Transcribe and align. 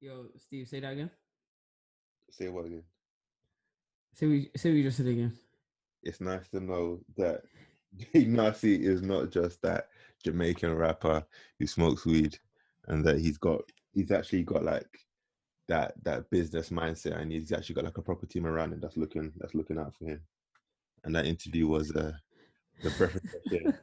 Yo, 0.00 0.28
Steve, 0.38 0.66
say 0.66 0.80
that 0.80 0.92
again. 0.92 1.10
Say 2.30 2.48
what 2.48 2.64
again? 2.66 2.84
Say 4.14 4.26
we 4.26 4.50
say 4.56 4.72
we 4.72 4.82
just 4.82 4.96
said 4.96 5.06
again. 5.06 5.36
It's 6.02 6.20
nice 6.20 6.48
to 6.48 6.60
know 6.60 7.00
that 7.18 7.42
Nasi 8.14 8.82
is 8.82 9.02
not 9.02 9.30
just 9.30 9.60
that 9.62 9.88
Jamaican 10.24 10.74
rapper 10.74 11.22
who 11.58 11.66
smokes 11.66 12.06
weed, 12.06 12.38
and 12.88 13.04
that 13.04 13.18
he's 13.18 13.36
got 13.36 13.60
he's 13.92 14.10
actually 14.10 14.42
got 14.44 14.64
like 14.64 14.88
that 15.68 15.92
that 16.04 16.30
business 16.30 16.70
mindset, 16.70 17.20
and 17.20 17.30
he's 17.30 17.52
actually 17.52 17.74
got 17.74 17.84
like 17.84 17.98
a 17.98 18.02
proper 18.02 18.24
team 18.24 18.46
around 18.46 18.72
him 18.72 18.80
that's 18.80 18.96
looking 18.96 19.32
that's 19.36 19.54
looking 19.54 19.78
out 19.78 19.94
for 19.98 20.06
him. 20.06 20.20
And 21.04 21.14
that 21.14 21.26
interview 21.26 21.66
was 21.66 21.94
uh, 21.94 22.12
the 22.82 22.88
of 22.88 23.74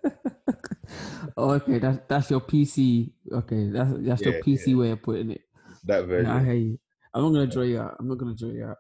oh, 1.38 1.52
okay. 1.52 1.80
That's 1.80 2.00
that's 2.08 2.32
your 2.32 2.42
PC. 2.42 3.12
Okay, 3.32 3.70
that's 3.70 3.92
that's 3.98 4.22
your 4.22 4.34
Yeah, 4.34 4.40
PC 4.42 4.78
way 4.78 4.92
of 4.92 5.02
putting 5.04 5.32
it. 5.32 5.42
That 5.86 6.06
version. 6.06 6.32
I 6.32 6.44
hear 6.44 6.54
you. 6.54 6.80
I'm 7.14 7.24
not 7.24 7.30
gonna 7.30 7.48
draw 7.48 7.64
you 7.64 7.80
out. 7.80 7.96
I'm 8.00 8.08
not 8.08 8.18
gonna 8.18 8.36
draw 8.36 8.50
you 8.50 8.66
out. 8.66 8.78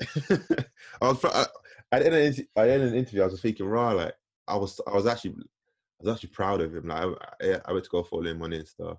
I 1.00 1.08
was 1.08 1.24
I, 1.24 1.46
at 1.92 2.00
the 2.00 2.06
end 2.06 2.14
of 2.14 2.20
the, 2.20 2.26
inter- 2.26 2.42
at 2.56 2.64
the 2.64 2.72
end 2.72 2.82
of 2.82 2.90
the 2.90 2.96
interview, 2.98 3.22
I 3.22 3.26
was 3.26 3.40
thinking, 3.40 3.66
right, 3.66 3.92
like 3.92 4.14
I 4.48 4.56
was, 4.56 4.80
I 4.86 4.94
was 4.94 5.06
actually, 5.06 5.34
I 5.38 6.04
was 6.04 6.14
actually 6.14 6.30
proud 6.30 6.60
of 6.60 6.74
him. 6.74 6.88
Like 6.88 7.04
I, 7.42 7.46
I, 7.46 7.60
I 7.66 7.72
went 7.72 7.84
to 7.84 7.90
go 7.90 8.02
follow 8.02 8.26
him 8.26 8.42
on 8.42 8.50
Insta 8.50 8.96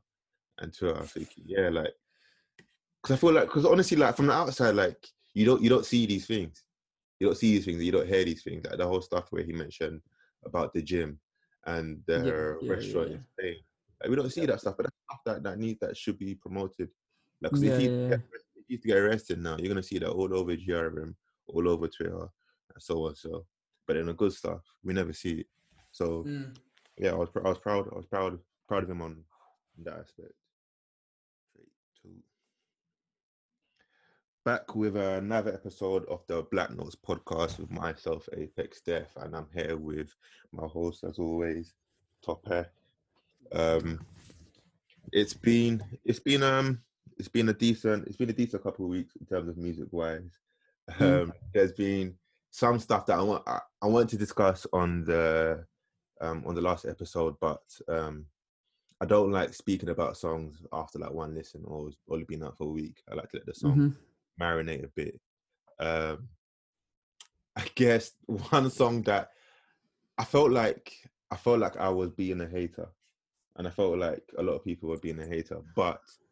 and 0.60 0.74
Twitter. 0.74 0.98
I 0.98 1.02
was 1.02 1.12
thinking, 1.12 1.44
yeah, 1.46 1.70
like, 1.70 1.94
because 3.02 3.18
I 3.18 3.20
feel 3.20 3.34
like, 3.34 3.46
because 3.46 3.66
honestly, 3.66 3.98
like 3.98 4.16
from 4.16 4.28
the 4.28 4.34
outside, 4.34 4.76
like 4.76 4.98
you 5.34 5.46
don't, 5.46 5.62
you 5.62 5.70
don't 5.70 5.86
see 5.86 6.06
these 6.06 6.26
things, 6.26 6.64
you 7.20 7.28
don't 7.28 7.36
see 7.36 7.54
these 7.56 7.66
things, 7.66 7.84
you 7.84 7.92
don't 7.92 8.08
hear 8.08 8.24
these 8.24 8.44
things. 8.44 8.66
Like 8.66 8.78
the 8.78 8.88
whole 8.88 9.02
stuff 9.02 9.28
where 9.32 9.44
he 9.44 9.52
mentioned 9.54 10.02
about 10.46 10.74
the 10.74 10.82
gym 10.82 11.20
and 11.66 12.02
the 12.08 12.58
yeah, 12.62 12.70
restaurant 12.70 13.10
yeah. 13.10 13.16
in 13.16 13.26
Spain. 13.38 13.56
Like, 14.02 14.10
we 14.10 14.16
don't 14.16 14.32
see 14.32 14.46
that 14.46 14.60
stuff, 14.60 14.76
but 14.78 14.84
that's 14.84 14.96
stuff 15.10 15.22
that 15.26 15.44
that 15.44 15.60
need 15.60 15.80
that 15.82 15.98
should 15.98 16.20
be 16.20 16.36
promoted. 16.36 16.90
Like, 17.44 17.52
'cause 17.52 17.64
Yeah, 17.64 17.74
if 17.74 17.80
you 17.82 17.90
yeah, 17.90 18.08
get, 18.10 18.22
if 18.56 18.70
you 18.70 18.78
get 18.94 18.98
arrested 18.98 19.40
now, 19.40 19.58
you're 19.58 19.68
gonna 19.68 19.84
see 19.84 20.00
that 20.00 20.10
all 20.10 20.34
over 20.34 20.56
GRM, 20.56 21.14
all 21.48 21.68
over 21.68 21.88
Twitter, 21.90 22.22
and 22.74 22.82
so 22.82 23.06
on. 23.08 23.16
So, 23.16 23.46
but 23.86 23.98
in 23.98 24.06
the 24.06 24.14
good 24.14 24.32
stuff, 24.34 24.62
we 24.82 24.94
never 24.94 25.12
see 25.14 25.42
it. 25.42 25.48
So 25.92 26.24
Mm. 26.24 26.56
yeah, 26.98 27.12
I 27.12 27.16
was 27.16 27.30
I 27.36 27.50
was 27.50 27.60
proud. 27.60 27.90
I 27.92 27.96
was 27.98 28.06
proud 28.08 28.40
proud 28.68 28.84
of 28.84 28.90
him 28.90 29.02
on 29.02 29.26
that 29.80 30.00
aspect. 30.00 30.32
Three, 31.54 31.68
two. 32.02 32.24
Back 34.46 34.74
with 34.76 34.96
another 34.96 35.54
episode 35.54 36.06
of 36.06 36.26
the 36.28 36.44
Black 36.44 36.72
Notes 36.72 36.96
podcast 36.96 37.60
with 37.60 37.72
myself, 37.72 38.28
Apex 38.34 38.82
Death, 38.82 39.12
and 39.18 39.36
I'm 39.36 39.50
here 39.54 39.76
with 39.78 40.16
my 40.54 40.66
host 40.68 41.04
as 41.04 41.20
always, 41.20 41.74
Top 42.26 42.46
Hair. 42.48 42.72
Um, 43.52 44.06
it's 45.12 45.34
been 45.34 45.84
it's 46.06 46.20
been 46.20 46.44
um 46.44 46.82
it's 47.18 47.28
been 47.28 47.50
a 47.50 47.54
decent 47.54 48.08
it's 48.08 48.18
been 48.18 48.30
a 48.30 48.34
decent 48.34 48.64
couple 48.64 48.86
of 48.86 48.92
weeks 48.92 49.16
in 49.16 49.26
terms 49.26 49.50
of 49.50 49.58
music 49.58 49.88
wise. 49.92 50.40
Mm. 51.00 51.24
Um, 51.24 51.34
there's 51.54 51.72
been 51.74 52.16
some 52.52 52.80
stuff 52.80 53.06
that 53.08 53.18
I 53.20 53.22
want 53.22 53.44
I, 53.48 53.60
I 53.82 53.88
want 53.88 54.10
to 54.12 54.18
discuss 54.18 54.66
on 54.74 55.04
the 55.06 55.66
um 56.22 56.44
on 56.46 56.56
the 56.56 56.62
last 56.62 56.86
episode, 56.86 57.36
but 57.40 57.64
um 57.88 58.26
I 59.02 59.06
don't 59.06 59.32
like 59.32 59.54
speaking 59.54 59.90
about 59.90 60.18
songs 60.18 60.62
after 60.72 60.98
like 61.00 61.12
one 61.12 61.36
listen 61.36 61.64
or 61.66 61.90
only 62.10 62.24
been 62.26 62.44
out 62.44 62.58
for 62.58 62.66
a 62.68 62.72
week. 62.72 63.02
I 63.12 63.16
like 63.16 63.30
to 63.32 63.38
let 63.38 63.46
the 63.46 63.54
song 63.54 63.76
Mhm. 63.78 63.96
marinate 64.42 64.86
a 64.86 64.88
bit. 64.88 65.20
Um, 65.80 66.30
I 67.56 67.66
guess 67.76 68.12
one 68.28 68.70
song 68.70 69.02
that 69.04 69.32
I 70.18 70.24
felt 70.26 70.52
like 70.52 70.94
I 71.32 71.36
felt 71.36 71.60
like 71.60 71.78
I 71.78 71.90
was 71.90 72.12
being 72.12 72.40
a 72.42 72.48
hater, 72.48 72.88
and 73.56 73.68
I 73.68 73.72
felt 73.72 73.98
like 73.98 74.24
a 74.38 74.44
lot 74.44 74.54
of 74.54 74.64
people 74.64 74.90
were 74.90 74.98
being 75.00 75.20
a 75.20 75.26
hater, 75.26 75.62
but 75.76 76.02
Mm. 76.02 76.23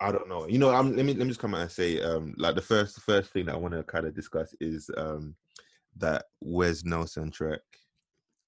I 0.00 0.10
don't 0.10 0.28
know. 0.28 0.48
You 0.48 0.58
know, 0.58 0.70
I'm, 0.70 0.96
let 0.96 1.06
me 1.06 1.14
let 1.14 1.24
me 1.24 1.28
just 1.28 1.40
come 1.40 1.54
out 1.54 1.62
and 1.62 1.70
say, 1.70 2.00
um, 2.00 2.34
like 2.36 2.54
the 2.54 2.62
first 2.62 3.00
first 3.00 3.30
thing 3.32 3.46
that 3.46 3.54
I 3.54 3.58
want 3.58 3.74
to 3.74 3.82
kind 3.84 4.06
of 4.06 4.14
discuss 4.14 4.54
is 4.60 4.90
um 4.96 5.34
that 5.96 6.24
Wes 6.40 6.84
Nelson 6.84 7.30
track. 7.30 7.60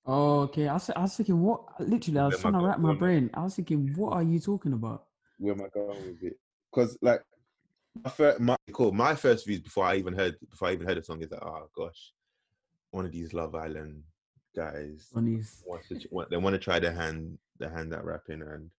Oh, 0.06 0.40
okay. 0.40 0.68
I 0.68 0.74
was, 0.74 0.90
I 0.90 1.00
was 1.00 1.16
thinking, 1.16 1.40
what? 1.40 1.62
Literally, 1.80 2.18
I 2.18 2.26
was 2.26 2.34
Where 2.34 2.42
trying 2.42 2.60
to 2.60 2.66
wrap 2.66 2.78
my 2.78 2.94
brain. 2.94 3.30
I 3.32 3.42
was 3.42 3.54
thinking, 3.54 3.92
what 3.96 4.12
are 4.12 4.22
you 4.22 4.38
talking 4.38 4.74
about? 4.74 5.04
Where 5.38 5.54
am 5.54 5.62
I 5.62 5.68
going 5.72 6.06
with 6.06 6.22
it? 6.22 6.38
Because 6.70 6.98
like 7.00 7.22
my 8.02 8.10
first, 8.10 8.40
my 8.40 8.56
cool, 8.72 8.92
my 8.92 9.14
first 9.14 9.46
views 9.46 9.60
before 9.60 9.84
I 9.84 9.96
even 9.96 10.14
heard 10.14 10.36
before 10.50 10.68
I 10.68 10.72
even 10.72 10.86
heard 10.86 10.98
the 10.98 11.02
song 11.02 11.22
is 11.22 11.30
like, 11.30 11.42
oh 11.42 11.68
gosh, 11.76 12.12
one 12.90 13.06
of 13.06 13.12
these 13.12 13.32
Love 13.32 13.54
Island 13.54 14.02
guys 14.54 15.08
these, 15.16 15.62
wants 15.66 15.88
to 15.88 16.00
want, 16.10 16.30
they 16.30 16.36
want 16.36 16.54
to 16.54 16.58
try 16.58 16.78
their 16.78 16.92
hand 16.92 17.38
their 17.58 17.70
hand 17.70 17.92
at 17.94 18.04
rapping 18.04 18.42
and 18.42 18.70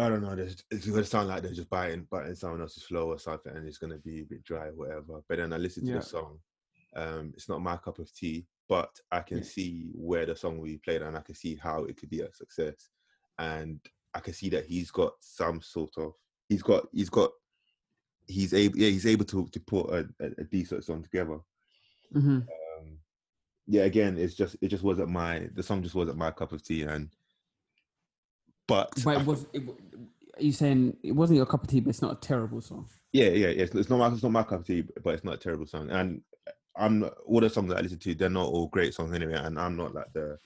I 0.00 0.08
don't 0.08 0.22
know. 0.22 0.32
It's 0.70 0.86
gonna 0.86 1.04
sound 1.04 1.28
like 1.28 1.42
they're 1.42 1.52
just 1.52 1.70
biting 1.70 2.06
biting 2.10 2.34
someone 2.34 2.60
else's 2.60 2.82
flow 2.84 3.08
or 3.08 3.18
something, 3.18 3.54
and 3.54 3.66
it's 3.66 3.78
gonna 3.78 3.98
be 3.98 4.20
a 4.22 4.24
bit 4.24 4.44
dry, 4.44 4.68
or 4.68 4.74
whatever. 4.74 5.22
But 5.28 5.38
then 5.38 5.52
I 5.52 5.56
listen 5.58 5.84
to 5.84 5.90
Yeah. 5.90 5.98
the 5.98 6.02
song. 6.04 6.38
Um, 6.96 7.32
it's 7.34 7.48
not 7.48 7.62
my 7.62 7.76
cup 7.76 7.98
of 7.98 8.12
tea, 8.12 8.46
but 8.68 8.90
I 9.12 9.20
can 9.20 9.38
Yeah. 9.38 9.44
see 9.44 9.90
where 9.94 10.26
the 10.26 10.34
song 10.34 10.58
will 10.58 10.64
be 10.64 10.78
played, 10.78 11.02
and 11.02 11.16
I 11.16 11.20
can 11.20 11.34
see 11.34 11.54
how 11.56 11.84
it 11.84 11.96
could 11.96 12.10
be 12.10 12.20
a 12.20 12.32
success. 12.32 12.90
And 13.38 13.80
I 14.14 14.20
can 14.20 14.34
see 14.34 14.48
that 14.50 14.66
he's 14.66 14.90
got 14.90 15.12
some 15.20 15.60
sort 15.60 15.96
of 15.98 16.14
he's 16.48 16.62
got 16.62 16.88
he's 16.92 17.10
got 17.10 17.30
he's 18.26 18.54
able 18.54 18.78
yeah 18.78 18.88
he's 18.88 19.06
able 19.06 19.24
to 19.26 19.46
to 19.48 19.60
put 19.60 19.90
a, 19.90 20.08
a, 20.20 20.30
a 20.38 20.44
decent 20.44 20.84
song 20.84 21.02
together 21.02 21.38
hmm 22.12 22.38
um 22.38 22.98
yeah 23.66 23.82
again 23.82 24.16
it's 24.18 24.34
just 24.34 24.56
it 24.60 24.68
just 24.68 24.84
wasn't 24.84 25.08
my 25.08 25.48
the 25.54 25.62
song 25.62 25.82
just 25.82 25.94
wasn't 25.94 26.16
my 26.16 26.30
cup 26.30 26.52
of 26.52 26.62
tea 26.62 26.82
and 26.82 27.08
but 28.70 28.90
but 29.04 29.20
it 29.20 29.26
was, 29.26 29.46
it, 29.52 29.62
are 30.38 30.42
you 30.42 30.52
saying 30.52 30.96
it 31.02 31.12
wasn't 31.12 31.36
your 31.36 31.44
cup 31.46 31.62
of 31.64 31.68
tea, 31.68 31.80
but 31.80 31.90
it's 31.90 32.00
not 32.02 32.12
a 32.12 32.20
terrible 32.26 32.60
song? 32.60 32.88
yeah 33.12 33.24
yeah 33.30 33.48
yeah 33.48 33.64
it's, 33.64 33.74
it's 33.74 33.90
not 33.90 33.98
my 33.98 34.08
it's 34.08 34.22
not 34.22 34.30
my 34.30 34.42
cup 34.44 34.60
of 34.60 34.66
tea 34.66 34.84
but 35.02 35.14
it's 35.14 35.24
not 35.24 35.34
a 35.34 35.38
terrible 35.38 35.66
song 35.66 35.90
and 35.90 36.22
i'm 36.76 37.00
not, 37.00 37.12
all 37.26 37.40
the 37.40 37.50
songs 37.50 37.68
that 37.68 37.78
i 37.78 37.80
listen 37.80 37.98
to 37.98 38.14
they're 38.14 38.30
not 38.30 38.46
all 38.46 38.68
great 38.68 38.94
songs 38.94 39.12
anyway 39.12 39.34
and 39.34 39.58
i'm 39.58 39.76
not 39.76 39.92
like 39.92 40.06
the 40.12 40.38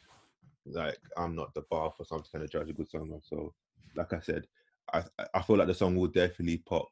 like 0.65 0.97
i'm 1.19 1.35
not 1.35 1.53
the 1.53 1.61
bar 1.71 1.93
for 1.95 2.05
some 2.07 2.23
kind 2.33 2.43
of 2.43 2.51
judge 2.51 2.71
a 2.71 2.73
good 2.73 2.89
song 2.91 3.11
on. 3.13 3.21
so 3.23 3.53
like 3.97 4.11
i 4.15 4.21
said 4.21 4.47
i 4.95 5.03
I- 5.19 5.27
i 5.35 5.43
feel 5.43 5.59
like 5.59 5.67
the 5.67 5.75
song 5.75 5.95
will 5.95 6.09
definitely 6.09 6.57
pop 6.57 6.89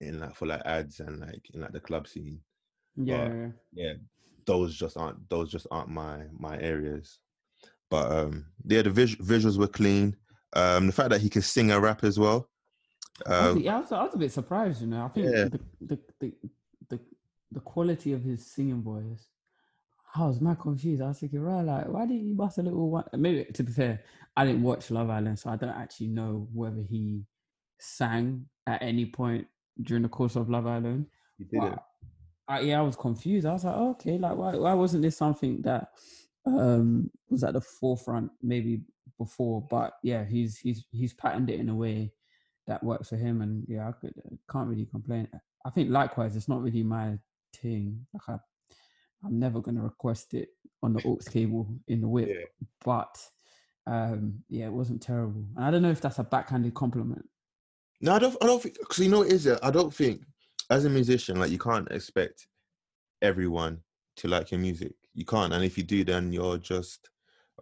in 0.00 0.20
like 0.20 0.34
for 0.34 0.46
like 0.46 0.62
ads 0.64 1.00
and 1.00 1.20
like 1.20 1.50
in 1.52 1.60
like 1.60 1.72
the 1.72 1.80
club 1.80 2.08
scene 2.08 2.40
Yeah. 2.96 3.28
But- 3.28 3.52
yeah 3.74 3.92
those 4.46 4.74
just 4.74 4.96
aren't 4.96 5.28
those 5.28 5.50
just 5.50 5.66
aren't 5.70 5.90
my 5.90 6.22
my 6.32 6.58
areas 6.60 7.18
but 7.90 8.10
um 8.10 8.46
yeah 8.66 8.80
the 8.80 8.90
vis- 8.90 9.16
visuals 9.16 9.58
were 9.58 9.66
clean 9.68 10.16
um 10.54 10.86
the 10.86 10.92
fact 10.92 11.10
that 11.10 11.20
he 11.20 11.28
can 11.28 11.42
sing 11.42 11.70
and 11.70 11.82
rap 11.82 12.04
as 12.04 12.18
well 12.18 12.48
I 13.26 13.46
was, 13.46 13.56
um, 13.56 13.62
yeah, 13.62 13.76
I 13.76 13.80
was, 13.80 13.92
I 13.92 14.02
was 14.02 14.14
a 14.14 14.18
bit 14.18 14.32
surprised, 14.32 14.80
you 14.80 14.88
know. 14.88 15.04
I 15.04 15.08
think 15.08 15.26
Yeah. 15.26 15.44
the, 15.44 15.60
the, 15.80 15.98
the 16.20 16.32
the 16.90 17.00
the 17.52 17.60
quality 17.60 18.12
of 18.12 18.22
his 18.22 18.44
singing 18.44 18.82
voice, 18.82 19.28
I 20.16 20.26
was 20.26 20.40
mad 20.40 20.58
confused. 20.58 21.00
I 21.00 21.08
was 21.08 21.20
thinking, 21.20 21.40
right, 21.40 21.62
like, 21.62 21.86
why 21.88 22.06
did 22.06 22.20
he 22.20 22.32
bust 22.32 22.58
a 22.58 22.62
little 22.62 22.90
one? 22.90 23.04
Maybe 23.16 23.44
to 23.44 23.62
be 23.62 23.70
fair, 23.72 24.02
I 24.36 24.44
didn't 24.44 24.62
watch 24.62 24.90
Love 24.90 25.10
Island, 25.10 25.38
so 25.38 25.50
I 25.50 25.56
don't 25.56 25.68
actually 25.70 26.08
know 26.08 26.48
whether 26.52 26.82
he 26.82 27.24
sang 27.78 28.46
at 28.66 28.82
any 28.82 29.06
point 29.06 29.46
during 29.82 30.02
the 30.02 30.08
course 30.08 30.34
of 30.36 30.50
Love 30.50 30.66
Island. 30.66 31.06
he 31.38 31.44
did 31.44 31.62
it 31.62 31.78
I, 32.48 32.60
yeah, 32.60 32.78
I 32.78 32.82
was 32.82 32.96
confused. 32.96 33.46
I 33.46 33.52
was 33.52 33.64
like, 33.64 33.74
oh, 33.76 33.90
okay, 33.90 34.18
like 34.18 34.36
why 34.36 34.54
why 34.56 34.74
wasn't 34.74 35.02
this 35.02 35.16
something 35.16 35.62
that 35.62 35.88
um 36.46 37.10
was 37.30 37.42
at 37.44 37.54
the 37.54 37.60
forefront 37.60 38.30
maybe 38.42 38.82
before? 39.18 39.66
But 39.70 39.94
yeah, 40.02 40.24
he's 40.24 40.58
he's 40.58 40.84
he's 40.90 41.12
patterned 41.14 41.50
it 41.50 41.60
in 41.60 41.68
a 41.68 41.74
way 41.74 42.12
that 42.66 42.82
works 42.82 43.08
for 43.10 43.16
him, 43.16 43.42
and 43.42 43.64
yeah, 43.68 43.88
I 43.88 43.92
could 43.92 44.14
can't 44.50 44.68
really 44.68 44.86
complain. 44.86 45.28
I 45.64 45.70
think 45.70 45.90
likewise, 45.90 46.36
it's 46.36 46.48
not 46.48 46.62
really 46.62 46.82
my 46.82 47.18
thing. 47.56 48.06
Like 48.12 48.28
I, 48.28 48.38
I'm 49.24 49.38
never 49.38 49.60
gonna 49.60 49.82
request 49.82 50.34
it 50.34 50.48
on 50.82 50.92
the 50.92 51.02
aux 51.06 51.18
cable 51.30 51.68
in 51.88 52.00
the 52.00 52.08
whip, 52.08 52.28
Yeah. 52.28 52.44
but 52.84 53.16
um 53.86 54.42
yeah, 54.48 54.66
it 54.66 54.72
wasn't 54.72 55.02
terrible. 55.02 55.44
And 55.56 55.64
I 55.64 55.70
don't 55.70 55.82
know 55.82 55.90
if 55.90 56.00
that's 56.00 56.18
a 56.18 56.24
backhanded 56.24 56.74
compliment. 56.74 57.26
No, 58.00 58.14
I 58.14 58.18
don't. 58.18 58.36
I 58.42 58.46
don't 58.46 58.62
think 58.62 58.78
because 58.78 58.98
you 58.98 59.10
know 59.10 59.20
what 59.20 59.28
it 59.28 59.34
is. 59.34 59.46
I 59.62 59.70
don't 59.70 59.94
think 59.94 60.22
as 60.70 60.84
a 60.84 60.90
musician, 60.90 61.38
like 61.38 61.50
you 61.50 61.58
can't 61.58 61.90
expect 61.90 62.46
everyone 63.22 63.80
to 64.16 64.28
like 64.28 64.50
your 64.50 64.60
music. 64.60 64.92
You 65.14 65.24
can't, 65.24 65.52
and 65.52 65.64
if 65.64 65.78
you 65.78 65.84
do, 65.84 66.04
then 66.04 66.32
you're 66.32 66.58
just 66.58 67.08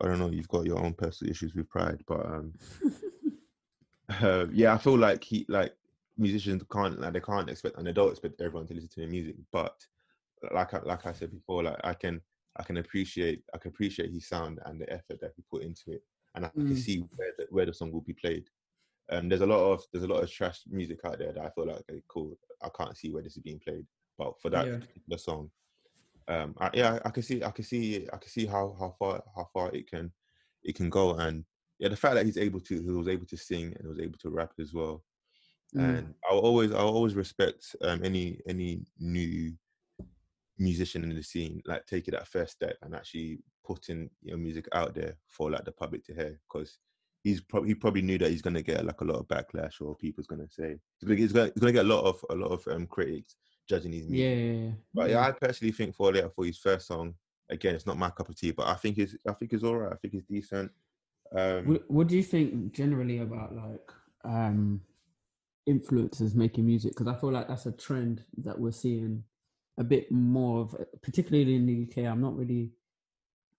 I 0.00 0.06
don't 0.06 0.18
know. 0.18 0.30
You've 0.30 0.48
got 0.48 0.66
your 0.66 0.78
own 0.78 0.94
personal 0.94 1.30
issues 1.30 1.54
with 1.54 1.68
pride, 1.68 2.02
but 2.06 2.24
um, 2.24 2.54
uh, 4.08 4.46
yeah, 4.52 4.74
I 4.74 4.78
feel 4.78 4.96
like 4.98 5.22
he 5.22 5.44
like 5.48 5.74
musicians 6.16 6.62
can't 6.70 7.00
like 7.00 7.12
they 7.12 7.20
can't 7.20 7.48
expect 7.50 7.76
and 7.78 7.86
they 7.86 7.92
don't 7.92 8.10
expect 8.10 8.40
everyone 8.40 8.66
to 8.68 8.74
listen 8.74 8.88
to 8.90 9.00
their 9.00 9.08
music. 9.08 9.36
But 9.52 9.74
like 10.52 10.74
I, 10.74 10.80
like 10.82 11.06
I 11.06 11.12
said 11.12 11.30
before, 11.30 11.62
like 11.62 11.76
I 11.84 11.94
can 11.94 12.20
I 12.56 12.62
can 12.62 12.78
appreciate 12.78 13.42
I 13.54 13.58
can 13.58 13.70
appreciate 13.70 14.10
his 14.12 14.28
sound 14.28 14.60
and 14.64 14.80
the 14.80 14.90
effort 14.92 15.20
that 15.20 15.32
he 15.36 15.42
put 15.50 15.62
into 15.62 15.92
it, 15.92 16.02
and 16.34 16.46
I 16.46 16.48
can 16.48 16.62
Mm. 16.66 16.76
see 16.78 17.00
where 17.16 17.32
the, 17.38 17.46
where 17.50 17.66
the 17.66 17.74
song 17.74 17.92
will 17.92 18.00
be 18.02 18.14
played. 18.14 18.48
Um, 19.10 19.28
there's 19.28 19.40
a 19.42 19.46
lot 19.46 19.60
of 19.72 19.82
there's 19.92 20.04
a 20.04 20.08
lot 20.08 20.22
of 20.22 20.30
trash 20.30 20.60
music 20.68 21.00
out 21.04 21.18
there 21.18 21.32
that 21.32 21.44
I 21.44 21.50
feel 21.50 21.66
like 21.66 21.80
okay, 21.90 22.02
cool. 22.08 22.36
I 22.62 22.68
can't 22.76 22.96
see 22.96 23.10
where 23.10 23.22
this 23.22 23.36
is 23.36 23.42
being 23.42 23.60
played, 23.60 23.86
but 24.16 24.40
for 24.40 24.48
that 24.50 24.66
Yeah. 24.66 24.78
particular 24.78 25.18
song, 25.18 25.50
um, 26.28 26.54
I, 26.60 26.70
yeah, 26.74 26.98
I 27.04 27.10
can 27.10 27.22
see 27.22 27.42
I 27.42 27.50
can 27.50 27.64
see 27.64 28.06
I 28.12 28.16
can 28.16 28.28
see 28.28 28.46
how 28.46 28.76
how 28.78 28.94
far 28.98 29.22
how 29.34 29.48
far 29.52 29.70
it 29.72 29.90
can 29.90 30.12
it 30.62 30.74
can 30.74 30.90
go, 30.90 31.14
and 31.14 31.44
yeah, 31.78 31.88
the 31.88 31.96
fact 31.96 32.14
that 32.14 32.26
he's 32.26 32.38
able 32.38 32.60
to 32.60 32.82
he 32.82 32.90
was 32.90 33.08
able 33.08 33.26
to 33.26 33.36
sing 33.36 33.74
and 33.78 33.88
was 33.88 34.00
able 34.00 34.18
to 34.18 34.30
rap 34.30 34.52
as 34.60 34.72
well. 34.72 35.02
Mm. 35.74 35.98
and 35.98 36.14
I'll 36.30 36.38
always 36.38 36.70
I'll 36.70 36.88
always 36.88 37.14
respect 37.14 37.74
um, 37.82 38.04
any 38.04 38.38
any 38.46 38.82
new 38.98 39.54
musician 40.58 41.02
in 41.02 41.14
the 41.14 41.22
scene 41.22 41.62
like 41.64 41.84
taking 41.86 42.12
that 42.12 42.28
first 42.28 42.52
step 42.52 42.76
and 42.82 42.94
actually 42.94 43.38
putting 43.64 44.10
your 44.22 44.36
music 44.36 44.68
out 44.74 44.94
there 44.94 45.14
for 45.26 45.50
like 45.50 45.64
the 45.64 45.72
public 45.72 46.04
to 46.04 46.14
hear 46.14 46.38
because 46.46 46.78
he's 47.22 47.40
probably 47.40 47.70
he 47.70 47.74
probably 47.74 48.02
knew 48.02 48.18
that 48.18 48.30
he's 48.30 48.42
gonna 48.42 48.62
get 48.62 48.84
like 48.84 49.00
a 49.00 49.04
lot 49.04 49.18
of 49.18 49.28
backlash 49.28 49.80
or 49.80 49.96
people's 49.96 50.26
gonna 50.26 50.48
say 50.50 50.76
he's 50.98 51.08
gonna, 51.08 51.16
he's 51.16 51.32
gonna, 51.32 51.50
he's 51.54 51.60
gonna 51.60 51.72
get 51.72 51.86
a 51.86 51.88
lot 51.88 52.04
of 52.04 52.24
a 52.30 52.34
lot 52.34 52.50
of 52.50 52.66
um, 52.68 52.86
critics 52.86 53.36
judging 53.72 53.92
his 53.92 54.08
music. 54.08 54.38
Yeah, 54.38 54.44
yeah, 54.44 54.64
yeah. 54.64 54.70
But 54.92 55.10
yeah, 55.10 55.26
I 55.26 55.32
personally 55.32 55.72
think 55.72 55.94
for 55.94 56.12
Later 56.12 56.30
for 56.34 56.44
his 56.44 56.58
first 56.58 56.86
song, 56.86 57.14
again, 57.48 57.74
it's 57.74 57.86
not 57.86 57.98
my 57.98 58.10
cup 58.10 58.28
of 58.28 58.36
tea, 58.36 58.50
but 58.50 58.66
I 58.66 58.74
think 58.74 58.98
it's 58.98 59.16
I 59.26 59.32
think 59.32 59.52
it's 59.52 59.64
all 59.64 59.78
right. 59.78 59.92
I 59.92 59.96
think 59.96 60.14
it's 60.14 60.26
decent. 60.26 60.70
Um, 61.34 61.66
What, 61.66 61.90
what 61.90 62.06
do 62.08 62.16
you 62.16 62.22
think 62.22 62.74
generally 62.74 63.18
about 63.18 63.56
like 63.56 63.88
um 64.24 64.82
influencers 65.68 66.34
making 66.34 66.66
music? 66.66 66.92
Because 66.92 67.08
I 67.08 67.18
feel 67.18 67.32
like 67.32 67.48
that's 67.48 67.66
a 67.66 67.72
trend 67.72 68.24
that 68.38 68.58
we're 68.58 68.72
seeing 68.72 69.24
a 69.78 69.84
bit 69.84 70.12
more 70.12 70.60
of, 70.60 70.76
particularly 71.02 71.56
in 71.56 71.66
the 71.66 71.86
UK. 71.88 72.06
I'm 72.10 72.20
not 72.20 72.36
really, 72.36 72.72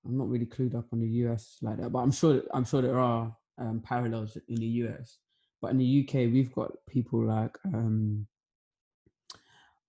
I'm 0.06 0.18
not 0.18 0.30
really 0.30 0.46
clued 0.46 0.76
up 0.76 0.86
on 0.94 1.00
the 1.00 1.08
US 1.24 1.58
like 1.64 1.78
that, 1.80 1.92
but 1.92 2.00
I'm 2.00 2.12
sure 2.12 2.44
I'm 2.54 2.66
sure 2.66 2.84
there 2.84 3.00
are 3.00 3.36
um, 3.58 3.82
parallels 3.82 4.38
in 4.48 4.58
the 4.58 4.72
US. 4.84 5.18
But 5.60 5.72
in 5.72 5.78
the 5.80 5.92
UK, 6.04 6.14
we've 6.32 6.54
got 6.54 6.72
people 6.88 7.24
like 7.24 7.58
um, 7.66 8.28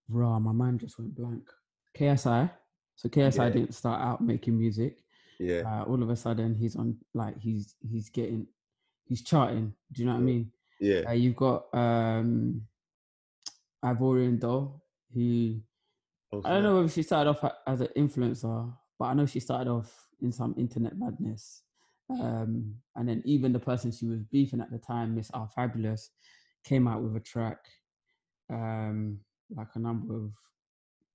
raw. 0.09 0.39
My 0.39 0.53
mind 0.53 0.81
just 0.81 0.99
went 0.99 1.15
blank. 1.15 1.49
KSI. 1.97 2.51
So 2.97 3.09
KSI 3.09 3.37
Yeah. 3.47 3.51
didn't 3.51 3.75
start 3.75 4.01
out 4.01 4.21
making 4.21 4.59
music 4.59 4.99
yeah, 5.41 5.63
uh, 5.67 5.83
all 5.85 6.01
of 6.03 6.11
a 6.11 6.17
sudden 6.17 6.55
he's 6.55 6.77
on 6.77 6.97
like 7.13 7.37
he's 7.39 7.75
he's 7.81 8.09
getting 8.09 8.47
he's 9.05 9.23
charting 9.23 9.75
do 9.93 10.01
you 10.03 10.07
know 10.07 10.15
what 10.15 10.21
i 10.21 10.23
mean 10.23 10.51
yeah, 10.81 11.01
uh, 11.09 11.13
you've 11.13 11.37
got 11.37 11.65
um 11.75 12.63
ivorian 13.85 14.39
doll 14.39 14.83
who 15.13 15.57
i 16.45 16.51
don't 16.51 16.63
know 16.63 16.77
whether 16.77 16.89
she 16.89 17.03
started 17.03 17.31
off 17.31 17.45
as 17.67 17.81
an 17.81 17.89
influencer 17.97 18.73
but 18.99 19.07
i 19.07 19.15
know 19.15 19.27
she 19.27 19.41
started 19.41 19.71
off 19.71 20.09
in 20.23 20.33
some 20.33 20.55
internet 20.57 20.97
madness 20.97 21.63
um 22.21 22.75
and 22.97 23.09
then 23.09 23.23
even 23.25 23.53
the 23.53 23.59
person 23.59 23.91
she 23.91 24.07
was 24.07 24.23
beefing 24.25 24.61
at 24.61 24.71
the 24.71 24.79
time 24.79 25.15
miss 25.15 25.31
r 25.33 25.49
fabulous 25.55 26.11
came 26.65 26.87
out 26.87 27.03
with 27.03 27.17
a 27.17 27.21
track 27.21 27.59
um 28.51 29.19
like 29.51 29.69
a 29.75 29.79
number 29.79 30.15
of 30.17 30.31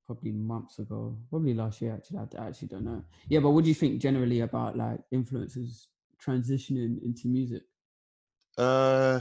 probably 0.05 0.31
months 0.31 0.79
ago, 0.79 1.15
probably 1.29 1.53
last 1.53 1.81
year 1.81 1.93
actually. 1.93 2.17
I, 2.17 2.47
actually 2.47 2.69
don't 2.69 2.85
know. 2.85 3.03
Yeah, 3.27 3.39
but 3.41 3.51
what 3.51 3.63
do 3.63 3.69
you 3.69 3.75
think 3.75 4.01
generally 4.01 4.41
about 4.41 4.75
like 4.75 4.99
influencers 5.13 5.85
transitioning 6.23 7.03
into 7.03 7.27
music? 7.27 7.61
Uh, 8.57 9.19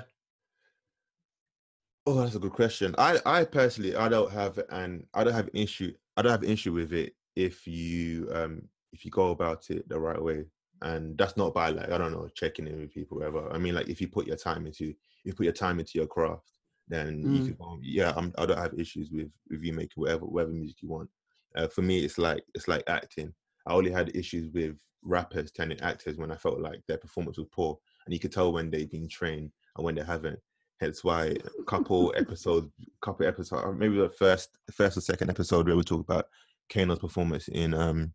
oh, 2.06 2.14
that's 2.14 2.34
a 2.34 2.38
good 2.38 2.52
question. 2.52 2.94
I, 2.96 3.18
I 3.26 3.44
personally, 3.44 3.94
I 3.96 4.08
don't 4.08 4.32
have 4.32 4.58
an, 4.70 5.06
I 5.14 5.24
don't 5.24 5.34
have 5.34 5.48
an 5.48 5.56
issue. 5.56 5.92
I 6.16 6.22
don't 6.22 6.32
have 6.32 6.42
an 6.42 6.50
issue 6.50 6.72
with 6.72 6.92
it 6.92 7.14
if 7.36 7.66
you, 7.66 8.28
um, 8.32 8.62
if 8.92 9.04
you 9.04 9.10
go 9.10 9.30
about 9.30 9.70
it 9.70 9.88
the 9.88 9.98
right 10.00 10.20
way, 10.20 10.46
and 10.82 11.18
that's 11.18 11.36
not 11.36 11.54
by 11.54 11.68
like 11.68 11.90
I 11.90 11.98
don't 11.98 12.12
know 12.12 12.28
checking 12.34 12.66
in 12.66 12.80
with 12.80 12.94
people, 12.94 13.18
whatever. 13.18 13.52
I 13.52 13.58
mean, 13.58 13.74
like 13.74 13.88
if 13.88 14.00
you 14.00 14.08
put 14.08 14.26
your 14.26 14.36
time 14.36 14.66
into, 14.66 14.94
you 15.24 15.34
put 15.34 15.44
your 15.44 15.52
time 15.52 15.78
into 15.78 15.98
your 15.98 16.06
craft, 16.06 16.57
then 16.88 17.20
you 17.20 17.28
Mm. 17.28 17.46
can. 17.46 17.54
Go, 17.56 17.78
yeah, 17.82 18.12
I'm, 18.16 18.32
I 18.38 18.46
don't 18.46 18.58
have 18.58 18.78
issues 18.78 19.10
with 19.10 19.30
with 19.50 19.62
you 19.62 19.72
making 19.72 20.00
whatever 20.02 20.24
whatever 20.26 20.52
music 20.52 20.82
you 20.82 20.88
want. 20.88 21.10
Uh, 21.56 21.68
for 21.68 21.82
me, 21.82 22.04
it's 22.04 22.18
like 22.18 22.44
it's 22.54 22.68
like 22.68 22.82
acting. 22.88 23.32
I 23.66 23.72
only 23.74 23.90
had 23.90 24.14
issues 24.16 24.52
with 24.52 24.76
rappers 25.02 25.50
turning 25.52 25.80
actors 25.80 26.16
when 26.16 26.30
I 26.32 26.36
felt 26.36 26.60
like 26.60 26.80
their 26.86 26.98
performance 26.98 27.38
was 27.38 27.48
poor, 27.52 27.78
and 28.06 28.12
you 28.14 28.20
could 28.20 28.32
tell 28.32 28.52
when 28.52 28.70
they've 28.70 28.90
been 28.90 29.08
trained 29.08 29.50
and 29.76 29.84
when 29.84 29.94
they 29.94 30.04
haven't. 30.04 30.38
Hence 30.80 31.02
why 31.02 31.34
a 31.58 31.62
couple 31.64 32.14
episodes, 32.16 32.68
couple 33.02 33.26
episodes, 33.26 33.76
maybe 33.76 33.98
the 33.98 34.08
first, 34.08 34.50
first 34.72 34.96
or 34.96 35.00
second 35.00 35.28
episode 35.28 35.66
where 35.66 35.76
we 35.76 35.82
talk 35.82 36.00
about 36.00 36.26
Kano's 36.68 37.00
performance 37.00 37.48
in 37.48 37.74
um 37.74 38.12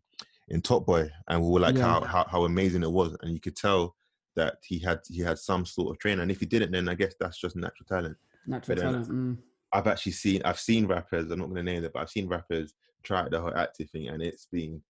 in 0.48 0.62
Top 0.62 0.86
Boy, 0.86 1.10
and 1.28 1.42
we 1.42 1.50
were 1.50 1.60
like 1.60 1.76
Yeah. 1.76 1.82
how, 1.82 2.00
how 2.04 2.26
how 2.30 2.44
amazing 2.44 2.82
it 2.82 2.90
was, 2.90 3.16
and 3.22 3.32
you 3.34 3.40
could 3.40 3.56
tell 3.56 3.94
that 4.36 4.56
he 4.62 4.78
had 4.78 5.00
he 5.08 5.20
had 5.20 5.38
some 5.38 5.64
sort 5.66 5.90
of 5.94 5.98
training, 5.98 6.20
and 6.22 6.30
if 6.30 6.40
he 6.40 6.46
didn't, 6.46 6.72
then 6.72 6.88
I 6.88 6.94
guess 6.94 7.14
that's 7.20 7.38
just 7.38 7.54
natural 7.54 7.86
talent. 7.86 8.16
Natural 8.46 8.76
But 8.76 8.82
talent. 8.82 9.08
Mm. 9.08 9.38
I've 9.72 9.86
actually 9.86 10.12
seen 10.12 10.42
I've 10.44 10.60
seen 10.60 10.86
rappers. 10.86 11.30
I'm 11.30 11.38
not 11.40 11.46
going 11.46 11.64
to 11.64 11.72
name 11.72 11.82
them, 11.82 11.90
but 11.92 12.00
I've 12.00 12.10
seen 12.10 12.28
rappers 12.28 12.74
try 13.02 13.28
the 13.28 13.40
whole 13.40 13.56
acting 13.56 13.86
thing, 13.88 14.08
and 14.08 14.22
it's 14.22 14.46
been 14.46 14.80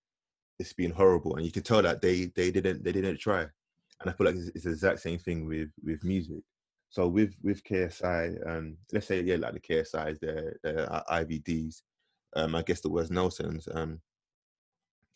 it's 0.59 0.73
been 0.73 0.91
horrible. 0.91 1.37
And 1.37 1.45
you 1.45 1.53
can 1.53 1.62
tell 1.62 1.83
that 1.83 2.03
they 2.03 2.27
they 2.37 2.51
didn't 2.51 2.85
they 2.85 2.93
didn't 2.93 3.19
try. 3.19 3.43
And 4.01 4.11
I 4.11 4.12
feel 4.12 4.27
like 4.27 4.37
it's, 4.37 4.49
it's 4.55 4.65
the 4.65 4.71
exact 4.71 5.01
same 5.01 5.19
thing 5.19 5.47
with 5.47 5.71
with 5.83 6.05
music. 6.05 6.43
So 6.91 7.09
with 7.09 7.35
with 7.43 7.65
KSI, 7.65 8.47
um, 8.49 8.77
let's 8.93 9.06
say 9.06 9.23
yeah, 9.23 9.37
like 9.37 9.55
the 9.55 9.61
KSI's, 9.61 10.21
the 10.21 10.53
the 10.62 11.05
IVDs, 11.11 11.83
um, 12.37 12.55
I 12.55 12.62
guess 12.62 12.81
the 12.81 12.91
Wes 12.91 13.11
Nelsons. 13.11 13.69
Um, 13.73 14.00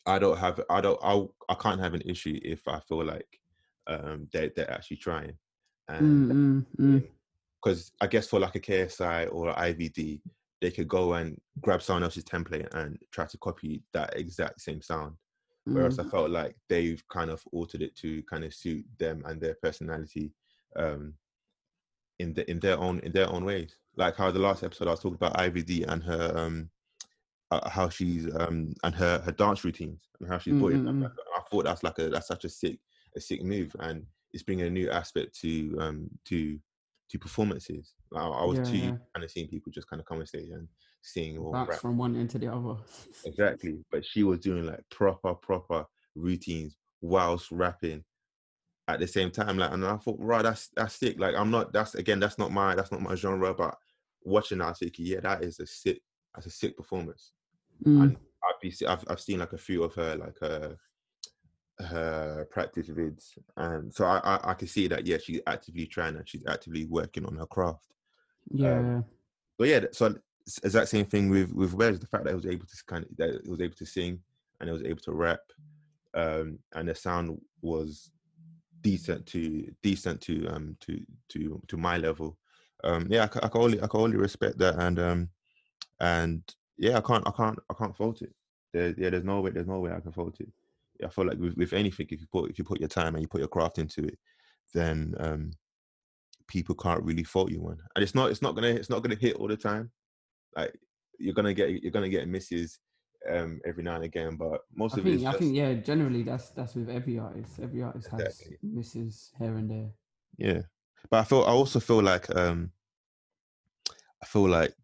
I 0.06 0.19
don't 0.19 0.38
have 0.38 0.61
I 0.70 0.81
don't 0.81 0.99
I 1.02 1.25
I 1.49 1.55
can't 1.55 1.81
have 1.81 1.94
an 1.94 2.02
issue 2.02 2.41
if 2.43 2.67
I 2.67 2.81
feel 2.81 3.05
like 3.05 3.29
um 3.87 4.29
they 4.32 4.50
they're 4.56 4.70
actually 4.70 4.96
trying. 4.96 5.34
And 5.88 6.31
Mm, 6.31 6.32
mm, 6.32 6.67
mm. 6.79 7.08
Because 7.62 7.93
I 8.00 8.06
guess 8.06 8.28
for 8.28 8.40
like 8.40 8.55
a 8.55 8.60
KSI 8.60 9.32
or 9.32 9.52
IVD, 9.55 10.20
they 10.60 10.70
could 10.70 10.88
go 10.88 11.14
and 11.14 11.38
grab 11.60 11.82
someone 11.82 12.02
else's 12.02 12.25
template 12.25 12.72
and 12.75 12.99
try 13.12 13.26
to 13.26 13.38
copy 13.38 13.82
that 13.93 14.16
exact 14.16 14.60
same 14.60 14.82
sound. 14.82 15.14
Whereas 15.64 15.99
I 15.99 16.05
mm. 16.05 16.10
felt 16.10 16.31
like 16.31 16.56
they've 16.69 17.02
kind 17.08 17.31
of 17.31 17.43
altered 17.52 17.82
it 17.82 17.94
to 17.96 18.22
kind 18.22 18.44
of 18.44 18.55
suit 18.55 18.84
them 18.99 19.22
and 19.26 19.40
their 19.40 19.55
personality 19.62 20.32
um, 20.76 21.14
in 22.19 22.32
the, 22.32 22.50
in 22.50 22.58
their 22.58 22.78
own 22.78 23.00
in 23.00 23.12
their 23.12 23.31
own 23.31 23.44
ways. 23.44 23.76
Like 23.96 24.16
how 24.16 24.31
the 24.31 24.38
last 24.38 24.62
episode 24.62 24.88
I 24.88 24.93
was 24.93 25.00
talking 25.00 25.16
about 25.16 25.37
IVD 25.37 25.87
and 25.87 26.02
her 26.05 26.32
um, 26.37 26.70
uh, 27.50 27.69
how 27.69 27.88
she's 27.88 28.34
um, 28.37 28.72
and 28.82 28.94
her 28.94 29.20
her 29.20 29.32
dance 29.32 29.62
routines 29.64 30.08
and 30.20 30.28
how 30.28 30.38
she's 30.38 30.55
Mm, 30.55 30.58
brought 30.58 30.72
it. 30.72 30.82
mm, 30.82 30.88
mm. 30.88 31.02
back. 31.02 31.12
I 31.37 31.40
thought 31.50 31.64
that's 31.64 31.82
like 31.82 31.99
a 31.99 32.08
that's 32.08 32.28
such 32.28 32.44
a 32.44 32.49
sick 32.49 32.78
a 33.16 33.20
sick 33.20 33.43
move 33.43 33.75
and 33.81 34.06
it's 34.32 34.43
bringing 34.43 34.66
a 34.66 34.70
new 34.70 34.90
aspect 34.90 35.38
to 35.40 35.76
um 35.81 36.08
to 36.26 36.58
to 37.10 37.19
performances. 37.19 37.94
Like, 38.10 38.22
I 38.22 38.44
was 38.44 38.58
Yeah, 38.58 38.64
too 38.64 38.76
yeah. 38.78 38.96
kind 39.14 39.25
of 39.25 39.31
seeing 39.31 39.49
people 39.49 39.72
just 39.72 39.88
kind 39.88 40.00
of 40.00 40.06
come 40.06 40.19
on 40.19 40.26
stage 40.26 40.50
and 40.50 40.69
Bounce 41.52 41.70
rap. 41.70 41.78
from 41.81 41.96
one 41.96 42.16
end 42.16 42.31
to 42.31 42.38
the 42.38 42.52
other. 42.52 42.76
Exactly. 43.25 43.78
But 43.90 44.05
she 44.05 44.25
was 44.25 44.40
doing 44.40 44.66
like 44.66 44.81
proper, 44.90 45.34
proper 45.34 45.87
routines 46.14 46.76
whilst 47.00 47.50
rapping 47.50 48.05
at 48.88 49.00
the 49.00 49.06
same 49.06 49.31
time. 49.31 49.56
Like, 49.56 49.72
and 49.72 49.84
I 49.87 49.96
thought, 49.96 50.19
right, 50.19 50.43
that's 50.43 50.69
that's 50.76 50.94
sick. 50.94 51.19
Like, 51.19 51.34
I'm 51.34 51.50
not. 51.50 51.72
That's 51.72 51.94
again, 51.94 52.20
that's 52.20 52.38
not 52.38 52.52
my 52.52 52.75
that's 52.75 52.93
not 52.93 53.00
my 53.00 53.14
genre. 53.14 53.55
But 53.55 53.76
watching 54.22 54.58
that, 54.58 54.76
thinking, 54.76 55.06
yeah, 55.06 55.20
that 55.20 55.43
is 55.43 55.60
a 55.60 55.67
sick. 55.67 56.00
That's 56.34 56.46
a 56.46 56.50
sick 56.50 56.77
performance. 56.77 57.32
Mm. 57.84 58.03
And 58.03 58.17
I've 58.44 58.60
been, 58.60 58.72
I've 58.86 59.05
I've 59.08 59.20
seen 59.20 59.38
like 59.38 59.53
a 59.55 59.58
few 59.58 59.82
of 59.84 59.94
her 59.94 60.17
like 60.17 60.38
her 60.41 60.77
her 61.81 62.47
practice 62.51 62.89
vids, 62.89 63.39
and 63.56 63.93
so 63.93 64.05
I 64.05 64.19
I, 64.19 64.51
I 64.51 64.55
can 64.55 64.69
see 64.69 64.89
that 64.89 65.06
yeah, 65.06 65.19
she's 65.19 65.41
actively 65.47 65.87
trying 65.87 66.17
and 66.17 66.29
she's 66.29 66.44
actively 66.47 66.87
working 66.87 67.25
on 67.25 67.37
her 67.37 67.47
craft. 67.47 67.87
Yeah. 68.51 68.79
um, 68.79 69.05
But 69.58 69.69
yeah, 69.69 69.85
so 69.93 70.15
it's 70.47 70.58
exact 70.58 70.89
same 70.89 71.06
thing 71.06 71.29
with 71.29 71.53
with 71.53 71.75
Wes. 71.75 71.99
The 71.99 72.06
fact 72.06 72.25
that 72.25 72.31
he 72.31 72.37
was 72.37 72.47
able 72.47 72.67
to 72.67 72.85
kind 72.87 73.05
of 73.05 73.17
that 73.17 73.41
he 73.44 73.51
was 73.51 73.61
able 73.61 73.77
to 73.77 73.87
sing 73.87 74.20
and 74.61 74.69
he 74.69 74.73
was 74.73 74.82
able 74.82 75.01
to 75.03 75.13
rap, 75.13 75.41
um, 76.15 76.58
and 76.75 76.89
the 76.89 76.94
sound 76.94 77.41
was 77.63 78.11
decent 78.81 79.27
to 79.27 79.70
decent 79.82 80.20
to 80.23 80.47
um 80.49 80.77
to 80.81 81.01
to 81.29 81.61
to 81.69 81.77
my 81.77 81.99
level. 81.99 82.39
Um, 82.85 83.06
yeah, 83.11 83.23
I, 83.23 83.47
I 83.47 83.49
can 83.49 83.61
only 83.61 83.82
I 83.82 83.87
can 83.87 84.01
only 84.01 84.17
respect 84.17 84.58
that, 84.58 84.77
and 84.77 84.99
um, 84.99 85.29
and 86.01 86.43
yeah, 86.77 86.97
I 86.99 87.01
can't 87.01 87.27
I 87.27 87.31
can't 87.31 87.58
I 87.70 87.75
can't 87.75 87.97
fault 87.97 88.23
it. 88.23 88.32
There, 88.73 88.94
yeah, 88.97 89.11
there's 89.11 89.25
no 89.25 89.41
way 89.41 89.51
there's 89.51 89.67
no 89.67 89.81
way 89.81 89.93
I 89.93 90.01
can 90.01 90.13
fault 90.13 90.41
it. 90.41 90.49
I 91.05 91.08
feel 91.08 91.26
like 91.26 91.38
with, 91.38 91.56
with 91.56 91.72
anything, 91.72 92.06
if 92.10 92.20
you 92.20 92.26
put 92.31 92.50
if 92.50 92.58
you 92.58 92.64
put 92.64 92.81
your 92.81 92.88
time 92.88 93.14
and 93.14 93.22
you 93.22 93.28
put 93.28 93.40
your 93.40 93.48
craft 93.48 93.78
into 93.78 94.05
it, 94.05 94.19
then 94.74 95.14
um, 95.19 95.52
people 96.48 96.74
can't 96.74 97.02
really 97.02 97.24
fault 97.24 97.50
you 97.50 97.60
one. 97.60 97.78
And 97.94 98.02
it's 98.02 98.14
not 98.14 98.31
it's 98.31 98.43
not 98.43 98.55
gonna 98.55 98.69
it's 98.69 98.90
not 98.90 99.02
gonna 99.02 99.14
hit 99.14 99.36
all 99.36 99.48
the 99.48 99.56
time. 99.56 99.90
Like 100.56 100.74
you're 101.19 101.34
gonna 101.34 101.55
get 101.55 101.82
you're 101.82 101.93
gonna 101.93 102.08
get 102.08 102.28
misses 102.28 102.78
um, 103.31 103.60
every 103.64 103.82
now 103.82 103.96
and 103.96 104.05
again, 104.05 104.36
but 104.36 104.62
most 104.74 104.94
I 104.94 104.98
of 104.98 105.06
it 105.06 105.10
think 105.10 105.26
I 105.26 105.32
just 105.32 105.38
think 105.38 105.56
yeah, 105.56 105.74
generally 105.74 106.22
that's 106.22 106.50
that's 106.50 106.74
with 106.74 106.88
every 106.88 107.19
artist. 107.19 107.60
Every 107.62 107.82
artist 107.82 108.08
has 108.10 108.22
Exactly. 108.22 108.58
misses 108.62 109.32
here 109.38 109.55
and 109.55 109.70
there. 109.70 109.90
yeah. 110.36 110.62
But 111.10 111.20
I 111.20 111.24
feel 111.24 111.43
I 111.43 111.50
also 111.50 111.81
feel 111.81 112.02
like 112.02 112.34
um, 112.34 112.72
I 114.22 114.26
feel 114.26 114.48
like 114.48 114.74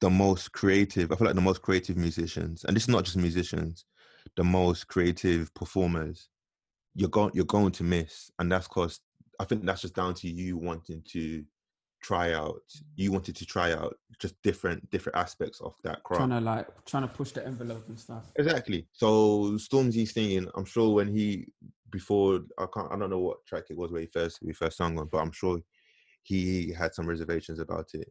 the 0.00 0.10
most 0.10 0.52
creative. 0.52 1.12
I 1.12 1.16
feel 1.16 1.26
like 1.26 1.34
the 1.34 1.40
most 1.40 1.62
creative 1.62 1.96
musicians, 1.96 2.64
and 2.64 2.76
this 2.76 2.84
is 2.84 2.88
not 2.88 3.04
just 3.04 3.16
musicians, 3.16 3.84
the 4.36 4.44
most 4.44 4.88
creative 4.88 5.52
performers. 5.54 6.28
You're 6.94 7.10
going 7.10 7.30
you're 7.34 7.44
going 7.44 7.72
to 7.72 7.84
miss, 7.84 8.30
and 8.38 8.50
that's 8.50 8.68
because 8.68 9.00
I 9.38 9.44
think 9.44 9.64
that's 9.64 9.82
just 9.82 9.94
down 9.94 10.14
to 10.14 10.28
you 10.28 10.56
wanting 10.56 11.02
to 11.12 11.44
try 12.02 12.32
out. 12.32 12.62
You 12.96 13.12
wanted 13.12 13.36
to 13.36 13.46
try 13.46 13.72
out 13.72 13.96
just 14.18 14.40
different 14.42 14.88
different 14.90 15.16
aspects 15.16 15.60
of 15.60 15.74
that 15.84 16.02
craft. 16.02 16.20
Trying 16.20 16.30
to 16.30 16.40
like 16.40 16.84
trying 16.84 17.02
to 17.04 17.08
push 17.08 17.32
the 17.32 17.46
envelope 17.46 17.88
and 17.88 17.98
stuff. 17.98 18.24
Exactly. 18.36 18.86
So 18.92 19.52
Stormzy 19.56 20.08
singing, 20.08 20.48
I'm 20.54 20.64
sure 20.64 20.94
when 20.94 21.08
he 21.08 21.46
before 21.90 22.40
I 22.58 22.66
can't 22.72 22.92
I 22.92 22.98
don't 22.98 23.10
know 23.10 23.18
what 23.18 23.44
track 23.46 23.64
it 23.70 23.76
was 23.76 23.92
where 23.92 24.00
he 24.00 24.06
first 24.06 24.38
he 24.44 24.52
first 24.52 24.76
sung 24.76 24.98
on, 24.98 25.08
but 25.10 25.18
I'm 25.18 25.32
sure 25.32 25.60
he 26.22 26.72
had 26.72 26.94
some 26.94 27.06
reservations 27.06 27.58
about 27.58 27.88
it, 27.94 28.10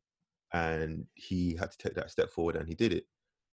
and 0.54 1.06
he 1.16 1.56
had 1.56 1.72
to 1.72 1.78
take 1.78 1.96
that 1.96 2.12
step 2.12 2.32
forward, 2.32 2.56
and 2.56 2.68
he 2.68 2.76
did 2.76 2.94
it. 2.94 3.06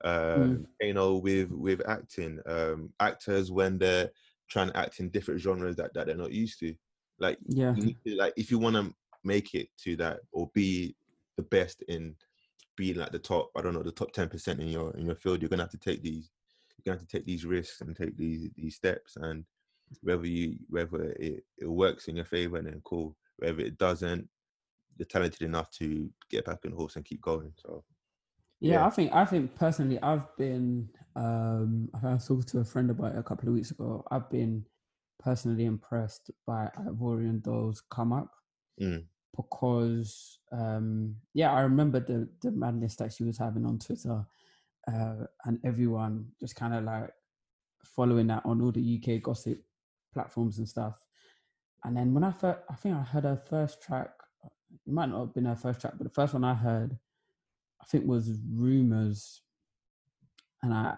Um, 0.02 0.66
You 0.80 0.94
know, 0.94 1.16
with 1.18 1.50
with 1.50 1.80
acting, 1.88 2.40
um, 2.46 2.92
actors 3.00 3.50
when 3.50 3.78
they're 3.78 4.10
trying 4.48 4.68
to 4.70 4.76
act 4.76 5.00
in 5.00 5.10
different 5.10 5.40
genres 5.40 5.76
that, 5.76 5.94
that 5.94 6.06
they're 6.06 6.16
not 6.16 6.32
used 6.32 6.58
to, 6.60 6.74
like 7.18 7.38
Yeah. 7.48 7.76
to, 7.80 7.94
like 8.16 8.34
if 8.36 8.50
you 8.50 8.58
want 8.58 8.76
to 8.76 8.94
make 9.24 9.54
it 9.54 9.68
to 9.78 9.96
that 9.96 10.20
or 10.32 10.50
be 10.54 10.96
the 11.36 11.42
best 11.42 11.82
in 11.88 12.16
being 12.76 12.96
like 12.96 13.12
the 13.12 13.18
top, 13.18 13.50
I 13.56 13.62
don't 13.62 13.74
know, 13.74 13.82
the 13.82 13.92
top 13.92 14.12
ten 14.12 14.28
percent 14.28 14.60
in 14.60 14.68
your 14.68 14.96
in 14.96 15.06
your 15.06 15.16
field, 15.16 15.42
you're 15.42 15.48
gonna 15.50 15.62
have 15.64 15.70
to 15.72 15.78
take 15.78 16.02
these, 16.02 16.30
you're 16.78 16.84
gonna 16.94 17.00
have 17.00 17.08
to 17.08 17.16
take 17.18 17.26
these 17.26 17.44
risks 17.46 17.80
and 17.80 17.96
take 17.96 18.16
these 18.16 18.50
these 18.56 18.76
steps, 18.76 19.16
and 19.16 19.44
whether 20.02 20.26
you 20.26 20.58
whether 20.68 21.12
it, 21.12 21.44
it 21.58 21.66
works 21.66 22.08
in 22.08 22.16
your 22.16 22.24
favor, 22.26 22.56
and 22.58 22.66
then 22.68 22.82
cool. 22.84 23.16
Whether 23.38 23.60
it 23.62 23.78
doesn't, 23.78 24.28
you're 24.96 25.06
talented 25.06 25.42
enough 25.42 25.70
to 25.72 26.12
get 26.30 26.44
back 26.46 26.60
on 26.64 26.72
the 26.72 26.76
horse 26.76 26.96
and 26.96 27.04
keep 27.04 27.20
going. 27.22 27.54
So 27.58 27.84
Yeah, 28.64 28.80
Yeah. 28.80 28.86
I 28.86 28.90
think 28.90 29.12
I 29.12 29.24
think 29.24 29.54
personally, 29.54 29.98
I've 30.02 30.34
been. 30.36 30.88
Um, 31.16 31.90
I 32.02 32.14
was 32.14 32.26
talking 32.26 32.42
to 32.44 32.58
a 32.60 32.64
friend 32.64 32.90
about 32.90 33.14
it 33.14 33.18
a 33.18 33.22
couple 33.22 33.48
of 33.48 33.54
weeks 33.54 33.70
ago. 33.70 34.04
I've 34.10 34.28
been 34.30 34.64
personally 35.20 35.64
impressed 35.64 36.30
by 36.46 36.70
Ivorian 36.88 37.40
Doll's 37.42 37.80
come 37.90 38.12
up 38.12 38.30
Mm. 38.80 39.06
because, 39.36 40.40
um, 40.50 41.16
yeah, 41.34 41.52
I 41.52 41.60
remember 41.62 42.00
the 42.00 42.28
the 42.42 42.50
madness 42.50 42.96
that 42.96 43.12
she 43.12 43.24
was 43.24 43.38
having 43.38 43.64
on 43.64 43.78
Twitter, 43.78 44.26
uh, 44.88 45.26
and 45.44 45.60
everyone 45.64 46.32
just 46.40 46.56
kind 46.56 46.74
of 46.74 46.84
like 46.84 47.10
following 47.84 48.26
that 48.28 48.44
on 48.46 48.60
all 48.60 48.72
the 48.72 48.80
UK 48.82 49.18
gossip 49.22 49.62
platforms 50.12 50.58
and 50.58 50.68
stuff. 50.68 51.04
And 51.84 51.96
then 51.96 52.14
when 52.14 52.24
I 52.24 52.32
first, 52.32 52.60
I 52.70 52.74
think 52.74 52.96
I 52.96 53.02
heard 53.02 53.24
her 53.24 53.36
first 53.36 53.82
track. 53.82 54.10
It 54.44 54.92
might 54.92 55.10
not 55.10 55.20
have 55.20 55.34
been 55.34 55.44
her 55.44 55.56
first 55.56 55.80
track, 55.80 55.94
but 55.96 56.04
the 56.04 56.10
first 56.14 56.32
one 56.34 56.44
I 56.44 56.54
heard 56.54 56.98
I 57.84 57.86
think 57.90 58.06
was 58.06 58.30
rumors, 58.50 59.42
and 60.62 60.72
I, 60.72 60.96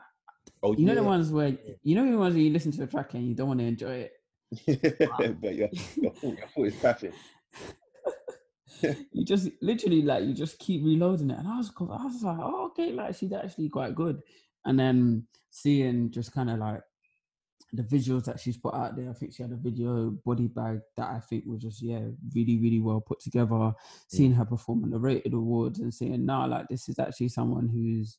oh 0.62 0.76
you 0.76 0.86
know, 0.86 0.94
the 0.94 1.02
ones 1.02 1.32
where 1.32 1.56
you 1.82 1.96
know 1.96 2.08
the 2.08 2.16
ones 2.16 2.34
where 2.34 2.44
you 2.44 2.50
listen 2.50 2.70
to 2.72 2.84
a 2.84 2.86
track 2.86 3.14
and 3.14 3.26
you 3.26 3.34
don't 3.34 3.48
want 3.48 3.58
to 3.58 3.66
enjoy 3.66 4.08
it. 4.08 4.12
but 5.40 5.56
yeah, 5.56 5.66
your 5.96 6.12
foot, 6.12 6.38
your 6.38 6.70
foot 6.70 7.02
is 7.02 7.14
you 9.12 9.24
just 9.24 9.48
literally 9.60 10.02
like 10.02 10.24
you 10.24 10.32
just 10.32 10.60
keep 10.60 10.84
reloading 10.84 11.30
it, 11.30 11.38
and 11.38 11.48
I 11.48 11.56
was, 11.56 11.72
I 11.80 12.04
was 12.04 12.22
like, 12.22 12.38
oh, 12.40 12.66
okay, 12.66 12.92
like 12.92 13.16
she's 13.16 13.32
actually 13.32 13.68
quite 13.68 13.96
good. 13.96 14.20
And 14.64 14.78
then 14.78 15.26
seeing 15.50 16.12
just 16.12 16.32
kind 16.32 16.50
of 16.50 16.58
like 16.58 16.82
the 17.72 17.82
visuals 17.82 18.24
that 18.24 18.40
she's 18.40 18.56
put 18.56 18.74
out 18.74 18.96
there. 18.96 19.10
I 19.10 19.12
think 19.12 19.34
she 19.34 19.42
had 19.42 19.52
a 19.52 19.56
video 19.56 20.10
body 20.24 20.46
bag 20.46 20.80
that 20.96 21.10
I 21.10 21.20
think 21.20 21.44
was 21.46 21.62
just 21.62 21.82
yeah, 21.82 22.00
really, 22.34 22.58
really 22.58 22.80
well 22.80 23.00
put 23.00 23.20
together. 23.20 23.72
Seeing 24.08 24.32
her 24.34 24.44
perform 24.44 24.84
at 24.84 24.90
the 24.90 24.98
rated 24.98 25.34
awards 25.34 25.80
and 25.80 25.92
saying, 25.92 26.24
nah, 26.24 26.44
like 26.46 26.68
this 26.68 26.88
is 26.88 26.98
actually 26.98 27.28
someone 27.28 27.68
who's 27.68 28.18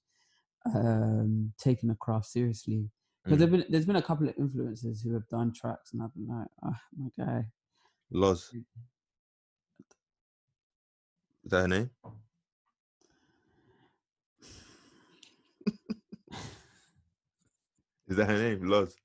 um 0.76 1.54
taking 1.58 1.90
the 1.90 1.96
craft 1.96 2.26
seriously. 2.26 2.90
Because 3.24 3.38
Mm. 3.38 3.40
there've 3.40 3.52
been 3.52 3.66
there's 3.70 3.86
been 3.86 3.96
a 3.96 4.02
couple 4.02 4.28
of 4.28 4.36
influencers 4.36 5.02
who 5.04 5.14
have 5.14 5.28
done 5.30 5.54
tracks 5.54 5.94
and 5.94 6.02
I've 6.02 6.14
been 6.14 6.28
like, 6.28 6.48
oh 6.64 6.76
my 6.98 7.10
guy. 7.18 7.46
Loz. 8.12 8.52
Is 8.54 8.64
that 11.52 11.62
her 11.62 11.68
name? 11.68 11.90
Is 18.10 18.16
that 18.18 18.28
her 18.30 18.38
name? 18.38 18.68
Loz. 18.68 18.96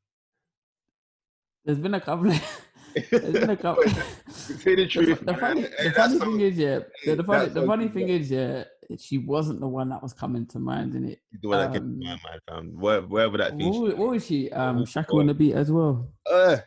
There's 1.65 1.79
been 1.79 1.95
a 1.95 2.01
couple 2.01 2.31
of 2.31 2.63
there's 3.11 3.33
been 3.33 3.51
a 3.51 3.57
couple 3.57 3.85
Say 4.29 4.75
the 4.75 4.77
the, 4.77 4.87
truth. 4.87 5.19
fu- 5.19 5.25
the 5.25 5.35
funny, 5.35 5.63
the 5.63 5.93
funny 5.95 6.19
thing 6.19 6.41
is, 6.41 6.59
yeah, 6.59 6.79
the, 7.05 7.15
the 7.17 7.25
funny, 7.25 7.49
the 7.49 7.67
funny 7.67 7.89
thing 7.89 8.09
is, 8.09 8.31
yeah, 8.31 8.65
she 8.99 9.19
wasn't 9.19 9.61
the 9.61 9.69
one 9.69 9.89
that 9.91 10.03
was 10.03 10.13
coming 10.13 10.47
to 10.47 10.59
mind, 10.59 10.95
in 10.95 11.09
it. 11.11 11.21
the 11.41 11.49
one 11.49 11.59
that 11.59 11.73
came 11.73 11.83
um, 11.83 12.01
to 12.01 12.07
mind, 12.07 12.21
fam. 12.49 12.81
Where, 12.81 13.03
wherever 13.03 13.39
that 13.39 13.57
thing. 13.57 13.71
What, 13.71 13.97
what 13.97 14.11
was 14.11 14.27
she? 14.27 14.51
Um, 14.51 14.85
Shaka 14.85 15.13
on 15.15 15.27
the 15.27 15.35
beat 15.35 15.55
as 15.55 15.71
well. 15.71 16.13
Uh, 16.31 16.59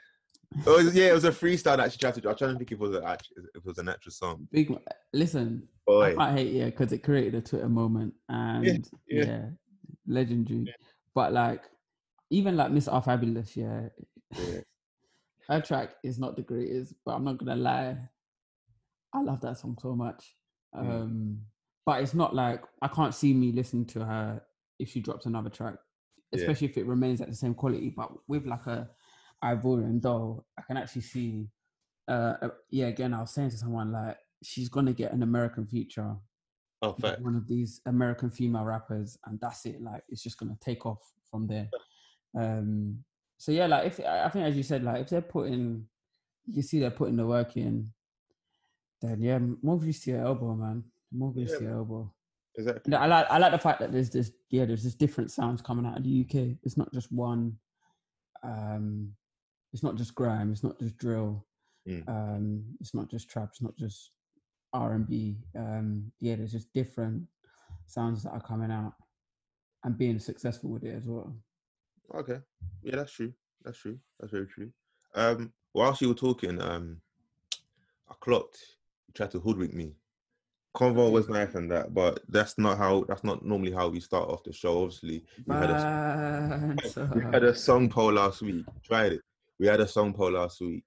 it 0.58 0.66
was, 0.66 0.96
yeah, 0.96 1.08
it 1.08 1.14
was 1.14 1.26
a 1.26 1.32
freestyle 1.32 1.78
that 1.78 1.92
she 1.92 1.98
tried 1.98 2.14
to 2.16 2.22
do. 2.22 2.30
I 2.30 2.32
was 2.32 2.40
trying 2.40 2.54
to 2.54 2.58
think 2.58 2.72
if 2.72 2.80
it 2.80 2.80
was, 2.80 2.96
a, 2.96 3.18
if 3.38 3.56
it 3.56 3.66
was 3.66 3.78
an 3.78 3.90
actual 3.90 4.12
song. 4.12 4.48
Big. 4.52 4.76
Listen, 5.14 5.68
I 5.88 5.92
Boy, 5.92 6.16
can't 6.16 6.38
hate 6.38 6.54
yeah 6.54 6.66
because 6.66 6.92
it 6.92 7.04
created 7.04 7.36
a 7.36 7.42
Twitter 7.42 7.70
moment 7.70 8.14
and 8.30 8.66
yeah, 9.08 9.26
yeah. 9.26 9.42
legendary. 10.08 10.74
But 11.14 11.34
like, 11.34 11.64
even 12.30 12.58
like 12.58 12.72
Miss 12.72 12.88
R 12.88 13.02
Fabulous, 13.02 13.56
yeah, 13.56 13.90
yeah. 14.32 14.62
Her 15.48 15.62
track 15.62 15.96
is 16.04 16.18
not 16.20 16.36
the 16.36 16.42
greatest, 16.42 16.94
but 17.06 17.16
I'm 17.16 17.24
not 17.24 17.38
gonna 17.38 17.56
lie, 17.56 17.98
I 19.14 19.22
love 19.22 19.42
that 19.42 19.58
song 19.58 19.78
so 19.82 19.96
much. 19.96 20.36
Mm. 20.76 20.90
Um, 20.90 21.42
but 21.86 22.02
it's 22.02 22.14
not 22.14 22.36
like 22.36 22.64
I 22.82 22.88
can't 22.88 23.14
see 23.14 23.34
me 23.34 23.52
listening 23.52 23.86
to 23.88 24.06
her 24.06 24.42
if 24.80 24.90
she 24.90 25.00
drops 25.02 25.26
another 25.26 25.50
track, 25.50 25.76
Yeah. 26.32 26.42
especially 26.42 26.68
if 26.68 26.78
it 26.78 26.86
remains 26.86 27.22
at 27.22 27.30
the 27.30 27.36
same 27.36 27.54
quality. 27.54 27.90
But 27.96 28.12
with 28.28 28.46
like 28.46 28.66
a 28.68 28.90
Ivorian 29.44 30.02
doll, 30.02 30.46
I 30.58 30.64
can 30.64 30.78
actually 30.78 31.04
see. 31.04 31.50
Uh, 32.08 32.36
uh, 32.42 32.50
yeah, 32.70 32.88
again, 32.88 33.14
I 33.14 33.22
was 33.22 33.32
saying 33.32 33.50
to 33.52 33.58
someone 33.58 33.92
like 33.92 34.18
she's 34.44 34.70
gonna 34.70 34.94
get 34.94 35.12
an 35.12 35.24
American 35.24 35.66
feature 35.66 36.16
Oh, 36.82 36.94
fact. 36.94 37.22
one 37.22 37.36
of 37.36 37.48
these 37.48 37.82
American 37.86 38.30
female 38.30 38.64
rappers, 38.64 39.18
and 39.26 39.40
that's 39.40 39.66
it. 39.66 39.82
Like 39.82 40.04
it's 40.10 40.22
just 40.22 40.38
gonna 40.38 40.58
take 40.62 40.86
off 40.86 41.00
from 41.30 41.48
there. 41.48 41.70
Um, 42.38 43.04
so 43.38 43.52
yeah, 43.52 43.68
like 43.68 43.86
if 43.88 44.00
I 44.00 44.30
think 44.30 44.46
as 44.46 44.56
you 44.56 44.64
said, 44.64 44.84
like 44.84 45.02
if 45.02 45.10
they're 45.10 45.22
putting, 45.22 45.86
you 46.48 46.62
see 46.62 46.80
they're 46.80 46.92
putting 46.92 47.18
the 47.18 47.26
work 47.26 47.58
in, 47.58 47.92
then 49.02 49.22
yeah, 49.22 49.40
more 49.62 49.78
views 49.78 50.02
to 50.02 50.12
your 50.12 50.26
elbow, 50.26 50.56
man. 50.56 50.84
More 51.12 51.32
views 51.32 51.52
Yeah, 51.52 51.58
to 51.58 51.64
your 51.64 51.74
elbow. 51.74 52.14
Exactly. 52.58 52.94
And 52.94 52.96
I 52.96 53.06
like 53.08 53.28
I 53.30 53.38
like 53.38 53.52
the 53.52 53.60
fact 53.60 53.80
that 53.80 53.92
there's 53.92 54.10
this 54.10 54.32
yeah 54.50 54.66
there's 54.66 54.84
this 54.84 54.96
different 54.96 55.32
sounds 55.32 55.62
coming 55.62 55.86
out 55.86 55.98
of 55.98 56.04
the 56.04 56.22
UK. 56.22 56.58
It's 56.64 56.78
not 56.78 56.92
just 56.94 57.12
one. 57.12 57.58
Um, 58.44 59.12
it's 59.74 59.84
not 59.84 59.96
just 59.96 60.16
grime. 60.16 60.52
It's 60.52 60.64
not 60.64 60.80
just 60.80 60.98
drill. 60.98 61.46
Mm. 61.88 62.08
Um, 62.08 62.64
it's 62.80 62.94
not 62.94 63.10
just 63.10 63.30
trap. 63.30 63.50
It's 63.52 63.62
not 63.62 63.76
just 63.78 64.12
R 64.74 64.94
and 64.94 65.08
B. 65.08 65.38
Um, 65.58 66.12
yeah, 66.20 66.36
there's 66.36 66.54
just 66.54 66.74
different 66.74 67.24
sounds 67.88 68.24
that 68.24 68.32
are 68.32 68.42
coming 68.42 68.72
out 68.72 68.94
and 69.84 69.98
being 69.98 70.20
successful 70.20 70.70
with 70.70 70.84
it 70.84 70.96
as 70.96 71.06
well. 71.06 71.36
Okay. 72.14 72.40
Yeah, 72.84 72.98
that's 72.98 73.12
true. 73.12 73.34
That's 73.64 73.78
true. 73.78 73.98
That's 74.20 74.32
very 74.32 74.48
true. 74.48 74.72
Um, 75.16 75.54
whilst 75.74 76.02
you 76.02 76.10
were 76.10 76.14
talking, 76.14 76.62
um, 76.62 77.02
I 78.10 78.14
clocked. 78.20 78.60
You 79.08 79.14
tried 79.14 79.32
to 79.32 79.40
hoodwink 79.40 79.74
me. 79.74 79.96
Convo 80.76 81.10
was 81.10 81.30
nice 81.30 81.56
and 81.56 81.72
that, 81.72 81.94
but 81.94 82.20
that's 82.28 82.58
not 82.58 82.78
how. 82.78 83.06
That's 83.08 83.24
not 83.24 83.46
normally 83.46 83.72
how 83.72 83.88
we 83.88 84.02
start 84.02 84.30
off 84.30 84.44
the 84.44 84.52
show. 84.52 84.84
Obviously, 84.84 85.24
we 85.46 85.56
had 85.56 85.70
a 85.70 86.76
we 87.16 87.22
had 87.22 87.44
a 87.44 87.56
song 87.56 87.90
poll 87.90 88.12
last 88.12 88.42
week. 88.42 88.66
Tried 88.84 89.14
it. 89.14 89.22
We 89.58 89.68
had 89.68 89.80
a 89.80 89.88
song 89.88 90.14
poll 90.14 90.32
last 90.32 90.60
week, 90.60 90.84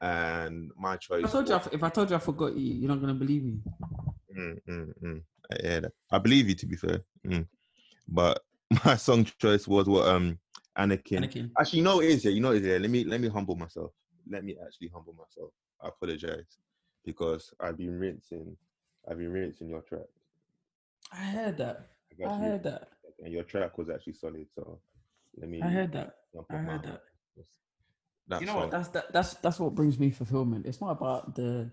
and 0.00 0.70
my 0.78 0.96
choice. 0.96 1.26
I 1.26 1.28
told 1.28 1.48
you 1.48 1.60
if 1.72 1.82
I 1.82 1.90
told 1.90 2.08
you 2.08 2.16
I 2.16 2.20
forgot 2.20 2.56
you, 2.56 2.74
you're 2.74 2.88
not 2.88 3.02
gonna 3.02 3.14
believe 3.14 3.44
me. 3.44 3.58
Mm, 4.36 4.60
mm, 4.66 4.92
mm. 5.02 5.22
That. 5.50 5.92
I 6.10 6.18
believe 6.18 6.48
you 6.48 6.54
to 6.54 6.66
be 6.66 6.76
fair. 6.76 7.00
Mm. 7.26 7.46
But 8.08 8.42
my 8.84 8.96
song 8.96 9.26
choice 9.38 9.68
was 9.68 9.86
what 9.88 10.08
um 10.08 10.38
Anakin. 10.78 11.18
Anakin. 11.18 11.50
Actually, 11.58 11.78
you 11.78 11.84
know 11.84 11.96
what 11.96 12.04
it 12.04 12.10
is 12.10 12.24
yeah. 12.24 12.30
You 12.30 12.40
know 12.40 12.48
what 12.48 12.58
it 12.58 12.64
is 12.64 12.68
yeah. 12.68 12.78
Let 12.78 12.90
me 12.90 13.04
let 13.04 13.20
me 13.20 13.28
humble 13.28 13.56
myself. 13.56 13.92
Let 14.30 14.44
me 14.44 14.56
actually 14.64 14.88
humble 14.92 15.14
myself. 15.14 15.50
I 15.82 15.88
apologize 15.88 16.58
because 17.04 17.52
I've 17.60 17.76
been 17.76 17.98
rinsing. 17.98 18.56
I've 19.10 19.18
been 19.18 19.32
rinsing 19.32 19.68
your 19.68 19.82
track. 19.82 20.06
I 21.12 21.16
heard 21.16 21.58
that. 21.58 21.88
I 22.24 22.34
heard 22.34 22.62
that. 22.64 22.88
and 23.24 23.32
your 23.32 23.44
track 23.44 23.78
was 23.78 23.88
actually 23.88 24.14
solid. 24.14 24.46
So 24.54 24.80
let 25.36 25.48
me. 25.48 25.60
I 25.62 25.68
heard 25.68 25.92
that. 25.92 26.14
I 26.50 26.56
heard 26.56 26.82
that. 26.84 27.02
That 28.28 28.40
you 28.40 28.46
know 28.46 28.56
what? 28.56 28.70
That's 28.70 28.88
that, 28.88 29.12
that's 29.12 29.34
that's 29.34 29.58
what 29.58 29.74
brings 29.74 29.98
me 29.98 30.10
fulfillment. 30.10 30.66
It's 30.66 30.80
not 30.80 30.90
about 30.90 31.34
the 31.34 31.70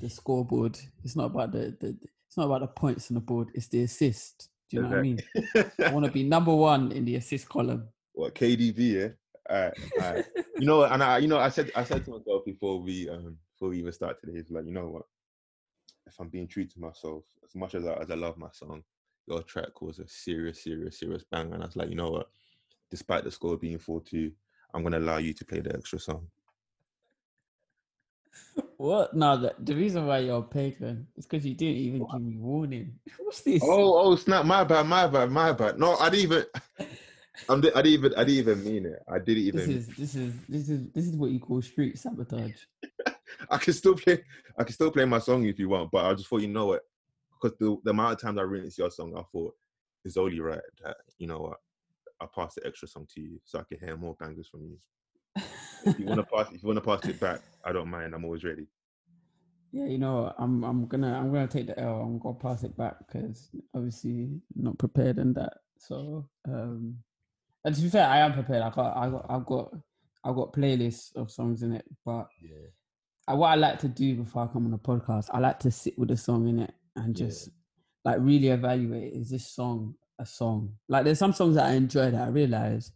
the 0.00 0.10
scoreboard. 0.10 0.78
It's 1.04 1.16
not 1.16 1.26
about 1.26 1.52
the, 1.52 1.76
the 1.80 1.96
it's 2.26 2.36
not 2.36 2.46
about 2.46 2.60
the 2.60 2.66
points 2.66 3.10
on 3.10 3.14
the 3.14 3.20
board. 3.20 3.50
It's 3.54 3.68
the 3.68 3.82
assist. 3.82 4.48
Do 4.68 4.76
you 4.76 4.82
know 4.82 4.88
what 4.88 4.98
I 4.98 5.02
mean? 5.02 5.18
I 5.84 5.92
want 5.92 6.06
to 6.06 6.10
be 6.10 6.24
number 6.24 6.54
one 6.54 6.92
in 6.92 7.04
the 7.04 7.16
assist 7.16 7.48
column. 7.48 7.88
What 8.12 8.34
KDB? 8.34 8.78
Yeah. 8.78 9.08
Alright, 9.50 9.74
alright. 10.00 10.24
you 10.58 10.66
know, 10.66 10.84
and 10.84 11.02
I, 11.02 11.18
you 11.18 11.28
know, 11.28 11.38
I 11.38 11.48
said, 11.48 11.70
I 11.74 11.84
said 11.84 12.04
to 12.04 12.12
myself 12.12 12.44
before 12.44 12.80
we, 12.80 13.08
um, 13.08 13.36
before 13.54 13.70
we 13.70 13.78
even 13.78 13.92
start 13.92 14.20
today, 14.20 14.38
it's 14.38 14.50
like, 14.50 14.64
you 14.66 14.72
know 14.72 14.88
what? 14.88 15.02
If 16.06 16.18
I'm 16.20 16.28
being 16.28 16.48
true 16.48 16.64
to 16.64 16.80
myself, 16.80 17.24
as 17.44 17.54
much 17.54 17.74
as 17.74 17.86
I, 17.86 17.94
as 17.94 18.10
I 18.10 18.14
love 18.14 18.36
my 18.38 18.50
song, 18.52 18.82
your 19.26 19.42
track 19.42 19.82
was 19.82 19.98
a 19.98 20.08
serious, 20.08 20.62
serious, 20.62 20.98
serious 20.98 21.24
bang, 21.30 21.52
and 21.52 21.62
I 21.62 21.66
was 21.66 21.76
like, 21.76 21.88
you 21.88 21.96
know 21.96 22.10
what? 22.10 22.28
Despite 22.90 23.24
the 23.24 23.30
score 23.30 23.56
being 23.56 23.78
four 23.78 24.00
two, 24.00 24.32
I'm 24.74 24.82
gonna 24.82 24.98
allow 24.98 25.18
you 25.18 25.32
to 25.32 25.44
play 25.44 25.60
the 25.60 25.74
extra 25.74 25.98
song. 25.98 26.26
What? 28.76 29.14
No, 29.14 29.36
the, 29.40 29.54
the 29.60 29.74
reason 29.74 30.06
why 30.06 30.18
you're 30.18 30.42
pagan 30.42 31.06
is 31.16 31.26
because 31.26 31.46
you 31.46 31.54
didn't 31.54 31.76
even 31.76 32.06
give 32.10 32.20
me 32.20 32.36
warning. 32.36 32.98
What's 33.18 33.40
this? 33.42 33.62
Oh, 33.64 33.98
oh, 33.98 34.16
snap! 34.16 34.44
My 34.44 34.64
bad, 34.64 34.86
my 34.86 35.06
bad, 35.06 35.30
my 35.30 35.52
bad. 35.52 35.78
No, 35.78 35.96
I 35.96 36.10
didn't 36.10 36.24
even. 36.24 36.44
I'm, 37.48 37.58
I 37.58 37.82
didn't 37.82 37.86
even. 37.86 38.14
I 38.14 38.24
didn't 38.24 38.38
even 38.38 38.64
mean 38.64 38.86
it. 38.86 39.02
I 39.08 39.18
didn't 39.18 39.42
even. 39.44 39.60
this 39.60 39.68
is 39.68 39.86
this 39.96 40.14
is 40.14 40.34
this 40.48 40.68
is 40.68 40.90
this 40.92 41.06
is 41.06 41.16
what 41.16 41.30
you 41.30 41.40
call 41.40 41.62
street 41.62 41.98
sabotage. 41.98 42.56
I 43.50 43.58
can 43.58 43.72
still 43.72 43.94
play. 43.94 44.22
I 44.58 44.64
can 44.64 44.74
still 44.74 44.90
play 44.90 45.04
my 45.04 45.18
song 45.18 45.46
if 45.46 45.58
you 45.58 45.68
want, 45.68 45.90
but 45.90 46.04
I 46.04 46.14
just 46.14 46.28
thought 46.28 46.42
you 46.42 46.48
know 46.48 46.66
what, 46.66 46.82
because 47.40 47.56
the, 47.58 47.76
the 47.84 47.90
amount 47.90 48.12
of 48.12 48.20
times 48.20 48.38
I 48.38 48.42
rinse 48.42 48.78
your 48.78 48.90
song, 48.90 49.14
I 49.16 49.22
thought 49.32 49.54
it's 50.04 50.16
only 50.16 50.40
right 50.40 50.60
that 50.84 50.96
you 51.18 51.26
know 51.26 51.40
what, 51.40 51.58
I 52.20 52.26
pass 52.34 52.54
the 52.54 52.66
extra 52.66 52.88
song 52.88 53.06
to 53.14 53.20
you 53.20 53.40
so 53.44 53.60
I 53.60 53.64
can 53.64 53.84
hear 53.84 53.96
more 53.96 54.16
bangers 54.18 54.48
from 54.48 54.62
you. 54.62 54.78
if 55.86 55.98
you 55.98 56.06
want 56.06 56.20
to 56.20 56.26
pass, 56.36 56.52
if 56.52 56.62
you 56.62 56.68
want 56.68 56.82
to 56.82 56.84
pass 56.84 57.04
it 57.08 57.18
back, 57.18 57.40
I 57.64 57.72
don't 57.72 57.88
mind. 57.88 58.14
I'm 58.14 58.24
always 58.24 58.44
ready. 58.44 58.66
Yeah, 59.72 59.86
you 59.86 59.98
know, 59.98 60.34
I'm 60.38 60.62
I'm 60.64 60.86
gonna 60.86 61.18
I'm 61.18 61.32
gonna 61.32 61.48
take 61.48 61.66
the 61.66 61.78
L. 61.80 62.02
I'm 62.02 62.18
gonna 62.18 62.34
pass 62.34 62.62
it 62.62 62.76
back 62.76 62.96
because 63.06 63.48
obviously 63.74 64.28
not 64.54 64.78
prepared 64.78 65.18
in 65.18 65.32
that. 65.32 65.54
So 65.78 66.28
um 66.46 66.98
and 67.64 67.74
to 67.74 67.80
be 67.80 67.88
fair, 67.88 68.06
I 68.08 68.18
am 68.18 68.32
prepared. 68.32 68.62
I 68.62 68.70
got 68.70 68.96
I 68.96 69.08
got 69.10 69.26
I've 69.28 69.46
got 69.46 69.72
I've 70.24 70.34
got 70.34 70.52
playlists 70.52 71.14
of 71.16 71.30
songs 71.30 71.62
in 71.62 71.72
it, 71.72 71.84
but 72.04 72.28
Yeah. 72.40 72.66
I, 73.28 73.34
what 73.34 73.48
I 73.48 73.54
like 73.54 73.78
to 73.80 73.88
do 73.88 74.16
before 74.16 74.44
I 74.44 74.46
come 74.52 74.66
on 74.66 74.72
a 74.74 74.78
podcast, 74.78 75.28
I 75.32 75.38
like 75.38 75.60
to 75.60 75.70
sit 75.70 75.98
with 75.98 76.10
a 76.10 76.16
song 76.16 76.48
in 76.48 76.58
it 76.60 76.74
and 76.96 77.16
Yeah. 77.16 77.26
just 77.26 77.50
like 78.04 78.16
really 78.20 78.48
evaluate 78.48 79.12
is 79.12 79.30
this 79.30 79.46
song 79.48 79.94
a 80.18 80.26
song? 80.26 80.74
Like 80.88 81.04
there's 81.04 81.18
some 81.18 81.32
songs 81.32 81.54
that 81.56 81.66
I 81.66 81.72
enjoy 81.74 82.10
that 82.10 82.20
I 82.22 82.28
realize, 82.30 82.92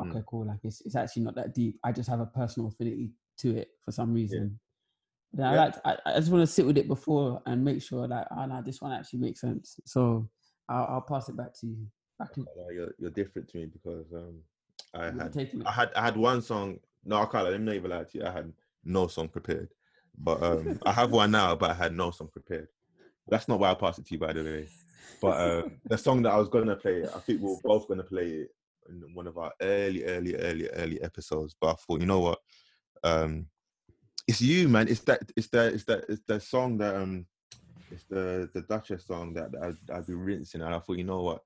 Mm. 0.00 0.10
okay, 0.10 0.22
cool, 0.26 0.46
like 0.46 0.60
it's 0.64 0.80
it's 0.82 0.96
actually 0.96 1.24
not 1.24 1.34
that 1.36 1.54
deep. 1.54 1.78
I 1.84 1.92
just 1.92 2.08
have 2.08 2.20
a 2.20 2.26
personal 2.26 2.68
affinity 2.68 3.10
to 3.38 3.56
it 3.58 3.68
for 3.84 3.92
some 3.92 4.14
reason. 4.14 4.58
Then 5.34 5.46
I 5.46 5.50
Yeah. 5.54 5.64
like 5.64 5.74
I, 5.84 5.96
I 6.06 6.18
just 6.18 6.30
want 6.30 6.42
to 6.42 6.52
sit 6.52 6.66
with 6.66 6.78
it 6.78 6.88
before 6.88 7.42
and 7.46 7.64
make 7.64 7.82
sure 7.82 8.08
that 8.08 8.28
oh 8.36 8.46
no, 8.46 8.62
this 8.62 8.80
one 8.80 8.92
actually 8.92 9.20
makes 9.20 9.40
sense. 9.40 9.78
So 9.84 10.28
I'll, 10.68 10.86
I'll 10.94 11.00
pass 11.02 11.28
it 11.28 11.36
back 11.36 11.52
to 11.60 11.66
you. 11.66 11.86
You're 12.70 12.94
you're 12.98 13.10
different 13.10 13.48
to 13.50 13.58
me 13.58 13.66
because 13.66 14.06
um 14.12 14.40
I 14.94 15.06
had. 15.06 15.50
I 15.66 15.72
had 15.72 15.90
I 15.94 16.04
had 16.04 16.16
one 16.16 16.42
song. 16.42 16.78
No, 17.04 17.16
I 17.16 17.26
can't. 17.26 17.44
Let 17.44 17.58
me 17.60 17.66
not 17.66 17.74
even 17.74 17.90
lie 17.90 18.04
to 18.04 18.18
you. 18.18 18.24
I 18.24 18.30
had 18.30 18.52
no 18.84 19.06
song 19.08 19.28
prepared, 19.28 19.70
but 20.18 20.42
um 20.42 20.78
I 20.84 20.92
have 20.92 21.10
one 21.10 21.30
now, 21.30 21.54
but 21.56 21.70
I 21.70 21.74
had 21.74 21.94
no 21.94 22.10
song 22.10 22.28
prepared. 22.28 22.68
That's 23.28 23.48
not 23.48 23.60
why 23.60 23.70
I 23.70 23.74
passed 23.74 23.98
it 23.98 24.06
to 24.06 24.14
you, 24.14 24.20
by 24.20 24.32
the 24.32 24.42
way. 24.42 24.68
But 25.20 25.40
uh, 25.40 25.62
the 25.88 25.96
song 25.96 26.22
that 26.22 26.32
I 26.32 26.36
was 26.36 26.48
gonna 26.48 26.76
play, 26.76 27.04
I 27.04 27.18
think 27.20 27.40
we 27.40 27.48
we're 27.48 27.56
both 27.64 27.88
gonna 27.88 28.02
play 28.02 28.28
it 28.28 28.54
in 28.88 29.14
one 29.14 29.26
of 29.26 29.38
our 29.38 29.52
early, 29.60 30.04
early, 30.04 30.34
early, 30.34 30.68
early 30.70 31.00
episodes. 31.02 31.54
But 31.60 31.70
I 31.70 31.74
thought, 31.74 32.00
you 32.00 32.06
know 32.06 32.20
what? 32.20 32.38
Um, 33.04 33.46
it's 34.26 34.40
you, 34.40 34.68
man. 34.68 34.88
It's 34.88 35.00
that. 35.00 35.20
It's 35.36 35.48
that. 35.48 35.72
It's 35.74 35.84
that. 35.84 36.04
It's 36.08 36.22
the 36.26 36.40
song 36.40 36.78
that 36.78 36.94
um, 36.94 37.26
it's 37.90 38.04
the 38.04 38.50
the 38.54 38.62
Duchess 38.62 39.06
song 39.06 39.34
that, 39.34 39.52
that 39.52 39.62
I, 39.62 39.96
I've 39.96 40.06
been 40.06 40.18
rinsing, 40.18 40.60
and 40.60 40.74
I 40.74 40.78
thought, 40.78 40.98
you 40.98 41.04
know 41.04 41.22
what? 41.22 41.42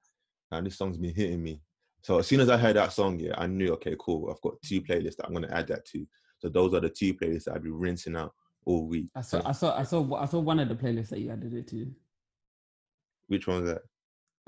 And 0.50 0.67
this 0.67 0.79
song's 0.79 0.99
been 0.99 1.15
hitting 1.15 1.43
me. 1.43 1.61
So 2.03 2.19
as 2.19 2.26
soon 2.26 2.41
as 2.41 2.49
I 2.49 2.57
heard 2.57 2.76
that 2.76 2.93
song, 2.93 3.19
yeah, 3.19 3.35
I 3.37 3.47
knew, 3.47 3.73
okay, 3.75 3.97
cool. 3.99 4.31
I've 4.31 4.41
got 4.41 4.61
two 4.62 4.81
playlists 4.81 5.17
that 5.17 5.26
I'm 5.26 5.35
gonna 5.35 5.50
add 5.50 5.67
that 5.69 5.85
to. 5.87 6.07
So 6.38 6.49
those 6.49 6.75
are 6.75 6.81
the 6.81 6.88
two 6.88 7.15
playlists 7.15 7.45
that 7.45 7.55
I've 7.55 7.65
be 7.65 7.71
rinsing 7.71 8.17
out 8.17 8.33
all 8.65 8.87
week. 8.87 9.09
I 9.15 9.23
saw 9.23 9.43
I 9.45 9.53
saw 9.53 9.76
I 9.76 9.83
saw 9.83 10.15
I 10.15 10.26
saw 10.26 10.38
one 10.41 10.61
of 10.61 10.69
the 10.69 10.75
playlists 10.75 11.09
that 11.09 11.21
you 11.21 11.31
added 11.31 11.55
it 11.55 11.67
to. 11.69 11.91
which 13.29 13.47
one 13.47 13.62
was 13.62 13.73
that? 13.73 13.83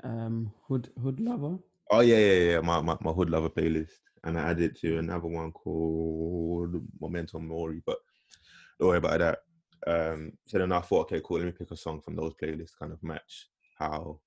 Um, 0.03 0.53
Hood 0.67 0.89
Hood 1.01 1.19
Lover. 1.19 1.57
Oh 1.91 2.01
yeah, 2.01 2.17
yeah, 2.17 2.51
yeah. 2.51 2.59
My, 2.59 2.81
my 2.81 2.95
my 3.01 3.11
hood 3.11 3.29
lover 3.29 3.49
playlist, 3.49 3.91
and 4.23 4.37
I 4.37 4.51
added 4.51 4.75
to 4.77 4.99
another 4.99 5.27
one 5.27 5.51
called 5.51 6.75
Momentum 7.01 7.47
Mori. 7.47 7.81
But 7.85 7.97
don't 8.79 8.89
worry 8.89 8.99
about 8.99 9.19
that. 9.19 9.39
Um, 9.87 10.33
so 10.45 10.59
then 10.59 10.71
I 10.71 10.81
thought, 10.81 11.11
okay, 11.11 11.21
cool. 11.23 11.37
Let 11.37 11.47
me 11.47 11.51
pick 11.51 11.71
a 11.71 11.77
song 11.77 12.01
from 12.01 12.15
those 12.15 12.33
playlists, 12.41 12.77
kind 12.79 12.93
of 12.93 13.01
match 13.01 13.49
how 13.77 14.19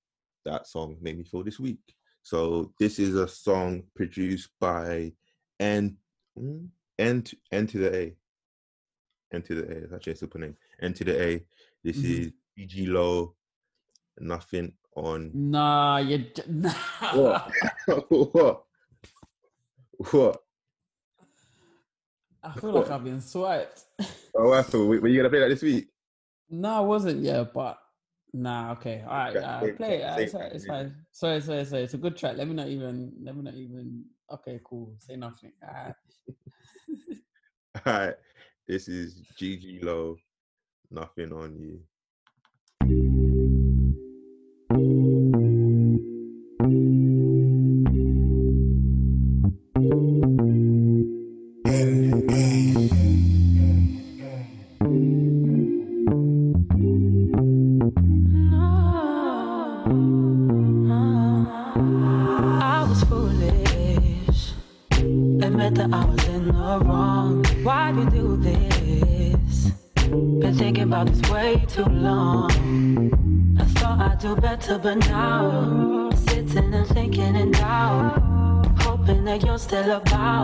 that 0.45 0.67
song 0.67 0.97
made 1.01 1.17
me 1.17 1.23
feel 1.23 1.43
this 1.43 1.59
week. 1.59 1.79
So 2.21 2.73
this 2.79 2.99
is 2.99 3.15
a 3.15 3.27
song 3.27 3.83
produced 3.95 4.49
by 4.59 5.11
N 5.59 5.97
mm, 6.37 6.67
N 6.99 7.21
to, 7.23 7.37
N 7.51 7.67
to 7.67 7.77
the 7.79 7.95
A. 7.95 8.15
N 9.33 9.41
to 9.41 9.55
the 9.55 9.63
A. 9.63 9.79
That's 9.81 9.93
actually 9.93 10.13
a 10.13 10.17
super 10.17 10.39
name. 10.39 10.55
N 10.81 10.93
to 10.93 11.03
the 11.03 11.21
A. 11.21 11.45
This 11.83 11.97
Mhm. 11.97 12.05
is 12.05 12.31
BG 12.57 12.87
Low. 12.87 13.35
Nothing 14.19 14.73
on 14.95 15.31
Nah, 15.33 15.97
you 15.97 16.19
j- 16.19 16.43
nah. 16.47 16.71
what? 17.13 17.51
what? 18.09 18.63
What? 20.11 20.43
I 22.43 22.51
feel 22.59 22.71
like 22.71 22.91
I've 22.91 23.03
been 23.03 23.21
swiped. 23.21 23.85
Oh, 24.35 24.51
I 24.53 24.61
thought, 24.61 24.85
were 24.85 25.07
you 25.07 25.17
gonna 25.17 25.29
play 25.29 25.39
that 25.39 25.49
this 25.49 25.61
week? 25.63 25.87
no, 26.49 26.69
I 26.69 26.79
wasn't. 26.81 27.21
Yeah, 27.23 27.43
but 27.43 27.79
nah. 28.33 28.71
Okay, 28.73 29.03
all 29.07 29.13
right. 29.13 29.35
Uh, 29.35 29.59
play 29.77 30.01
it. 30.01 30.03
Uh, 30.03 30.15
it's, 30.17 30.31
fine, 30.33 30.51
it's 30.53 30.65
fine. 30.65 30.95
Sorry, 31.11 31.41
sorry, 31.41 31.65
sorry. 31.65 31.83
It's 31.83 31.93
a 31.93 31.97
good 31.97 32.17
track. 32.17 32.37
Let 32.37 32.47
me 32.47 32.53
not 32.53 32.67
even. 32.67 33.13
Let 33.21 33.35
me 33.35 33.43
not 33.43 33.55
even. 33.55 34.05
Okay, 34.31 34.59
cool. 34.63 34.95
Say 34.99 35.15
nothing. 35.15 35.51
Alright. 35.63 35.95
All 37.85 37.93
right, 37.93 38.15
this 38.67 38.87
is 38.87 39.21
GG 39.39 39.83
Low. 39.83 40.17
Nothing 40.91 41.33
on 41.33 41.57
you. 41.57 41.81
But 74.77 74.97
now 75.07 76.09
sitting 76.15 76.73
and 76.73 76.87
thinking 76.87 77.35
in 77.35 77.51
doubt. 77.51 78.19
Hoping 78.81 79.23
that 79.25 79.43
you're 79.43 79.59
still 79.59 79.91
about. 79.91 80.42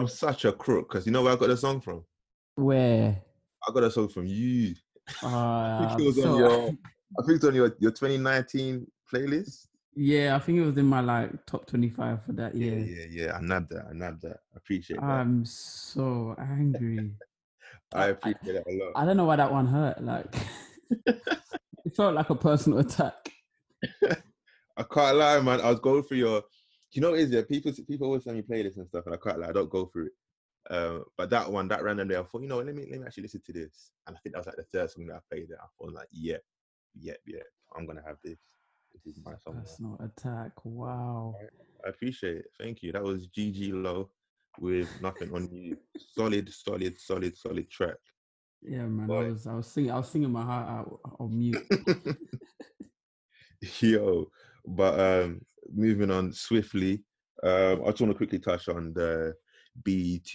I'm 0.00 0.08
such 0.08 0.44
a 0.46 0.52
crook 0.52 0.88
because 0.88 1.06
you 1.06 1.12
know 1.12 1.22
where 1.22 1.32
I 1.32 1.36
got 1.36 1.48
the 1.48 1.56
song 1.56 1.80
from? 1.80 2.04
Where? 2.56 3.20
I 3.68 3.72
got 3.72 3.84
a 3.84 3.90
song 3.90 4.08
from 4.08 4.26
you. 4.26 4.74
Uh, 5.22 5.26
I 5.26 5.94
think 5.96 6.00
it 6.00 6.06
was 6.06 6.24
on 6.24 6.38
your, 6.38 6.68
I 7.18 7.22
think 7.26 7.36
it's 7.36 7.44
on 7.44 7.54
your, 7.54 7.76
your 7.78 7.90
2019 7.90 8.86
playlist. 9.12 9.66
yeah, 9.94 10.36
I 10.36 10.38
think 10.38 10.58
it 10.58 10.64
was 10.64 10.76
in 10.78 10.86
my 10.86 11.00
like 11.00 11.44
top 11.46 11.66
twenty-five 11.66 12.24
for 12.24 12.32
that 12.32 12.54
Yeah, 12.54 12.66
year. 12.72 12.78
yeah, 12.78 13.04
yeah. 13.10 13.24
yeah. 13.26 13.32
I 13.36 13.40
nabbed 13.42 13.70
that. 13.70 13.86
I 13.90 13.92
nabbed 13.92 14.22
that. 14.22 14.38
I 14.54 14.56
appreciate 14.56 15.00
that. 15.00 15.06
I'm 15.06 15.44
so 15.44 16.34
angry. 16.38 17.12
I 17.92 18.04
I- 18.04 18.08
appreciate 18.08 18.54
that 18.54 18.64
a 18.66 18.72
lot. 18.84 18.92
I 18.96 19.04
don't 19.04 19.16
know 19.18 19.24
why 19.26 19.36
that 19.36 19.52
one 19.52 19.66
hurt. 19.66 20.02
Like, 20.02 20.34
it 21.06 21.94
felt 21.96 22.14
like 22.14 22.30
a 22.30 22.34
personal 22.36 22.78
attack. 22.78 23.32
I 24.76 24.82
can't 24.90 25.16
lie, 25.16 25.40
man. 25.40 25.60
I 25.60 25.70
was 25.70 25.80
going 25.80 26.04
through 26.04 26.18
your. 26.18 26.42
You 26.92 27.00
know, 27.02 27.10
what 27.10 27.20
is 27.20 27.30
yeah. 27.30 27.42
People 27.48 27.72
people 27.88 28.06
always 28.06 28.24
send 28.24 28.36
me 28.36 28.42
playlists 28.42 28.76
and 28.76 28.88
stuff, 28.88 29.06
and 29.06 29.14
I 29.14 29.18
can't 29.18 29.38
lie. 29.38 29.48
I 29.48 29.52
don't 29.52 29.70
go 29.70 29.86
through 29.86 30.06
it. 30.06 30.12
Uh, 30.68 31.00
but 31.16 31.30
that 31.30 31.50
one, 31.50 31.68
that 31.68 31.82
random 31.82 32.08
day, 32.08 32.16
I 32.16 32.22
thought, 32.22 32.42
you 32.42 32.48
know, 32.48 32.58
let 32.58 32.74
me 32.74 32.86
let 32.90 33.00
me 33.00 33.06
actually 33.06 33.24
listen 33.24 33.42
to 33.46 33.52
this. 33.52 33.92
And 34.06 34.16
I 34.16 34.20
think 34.20 34.34
that 34.34 34.40
was 34.40 34.46
like 34.46 34.56
the 34.56 34.66
third 34.72 34.90
song 34.90 35.06
that 35.06 35.16
I 35.16 35.20
played. 35.30 35.50
It. 35.50 35.56
I 35.60 35.66
thought, 35.78 35.94
like, 35.94 36.08
yeah, 36.12 36.36
yeah, 36.94 37.14
yeah, 37.26 37.42
I'm 37.76 37.86
gonna 37.86 38.02
have 38.06 38.16
this. 38.24 38.38
This 38.92 39.14
is 39.14 39.20
my 39.24 39.34
song. 39.44 39.60
Personal 39.60 39.98
attack. 40.02 40.52
Wow. 40.64 41.36
I 41.84 41.88
appreciate 41.88 42.38
it. 42.38 42.46
Thank 42.58 42.82
you. 42.82 42.92
That 42.92 43.02
was 43.02 43.28
GG 43.28 43.72
Low 43.72 44.10
with 44.58 44.88
nothing 45.00 45.32
on 45.32 45.48
you. 45.52 45.76
Solid, 45.96 46.52
solid, 46.52 46.98
solid, 46.98 47.36
solid 47.36 47.70
track. 47.70 47.96
Yeah, 48.62 48.82
man. 48.82 49.10
I 49.10 49.28
was 49.28 49.46
I 49.46 49.54
was 49.54 49.66
singing 49.66 49.90
I 49.90 49.96
was 49.96 50.08
singing 50.08 50.30
my 50.30 50.42
heart 50.42 50.68
out 50.68 51.00
on 51.18 51.38
mute. 51.38 51.62
Yo, 53.80 54.30
but 54.66 55.00
um, 55.00 55.40
moving 55.72 56.10
on 56.10 56.32
swiftly. 56.32 57.02
Um, 57.42 57.82
I 57.82 57.90
just 57.90 58.00
want 58.00 58.12
to 58.12 58.14
quickly 58.14 58.38
touch 58.38 58.68
on 58.68 58.92
the 58.92 59.34
BET 59.84 60.32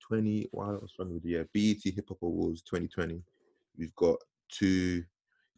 20. 0.00 0.48
Wow, 0.52 0.78
what's 0.80 0.98
wrong 0.98 1.12
with 1.12 1.22
the 1.22 1.30
year? 1.30 1.48
BET 1.52 1.82
Hip 1.84 2.08
Hop 2.08 2.22
Awards 2.22 2.62
2020. 2.62 3.22
We've 3.76 3.94
got 3.96 4.16
two 4.48 5.04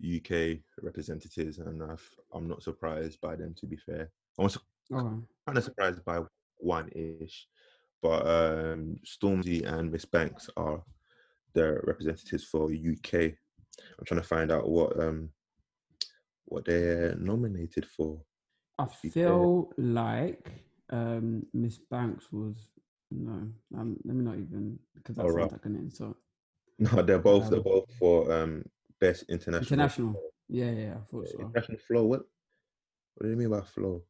UK 0.05 0.59
representatives, 0.83 1.59
and 1.59 1.83
I've, 1.83 2.09
I'm 2.33 2.49
not 2.49 2.63
surprised 2.63 3.21
by 3.21 3.37
them. 3.37 3.55
To 3.59 3.67
be 3.67 3.77
fair, 3.77 4.11
I 4.39 4.43
was 4.43 4.59
Okay. 4.93 5.27
kind 5.47 5.59
of 5.59 5.65
surprised 5.65 6.05
by 6.05 6.21
one 6.57 6.89
ish, 6.91 7.47
but 8.03 8.27
um, 8.27 8.99
Stormzy 9.07 9.65
and 9.67 9.91
Miss 9.91 10.05
Banks 10.05 10.51
are 10.57 10.83
the 11.55 11.81
representatives 11.85 12.45
for 12.45 12.73
UK. 12.73 13.15
I'm 13.15 14.05
trying 14.07 14.21
to 14.21 14.27
find 14.27 14.51
out 14.51 14.69
what 14.69 14.99
um 15.01 15.31
what 16.47 16.65
they're 16.65 17.15
nominated 17.17 17.87
for. 17.87 18.21
I 18.79 18.87
feel 18.87 19.71
like 19.77 20.51
um, 20.91 21.47
Miss 21.53 21.79
Banks 21.79 22.33
was 22.33 22.57
no. 23.11 23.49
Um, 23.77 23.97
let 24.05 24.17
me 24.17 24.25
not 24.25 24.37
even 24.39 24.79
because 24.95 25.17
that 25.17 25.23
Oh, 25.25 25.29
sounds 25.29 25.37
right. 25.37 25.53
like 25.53 25.65
an 25.67 25.77
insult. 25.77 26.17
No, 26.79 27.03
they're 27.03 27.19
both 27.19 27.49
they're 27.51 27.59
Um, 27.59 27.65
both 27.65 27.85
for 27.99 28.33
um 28.33 28.65
best 29.01 29.25
international 29.29 29.67
International. 29.67 30.23
Yeah, 30.49 30.71
yeah, 30.71 30.95
I 30.97 31.05
thought 31.11 31.27
Yeah, 31.27 31.33
so. 31.33 31.41
international 31.41 31.79
flow. 31.87 32.05
What 32.05 32.23
what 33.15 33.25
do 33.25 33.31
you 33.31 33.37
mean 33.37 33.51
by 33.51 33.61
flow? 33.61 34.03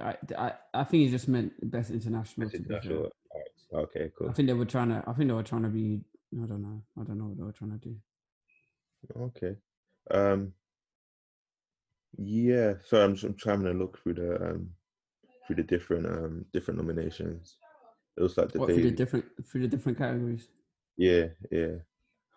I, 0.00 0.16
I, 0.36 0.52
I 0.74 0.84
think 0.84 1.04
he 1.04 1.10
just 1.10 1.28
meant 1.28 1.52
best 1.70 1.90
international. 1.90 2.46
Best 2.48 2.56
To 2.56 2.62
be 2.62 2.68
fair. 2.68 2.80
international. 2.80 3.12
Alright, 3.32 3.84
Okay, 3.88 4.10
cool. 4.18 4.28
I 4.28 4.32
think 4.32 4.46
they 4.48 4.54
were 4.54 4.64
trying 4.64 4.88
to. 4.88 5.02
I 5.06 5.12
think 5.12 5.28
they 5.28 5.34
were 5.34 5.42
trying 5.42 5.62
to 5.62 5.68
be. 5.68 6.00
I 6.42 6.46
don't 6.46 6.62
know. 6.62 6.82
I 7.00 7.04
don't 7.04 7.18
know 7.18 7.26
what 7.26 7.36
they 7.36 7.42
were 7.44 7.52
trying 7.52 7.78
to 7.78 7.88
do. 7.88 7.96
Okay. 9.16 9.56
Um. 10.10 10.52
Yeah. 12.16 12.74
So 12.84 13.02
I'm 13.04 13.16
I'm 13.22 13.34
trying 13.34 13.62
to 13.64 13.72
look 13.72 13.98
through 14.02 14.14
the 14.14 14.50
um 14.50 14.70
through 15.46 15.56
the 15.56 15.62
different 15.62 16.06
um 16.06 16.44
different 16.52 16.78
nominations. 16.78 17.56
It 18.16 18.22
was 18.22 18.36
like 18.36 18.52
the 18.52 18.58
What 18.58 18.68
the 18.68 18.90
different 18.90 19.24
for 19.44 19.58
the 19.58 19.68
different 19.68 19.98
categories? 19.98 20.48
Yeah, 20.96 21.26
yeah. 21.50 21.76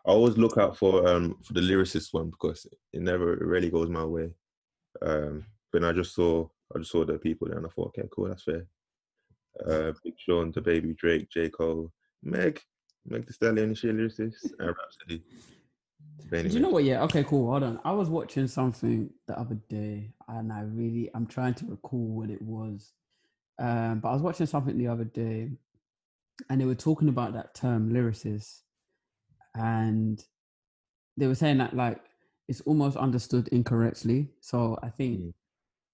I 0.06 0.10
always 0.12 0.38
look 0.38 0.58
out 0.58 0.78
for 0.78 1.08
um 1.08 1.38
for 1.44 1.54
the 1.54 1.62
lyricist 1.62 2.14
one 2.14 2.30
because 2.30 2.66
it 2.94 3.02
never 3.02 3.34
it 3.34 3.46
rarely 3.46 3.70
goes 3.70 3.90
my 3.90 4.06
way. 4.06 4.34
Um, 5.02 5.46
but 5.72 5.84
I 5.84 5.94
just 5.94 6.14
saw 6.14 6.48
I 6.76 6.80
just 6.80 6.92
saw 6.92 7.06
the 7.06 7.18
people 7.18 7.48
there 7.48 7.58
and 7.58 7.66
I 7.66 7.70
thought, 7.70 7.90
okay, 7.98 8.08
cool, 8.12 8.28
that's 8.28 8.44
fair. 8.44 8.66
Uh, 9.66 9.92
Big 10.04 10.14
Sean, 10.18 10.52
DaBaby 10.54 10.96
Drake, 10.98 11.30
J 11.30 11.50
Cole, 11.50 11.92
Meg, 12.24 12.62
Meg 13.06 13.26
the 13.28 13.34
Stallion, 13.34 13.76
she 13.76 13.88
lyricist? 13.88 14.36
And 14.60 14.70
Rapsody. 14.70 15.24
But 16.30 16.44
Do 16.44 16.50
you 16.50 16.60
know 16.60 16.70
what? 16.70 16.84
Yeah. 16.84 17.04
Okay. 17.04 17.24
Cool. 17.24 17.50
Hold 17.52 17.64
on. 17.64 17.80
I 17.84 17.92
was 17.92 18.10
watching 18.10 18.48
something 18.48 19.10
the 19.28 19.38
other 19.40 19.56
day, 19.70 20.14
and 20.28 20.52
I 20.52 20.62
really, 20.62 21.10
I'm 21.14 21.26
trying 21.28 21.54
to 21.56 21.66
recall 21.66 22.08
what 22.08 22.30
it 22.30 22.42
was. 22.42 22.94
Um, 23.60 24.00
but 24.00 24.10
I 24.10 24.14
was 24.14 24.22
watching 24.22 24.46
something 24.48 24.78
the 24.78 24.88
other 24.88 25.04
day, 25.04 25.50
and 26.50 26.60
they 26.62 26.66
were 26.66 26.76
talking 26.76 27.10
about 27.10 27.34
that 27.34 27.54
term 27.54 27.92
lyricist, 27.92 28.62
and 29.56 30.24
they 31.18 31.28
were 31.28 31.36
saying 31.36 31.58
that 31.60 31.76
like 31.76 32.02
it's 32.48 32.62
almost 32.62 32.98
understood 32.98 33.48
incorrectly. 33.50 34.30
So 34.40 34.78
I 34.82 34.90
think 34.90 35.20
Mm. 35.20 35.34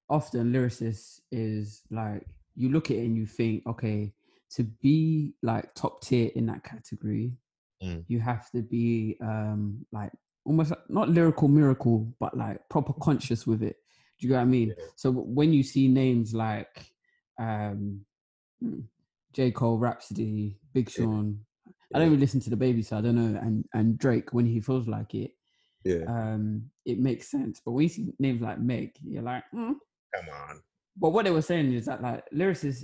often 0.10 0.54
lyricist 0.54 1.20
is 1.32 1.82
like 1.92 2.26
you 2.56 2.70
look 2.70 2.90
at 2.92 2.98
it 2.98 3.06
and 3.06 3.18
you 3.18 3.26
think, 3.26 3.66
okay, 3.68 4.14
to 4.52 4.64
be 4.64 5.34
like 5.44 5.74
top 5.76 6.02
tier 6.02 6.32
in 6.36 6.46
that 6.48 6.64
category, 6.64 7.34
Mm. 7.84 8.04
you 8.08 8.20
have 8.20 8.50
to 8.52 8.62
be 8.64 9.18
um 9.22 9.86
like 9.92 10.12
almost 10.46 10.72
like- 10.72 10.90
not 10.90 11.10
lyrical 11.10 11.48
miracle, 11.48 12.12
but 12.20 12.36
like 12.36 12.68
proper 12.70 12.94
conscious 13.02 13.46
with 13.46 13.62
it. 13.62 13.76
Do 14.20 14.26
you 14.28 14.30
get 14.34 14.38
what 14.38 14.42
I 14.42 14.46
mean? 14.46 14.70
Yeah. 14.70 14.84
So 14.96 15.12
when 15.12 15.54
you 15.54 15.62
see 15.64 15.88
names 15.88 16.34
like 16.34 16.92
um 17.40 18.02
hmm, 18.60 18.80
J. 19.34 19.52
Cole, 19.52 19.78
Rapsody, 19.78 20.58
Big 20.74 20.90
Yeah. 20.90 21.06
Sean, 21.06 21.40
I 21.94 22.00
don't 22.00 22.08
Yeah. 22.08 22.12
really 22.14 22.18
listen 22.22 22.40
to 22.42 22.50
DaBaby, 22.50 22.84
so 22.84 22.98
I 22.98 23.02
don't 23.02 23.16
know, 23.16 23.40
and 23.40 23.64
and 23.74 23.98
Drake 23.98 24.34
when 24.34 24.46
he 24.48 24.60
feels 24.60 24.88
like 24.88 25.14
it, 25.14 25.32
yeah, 25.84 26.04
um, 26.08 26.72
it 26.86 26.98
makes 27.00 27.30
sense. 27.30 27.62
But 27.64 27.72
when 27.74 27.84
you 27.84 27.90
see 27.90 28.14
names 28.20 28.42
like 28.42 28.60
Meg, 28.60 28.94
you're 29.04 29.22
like, 29.22 29.44
mm. 29.54 29.76
come 30.16 30.30
on. 30.34 30.62
but 30.98 31.12
what 31.12 31.26
they 31.26 31.32
were 31.32 31.42
saying 31.44 31.72
is 31.74 31.86
that 31.86 32.02
like 32.02 32.24
lyricists, 32.34 32.84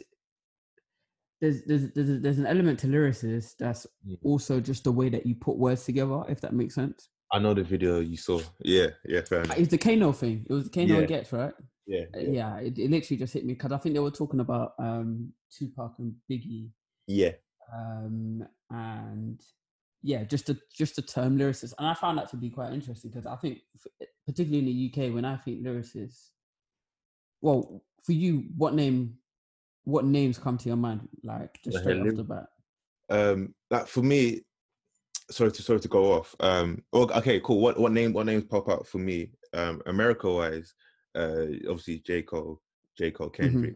there's 1.44 1.62
there's 1.66 1.92
there's, 1.92 2.22
there's 2.22 2.40
an 2.40 2.46
element 2.46 2.80
to 2.80 2.88
lyricists 2.88 3.56
that's 3.60 3.86
Mm. 4.08 4.18
also 4.24 4.60
just 4.62 4.86
the 4.86 4.92
way 4.92 5.10
that 5.10 5.26
you 5.26 5.36
put 5.36 5.58
words 5.58 5.84
together, 5.86 6.24
if 6.30 6.40
that 6.42 6.54
makes 6.54 6.76
sense. 6.76 7.10
I 7.34 7.40
know 7.40 7.54
the 7.54 7.64
video 7.64 8.00
you 8.00 8.16
saw. 8.18 8.40
Yeah, 8.64 8.88
yeah, 9.06 9.22
fair 9.22 9.42
enough. 9.44 9.58
It's 9.58 9.70
the 9.72 9.78
Kano 9.78 10.12
thing. 10.14 10.46
It 10.50 10.54
was 10.54 10.66
the 10.66 10.70
Kano 10.70 11.00
Yeah. 11.02 11.06
gets 11.06 11.34
right. 11.34 11.54
Yeah, 11.86 12.04
Uh, 12.16 12.20
yeah, 12.20 12.32
Yeah, 12.32 12.58
it, 12.60 12.78
it 12.80 12.90
literally 12.90 13.18
just 13.18 13.34
hit 13.34 13.46
me 13.46 13.54
because 13.54 13.72
I 13.74 13.78
think 13.78 13.94
they 13.94 14.00
were 14.00 14.12
talking 14.12 14.40
about 14.40 14.74
um 14.80 15.34
Tupac 15.52 15.96
and 16.00 16.16
Biggie, 16.32 16.70
yeah. 17.08 17.34
um, 17.76 18.48
and 18.70 19.42
yeah, 20.02 20.24
just 20.24 20.46
the 20.48 20.58
just 20.74 20.96
the 20.96 21.02
term 21.02 21.38
lyricist, 21.38 21.74
and 21.78 21.88
I 21.88 21.94
found 21.94 22.18
that 22.20 22.30
to 22.30 22.38
be 22.38 22.50
quite 22.50 22.72
interesting 22.74 23.12
because 23.12 23.26
I 23.26 23.36
think, 23.36 23.60
particularly 24.26 24.60
in 24.60 24.66
the 24.72 25.06
UK, 25.08 25.14
when 25.14 25.26
I 25.26 25.36
think 25.38 25.62
lyricist, 25.66 26.30
well, 27.42 27.84
for 28.06 28.12
you, 28.14 28.46
what 28.58 28.74
name, 28.76 29.18
what 29.86 30.06
names 30.06 30.38
come 30.38 30.58
to 30.58 30.70
your 30.70 30.78
mind, 30.78 31.08
like 31.24 31.60
just 31.64 31.80
straight 31.80 32.00
off 32.00 32.16
the 32.16 32.24
bat? 32.24 32.48
Um, 33.10 33.54
like 33.70 33.88
for 33.88 34.02
me, 34.02 34.42
sorry 35.30 35.52
to 35.52 35.62
sorry 35.62 35.80
to 35.80 35.88
go 35.88 36.14
off. 36.14 36.36
Um, 36.40 36.84
oh, 36.94 37.10
okay, 37.10 37.40
cool. 37.42 37.60
What 37.60 37.80
what 37.80 37.92
name 37.92 38.14
what 38.14 38.26
names 38.26 38.46
pop 38.46 38.70
out 38.70 38.88
for 38.88 38.98
me? 38.98 39.32
Um, 39.54 39.82
America 39.86 40.32
wise, 40.32 40.74
uh, 41.16 41.46
obviously 41.70 42.00
J 42.00 42.24
Cole, 42.24 42.62
J 42.98 43.12
Cole, 43.12 43.30
Kendrick. 43.30 43.76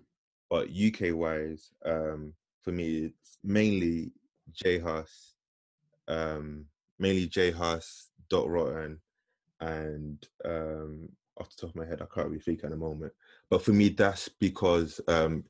But 0.50 0.70
UK 0.70 1.14
wise, 1.14 1.72
um, 1.86 2.34
for 2.62 2.72
me 2.72 3.06
it's 3.06 3.38
mainly 3.44 4.12
J 4.54 4.80
Hus, 4.80 5.34
um, 6.08 6.66
mainly 7.00 7.28
J 7.28 7.52
Hus, 7.52 8.08
Dot 8.30 8.50
Rotten, 8.50 9.00
and 9.60 10.26
um, 10.46 11.10
off 11.40 11.50
the 11.50 11.62
top 11.62 11.70
of 11.72 11.76
my 11.76 11.86
head, 11.86 12.02
I 12.02 12.06
can't 12.14 12.28
really 12.28 12.40
think 12.40 12.64
at 12.64 12.70
the 12.70 12.78
moment. 12.78 13.14
But 13.50 13.62
for 13.62 13.72
me, 13.72 13.90
that's 13.90 14.30
because 14.30 15.00
um, 15.08 15.44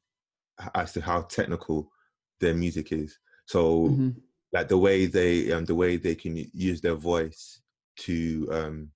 as 0.75 0.93
to 0.93 1.01
how 1.01 1.21
technical 1.23 1.91
their 2.39 2.53
music 2.53 2.91
is. 2.91 3.19
So 3.45 3.89
Mhm. 3.89 4.21
like 4.53 4.67
the 4.67 4.77
way 4.77 5.05
they 5.05 5.51
um 5.51 5.65
the 5.65 5.75
way 5.75 5.97
they 5.97 6.15
can 6.15 6.35
use 6.53 6.81
their 6.81 6.95
voice 6.95 7.61
to 7.97 8.47
um 8.51 8.91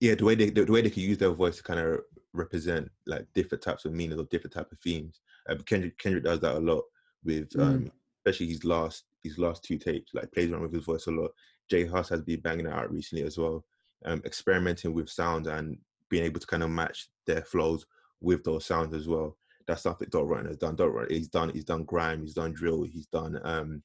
yeah 0.00 0.14
the 0.14 0.24
way 0.24 0.34
they 0.34 0.50
the 0.50 0.64
way 0.70 0.82
they 0.82 0.90
can 0.90 1.02
use 1.02 1.18
their 1.18 1.30
voice 1.30 1.56
to 1.56 1.62
kind 1.62 1.80
of 1.80 2.00
represent 2.32 2.90
like 3.06 3.26
different 3.34 3.62
types 3.62 3.84
of 3.84 3.92
meanings 3.92 4.20
or 4.20 4.24
different 4.26 4.52
type 4.52 4.70
of 4.70 4.78
themes 4.80 5.20
um, 5.48 5.58
kendrick 5.62 5.98
kendrick 5.98 6.24
does 6.24 6.40
that 6.40 6.56
a 6.56 6.58
lot 6.60 6.84
with 7.24 7.48
Mm. 7.50 7.62
um 7.62 7.92
especially 8.24 8.46
his 8.48 8.64
last 8.64 9.04
his 9.22 9.38
last 9.38 9.64
two 9.64 9.78
tapes 9.78 10.12
like 10.14 10.30
plays 10.32 10.50
around 10.50 10.62
with 10.62 10.72
his 10.74 10.84
voice 10.84 11.06
a 11.06 11.10
lot 11.10 11.30
J 11.70 11.84
Hus 11.86 12.08
has 12.08 12.22
been 12.22 12.40
banging 12.40 12.66
it 12.66 12.72
out 12.72 12.92
recently 12.92 13.24
as 13.24 13.38
well 13.38 13.64
um 14.04 14.22
experimenting 14.24 14.94
with 14.94 15.10
sound 15.10 15.46
and 15.46 15.78
being 16.08 16.24
able 16.24 16.40
to 16.40 16.46
kind 16.46 16.62
of 16.62 16.70
match 16.70 17.08
their 17.26 17.42
flows 17.42 17.86
with 18.20 18.44
those 18.44 18.64
sounds 18.66 18.94
as 18.94 19.08
well 19.08 19.36
that's 19.68 19.82
something 19.82 20.08
Dot 20.10 20.26
Rotten 20.26 20.46
has 20.46 20.56
done. 20.56 20.74
Dot 20.74 20.92
Rotten, 20.92 21.14
he's 21.14 21.28
done 21.28 21.50
he's 21.50 21.64
done 21.64 21.84
grime, 21.84 22.22
he's 22.22 22.34
done 22.34 22.52
drill, 22.52 22.82
he's 22.82 23.06
done 23.06 23.38
um 23.44 23.82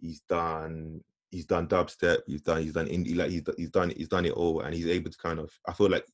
he's 0.00 0.20
done 0.20 1.04
he's 1.30 1.44
done 1.46 1.68
dubstep, 1.68 2.18
he's 2.26 2.40
done 2.40 2.62
he's 2.62 2.72
done 2.72 2.88
indie, 2.88 3.14
like 3.14 3.30
he's 3.30 3.42
he's 3.56 3.70
done 3.70 3.90
he's 3.90 4.08
done 4.08 4.24
it 4.26 4.32
all, 4.32 4.60
and 4.62 4.74
he's 4.74 4.88
able 4.88 5.10
to 5.10 5.18
kind 5.18 5.38
of 5.38 5.52
I 5.68 5.72
feel 5.74 5.90
like 5.90 6.06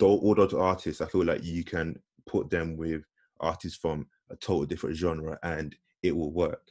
all 0.00 0.34
those 0.34 0.54
artists, 0.54 1.00
I 1.00 1.06
feel 1.06 1.24
like 1.24 1.44
you 1.44 1.62
can 1.62 1.98
put 2.26 2.50
them 2.50 2.76
with 2.76 3.04
artists 3.38 3.78
from 3.78 4.06
a 4.30 4.36
total 4.36 4.64
different 4.64 4.96
genre 4.96 5.38
and 5.42 5.76
it 6.02 6.16
will 6.16 6.32
work. 6.32 6.70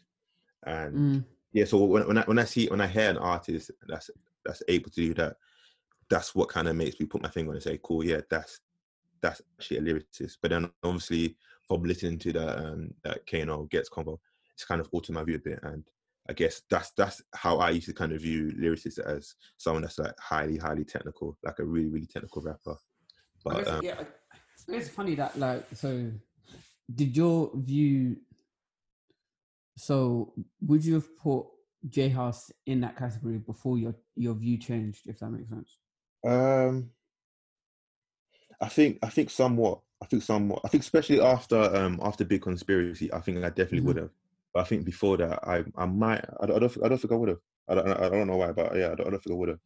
And 0.65 0.95
Mm. 0.95 1.25
yeah, 1.53 1.65
so 1.65 1.83
when 1.83 2.07
when 2.07 2.17
I 2.17 2.23
when 2.23 2.39
I 2.39 2.45
see 2.45 2.67
when 2.67 2.81
I 2.81 2.87
hear 2.87 3.09
an 3.09 3.17
artist 3.17 3.71
that's 3.87 4.09
that's 4.45 4.63
able 4.67 4.89
to 4.89 4.95
do 4.95 5.13
that, 5.15 5.37
that's 6.09 6.35
what 6.35 6.49
kind 6.49 6.67
of 6.67 6.75
makes 6.75 6.99
me 6.99 7.05
put 7.05 7.21
my 7.21 7.29
finger 7.29 7.51
on 7.51 7.55
and 7.55 7.63
say, 7.63 7.79
cool, 7.83 8.03
yeah, 8.03 8.21
that's 8.29 8.59
that's 9.21 9.41
actually 9.59 9.77
a 9.77 9.81
lyricist. 9.81 10.37
But 10.41 10.51
then 10.51 10.71
obviously 10.83 11.37
from 11.67 11.83
listening 11.83 12.19
to 12.19 12.33
that 12.33 12.57
um 12.57 12.93
that 13.03 13.25
Kano 13.27 13.63
gets 13.63 13.89
combo, 13.89 14.19
it's 14.53 14.65
kind 14.65 14.81
of 14.81 14.89
altered 14.91 15.13
my 15.13 15.23
view 15.23 15.35
a 15.35 15.39
bit. 15.39 15.59
And 15.63 15.83
I 16.29 16.33
guess 16.33 16.61
that's 16.69 16.91
that's 16.91 17.21
how 17.33 17.57
I 17.57 17.71
used 17.71 17.87
to 17.87 17.93
kind 17.93 18.11
of 18.11 18.21
view 18.21 18.51
lyricists 18.51 18.99
as 18.99 19.35
someone 19.57 19.81
that's 19.81 19.97
like 19.97 20.17
highly, 20.19 20.57
highly 20.57 20.85
technical, 20.85 21.37
like 21.43 21.59
a 21.59 21.65
really, 21.65 21.89
really 21.89 22.05
technical 22.05 22.41
rapper. 22.41 22.75
But 23.43 23.57
guess, 23.57 23.67
um, 23.67 23.81
yeah, 23.83 23.95
I 23.99 24.01
I 24.01 24.73
guess 24.73 24.85
it's 24.85 24.89
funny 24.89 25.15
that 25.15 25.37
like 25.39 25.65
so. 25.73 26.11
Did 26.93 27.15
your 27.15 27.51
view? 27.55 28.17
So 29.77 30.33
would 30.61 30.83
you 30.83 30.95
have 30.95 31.17
put 31.17 31.45
J 31.87 32.09
Hus 32.09 32.51
in 32.65 32.81
that 32.81 32.97
category 32.97 33.37
before 33.37 33.77
your 33.77 33.95
your 34.15 34.35
view 34.35 34.57
changed? 34.57 35.07
If 35.07 35.19
that 35.19 35.29
makes 35.29 35.49
sense. 35.49 35.77
Um, 36.27 36.91
I 38.61 38.67
think 38.69 38.99
I 39.03 39.09
think 39.09 39.29
somewhat. 39.29 39.79
I 40.01 40.05
think 40.05 40.23
somewhat. 40.23 40.61
I 40.63 40.67
think 40.69 40.83
especially 40.83 41.21
after 41.21 41.57
um 41.75 41.99
after 42.03 42.23
Big 42.25 42.41
Conspiracy, 42.41 43.11
I 43.13 43.19
think 43.19 43.37
I 43.43 43.49
definitely 43.49 43.81
Mhm. 43.81 43.85
would 43.85 43.97
have. 43.97 44.09
But 44.53 44.61
I 44.61 44.63
think 44.63 44.85
before 44.85 45.17
that, 45.17 45.39
I 45.47 45.63
I 45.75 45.85
might. 45.85 46.23
I 46.39 46.45
don't. 46.45 46.55
I 46.55 46.59
don't, 46.59 46.69
think- 46.71 46.85
I 46.85 46.89
don't 46.89 46.97
think 47.01 47.11
I 47.11 47.15
would 47.15 47.29
have. 47.29 47.39
I 47.67 47.75
don't. 47.75 47.87
I 47.87 48.09
don't 48.09 48.27
know 48.27 48.37
why, 48.37 48.51
but 48.51 48.75
yeah, 48.75 48.91
I 48.91 48.95
don't, 48.95 49.07
I 49.07 49.09
don't 49.11 49.23
think 49.23 49.33
I 49.35 49.37
would 49.37 49.49
have. 49.49 49.59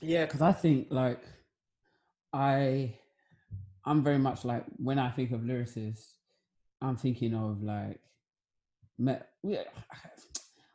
Yeah, 0.00 0.26
because 0.26 0.42
I 0.42 0.52
think 0.52 0.88
like 0.90 1.22
I 2.32 2.94
I'm 3.84 4.02
very 4.02 4.18
much 4.18 4.44
like 4.44 4.64
when 4.76 4.98
I 4.98 5.10
think 5.10 5.30
of 5.32 5.40
lyricists, 5.40 6.12
I'm 6.82 6.96
thinking 6.96 7.34
of 7.34 7.62
like, 7.62 8.00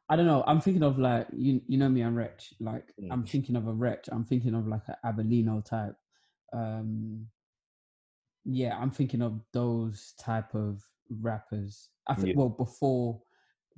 I 0.09 0.15
don't 0.15 0.25
know. 0.25 0.43
I'm 0.47 0.59
thinking 0.61 0.83
of 0.83 0.97
like 0.97 1.27
you. 1.33 1.61
You 1.67 1.77
know 1.77 1.89
me. 1.89 2.01
I'm 2.01 2.15
Wretch. 2.15 2.53
Like 2.59 2.91
Mm. 2.99 3.07
I'm 3.11 3.23
thinking 3.25 3.55
of 3.55 3.67
a 3.67 3.73
Wretch. 3.73 4.09
I'm 4.11 4.25
thinking 4.25 4.55
of 4.55 4.67
like 4.67 4.81
an 4.87 4.95
Avelino 5.05 5.63
type. 5.63 5.95
Um, 6.53 7.27
yeah, 8.45 8.77
I'm 8.77 8.91
thinking 8.91 9.21
of 9.21 9.41
those 9.53 10.13
type 10.19 10.53
of 10.55 10.83
rappers. 11.21 11.89
I 12.07 12.15
think 12.15 12.29
Yeah. 12.29 12.33
well 12.37 12.49
before 12.49 13.21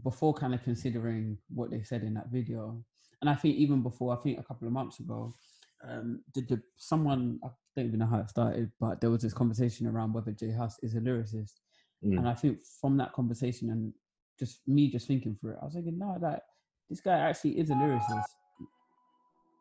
before 0.03 0.33
kind 0.33 0.53
of 0.53 0.63
considering 0.63 1.37
what 1.53 1.69
they 1.69 1.83
said 1.83 2.03
in 2.03 2.13
that 2.15 2.29
video, 2.29 2.83
and 3.21 3.29
I 3.29 3.35
think 3.35 3.55
even 3.55 3.83
before, 3.83 4.17
I 4.17 4.21
think 4.21 4.39
a 4.39 4.43
couple 4.43 4.67
of 4.67 4.73
months 4.73 4.99
ago, 4.99 5.35
um, 5.83 6.23
did 6.33 6.47
the, 6.47 6.61
someone 6.77 7.39
I 7.43 7.49
don't 7.75 7.85
even 7.87 7.99
know 7.99 8.07
how 8.07 8.19
it 8.19 8.29
started, 8.29 8.71
but 8.79 8.99
there 9.01 9.09
was 9.11 9.21
this 9.21 9.33
conversation 9.33 9.87
around 9.87 10.13
whether 10.13 10.31
J 10.31 10.51
Hus 10.51 10.79
is 10.81 10.95
a 10.95 10.99
lyricist, 10.99 11.59
Mm. 12.03 12.17
and 12.17 12.27
I 12.27 12.33
think 12.33 12.59
from 12.81 12.97
that 12.97 13.13
conversation 13.13 13.69
and 13.69 13.93
just 14.37 14.67
me 14.67 14.89
just 14.89 15.07
thinking 15.07 15.35
through 15.35 15.51
it, 15.51 15.59
I 15.61 15.65
was 15.65 15.73
thinking, 15.73 15.97
no, 15.97 16.17
that 16.19 16.43
this 16.89 16.99
guy 16.99 17.17
actually 17.19 17.59
is 17.59 17.69
a 17.69 17.73
lyricist. 17.73 18.25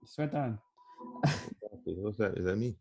Swear 0.06 0.26
down. 0.26 0.58
What's 1.84 2.18
that? 2.18 2.36
Is 2.36 2.46
that 2.46 2.56
me? 2.56 2.76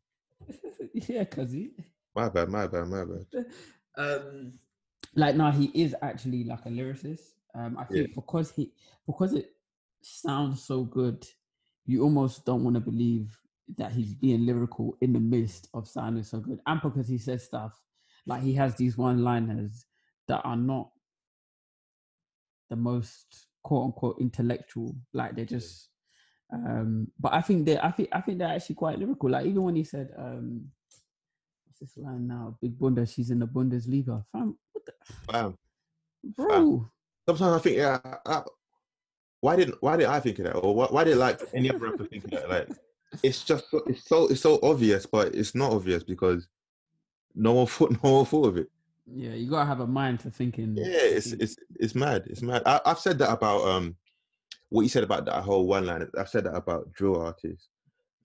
yeah, 0.93 1.23
he 1.36 1.71
My 2.15 2.30
bad, 2.30 2.49
my 2.49 2.67
bad, 2.67 2.88
my 2.88 3.06
bad. 3.06 3.45
um 3.97 4.54
like 5.15 5.36
now 5.36 5.51
he 5.51 5.65
is 5.73 5.95
actually 6.01 6.43
like 6.43 6.65
a 6.65 6.69
lyricist. 6.69 7.34
Um 7.54 7.77
i 7.77 7.84
think 7.84 8.15
because 8.15 8.51
he 8.51 8.71
because 9.06 9.34
it 9.34 9.54
sounds 10.01 10.63
so 10.63 10.84
good 10.84 11.25
you 11.86 12.04
almost 12.04 12.45
don't 12.45 12.63
want 12.63 12.75
to 12.75 12.80
believe 12.80 13.38
that 13.77 13.91
he's 13.91 14.13
being 14.13 14.45
lyrical 14.45 14.97
in 15.01 15.13
the 15.13 15.19
midst 15.19 15.67
of 15.73 15.88
sounding 15.88 16.23
so 16.23 16.39
good. 16.39 16.60
And 16.65 16.82
because 16.82 17.08
he 17.08 17.17
says 17.17 17.43
stuff 17.43 17.80
like 18.25 18.43
he 18.43 18.54
has 18.54 18.75
these 18.75 18.97
one 18.97 19.23
liners 19.23 19.86
that 20.27 20.41
are 20.43 20.56
not 20.56 20.91
the 22.69 22.75
most 22.75 23.47
quote 23.63 23.86
unquote 23.86 24.17
intellectual. 24.19 24.95
Like 25.13 25.36
they're 25.36 25.45
just 25.45 25.89
um 26.54 27.08
but 27.20 27.34
i 27.34 27.42
think 27.42 27.66
they 27.66 27.80
i 27.80 27.90
think 27.92 28.10
i 28.12 28.20
think 28.22 28.38
they're 28.38 28.48
actually 28.56 28.76
quite 28.76 29.00
lyrical 29.00 29.30
like 29.30 29.46
even 29.46 29.64
when 29.64 29.76
he 29.76 29.84
said 29.84 30.10
um 30.18 30.66
what's 31.66 31.80
this 31.80 31.98
line 32.04 32.28
now 32.28 32.58
big 32.62 32.78
bunda 32.78 33.06
she's 33.06 33.32
in 33.32 33.40
the 33.40 33.48
bundesliga 33.48 34.24
fam 34.32 34.58
what 34.74 34.86
the 34.86 34.94
Bam. 35.28 35.58
bro 36.36 36.86
Sometimes 37.30 37.54
I 37.54 37.60
think, 37.60 37.78
yeah, 37.78 38.00
I, 38.26 38.42
why 39.42 39.56
didn't 39.56 39.78
why 39.82 39.96
did 39.96 40.08
I 40.08 40.20
think 40.20 40.40
of 40.40 40.46
that, 40.46 40.56
or 40.58 40.74
why, 40.76 40.88
why 40.88 41.04
did 41.04 41.18
like 41.18 41.40
any 41.54 41.70
other 41.70 41.78
rapper 41.80 42.04
think 42.04 42.26
of 42.26 42.32
that? 42.32 42.50
Like, 42.50 42.70
it's 43.22 43.44
just 43.44 43.70
so- 43.70 43.84
it's 43.88 44.06
so 44.10 44.28
it's 44.28 44.42
so 44.42 44.60
obvious, 44.64 45.06
but 45.06 45.36
it's 45.36 45.54
not 45.54 45.72
obvious 45.72 46.04
because 46.04 46.48
no 47.36 47.54
one 47.54 47.68
thought 47.68 47.92
no 48.04 48.12
one 48.12 48.26
thought 48.26 48.48
of 48.48 48.58
it. 48.58 48.70
yeah 49.06 49.34
you 49.34 49.50
gotta 49.50 49.68
have 49.68 49.80
a 49.82 49.88
mind 49.88 50.20
to 50.22 50.32
thinking 50.32 50.76
Yeah, 50.76 50.86
it's 50.88 51.28
it's 51.34 51.56
it's 51.80 51.96
mad. 51.96 52.24
It's 52.26 52.42
mad. 52.42 52.64
I, 52.66 52.82
I've 52.86 53.00
said 53.00 53.20
that 53.20 53.32
about 53.32 53.62
um 53.68 53.96
what 54.70 54.82
you 54.84 54.90
said 54.90 55.04
about 55.04 55.26
that 55.26 55.44
whole 55.44 55.68
one 55.68 55.86
line. 55.86 56.08
I've 56.18 56.30
said 56.30 56.46
that 56.46 56.56
about 56.56 56.92
drill 56.94 57.22
artists. 57.22 57.70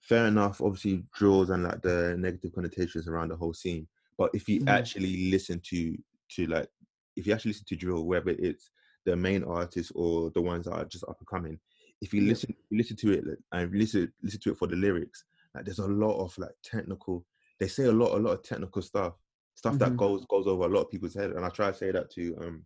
Fair 0.01 0.27
enough. 0.27 0.61
Obviously, 0.61 1.05
drills 1.13 1.49
and 1.49 1.63
like 1.63 1.81
the 1.81 2.15
negative 2.17 2.53
connotations 2.53 3.07
around 3.07 3.29
the 3.29 3.35
whole 3.37 3.53
scene. 3.53 3.87
But 4.17 4.31
if 4.33 4.47
you 4.47 4.61
Mhm. 4.61 4.67
actually 4.67 5.29
listen 5.31 5.59
to 5.65 5.97
to 6.29 6.45
like, 6.47 6.69
if 7.15 7.27
you 7.27 7.33
actually 7.33 7.51
listen 7.51 7.65
to 7.67 7.75
drill, 7.75 8.05
whether 8.05 8.31
it's 8.31 8.71
the 9.05 9.15
main 9.15 9.43
artists 9.43 9.91
or 9.95 10.29
the 10.31 10.41
ones 10.41 10.65
that 10.65 10.73
are 10.73 10.85
just 10.85 11.03
up 11.05 11.17
and 11.19 11.27
coming, 11.27 11.59
if 12.01 12.13
you 12.13 12.21
listen 12.21 12.55
you 12.69 12.77
listen 12.77 12.95
to 12.97 13.11
it 13.11 13.25
and 13.51 13.71
listen 13.73 14.11
listen 14.21 14.39
to 14.41 14.51
it 14.51 14.57
for 14.57 14.67
the 14.67 14.75
lyrics, 14.75 15.25
like 15.55 15.65
there's 15.65 15.79
a 15.79 15.87
lot 15.87 16.19
of 16.23 16.37
like 16.37 16.55
technical. 16.63 17.25
They 17.59 17.67
say 17.67 17.85
a 17.85 17.91
lot 17.91 18.15
a 18.17 18.21
lot 18.21 18.33
of 18.33 18.43
technical 18.43 18.81
stuff, 18.81 19.15
stuff 19.55 19.77
that 19.79 19.93
Mhm. 19.93 19.97
goes 19.97 20.25
goes 20.25 20.47
over 20.47 20.63
a 20.65 20.67
lot 20.69 20.83
of 20.83 20.91
people's 20.91 21.15
head. 21.15 21.31
And 21.31 21.43
I 21.45 21.49
try 21.49 21.71
to 21.71 21.77
say 21.77 21.91
that 21.91 22.09
to 22.11 22.37
um 22.39 22.65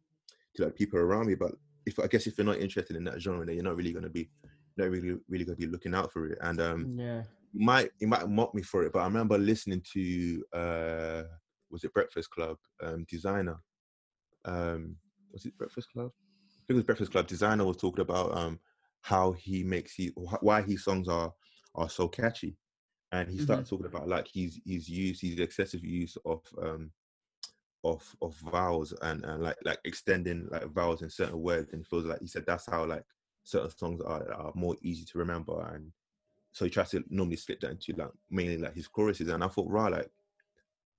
to 0.55 0.65
like 0.65 0.75
people 0.75 0.99
around 0.99 1.27
me. 1.27 1.35
But 1.35 1.55
if 1.85 1.99
I 1.99 2.07
guess 2.07 2.27
if 2.27 2.37
you're 2.37 2.45
not 2.45 2.59
interested 2.59 2.95
in 2.95 3.03
that 3.05 3.21
genre, 3.21 3.45
then 3.45 3.55
you're 3.55 3.63
not 3.63 3.75
really 3.75 3.93
gonna 3.93 4.09
be 4.09 4.29
not 4.77 4.89
really 4.89 5.17
really 5.27 5.45
gonna 5.45 5.55
be 5.57 5.67
looking 5.67 5.95
out 5.95 6.11
for 6.11 6.27
it. 6.27 6.37
And 6.41 6.61
um 6.61 6.95
yeah 6.97 7.23
you 7.53 7.65
might 7.65 7.91
you 7.99 8.07
might 8.07 8.27
mock 8.29 8.53
me 8.55 8.61
for 8.61 8.83
it, 8.83 8.93
but 8.93 8.99
I 8.99 9.05
remember 9.05 9.37
listening 9.37 9.83
to 9.93 10.43
uh 10.53 11.23
was 11.69 11.83
it 11.83 11.93
Breakfast 11.93 12.29
Club 12.29 12.57
um 12.81 13.05
Desiigner. 13.11 13.57
Um 14.45 14.95
was 15.31 15.45
it 15.45 15.57
Breakfast 15.57 15.91
Club? 15.91 16.11
I 16.13 16.63
think 16.67 16.69
it 16.69 16.73
was 16.75 16.83
Breakfast 16.83 17.11
Club. 17.11 17.27
Desiigner 17.27 17.65
was 17.65 17.77
talking 17.77 18.01
about 18.01 18.35
um 18.37 18.59
how 19.01 19.31
he 19.31 19.63
makes 19.63 19.93
he 19.93 20.11
why 20.41 20.61
his 20.61 20.83
songs 20.83 21.07
are 21.07 21.33
are 21.75 21.89
so 21.89 22.07
catchy. 22.07 22.57
And 23.13 23.29
he 23.29 23.39
started 23.39 23.65
talking 23.67 23.87
about 23.87 24.07
like 24.07 24.27
he's 24.27 24.59
he's 24.63 24.87
used 24.87 25.21
his 25.21 25.39
excessive 25.39 25.83
use 25.83 26.17
of 26.25 26.41
um 26.61 26.91
of 27.83 28.15
of 28.21 28.35
vowels 28.35 28.93
and, 29.01 29.23
and 29.25 29.41
like 29.43 29.57
like 29.65 29.79
extending 29.85 30.47
like 30.51 30.65
vowels 30.71 31.01
in 31.01 31.09
certain 31.09 31.39
words 31.41 31.69
and 31.71 31.79
he 31.81 31.83
feels 31.85 32.05
like 32.05 32.21
he 32.21 32.27
said 32.27 32.45
that's 32.45 32.67
how 32.67 32.85
like 32.85 33.03
certain 33.43 33.71
songs 33.71 34.01
are 34.01 34.31
are 34.33 34.51
more 34.55 34.75
easy 34.83 35.03
to 35.05 35.17
remember 35.17 35.59
and 35.73 35.91
so 36.51 36.65
he 36.65 36.71
tries 36.71 36.91
to 36.91 37.03
normally 37.09 37.35
slip 37.37 37.59
that 37.61 37.71
into 37.71 37.93
like 37.93 38.11
mainly 38.29 38.57
like 38.57 38.75
his 38.75 38.87
choruses 38.87 39.29
and 39.29 39.43
I 39.43 39.47
thought 39.47 39.69
right 39.69 39.91
like 39.91 40.11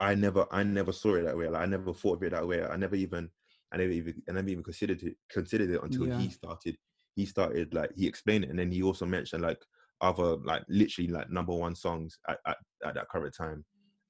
I 0.01 0.15
never 0.15 0.47
I 0.51 0.63
never 0.65 0.93
saw 0.93 1.15
it 1.15 1.23
that 1.23 1.37
way 1.37 1.49
like 1.49 1.63
I 1.63 1.67
never 1.67 1.93
thought 1.93 2.17
of 2.17 2.23
it 2.25 2.31
that 2.33 2.47
way 2.47 2.65
I 2.65 2.77
never 2.77 2.97
even 2.97 3.31
I 3.73 3.77
never 3.77 3.93
even 3.93 4.23
I 4.29 4.33
never 4.33 4.49
even 4.49 4.65
considered 4.65 5.03
it 5.03 5.17
considered 5.31 5.71
it 5.71 5.83
until 5.83 6.07
Yeah. 6.07 6.17
he 6.17 6.31
started 6.31 6.77
he 7.15 7.27
started 7.27 7.73
like 7.75 7.93
he 7.95 8.07
explained 8.07 8.45
it 8.45 8.51
and 8.51 8.59
then 8.59 8.73
he 8.73 8.83
also 8.83 9.07
mentioned 9.07 9.43
like 9.43 9.65
other 10.01 10.37
like 10.39 10.65
literally 10.69 11.11
like 11.11 11.31
number 11.31 11.55
one 11.55 11.77
songs 11.77 12.19
at, 12.29 12.39
at, 12.47 12.59
at 12.85 12.95
that 12.95 13.09
current 13.09 13.35
time 13.37 13.65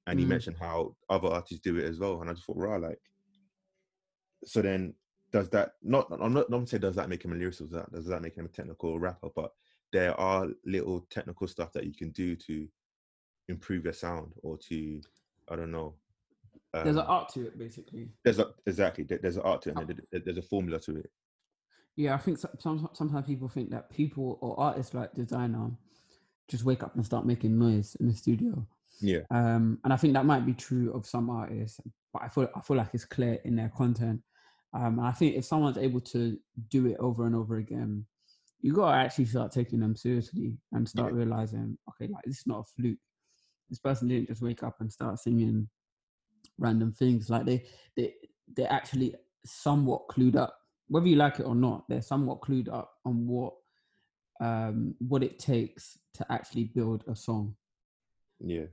and 0.07 0.19
he 0.19 0.25
Mm. 0.25 0.29
mentioned 0.29 0.57
how 0.59 0.95
other 1.09 1.27
artists 1.29 1.61
do 1.63 1.77
it 1.77 1.85
as 1.85 1.99
well 1.99 2.19
and 2.21 2.29
I 2.29 2.33
just 2.33 2.45
thought 2.45 2.57
right 2.57 2.81
like 2.81 2.99
so 4.45 4.61
then 4.61 4.93
does 5.31 5.49
that 5.51 5.73
not 5.81 6.07
I'm 6.11 6.33
not 6.33 6.45
I'm 6.51 6.59
not 6.61 6.69
saying 6.69 6.81
does 6.81 6.95
that 6.95 7.09
make 7.09 7.23
him 7.23 7.31
a 7.33 7.35
lyricist 7.35 7.59
does 7.59 7.71
that 7.71 7.91
does 7.91 8.05
that 8.07 8.21
make 8.21 8.35
him 8.35 8.45
a 8.45 8.49
technical 8.49 8.99
rapper 8.99 9.29
but 9.35 9.51
there 9.91 10.19
are 10.19 10.47
little 10.65 11.01
technical 11.09 11.47
stuff 11.47 11.71
that 11.73 11.85
you 11.85 11.93
can 11.93 12.09
do 12.11 12.35
to 12.35 12.67
improve 13.47 13.83
your 13.83 13.93
sound 13.93 14.33
or 14.43 14.57
to 14.57 15.01
I 15.49 15.55
don't 15.55 15.71
know 15.71 15.95
there's 16.73 16.95
an 16.95 17.03
um, 17.03 17.09
art 17.09 17.29
to 17.29 17.45
it 17.47 17.57
basically 17.57 18.09
there's 18.23 18.39
a 18.39 18.53
exactly 18.65 19.03
there- 19.03 19.19
there's 19.19 19.37
an 19.37 19.43
art 19.43 19.61
to 19.63 19.69
it 19.69 19.77
and 19.77 19.87
there- 19.87 20.05
there- 20.11 20.21
there's 20.21 20.37
a 20.37 20.41
formula 20.41 20.79
to 20.81 20.97
it 20.97 21.11
Yeah, 21.95 22.15
I 22.15 22.17
think 22.17 22.39
so- 22.39 22.49
some, 22.59 22.89
sometimes 22.93 23.27
people 23.27 23.47
think 23.47 23.69
that 23.69 23.89
people 23.91 24.39
or 24.41 24.59
artists 24.59 24.93
like 24.95 25.13
Desiigner 25.13 25.77
just 26.47 26.63
wake 26.63 26.81
up 26.83 26.95
and 26.95 27.05
start 27.05 27.25
making 27.25 27.57
noise 27.59 27.95
in 27.95 28.07
the 28.07 28.13
studio. 28.15 28.67
Yeah 29.01 29.21
Um, 29.31 29.79
and 29.83 29.91
I 29.93 29.97
think 29.97 30.13
that 30.13 30.25
might 30.25 30.45
be 30.45 30.53
true 30.53 30.93
of 30.93 31.05
some 31.05 31.29
artists, 31.29 31.79
but 32.13 32.23
I 32.23 32.29
feel 32.29 32.49
I 32.55 32.61
feel 32.61 32.77
like 32.77 32.89
it's 32.93 33.05
clear 33.05 33.39
in 33.45 33.55
their 33.55 33.69
content. 33.75 34.21
Um, 34.73 34.99
and 34.99 35.07
I 35.07 35.11
think 35.11 35.35
if 35.35 35.45
someone's 35.45 35.77
able 35.77 36.01
to 36.01 36.37
do 36.69 36.87
it 36.87 36.97
over 36.99 37.25
and 37.25 37.35
over 37.35 37.57
again, 37.57 38.05
you 38.61 38.73
gotta 38.73 38.97
actually 38.97 39.25
start 39.25 39.51
taking 39.51 39.79
them 39.79 39.95
seriously 39.95 40.57
and 40.71 40.87
start 40.87 41.13
realizing, 41.13 41.77
okay, 41.89 42.11
like 42.11 42.23
this 42.25 42.39
is 42.39 42.47
not 42.47 42.59
a 42.61 42.63
fluke. 42.75 42.97
This 43.69 43.79
person 43.79 44.07
didn't 44.07 44.27
just 44.27 44.41
wake 44.41 44.63
up 44.63 44.77
and 44.79 44.91
start 44.91 45.19
singing 45.19 45.67
random 46.57 46.91
things. 46.91 47.29
Like 47.29 47.45
they 47.45 47.65
they 47.95 48.13
they're 48.55 48.71
actually 48.71 49.15
somewhat 49.45 50.07
clued 50.09 50.35
up, 50.35 50.57
whether 50.87 51.07
you 51.07 51.15
like 51.15 51.39
it 51.39 51.45
or 51.45 51.55
not. 51.55 51.85
They're 51.89 52.01
somewhat 52.01 52.41
clued 52.41 52.69
up 52.71 52.91
on 53.05 53.27
what 53.27 53.53
um 54.41 54.95
what 54.99 55.23
it 55.23 55.39
takes 55.39 55.97
to 56.15 56.31
actually 56.31 56.65
build 56.65 57.03
a 57.07 57.15
song. 57.15 57.55
yeah 58.39 58.65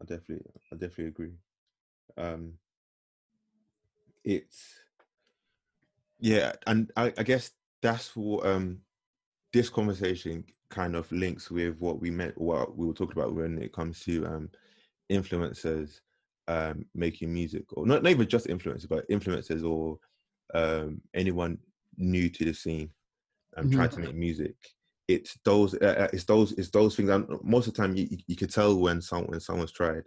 I 0.00 0.04
definitely 0.04 0.46
I 0.72 0.76
definitely 0.76 1.06
agree. 1.06 1.32
Um 2.16 2.58
it's 4.24 4.80
yeah 6.18 6.52
and 6.66 6.90
I, 6.96 7.12
I 7.16 7.22
guess 7.22 7.52
that's 7.82 8.14
what 8.14 8.46
um 8.46 8.80
this 9.52 9.70
conversation 9.70 10.44
kind 10.68 10.94
of 10.94 11.10
links 11.12 11.50
with 11.50 11.76
what 11.78 12.00
we 12.00 12.10
meant 12.10 12.38
what 12.38 12.76
we 12.76 12.86
were 12.86 12.92
talking 12.94 13.18
about 13.18 13.34
when 13.34 13.58
it 13.62 13.72
comes 13.72 14.00
to 14.04 14.26
um 14.26 14.50
influencers 15.10 16.00
um 16.48 16.86
making 16.94 17.32
music 17.32 17.64
or 17.76 17.86
not, 17.86 18.02
not 18.02 18.10
even 18.10 18.28
just 18.28 18.46
influencers 18.46 18.88
but 18.88 19.08
influencers 19.08 19.68
or 19.68 19.98
um 20.54 21.00
anyone 21.14 21.58
new 21.96 22.28
to 22.28 22.44
the 22.44 22.52
scene 22.54 22.90
and 23.56 23.72
trying 23.72 23.88
to 23.90 24.00
make 24.00 24.14
music 24.14 24.56
it's 25.14 25.38
those 25.44 25.74
uh, 25.74 25.96
uh, 26.04 26.08
it's 26.12 26.24
those 26.24 26.52
it's 26.52 26.70
those 26.70 26.96
things. 26.96 27.10
And 27.10 27.26
most 27.42 27.66
of 27.68 27.74
the 27.74 27.82
time 27.82 27.96
you, 27.96 28.06
you- 28.10 28.18
you 28.28 28.36
could 28.36 28.50
tell 28.50 28.76
when 28.78 29.00
someone 29.02 29.30
when 29.30 29.40
someone's 29.40 29.72
tried 29.72 30.04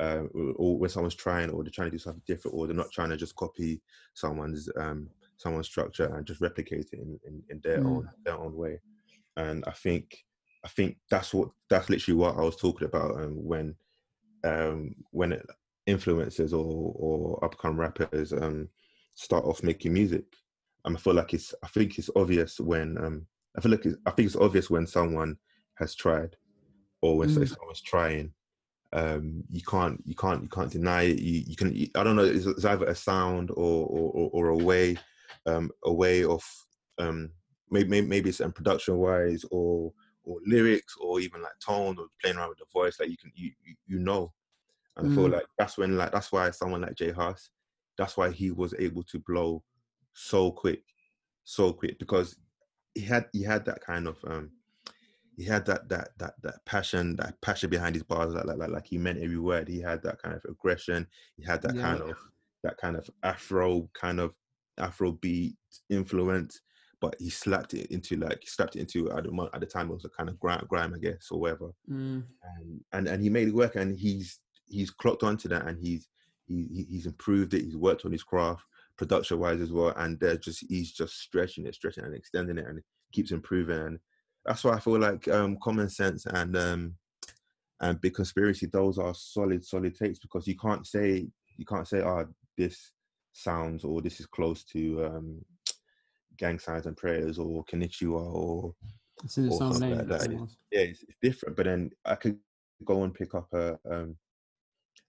uh, 0.00 0.24
or, 0.56 0.78
when 0.78 0.90
someone's 0.90 1.14
trying 1.14 1.50
or 1.50 1.62
they're 1.62 1.70
trying 1.72 1.88
to 1.88 1.96
do 1.96 1.98
something 1.98 2.22
different 2.26 2.56
or 2.56 2.66
they're 2.66 2.76
not 2.76 2.92
trying 2.92 3.10
to 3.10 3.16
just 3.16 3.36
copy 3.36 3.80
someone's 4.14 4.68
um 4.78 5.10
someone's 5.38 5.66
structure 5.68 6.14
and 6.14 6.26
just 6.26 6.40
replicate 6.40 6.88
it 6.92 6.98
in, 7.00 7.18
in, 7.26 7.42
in 7.50 7.60
their 7.64 7.82
Mm. 7.82 7.86
own 7.86 8.08
their 8.24 8.38
own 8.38 8.54
way. 8.56 8.80
And 9.36 9.64
i 9.66 9.72
think 9.72 10.16
i 10.64 10.68
think 10.68 10.98
that's 11.10 11.32
what 11.34 11.50
that's 11.70 11.90
literally 11.90 12.18
what 12.18 12.36
i 12.36 12.40
was 12.42 12.56
talking 12.56 12.86
about 12.88 13.20
um, 13.22 13.36
when 13.44 13.76
um 14.44 14.94
when 15.12 15.38
influencers 15.88 16.52
or 16.52 16.92
or 16.96 17.44
upcoming 17.44 17.78
rappers 17.78 18.32
um 18.32 18.68
start 19.14 19.44
off 19.44 19.62
making 19.62 19.92
music. 19.92 20.24
Um, 20.84 20.96
i 20.96 21.00
feel 21.00 21.14
like 21.14 21.34
it's 21.34 21.54
i 21.64 21.68
think 21.68 21.98
it's 21.98 22.10
obvious 22.16 22.60
when 22.60 22.96
um 22.98 23.26
i 23.56 23.60
feel 23.60 23.72
like 23.72 23.84
it's, 23.86 23.96
i 24.06 24.10
think 24.10 24.26
it's 24.26 24.36
obvious 24.36 24.70
when 24.70 24.86
someone 24.86 25.38
has 25.76 25.94
tried 25.94 26.36
or 27.02 27.18
when 27.18 27.28
Mm. 27.28 27.46
someone's 27.46 27.82
trying 27.82 28.34
Um, 28.92 29.44
you 29.50 29.62
can't 29.62 30.00
you 30.06 30.14
can't 30.14 30.42
you 30.44 30.48
can't 30.48 30.72
deny 30.72 31.02
it. 31.12 31.20
You 31.20 31.44
you 31.50 31.56
can 31.56 31.68
I 31.94 32.04
don't 32.04 32.16
know. 32.16 32.24
It's, 32.24 32.46
it's 32.46 32.64
either 32.64 32.86
a 32.86 32.94
sound 32.94 33.50
or 33.50 33.86
or, 33.96 34.30
or 34.32 34.48
a 34.50 34.56
way 34.70 34.98
um, 35.46 35.70
a 35.84 35.92
way 35.92 36.24
of 36.24 36.42
um, 36.98 37.32
maybe 37.70 38.00
maybe 38.02 38.30
it's 38.30 38.40
production 38.54 38.96
wise 38.98 39.44
or 39.50 39.92
or 40.24 40.40
lyrics 40.46 40.96
or 41.00 41.20
even 41.20 41.42
like 41.42 41.58
tone 41.60 41.98
or 41.98 42.06
playing 42.20 42.36
around 42.38 42.50
with 42.50 42.58
the 42.58 42.66
voice. 42.72 42.98
Like 43.00 43.10
you 43.10 43.18
can 43.18 43.32
you 43.34 43.52
you, 43.64 43.74
you 43.86 43.98
know. 43.98 44.32
And 44.96 45.06
I 45.06 45.10
feel 45.10 45.28
Mm. 45.28 45.30
like 45.30 45.46
that's 45.58 45.76
when 45.78 45.96
like 45.96 46.12
that's 46.12 46.32
why 46.32 46.50
someone 46.50 46.82
like 46.82 46.94
J 46.96 47.10
Hus, 47.12 47.50
that's 47.98 48.16
why 48.16 48.30
he 48.30 48.50
was 48.50 48.74
able 48.78 49.02
to 49.04 49.18
blow 49.20 49.62
so 50.12 50.50
quick, 50.50 50.84
so 51.44 51.72
quick 51.72 51.98
because 51.98 52.36
he 52.96 53.02
had 53.02 53.26
he 53.32 53.42
had 53.42 53.64
that 53.66 53.80
kind 53.80 54.06
of 54.08 54.16
um 54.26 54.50
he 55.36 55.44
had 55.44 55.66
that 55.66 55.88
that 55.88 56.08
that 56.18 56.34
that 56.42 56.64
passion 56.64 57.16
that 57.16 57.40
passion 57.42 57.68
behind 57.70 57.94
his 57.94 58.04
bars 58.04 58.34
like 58.34 58.46
like 58.46 58.56
like, 58.58 58.70
like 58.70 58.86
he 58.86 58.98
meant 58.98 59.18
every 59.22 59.38
word. 59.38 59.68
He 59.68 59.80
had 59.80 60.02
that 60.02 60.20
kind 60.22 60.34
of 60.34 60.42
aggression. 60.48 61.06
He 61.36 61.44
had 61.44 61.62
that 61.62 61.76
kind 61.82 62.00
of 62.10 62.16
that 62.62 62.76
kind 62.78 62.96
of 62.96 63.08
afro 63.22 63.88
kind 63.94 64.18
of 64.20 64.34
afro 64.78 65.12
beat 65.12 65.56
influence 65.90 66.60
but 67.00 67.14
he 67.18 67.28
slapped 67.30 67.74
it 67.74 67.90
into 67.90 68.16
like 68.16 68.38
he 68.40 68.46
slapped 68.46 68.76
it 68.76 68.80
into 68.80 69.10
at 69.12 69.24
the, 69.24 69.50
at 69.52 69.60
the 69.60 69.66
time 69.66 69.90
it 69.90 69.94
was 69.94 70.04
a 70.06 70.08
kind 70.10 70.28
of 70.30 70.38
grime, 70.40 70.64
grime 70.68 70.94
i 70.94 70.98
guess 70.98 71.28
or 71.30 71.40
whatever. 71.40 71.70
Mm. 71.90 72.24
and 72.58 72.80
and 72.92 73.08
and 73.08 73.22
he 73.22 73.28
made 73.30 73.48
it 73.48 73.54
work 73.54 73.76
and 73.76 73.98
he's 73.98 74.40
he's 74.66 74.90
clocked 74.90 75.22
onto 75.22 75.48
that 75.48 75.66
and 75.66 75.78
he's 75.78 76.08
he, 76.46 76.66
he- 76.72 76.86
he's 76.90 77.06
improved 77.06 77.54
it. 77.54 77.64
He's 77.64 77.76
worked 77.76 78.04
on 78.04 78.12
his 78.12 78.22
craft 78.22 78.64
production 78.96 79.38
wise 79.38 79.60
as 79.60 79.72
well 79.72 79.92
and 79.96 80.18
they're 80.20 80.36
just 80.36 80.64
he's 80.68 80.92
just 80.92 81.20
stretching 81.20 81.66
it 81.66 81.74
stretching 81.74 82.04
it 82.04 82.08
and 82.08 82.16
extending 82.16 82.58
it 82.58 82.66
and 82.66 82.80
keeps 83.12 83.30
improving 83.30 83.78
and 83.78 83.98
that's 84.44 84.64
why 84.64 84.72
i 84.72 84.80
feel 84.80 84.98
like 84.98 85.26
um 85.28 85.56
common 85.62 85.88
sense 85.88 86.26
and 86.26 86.56
um 86.56 86.94
and 87.80 88.00
big 88.00 88.14
conspiracy 88.14 88.66
those 88.66 88.98
are 88.98 89.14
solid 89.14 89.64
solid 89.64 89.94
takes 89.94 90.18
because 90.18 90.46
you 90.46 90.56
can't 90.56 90.86
say 90.86 91.26
you 91.56 91.64
can't 91.64 91.88
say 91.88 92.00
oh 92.00 92.26
this 92.56 92.92
sounds 93.32 93.84
or 93.84 94.00
this 94.00 94.18
is 94.18 94.26
close 94.26 94.64
to 94.64 95.04
um 95.04 95.44
gang 96.38 96.58
signs 96.58 96.86
and 96.86 96.96
prayers 96.96 97.38
or 97.38 97.64
Konnichiwa 97.64 98.34
or 98.34 98.74
It's 99.24 99.38
or 99.38 99.58
something 99.58 99.96
like 99.96 100.08
that. 100.08 100.28
almost. 100.28 100.56
yeah, 100.70 100.80
it's, 100.80 101.02
it's 101.02 101.16
different. 101.22 101.56
But 101.56 101.66
then 101.66 101.90
I 102.04 102.14
could 102.14 102.38
go 102.84 103.02
and 103.04 103.14
pick 103.14 103.34
up 103.34 103.48
a, 103.52 103.78
um, 103.90 104.16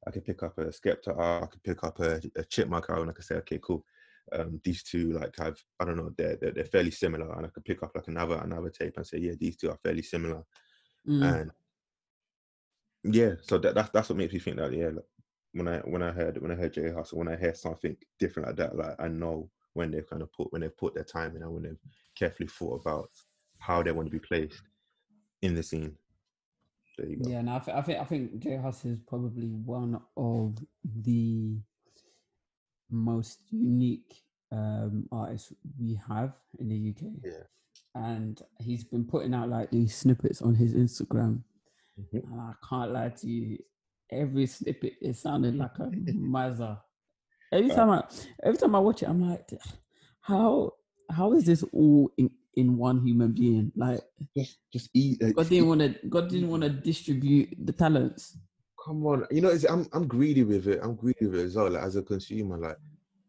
I 0.08 0.12
could 0.12 0.26
pick 0.26 0.42
up 0.44 0.58
a 0.58 0.66
Skepta, 0.66 1.18
uh, 1.18 1.44
I 1.44 1.46
could 1.48 1.64
pick 1.64 1.84
up 1.84 2.00
a, 2.00 2.22
a 2.36 2.44
Chipmunk, 2.44 2.86
and 2.90 3.10
I 3.10 3.14
could 3.14 3.26
say, 3.26 3.36
okay, 3.36 3.60
cool. 3.62 3.86
Um, 4.32 4.60
these 4.64 4.84
two 4.84 5.12
like 5.14 5.34
have, 5.38 5.58
I 5.80 5.86
don't 5.86 5.96
know, 5.98 6.12
they're, 6.18 6.36
they're 6.36 6.52
they're 6.52 6.66
fairly 6.66 6.92
similar, 6.92 7.32
and 7.34 7.46
I 7.46 7.50
could 7.50 7.64
pick 7.66 7.82
up 7.84 7.92
like 7.96 8.08
another 8.08 8.36
another 8.44 8.70
tape 8.70 8.98
and 8.98 9.08
say, 9.08 9.20
yeah, 9.20 9.34
these 9.40 9.56
two 9.58 9.70
are 9.70 9.80
fairly 9.84 10.02
similar, 10.02 10.44
Mm. 11.08 11.42
and 11.42 11.52
yeah, 13.16 13.36
so 13.42 13.58
that 13.60 13.76
that's 13.76 13.90
that's 13.92 14.10
what 14.10 14.18
makes 14.18 14.34
me 14.34 14.40
think 14.40 14.58
that 14.58 14.74
yeah, 14.74 14.88
like, 14.90 15.06
when 15.54 15.68
I 15.68 15.78
when 15.80 16.04
I 16.04 16.12
heard 16.12 16.42
when 16.42 16.52
I 16.52 16.56
heard 16.56 16.74
Jay 16.74 16.92
Hustle, 16.92 17.20
when 17.20 17.30
I 17.30 17.38
hear 17.38 17.54
something 17.54 17.96
different 18.20 18.48
like 18.48 18.58
that, 18.58 18.76
like 18.76 18.96
I 19.00 19.08
know 19.08 19.50
when 19.74 19.92
they've 19.92 20.10
kind 20.10 20.22
of 20.22 20.32
put 20.34 20.52
when 20.52 20.62
they've 20.62 20.78
put 20.78 20.94
their 20.94 21.04
time 21.04 21.36
in 21.36 21.44
and 21.44 21.54
when 21.54 21.64
they've 21.64 21.80
carefully 22.18 22.50
thought 22.50 22.82
about 22.82 23.10
how 23.60 23.82
they 23.82 23.92
want 23.92 24.08
to 24.08 24.12
be 24.12 24.20
placed 24.20 24.62
in 25.42 25.56
the 25.56 25.64
scene. 25.64 25.96
There 26.98 27.08
you 27.08 27.18
go. 27.18 27.30
Yeah, 27.30 27.42
no, 27.42 27.56
I, 27.56 27.60
th- 27.60 27.78
I 27.78 27.82
think 27.82 28.00
I 28.00 28.04
think 28.06 28.40
J 28.40 28.58
Hus 28.58 28.84
is 28.86 29.00
probably 29.08 29.48
one 29.50 30.00
of 30.16 30.58
the 31.04 31.60
most 32.90 33.40
unique 33.52 34.22
um, 34.52 35.08
artists 35.12 35.54
we 35.80 36.00
have 36.08 36.34
in 36.60 36.70
the 36.70 36.90
UK. 36.90 37.12
Yeah. 37.24 37.32
And 37.96 38.42
he's 38.60 38.84
been 38.84 39.06
putting 39.06 39.34
out 39.34 39.50
like 39.50 39.72
these 39.72 39.96
snippets 39.96 40.42
on 40.42 40.56
his 40.56 40.74
Instagram, 40.74 41.44
Mhm. 42.00 42.24
and 42.32 42.42
I 42.42 42.54
can't 42.68 42.92
lie 42.92 43.10
to 43.10 43.28
you, 43.28 43.58
every 44.12 44.46
snippet 44.46 44.94
it 45.02 45.16
sounded 45.16 45.56
like 45.56 45.78
a 45.80 45.84
mazza. 46.14 46.80
Every 47.52 47.72
Uh, 47.72 47.76
time 47.76 47.90
I 47.90 48.04
every 48.44 48.58
time 48.58 48.76
I 48.76 48.80
watch 48.80 49.04
it, 49.04 49.10
I'm 49.10 49.22
like, 49.30 49.50
how 50.22 50.74
how 51.10 51.34
is 51.34 51.46
this 51.46 51.64
all 51.74 52.12
in, 52.18 52.30
in 52.58 52.76
one 52.78 53.06
human 53.06 53.32
being? 53.32 53.72
Like 53.76 54.02
Just 54.36 54.58
just 54.74 54.90
eat. 54.94 55.22
uh, 55.24 55.32
God 55.32 55.48
didn't 55.50 55.68
want 55.70 55.82
to 55.82 55.90
God 56.10 56.28
didn't 56.30 56.50
want 56.50 56.64
to 56.64 56.70
distribute 56.70 57.50
the 57.66 57.72
talents. 57.72 58.36
come 58.84 59.06
on 59.06 59.26
you 59.32 59.42
know 59.42 59.52
i'm 59.70 59.84
i'm 59.96 60.08
greedy 60.08 60.44
with 60.44 60.66
it 60.68 60.80
i'm 60.84 60.96
greedy 60.96 61.26
with 61.28 61.40
it 61.42 61.46
as 61.46 61.56
well 61.56 61.70
like 61.70 61.84
as 61.84 61.96
a 61.98 62.04
consumer 62.04 62.58
like 62.58 62.78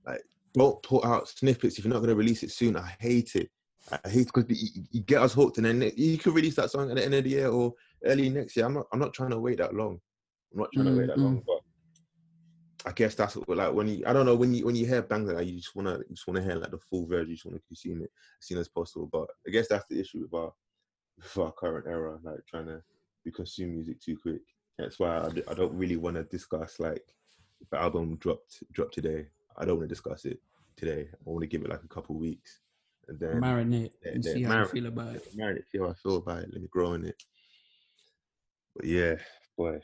like 0.06 0.22
don't 0.54 0.80
put 0.82 1.04
out 1.04 1.26
snippets 1.28 1.78
if 1.78 1.84
you're 1.84 1.92
not 1.92 1.98
going 2.00 2.14
to 2.14 2.14
release 2.22 2.42
it 2.44 2.50
soon 2.52 2.76
i 2.76 2.88
hate 3.00 3.34
it 3.34 3.48
i 3.90 4.08
hate 4.08 4.28
because 4.32 4.44
you, 4.48 4.84
you 4.92 5.00
get 5.02 5.22
us 5.22 5.34
hooked 5.34 5.58
and 5.58 5.66
then 5.66 5.90
you 5.96 6.16
can 6.18 6.32
release 6.32 6.54
that 6.56 6.70
song 6.70 6.90
at 6.90 6.96
the 6.96 7.04
end 7.04 7.14
of 7.14 7.24
the 7.24 7.30
year 7.30 7.48
or 7.48 7.72
early 8.04 8.28
next 8.30 8.56
year 8.56 8.66
i'm 8.66 8.74
not 8.74 8.86
i'm 8.92 9.00
not 9.04 9.12
trying 9.12 9.30
to 9.30 9.40
wait 9.40 9.58
that 9.58 9.74
long 9.74 9.98
i'm 10.52 10.60
not 10.60 10.70
trying 10.74 10.86
to 10.86 10.96
wait 10.98 11.08
that 11.08 11.18
Mm, 11.18 11.24
long 11.24 11.42
but 11.46 11.57
i 12.86 12.92
guess 12.92 13.14
that's 13.14 13.36
what, 13.36 13.56
like 13.56 13.72
when 13.72 13.88
you 13.88 14.04
i 14.06 14.12
don't 14.12 14.26
know 14.26 14.36
when 14.36 14.54
you 14.54 14.64
when 14.64 14.76
you 14.76 14.86
hear 14.86 15.02
bang 15.02 15.26
like 15.26 15.46
you 15.46 15.56
just 15.56 15.74
want 15.74 15.88
to 15.88 15.94
you 16.08 16.14
just 16.14 16.26
want 16.26 16.36
to 16.36 16.42
hear 16.42 16.54
like 16.54 16.70
the 16.70 16.78
full 16.78 17.06
version 17.06 17.30
you 17.30 17.34
just 17.34 17.46
want 17.46 17.56
to 17.56 17.66
consume 17.66 18.02
it 18.02 18.10
as 18.40 18.46
soon 18.46 18.58
as 18.58 18.68
possible 18.68 19.08
but 19.10 19.26
i 19.46 19.50
guess 19.50 19.68
that's 19.68 19.86
the 19.90 19.98
issue 19.98 20.20
with 20.20 20.34
our 20.34 20.52
with 21.16 21.38
our 21.38 21.52
current 21.52 21.86
era 21.88 22.18
like 22.22 22.38
trying 22.48 22.66
to 22.66 22.80
we 23.24 23.32
consume 23.32 23.72
music 23.74 24.00
too 24.00 24.16
quick 24.16 24.42
that's 24.78 24.98
why 24.98 25.18
I 25.48 25.54
don't 25.54 25.74
really 25.74 25.96
want 25.96 26.16
to 26.16 26.22
discuss 26.24 26.78
like 26.78 27.02
if 27.60 27.68
the 27.70 27.80
album 27.80 28.16
dropped 28.16 28.62
dropped 28.72 28.94
today. 28.94 29.26
I 29.56 29.64
don't 29.64 29.78
want 29.78 29.88
to 29.88 29.94
discuss 29.94 30.24
it 30.24 30.38
today. 30.76 31.08
I 31.12 31.16
want 31.24 31.42
to 31.42 31.48
give 31.48 31.62
it 31.62 31.70
like 31.70 31.82
a 31.82 31.88
couple 31.88 32.14
weeks 32.14 32.60
and 33.08 33.18
then 33.18 33.40
Marinate 33.40 33.90
yeah, 34.04 34.12
and 34.12 34.24
see 34.24 34.42
how 34.44 34.62
I 34.62 34.64
feel 34.66 34.86
about 34.86 35.16
it. 35.16 35.36
marinate, 35.36 35.68
see 35.68 35.78
how 35.78 35.88
I 35.88 35.94
feel 35.94 36.16
about 36.18 36.44
it. 36.44 36.50
Let 36.52 36.62
me 36.62 36.68
grow 36.70 36.92
in 36.92 37.06
it. 37.06 37.20
But 38.76 38.84
yeah, 38.84 39.16
boy, 39.56 39.80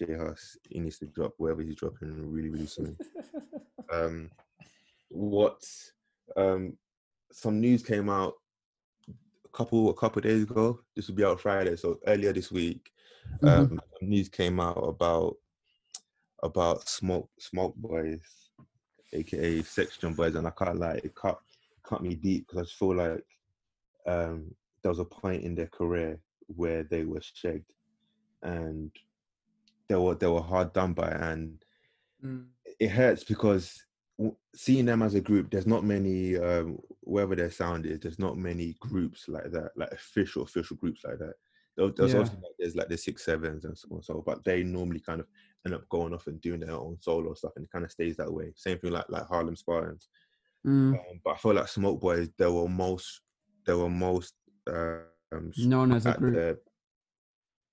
J 0.00 0.14
Hus, 0.14 0.56
he 0.68 0.80
needs 0.80 0.98
to 0.98 1.06
drop 1.06 1.34
wherever 1.36 1.62
he's 1.62 1.76
dropping 1.76 2.32
really, 2.32 2.50
really 2.50 2.66
soon. 2.66 2.96
um, 3.92 4.30
what? 5.08 5.62
Um, 6.36 6.76
some 7.32 7.60
news 7.60 7.82
came 7.82 8.08
out 8.08 8.34
a 9.08 9.56
couple 9.56 9.90
a 9.90 9.94
couple 9.94 10.22
days 10.22 10.44
ago. 10.44 10.80
This 10.96 11.08
will 11.08 11.14
be 11.14 11.24
out 11.24 11.40
Friday, 11.40 11.76
so 11.76 11.98
earlier 12.06 12.32
this 12.32 12.50
week 12.50 12.90
um, 13.42 13.80
news 14.00 14.28
came 14.28 14.60
out 14.60 14.78
about 14.78 15.36
about 16.42 16.88
smoke 16.88 17.28
smoke 17.38 17.74
boys, 17.76 18.20
aka 19.12 19.62
section 19.62 20.14
boys, 20.14 20.34
and 20.34 20.46
I 20.46 20.50
can't 20.50 20.78
lie, 20.78 21.00
it 21.02 21.14
cut 21.14 21.38
cut 21.82 22.02
me 22.02 22.14
deep 22.14 22.46
because 22.46 22.58
I 22.58 22.62
just 22.64 22.78
feel 22.78 22.96
like 22.96 23.24
um, 24.06 24.54
there 24.82 24.90
was 24.90 24.98
a 24.98 25.04
point 25.04 25.42
in 25.42 25.54
their 25.54 25.68
career 25.68 26.18
where 26.46 26.84
they 26.84 27.04
were 27.04 27.20
shagged, 27.20 27.72
and 28.42 28.90
they 29.90 29.96
were 29.96 30.14
they 30.14 30.26
were 30.28 30.40
hard 30.40 30.72
done 30.72 30.94
by, 30.94 31.08
and 31.10 31.62
Mm. 32.24 32.46
it 32.78 32.90
hurts 32.90 33.24
because 33.24 33.82
seeing 34.54 34.84
them 34.84 35.00
as 35.02 35.14
a 35.14 35.20
group, 35.20 35.50
there's 35.50 35.66
not 35.66 35.84
many 35.84 36.36
um, 36.36 36.78
wherever 37.00 37.34
their 37.34 37.50
sound 37.50 37.86
is. 37.86 37.98
There's 38.00 38.18
not 38.18 38.36
many 38.36 38.74
groups 38.78 39.26
like 39.28 39.50
that, 39.52 39.70
like 39.76 39.90
official 39.92 40.42
official 40.42 40.76
groups 40.76 41.00
like 41.04 41.18
that. 41.18 41.34
There- 41.76 41.88
There's 41.96 42.12
Yeah. 42.12 42.18
also 42.20 42.34
like, 42.34 42.56
there's 42.58 42.76
like 42.76 42.88
the 42.90 42.98
six 42.98 43.24
sevens 43.24 43.64
and 43.64 43.76
so 43.76 43.88
on, 43.92 44.02
so 44.02 44.22
but 44.24 44.44
they 44.44 44.62
normally 44.62 45.00
kind 45.00 45.20
of 45.22 45.26
end 45.64 45.74
up 45.74 45.88
going 45.88 46.12
off 46.12 46.26
and 46.26 46.40
doing 46.42 46.60
their 46.60 46.72
own 46.72 46.98
solo 47.00 47.32
stuff, 47.34 47.52
and 47.56 47.64
it 47.64 47.70
kind 47.72 47.84
of 47.86 47.90
stays 47.90 48.16
that 48.18 48.30
way. 48.32 48.52
Same 48.54 48.78
thing 48.78 48.92
like 48.92 49.08
like 49.08 49.26
Harlem 49.26 49.56
Spartans. 49.56 50.08
Mm. 50.66 50.92
Um, 50.98 51.20
but 51.24 51.30
I 51.34 51.36
feel 51.38 51.54
like 51.54 51.68
Smoke 51.68 52.00
Boys, 52.00 52.28
they 52.36 52.46
were 52.46 52.68
most 52.68 53.22
they 53.66 53.74
were 53.74 53.88
most 53.90 54.34
um, 54.66 55.52
Known 55.56 55.92
as 55.92 56.04
a 56.06 56.12
group. 56.18 56.34
their- 56.34 56.58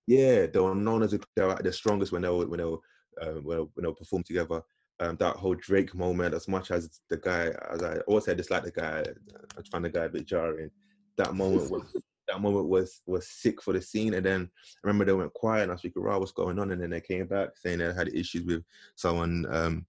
yeah, 0.08 0.46
they 0.46 0.60
were 0.60 0.74
known 0.74 1.04
as 1.04 1.12
they 1.12 1.44
were 1.44 1.56
their 1.62 1.72
strongest 1.74 2.12
when 2.12 2.22
they 2.22 2.30
were 2.30 2.48
when 2.48 2.60
they 2.60 2.66
were 2.66 2.80
um, 3.22 3.44
when, 3.44 3.58
they, 3.58 3.64
when 3.64 3.84
they 3.84 3.88
were 3.88 3.94
performed 3.94 4.26
together. 4.26 4.62
Um, 5.00 5.16
that 5.18 5.36
whole 5.36 5.54
Drake 5.54 5.94
moment, 5.94 6.34
as 6.34 6.48
much 6.48 6.72
as 6.72 7.02
the 7.10 7.18
guy, 7.18 7.52
as 7.72 7.84
I 7.84 7.98
always 8.08 8.26
say, 8.26 8.32
I 8.32 8.36
dislike 8.36 8.64
the 8.64 8.72
guy, 8.72 9.04
I 9.56 9.62
find 9.70 9.86
the 9.86 9.90
guy 9.90 10.06
a 10.06 10.10
bit 10.10 10.26
jarring. 10.26 10.72
That 11.18 11.36
moment 11.36 11.70
was 11.70 11.84
that 12.28 12.42
moment 12.42 12.68
was 12.68 13.02
was 13.06 13.28
sick 13.28 13.62
for 13.62 13.74
the 13.74 13.82
scene. 13.82 14.16
And 14.16 14.26
then 14.26 14.50
I 14.84 14.88
remember 14.88 15.06
they 15.06 15.14
went 15.14 15.34
quiet, 15.34 15.64
and 15.64 15.72
I 15.72 15.76
was 15.76 15.82
thinking, 15.82 16.04
"Wow, 16.04 16.20
what's 16.20 16.32
going 16.32 16.58
on?" 16.58 16.72
And 16.72 16.82
then 16.82 16.90
they 16.90 17.02
came 17.02 17.28
back 17.28 17.50
saying 17.58 17.80
they 17.80 17.94
had 17.94 18.08
issues 18.08 18.46
with 18.46 18.64
someone. 18.96 19.46
Um, 19.50 19.86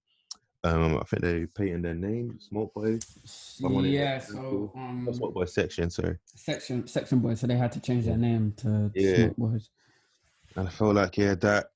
um, 0.65 0.97
I 0.97 1.03
think 1.05 1.21
they 1.21 1.45
painted 1.45 1.83
their 1.83 1.95
name, 1.95 2.37
Smoke 2.37 2.73
Boys. 2.73 2.99
someone 3.23 3.85
Yeah, 3.85 4.19
so 4.19 4.69
um, 4.75 5.07
Smoke 5.09 5.33
Boys 5.33 5.53
section, 5.53 5.89
sorry. 5.89 6.17
section 6.35 6.85
section 6.85 7.19
boys, 7.19 7.39
so 7.39 7.47
they 7.47 7.55
had 7.55 7.71
to 7.71 7.79
change 7.79 8.05
their 8.05 8.17
name 8.17 8.53
to 8.57 8.91
Yeah. 8.93 9.15
Smoke 9.15 9.37
Boys. 9.37 9.69
And 10.55 10.67
I 10.67 10.71
felt 10.71 10.95
like 10.95 11.17
yeah, 11.17 11.35
that 11.35 11.71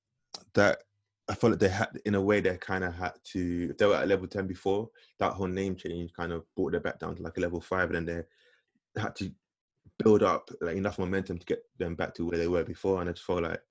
that 0.54 0.84
I 1.30 1.36
felt 1.36 1.52
like 1.52 1.60
they 1.60 1.70
had 1.70 2.00
in 2.06 2.16
a 2.16 2.22
way 2.22 2.42
they 2.42 2.58
kind 2.58 2.84
of 2.84 2.94
had 2.94 3.14
to. 3.26 3.70
If 3.72 3.78
they 3.78 3.86
were 3.86 3.96
at 3.96 4.08
level 4.08 4.28
ten 4.28 4.48
before, 4.48 4.90
that 5.20 5.34
whole 5.34 5.48
name 5.48 5.76
change 5.76 6.12
kind 6.14 6.32
of 6.32 6.44
brought 6.56 6.74
them 6.74 6.82
back 6.82 7.00
down 7.00 7.16
to 7.16 7.24
like 7.24 7.38
a 7.38 7.42
level 7.42 7.62
five, 7.62 7.92
and 7.92 8.08
then 8.08 8.26
they 8.96 9.02
had 9.02 9.16
to 9.18 9.32
build 10.04 10.24
up 10.24 10.50
like 10.62 10.76
enough 10.76 11.00
momentum 11.00 11.38
to 11.38 11.46
get 11.46 11.64
them 11.78 11.96
back 11.96 12.14
to 12.16 12.26
where 12.26 12.38
they 12.38 12.48
were 12.48 12.64
before. 12.64 13.00
And 13.00 13.10
I 13.10 13.14
just 13.14 13.26
felt 13.26 13.44
like 13.44 13.62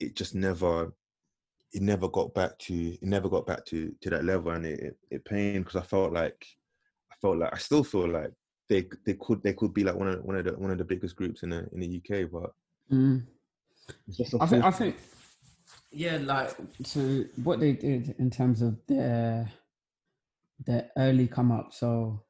it 0.00 0.16
just 0.16 0.34
never, 0.34 0.92
it 1.72 1.82
never 1.82 2.08
got 2.08 2.32
back 2.34 2.58
to, 2.60 2.74
it 2.94 3.02
never 3.02 3.28
got 3.28 3.46
back 3.46 3.64
to 3.66 3.94
to 4.00 4.10
that 4.10 4.24
level, 4.24 4.52
and 4.52 4.66
it 4.66 4.80
it, 4.80 4.98
it 5.10 5.24
pained 5.24 5.64
because 5.64 5.80
I 5.80 5.84
felt 5.84 6.12
like, 6.12 6.46
I 7.12 7.16
felt 7.20 7.38
like 7.38 7.54
I 7.54 7.58
still 7.58 7.84
feel 7.84 8.08
like 8.08 8.32
they 8.68 8.88
they 9.04 9.14
could 9.14 9.42
they 9.42 9.52
could 9.52 9.74
be 9.74 9.84
like 9.84 9.94
one 9.96 10.08
of 10.08 10.24
one 10.24 10.36
of 10.36 10.44
the 10.44 10.52
one 10.52 10.70
of 10.70 10.78
the 10.78 10.84
biggest 10.84 11.16
groups 11.16 11.42
in 11.42 11.50
the 11.50 11.68
in 11.72 11.80
the 11.80 11.96
UK, 11.98 12.30
but 12.30 12.50
Mm. 12.90 13.24
I 14.40 14.46
think 14.46 14.64
I 14.64 14.70
think 14.70 14.96
Yeah, 15.90 16.18
like 16.22 16.50
so 16.84 17.24
what 17.42 17.60
they 17.60 17.72
did 17.72 18.14
in 18.18 18.30
terms 18.30 18.62
of 18.62 18.78
their 18.86 19.50
their 20.66 20.90
early 20.96 21.26
come 21.26 21.50
up. 21.52 21.72
So 21.72 22.22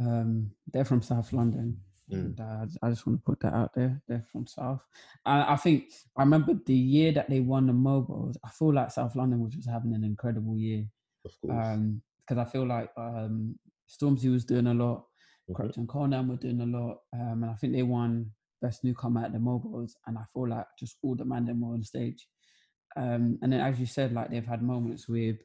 um 0.00 0.50
they're 0.72 0.84
from 0.84 1.02
South 1.02 1.32
London. 1.32 1.80
Mm. 2.12 2.16
And, 2.18 2.40
uh, 2.40 2.66
I 2.84 2.90
just 2.90 3.04
want 3.04 3.18
to 3.18 3.24
put 3.24 3.40
that 3.40 3.52
out 3.52 3.74
there. 3.74 4.00
They're 4.06 4.24
from 4.30 4.46
South. 4.46 4.80
I, 5.24 5.54
I 5.54 5.56
think 5.56 5.86
I 6.16 6.22
remember 6.22 6.54
the 6.54 6.74
year 6.74 7.10
that 7.12 7.28
they 7.28 7.40
won 7.40 7.66
the 7.66 7.72
MOBOs. 7.72 8.36
I 8.44 8.50
feel 8.50 8.72
like 8.72 8.92
South 8.92 9.16
London 9.16 9.40
was 9.40 9.52
just 9.54 9.68
having 9.68 9.92
an 9.92 10.04
incredible 10.04 10.56
year. 10.56 10.86
Of 11.24 11.32
course. 11.40 11.66
Um, 11.66 12.02
because 12.20 12.44
I 12.46 12.50
feel 12.50 12.66
like 12.66 12.90
um 12.96 13.58
Stormzy 13.88 14.30
was 14.30 14.44
doing 14.44 14.66
a 14.68 14.74
lot. 14.74 15.06
Mhm. 15.48 15.54
Krept 15.56 15.76
and 15.78 15.88
Konan 15.88 16.28
were 16.28 16.36
doing 16.36 16.60
a 16.60 16.66
lot. 16.66 16.98
Um, 17.12 17.42
and 17.42 17.50
I 17.50 17.54
think 17.54 17.72
they 17.72 17.82
won 17.82 18.30
best 18.62 18.84
newcomer 18.84 19.24
at 19.24 19.32
the 19.32 19.38
MOBOs. 19.38 19.92
And 20.06 20.18
I 20.18 20.22
feel 20.32 20.48
like 20.48 20.66
just 20.78 20.96
all 21.02 21.14
the 21.14 21.24
man 21.24 21.46
them 21.46 21.60
were 21.60 21.74
on 21.74 21.82
stage. 21.82 22.26
Um, 22.96 23.38
and 23.42 23.52
then 23.52 23.60
as 23.60 23.78
you 23.78 23.86
said, 23.86 24.12
like 24.12 24.30
they've 24.30 24.46
had 24.46 24.62
moments 24.62 25.08
with 25.08 25.36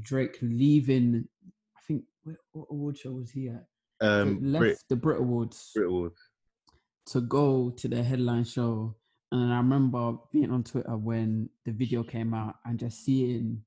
Drake 0.00 0.38
leaving. 0.40 1.28
I 1.76 1.80
think 1.86 2.04
what 2.52 2.66
award 2.70 2.98
show 2.98 3.12
was 3.12 3.30
he 3.30 3.48
at? 3.48 3.64
Um, 4.00 4.40
left 4.42 4.60
Brit, 4.60 4.78
the 4.88 4.96
Brit 4.96 5.20
Awards 5.20 5.72
Brit 5.74 5.88
Awards. 5.88 6.20
to 7.06 7.20
go 7.20 7.70
to 7.70 7.88
the 7.88 8.02
headline 8.02 8.44
show. 8.44 8.96
And 9.32 9.52
I 9.52 9.58
remember 9.58 10.16
being 10.32 10.50
on 10.50 10.64
Twitter 10.64 10.96
when 10.96 11.50
the 11.66 11.72
video 11.72 12.02
came 12.02 12.32
out 12.32 12.54
and 12.64 12.78
just 12.78 13.04
seeing 13.04 13.62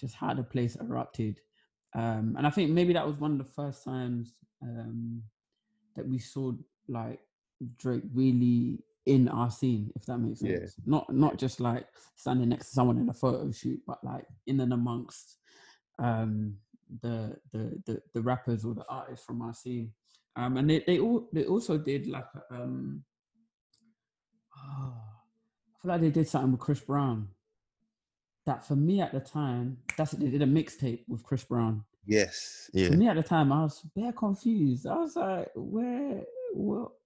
just 0.00 0.14
how 0.14 0.32
the 0.32 0.42
place 0.42 0.76
erupted. 0.76 1.38
Um, 1.94 2.36
and 2.38 2.46
I 2.46 2.50
think 2.50 2.70
maybe 2.70 2.94
that 2.94 3.06
was 3.06 3.16
one 3.16 3.32
of 3.32 3.38
the 3.38 3.52
first 3.52 3.84
times 3.84 4.32
um, 4.62 5.22
that 5.96 6.06
we 6.08 6.18
saw 6.18 6.52
like 6.88 7.20
Drake 7.78 8.02
really 8.14 8.78
in 9.06 9.28
our 9.28 9.50
scene, 9.50 9.90
if 9.96 10.06
that 10.06 10.18
makes 10.18 10.42
Yeah. 10.42 10.58
sense. 10.58 10.76
Not 10.86 11.12
not 11.12 11.36
just 11.38 11.60
like 11.60 11.86
standing 12.16 12.48
next 12.50 12.68
to 12.68 12.74
someone 12.74 12.98
in 12.98 13.08
a 13.08 13.14
photo 13.14 13.50
shoot, 13.50 13.80
but 13.86 14.02
like 14.04 14.26
in 14.46 14.60
and 14.60 14.72
amongst 14.72 15.38
um, 15.98 16.56
the, 17.00 17.36
the 17.52 17.82
the 17.86 18.02
the 18.12 18.22
rappers 18.22 18.64
or 18.64 18.74
the 18.74 18.84
artists 18.88 19.24
from 19.26 19.42
our 19.42 19.54
scene. 19.54 19.92
Um, 20.36 20.56
and 20.56 20.68
they 20.70 20.80
they 20.86 20.98
all 20.98 21.28
they 21.32 21.44
also 21.44 21.78
did 21.78 22.06
like 22.06 22.26
um, 22.50 23.04
oh, 24.56 24.94
I 24.94 25.82
feel 25.82 25.90
like 25.90 26.00
they 26.00 26.10
did 26.10 26.28
something 26.28 26.52
with 26.52 26.60
Chris 26.60 26.80
Brown. 26.80 27.28
That 28.44 28.66
for 28.66 28.74
me 28.76 29.00
at 29.00 29.12
the 29.12 29.20
time, 29.20 29.78
that's 29.96 30.12
they 30.12 30.28
did 30.28 30.42
a 30.42 30.46
mixtape 30.46 31.04
with 31.08 31.22
Chris 31.22 31.44
Brown. 31.44 31.84
Yes. 32.06 32.70
Yeah. 32.72 32.86
For 32.88 32.92
Yeah. 32.94 32.98
me 32.98 33.08
at 33.08 33.16
the 33.16 33.22
time, 33.22 33.52
I 33.52 33.62
was 33.62 33.80
very 33.94 34.12
confused. 34.12 34.86
I 34.86 34.96
was 34.96 35.14
like, 35.14 35.48
where, 35.54 36.22
well, 36.54 36.96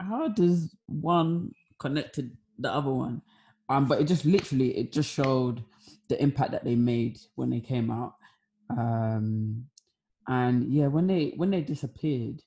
how 0.00 0.28
does 0.28 0.74
one 0.86 1.52
connect 1.78 2.14
to 2.16 2.30
the 2.58 2.72
other 2.72 2.90
one? 2.92 3.22
Um, 3.68 3.86
but 3.86 4.00
it 4.00 4.04
just 4.04 4.24
literally 4.24 4.76
it 4.76 4.92
just 4.92 5.10
showed 5.10 5.64
the 6.08 6.20
impact 6.22 6.52
that 6.52 6.64
they 6.64 6.74
made 6.74 7.18
when 7.36 7.50
they 7.50 7.60
came 7.60 7.90
out. 7.90 8.14
Um, 8.70 9.66
and 10.28 10.72
yeah, 10.72 10.86
when 10.86 11.06
they 11.06 11.32
when 11.36 11.50
they 11.50 11.60
disappeared, 11.62 12.42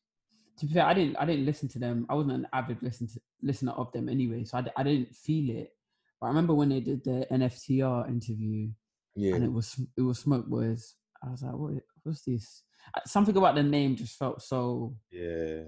to 0.60 0.66
be 0.66 0.74
fair, 0.74 0.86
I 0.86 0.94
didn't 0.94 1.18
I 1.18 1.26
didn't 1.26 1.46
listen 1.46 1.68
to 1.70 1.80
them. 1.80 2.06
I 2.10 2.16
wasn't 2.16 2.34
an 2.34 2.48
avid 2.54 2.78
listen 2.82 3.08
to, 3.08 3.20
listener 3.42 3.72
of 3.74 3.92
them 3.92 4.10
anyway, 4.10 4.44
so 4.46 4.58
I, 4.58 4.66
I 4.78 4.84
didn't 4.84 5.16
feel 5.16 5.50
it. 5.58 5.72
But 6.20 6.28
I 6.28 6.30
remember 6.30 6.54
when 6.54 6.70
they 6.70 6.80
did 6.80 7.04
the 7.04 7.28
NFTR 7.32 8.08
interview, 8.10 8.70
Yeah. 9.16 9.36
and 9.36 9.44
it 9.44 9.52
was 9.52 9.80
it 9.98 10.02
was 10.02 10.20
Smoke 10.20 10.48
Boys. 10.48 10.96
I 11.26 11.32
was 11.32 11.42
like, 11.44 11.54
what 11.54 11.74
what's 12.04 12.22
this? 12.22 12.64
Uh, 12.96 13.02
Something 13.06 13.36
about 13.36 13.56
the 13.56 13.64
name 13.64 13.96
just 13.96 14.18
felt 14.18 14.42
so 14.42 14.96
Yeah. 15.12 15.64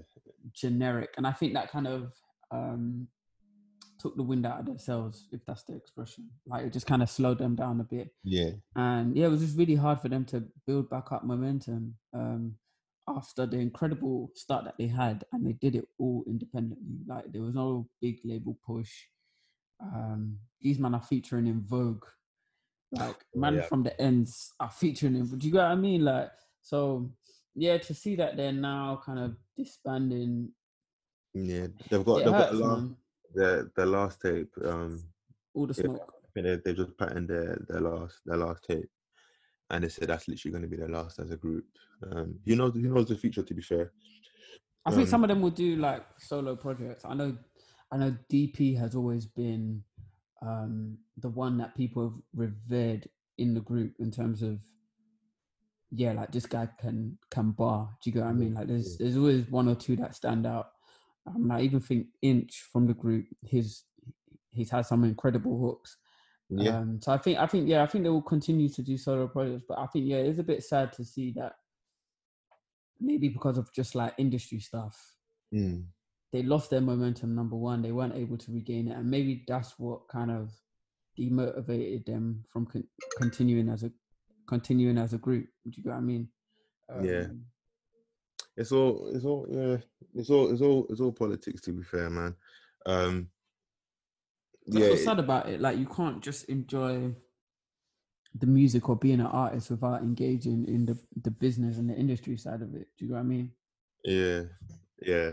generic, 0.52 1.10
and 1.16 1.26
I 1.26 1.32
think 1.32 1.54
that 1.54 1.70
kind 1.70 1.86
of 1.86 2.12
um, 2.50 3.08
took 3.98 4.16
the 4.16 4.22
wind 4.22 4.46
out 4.46 4.68
of 4.68 4.80
sails, 4.80 5.26
if 5.32 5.44
that's 5.46 5.64
the 5.64 5.74
expression. 5.74 6.30
Like 6.46 6.64
it 6.66 6.72
just 6.72 6.86
kind 6.86 7.02
of 7.02 7.10
slowed 7.10 7.38
them 7.38 7.56
down 7.56 7.80
a 7.80 7.84
bit, 7.84 8.14
Yeah. 8.24 8.52
and 8.76 9.16
yeah, 9.16 9.26
it 9.26 9.30
was 9.30 9.40
just 9.40 9.58
really 9.58 9.74
hard 9.74 10.00
for 10.00 10.08
them 10.08 10.24
to 10.26 10.44
build 10.66 10.88
back 10.90 11.10
up 11.12 11.24
momentum 11.24 11.96
um, 12.14 12.54
after 13.08 13.46
the 13.46 13.58
incredible 13.58 14.30
start 14.34 14.64
that 14.66 14.76
they 14.78 14.86
had, 14.86 15.24
and 15.32 15.44
they 15.46 15.54
did 15.54 15.74
it 15.74 15.88
all 15.98 16.24
independently. 16.26 16.98
Like 17.06 17.32
there 17.32 17.42
was 17.42 17.54
no 17.54 17.88
big 18.00 18.20
label 18.24 18.56
push. 18.64 18.92
Um, 19.80 20.38
these 20.60 20.78
men 20.78 20.94
are 20.94 21.02
featuring 21.02 21.46
in 21.46 21.60
Vogue 21.62 22.04
like 22.92 23.16
man 23.34 23.56
yeah. 23.56 23.62
from 23.62 23.82
the 23.82 24.00
ends 24.00 24.52
are 24.60 24.70
featuring 24.70 25.14
him. 25.14 25.26
Do 25.26 25.46
you 25.46 25.52
get 25.52 25.62
what 25.62 25.72
I 25.72 25.74
mean? 25.74 26.04
Like, 26.04 26.30
so 26.62 27.10
yeah, 27.54 27.78
to 27.78 27.94
see 27.94 28.16
that 28.16 28.36
they're 28.36 28.52
now 28.52 29.00
kind 29.04 29.18
of 29.18 29.36
disbanding, 29.56 30.50
Yeah. 31.34 31.66
They've 31.90 32.04
got 32.04 32.18
they've 32.18 32.26
got 32.26 32.40
hurts, 32.40 32.52
the 32.52 32.64
last 32.64 32.80
man. 32.80 32.96
their 33.34 33.70
their 33.76 33.86
last 33.86 34.20
tape. 34.20 34.52
Um 34.64 35.02
All 35.54 35.66
the 35.66 35.74
smoke. 35.74 36.14
They, 36.34 36.56
they 36.64 36.72
just 36.72 36.96
patterned 36.96 37.28
their, 37.28 37.58
their 37.68 37.80
last 37.80 38.20
their 38.24 38.36
last 38.36 38.64
tape, 38.64 38.88
and 39.70 39.82
they 39.82 39.88
said 39.88 40.08
that's 40.08 40.28
literally 40.28 40.52
going 40.52 40.62
to 40.62 40.68
be 40.68 40.76
their 40.76 40.88
last 40.88 41.18
as 41.18 41.32
a 41.32 41.36
group. 41.36 41.64
Um, 42.12 42.38
who 42.46 42.54
knows? 42.54 42.74
Who 42.74 42.82
knows 42.82 43.08
the 43.08 43.16
future? 43.16 43.42
To 43.42 43.54
be 43.54 43.62
fair, 43.62 43.90
I 44.86 44.90
think 44.90 45.02
Um, 45.02 45.08
some 45.08 45.24
of 45.24 45.28
them 45.28 45.42
will 45.42 45.50
do 45.50 45.74
like 45.76 46.04
solo 46.18 46.54
projects. 46.54 47.04
I 47.04 47.14
know, 47.14 47.36
I 47.90 47.96
know 47.96 48.16
DP 48.30 48.78
has 48.78 48.94
always 48.94 49.26
been 49.26 49.82
um, 50.42 50.98
the 51.16 51.28
one 51.28 51.58
that 51.58 51.76
people 51.76 52.02
have 52.04 52.18
revered 52.34 53.08
in 53.38 53.54
the 53.54 53.60
group 53.60 53.94
in 53.98 54.10
terms 54.10 54.42
of, 54.42 54.58
yeah, 55.90 56.12
like 56.12 56.32
this 56.32 56.46
guy 56.46 56.68
can 56.80 57.18
can 57.30 57.52
bar. 57.52 57.90
Do 58.02 58.10
you 58.10 58.14
get 58.14 58.24
what 58.24 58.30
I 58.30 58.34
mean? 58.34 58.54
Like 58.54 58.68
there's 58.68 58.98
there's 58.98 59.16
always 59.16 59.48
one 59.48 59.68
or 59.68 59.74
two 59.74 59.96
that 59.96 60.14
stand 60.14 60.46
out. 60.46 60.70
Um, 61.26 61.50
I 61.50 61.62
even 61.62 61.80
think 61.80 62.08
Inch 62.22 62.64
from 62.72 62.86
the 62.86 62.94
group, 62.94 63.26
his 63.42 63.84
he's 64.50 64.70
had 64.70 64.86
some 64.86 65.04
incredible 65.04 65.58
hooks. 65.58 65.96
yeah, 66.50 66.78
Um, 66.78 67.00
so 67.02 67.12
I 67.12 67.18
think 67.18 67.38
I 67.38 67.46
think 67.46 67.68
yeah, 67.68 67.82
I 67.82 67.86
think 67.86 68.04
they 68.04 68.10
will 68.10 68.22
continue 68.22 68.68
to 68.68 68.82
do 68.82 68.96
solo 68.96 69.28
projects, 69.28 69.64
but 69.68 69.78
I 69.78 69.86
think 69.86 70.06
yeah, 70.06 70.18
it's 70.18 70.38
a 70.38 70.44
bit 70.44 70.62
sad 70.62 70.92
to 70.94 71.04
see 71.04 71.32
that 71.36 71.54
maybe 73.00 73.28
because 73.28 73.58
of 73.58 73.72
just 73.72 73.94
like 73.94 74.14
industry 74.18 74.60
stuff, 74.60 75.14
Mm. 75.54 75.84
They 76.32 76.42
lost 76.42 76.70
their 76.70 76.80
momentum. 76.80 77.34
Number 77.34 77.56
one, 77.56 77.82
they 77.82 77.92
weren't 77.92 78.16
able 78.16 78.36
to 78.38 78.52
regain 78.52 78.88
it, 78.88 78.96
and 78.96 79.10
maybe 79.10 79.44
that's 79.46 79.78
what 79.78 80.08
kind 80.08 80.30
of 80.30 80.50
demotivated 81.18 82.06
them 82.06 82.44
from 82.52 82.66
con- 82.66 82.88
continuing 83.18 83.68
as 83.68 83.82
a 83.82 83.90
continuing 84.48 84.98
as 84.98 85.12
a 85.12 85.18
group. 85.18 85.46
Do 85.64 85.72
you 85.76 85.82
get 85.82 85.90
what 85.90 85.96
I 85.96 86.00
mean? 86.00 86.28
Yeah. 87.02 87.24
Um, 87.24 87.44
it's 88.56 88.72
all 88.72 89.10
it's 89.14 89.24
all 89.24 89.46
yeah, 89.48 89.76
it's 90.14 90.30
all 90.30 90.52
it's 90.52 90.60
all 90.60 90.86
it's 90.90 91.00
all 91.00 91.12
politics. 91.12 91.60
To 91.62 91.72
be 91.72 91.82
fair, 91.82 92.10
man. 92.10 92.34
Um, 92.86 93.28
That's 94.66 94.84
yeah, 94.84 94.90
what's 94.90 95.04
sad 95.04 95.18
about 95.18 95.48
it. 95.48 95.60
Like 95.60 95.78
you 95.78 95.86
can't 95.86 96.22
just 96.22 96.44
enjoy 96.44 97.14
the 98.34 98.46
music 98.46 98.88
or 98.88 98.96
being 98.96 99.20
an 99.20 99.26
artist 99.26 99.70
without 99.70 100.02
engaging 100.02 100.66
in 100.66 100.86
the 100.86 100.98
the 101.22 101.30
business 101.30 101.78
and 101.78 101.88
the 101.88 101.94
industry 101.94 102.36
side 102.36 102.62
of 102.62 102.74
it. 102.74 102.88
Do 102.98 103.04
you 103.04 103.10
know 103.10 103.14
what 103.14 103.20
I 103.20 103.24
mean? 103.24 103.52
Yeah, 104.04 104.42
yeah. 105.02 105.32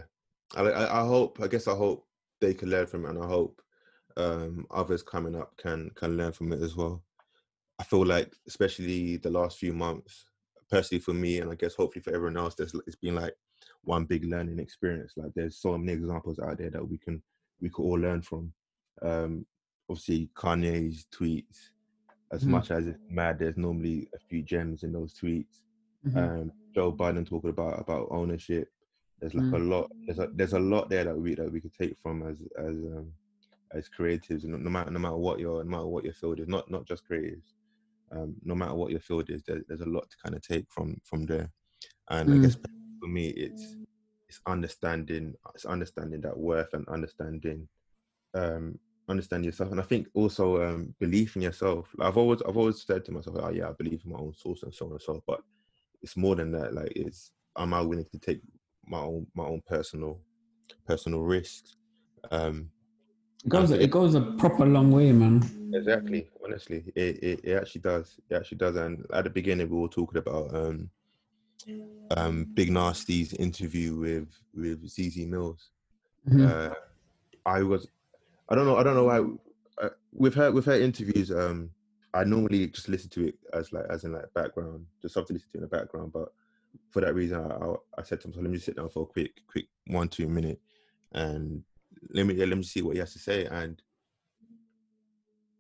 I, 0.56 0.62
I, 0.62 1.02
I 1.04 1.08
hope. 1.08 1.40
I 1.42 1.48
guess 1.48 1.68
I 1.68 1.76
hope 1.76 2.06
they 2.42 2.54
can 2.54 2.70
learn 2.70 2.88
from 2.88 3.06
it, 3.06 3.10
and 3.10 3.24
I 3.24 3.28
hope 3.28 3.62
um, 4.18 4.66
others 4.72 5.04
coming 5.04 5.36
up 5.36 5.56
can 5.58 5.90
can 5.96 6.18
learn 6.18 6.32
from 6.32 6.54
it 6.54 6.62
as 6.62 6.76
well. 6.76 7.04
I 7.80 7.84
feel 7.84 8.06
like, 8.06 8.34
especially 8.48 9.18
the 9.18 9.30
last 9.30 9.58
few 9.58 9.74
months, 9.74 10.26
personally 10.70 11.02
for 11.02 11.14
me, 11.14 11.40
and 11.40 11.52
I 11.52 11.56
guess 11.56 11.76
hopefully 11.76 12.04
for 12.04 12.14
everyone 12.14 12.38
else, 12.38 12.56
there's 12.56 12.74
it's 12.88 12.96
been 12.96 13.16
like 13.16 13.36
one 13.84 14.06
big 14.06 14.26
learning 14.26 14.60
experience. 14.60 15.14
Like 15.18 15.32
there's 15.36 15.58
so 15.58 15.78
many 15.78 15.94
examples 15.94 16.40
out 16.40 16.58
there 16.58 16.70
that 16.70 16.88
we 16.88 16.98
can 16.98 17.22
we 17.62 17.70
could 17.70 17.84
all 17.84 18.00
learn 18.00 18.22
from. 18.22 18.54
Um, 19.02 19.46
obviously, 19.90 20.30
Kanye's 20.36 21.08
tweets, 21.14 21.70
as 22.32 22.44
Mhm. 22.44 22.50
much 22.50 22.72
as 22.72 22.88
it's 22.88 23.00
mad, 23.10 23.40
there's 23.40 23.58
normally 23.58 24.10
a 24.16 24.20
few 24.30 24.42
gems 24.44 24.84
in 24.84 24.92
those 24.94 25.14
tweets 25.14 25.62
Mhm. 26.06 26.42
um, 26.42 26.52
Joe 26.74 26.92
Biden 26.94 27.28
talking 27.28 27.50
about 27.50 27.80
about 27.80 28.08
ownership. 28.12 28.70
There's 29.22 29.34
like 29.36 29.52
a 29.54 29.58
lot. 29.58 29.90
There's 30.08 30.20
a 30.20 30.30
there's 30.34 30.54
a 30.54 30.60
lot 30.60 30.90
there 30.90 31.06
that 31.06 31.18
we 31.18 31.36
that 31.36 31.52
we 31.52 31.62
could 31.62 31.74
take 31.74 31.98
from 32.02 32.24
as 32.28 32.42
as 32.58 32.76
um, 32.78 33.12
as 33.74 33.90
creatives, 33.90 34.44
no, 34.46 34.58
no 34.58 34.70
matter 34.70 34.92
no 34.92 35.00
matter 35.00 35.18
what 35.18 35.40
your 35.40 35.64
no 35.64 35.70
matter 35.72 35.88
what 35.88 36.04
your 36.06 36.14
field 36.14 36.40
is, 36.40 36.48
not 36.48 36.70
not 36.72 36.86
just 36.88 37.04
creatives. 37.10 37.54
Um, 38.12 38.36
no 38.44 38.56
matter 38.56 38.76
what 38.76 38.92
your 38.92 39.00
field 39.02 39.30
is, 39.30 39.44
there, 39.44 39.62
there's 39.68 39.82
a 39.82 39.86
lot 39.90 40.10
to 40.10 40.18
kind 40.24 40.36
of 40.36 40.42
take 40.42 40.66
from 40.70 41.00
from 41.04 41.26
there. 41.26 41.52
And 42.10 42.34
I 42.34 42.38
Mm. 42.38 42.40
guess 42.40 42.56
for 43.02 43.08
me, 43.08 43.30
it's 43.30 43.78
it's 44.30 44.42
understanding 44.48 45.36
it's 45.56 45.66
understanding 45.66 46.22
that 46.22 46.38
worth 46.38 46.74
and 46.74 46.88
understanding 46.88 47.68
um 48.36 48.78
understand 49.10 49.46
yourself 49.46 49.72
and 49.72 49.80
i 49.80 49.84
think 49.84 50.08
also 50.16 50.64
um 50.64 50.94
belief 51.00 51.36
in 51.36 51.42
yourself 51.42 51.90
like 51.98 52.08
i've 52.08 52.18
always 52.18 52.42
i've 52.48 52.58
always 52.58 52.84
said 52.86 53.06
to 53.06 53.12
myself 53.12 53.38
oh 53.40 53.50
yeah 53.52 53.70
i 53.70 53.74
believe 53.74 54.02
in 54.06 54.12
my 54.12 54.20
own 54.20 54.34
source 54.34 54.64
and 54.64 54.74
so 54.74 54.86
on 54.88 54.94
and 54.94 55.02
so 55.02 55.14
on 55.14 55.22
but 55.28 55.42
it's 56.02 56.18
more 56.18 56.36
than 56.36 56.52
that 56.52 56.74
like 56.74 56.92
it's 56.96 57.32
am 57.58 57.74
i 57.74 57.82
willing 57.82 58.06
to 58.12 58.20
take 58.20 58.42
my 58.88 59.00
own 59.00 59.26
my 59.36 59.46
own 59.46 59.62
personal 59.68 60.20
personal 60.88 61.22
risks 61.24 61.76
um 62.32 62.70
It 63.46 63.50
goes 63.50 63.72
it 63.72 63.92
goes 63.92 64.16
a 64.16 64.22
proper 64.22 64.66
long 64.66 64.92
way, 64.92 65.12
man. 65.12 65.42
exactly 65.74 66.30
honestly 66.44 66.84
it, 66.96 67.24
it 67.24 67.40
it 67.44 67.54
actually 67.60 67.82
does 67.82 68.18
it 68.30 68.36
actually 68.36 68.58
does 68.58 68.76
and 68.76 69.06
at 69.14 69.24
the 69.24 69.30
beginning 69.30 69.70
we 69.70 69.78
were 69.78 69.88
talking 69.88 70.18
about 70.20 70.54
um 70.56 70.90
um 72.18 72.46
big 72.54 72.72
nasty's 72.72 73.34
interview 73.34 73.96
with 73.96 74.30
with 74.54 74.84
Zeze 74.88 75.28
Millz 75.28 75.70
Mhm. 76.28 76.46
uh, 76.48 76.74
I 77.46 77.62
was, 77.62 77.88
I 78.50 78.56
don't 78.56 78.66
know, 78.66 78.78
I 78.78 78.84
don't 78.84 78.96
know 78.96 79.04
why. 79.04 79.20
uh, 79.86 79.90
with 80.12 80.34
her 80.34 80.52
with 80.52 80.66
her 80.66 80.74
interviews, 80.80 81.30
um, 81.30 81.70
I 82.16 82.24
normally 82.24 82.66
just 82.68 82.90
listen 82.90 83.10
to 83.12 83.28
it 83.28 83.36
as 83.54 83.72
like 83.72 83.86
as 83.92 84.04
in 84.06 84.14
like 84.14 84.34
background, 84.34 84.88
just 85.02 85.14
something 85.14 85.28
to 85.28 85.34
listen 85.36 85.52
to 85.52 85.58
in 85.60 85.62
the 85.62 85.68
background. 85.78 86.14
But 86.14 86.30
for 86.96 87.02
that 87.02 87.14
reason, 87.14 87.42
I, 87.42 87.54
I, 87.54 87.76
I 87.98 88.04
said 88.04 88.22
to 88.22 88.28
him, 88.28 88.34
so 88.34 88.40
let 88.40 88.50
me 88.50 88.56
just 88.56 88.68
sit 88.68 88.78
down 88.78 88.88
for 88.88 89.04
a 89.04 89.06
quick, 89.06 89.42
quick 89.52 89.68
one, 89.88 90.08
two 90.08 90.30
minute, 90.30 90.62
and 91.12 91.62
let 92.12 92.26
me 92.26 92.34
let 92.34 92.58
me 92.58 92.64
see 92.64 92.82
what 92.82 92.94
he 92.94 93.00
has 93.00 93.12
to 93.12 93.20
say. 93.20 93.48
And 93.48 93.82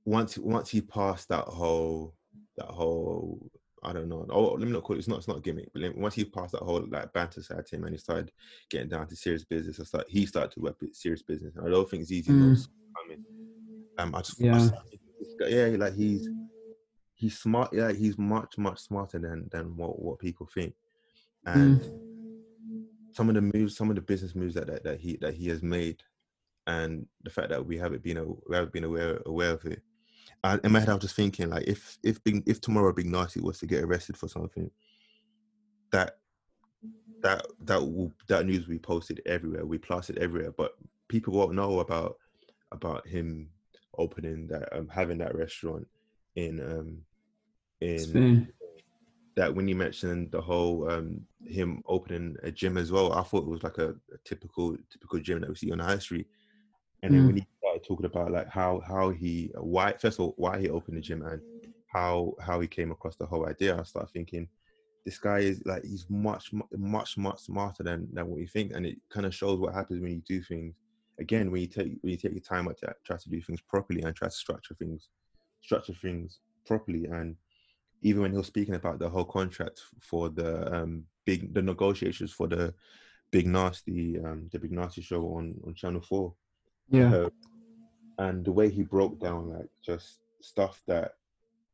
once 0.05 0.37
once 0.37 0.69
he 0.69 0.79
passed 0.79 1.27
that 1.27 1.43
whole 1.43 2.15
that 2.55 2.67
whole 2.67 3.51
I 3.83 3.91
don't 3.91 4.07
know. 4.07 4.25
Oh, 4.29 4.53
let 4.53 4.61
me 4.61 4.71
not 4.71 4.83
call 4.83 4.95
it. 4.95 4.99
It's 4.99 5.09
not. 5.09 5.17
It's 5.17 5.27
not 5.27 5.39
a 5.39 5.41
gimmick. 5.41 5.71
But 5.73 5.97
once 5.97 6.15
he 6.15 6.23
passed 6.23 6.53
that 6.53 6.61
whole 6.61 6.87
like 6.89 7.11
banter 7.11 7.43
side 7.43 7.65
to 7.65 7.75
him, 7.75 7.83
and 7.83 7.93
he 7.93 7.99
started 7.99 8.31
getting 8.69 8.87
down 8.87 9.05
to 9.07 9.15
serious 9.17 9.43
business, 9.43 9.81
I 9.81 9.83
start. 9.83 10.05
He 10.07 10.25
started 10.25 10.51
to 10.51 10.61
work 10.61 10.77
with 10.79 10.95
serious 10.95 11.21
business. 11.21 11.57
And 11.57 11.67
I 11.67 11.69
don't 11.69 11.89
think 11.89 12.03
it's 12.03 12.13
easy. 12.13 12.31
Mm. 12.31 12.65
Coming. 12.97 13.25
Um, 13.97 14.15
I 14.15 14.21
just 14.21 14.39
Yeah. 14.39 14.69
I, 15.41 15.47
yeah, 15.47 15.75
like 15.77 15.95
he's 15.95 16.29
he's 17.13 17.37
smart. 17.37 17.73
Yeah, 17.73 17.91
he's 17.91 18.17
much 18.17 18.57
much 18.57 18.79
smarter 18.79 19.19
than 19.19 19.49
than 19.51 19.75
what 19.75 19.99
what 20.01 20.17
people 20.17 20.47
think. 20.47 20.73
And 21.45 21.81
some 23.11 23.29
of 23.29 23.35
the 23.35 23.41
moves, 23.41 23.75
some 23.77 23.89
of 23.89 23.95
the 23.95 24.01
business 24.01 24.35
moves 24.35 24.55
that 24.55 24.67
that, 24.67 24.83
that 24.83 24.99
he 24.99 25.17
that 25.17 25.33
he 25.33 25.47
has 25.49 25.61
made, 25.61 26.03
and 26.67 27.05
the 27.23 27.29
fact 27.29 27.49
that 27.49 27.65
we 27.65 27.77
haven't 27.77 28.03
been 28.03 28.17
a, 28.17 28.25
we 28.25 28.55
haven't 28.55 28.73
been 28.73 28.83
aware 28.83 29.21
aware 29.25 29.51
of 29.51 29.65
it. 29.65 29.81
I, 30.43 30.59
in 30.63 30.71
my 30.71 30.79
head, 30.79 30.89
I 30.89 30.93
was 30.93 31.01
just 31.01 31.15
thinking 31.15 31.49
like 31.49 31.67
if 31.67 31.97
if 32.03 32.23
Big, 32.23 32.43
if 32.45 32.61
tomorrow 32.61 32.93
Big 32.93 33.07
Nasty 33.07 33.41
was 33.41 33.59
to 33.59 33.65
get 33.65 33.83
arrested 33.83 34.17
for 34.17 34.27
something, 34.27 34.69
that 35.91 36.17
that 37.21 37.45
that 37.61 37.81
will 37.81 38.11
that 38.27 38.45
news 38.45 38.67
will 38.67 38.75
be 38.75 38.79
posted 38.79 39.21
everywhere, 39.25 39.65
we 39.65 39.77
plastered 39.77 40.17
everywhere, 40.17 40.51
but 40.51 40.75
people 41.07 41.33
won't 41.33 41.53
know 41.53 41.79
about 41.79 42.17
about 42.71 43.07
him 43.07 43.49
opening 43.97 44.47
that 44.47 44.75
um 44.77 44.87
having 44.87 45.17
that 45.19 45.35
restaurant 45.35 45.87
in 46.35 46.59
um 46.59 46.97
in 47.81 47.99
Spain. 47.99 48.47
That 49.35 49.53
when 49.53 49.67
you 49.67 49.75
mentioned 49.75 50.31
the 50.31 50.41
whole 50.41 50.89
um 50.89 51.25
him 51.45 51.81
opening 51.87 52.35
a 52.43 52.51
gym 52.51 52.77
as 52.77 52.91
well, 52.91 53.13
I 53.13 53.23
thought 53.23 53.43
it 53.43 53.49
was 53.49 53.63
like 53.63 53.77
a, 53.77 53.89
a 53.91 54.17
typical 54.25 54.77
typical 54.91 55.19
gym 55.19 55.41
that 55.41 55.49
we 55.49 55.55
see 55.55 55.71
on 55.71 55.79
the 55.79 55.83
high 55.85 55.99
street. 55.99 56.27
And 57.03 57.13
then 57.13 57.25
Mm. 57.25 57.27
when 57.27 57.37
he 57.37 57.45
started 57.59 57.83
talking 57.85 58.05
about 58.05 58.31
like 58.31 58.49
how 58.49 58.81
how 58.87 59.09
he 59.11 59.51
why 59.57 59.93
first 59.93 60.19
of 60.19 60.25
all 60.25 60.33
why 60.37 60.59
he 60.59 60.69
opened 60.69 60.97
the 60.97 61.01
gym 61.01 61.23
and 61.23 61.41
how 61.87 62.33
how 62.41 62.59
he 62.59 62.67
came 62.67 62.91
across 62.91 63.17
the 63.17 63.25
whole 63.25 63.47
idea, 63.47 63.79
I 63.79 63.83
started 63.83 64.11
thinking 64.11 64.49
this 65.05 65.19
guy 65.19 65.39
is 65.39 65.61
like 65.65 65.83
he's 65.83 66.05
much 66.09 66.51
much 66.73 67.17
much 67.17 67.41
smarter 67.41 67.83
than 67.83 68.09
than 68.13 68.27
what 68.27 68.41
you 68.41 68.47
think, 68.47 68.73
and 68.73 68.85
it 68.85 68.97
kind 69.09 69.25
of 69.25 69.35
shows 69.35 69.59
what 69.59 69.73
happens 69.73 70.01
when 70.01 70.11
you 70.13 70.21
do 70.27 70.41
things. 70.41 70.75
Again, 71.19 71.51
when 71.51 71.61
you 71.61 71.67
take 71.67 71.97
when 72.01 72.11
you 72.11 72.17
take 72.17 72.33
your 72.33 72.41
time 72.41 72.67
out 72.67 72.77
to 72.79 72.93
try 73.05 73.17
to 73.17 73.29
do 73.29 73.41
things 73.41 73.61
properly 73.61 74.01
and 74.01 74.15
try 74.15 74.27
to 74.27 74.33
structure 74.33 74.75
things, 74.75 75.09
structure 75.61 75.93
things 75.93 76.39
properly, 76.65 77.05
and 77.05 77.37
even 78.01 78.21
when 78.21 78.31
he 78.31 78.37
was 78.37 78.47
speaking 78.47 78.75
about 78.75 78.99
the 78.99 79.09
whole 79.09 79.25
contract 79.25 79.81
for 79.99 80.29
the 80.29 80.73
um 80.73 81.03
big 81.25 81.53
the 81.53 81.61
negotiations 81.61 82.31
for 82.31 82.47
the 82.47 82.73
big 83.31 83.47
nasty 83.47 84.19
um 84.23 84.47
the 84.51 84.59
big 84.59 84.71
nasty 84.71 85.01
show 85.01 85.23
on 85.35 85.55
on 85.65 85.73
channel 85.73 86.01
4 86.01 86.33
Yeah. 86.89 87.13
uh, 87.15 87.29
and 88.19 88.45
the 88.45 88.51
way 88.51 88.69
he 88.69 88.83
broke 88.83 89.19
down 89.19 89.49
like 89.49 89.69
just 89.83 90.19
stuff 90.41 90.81
that 90.87 91.13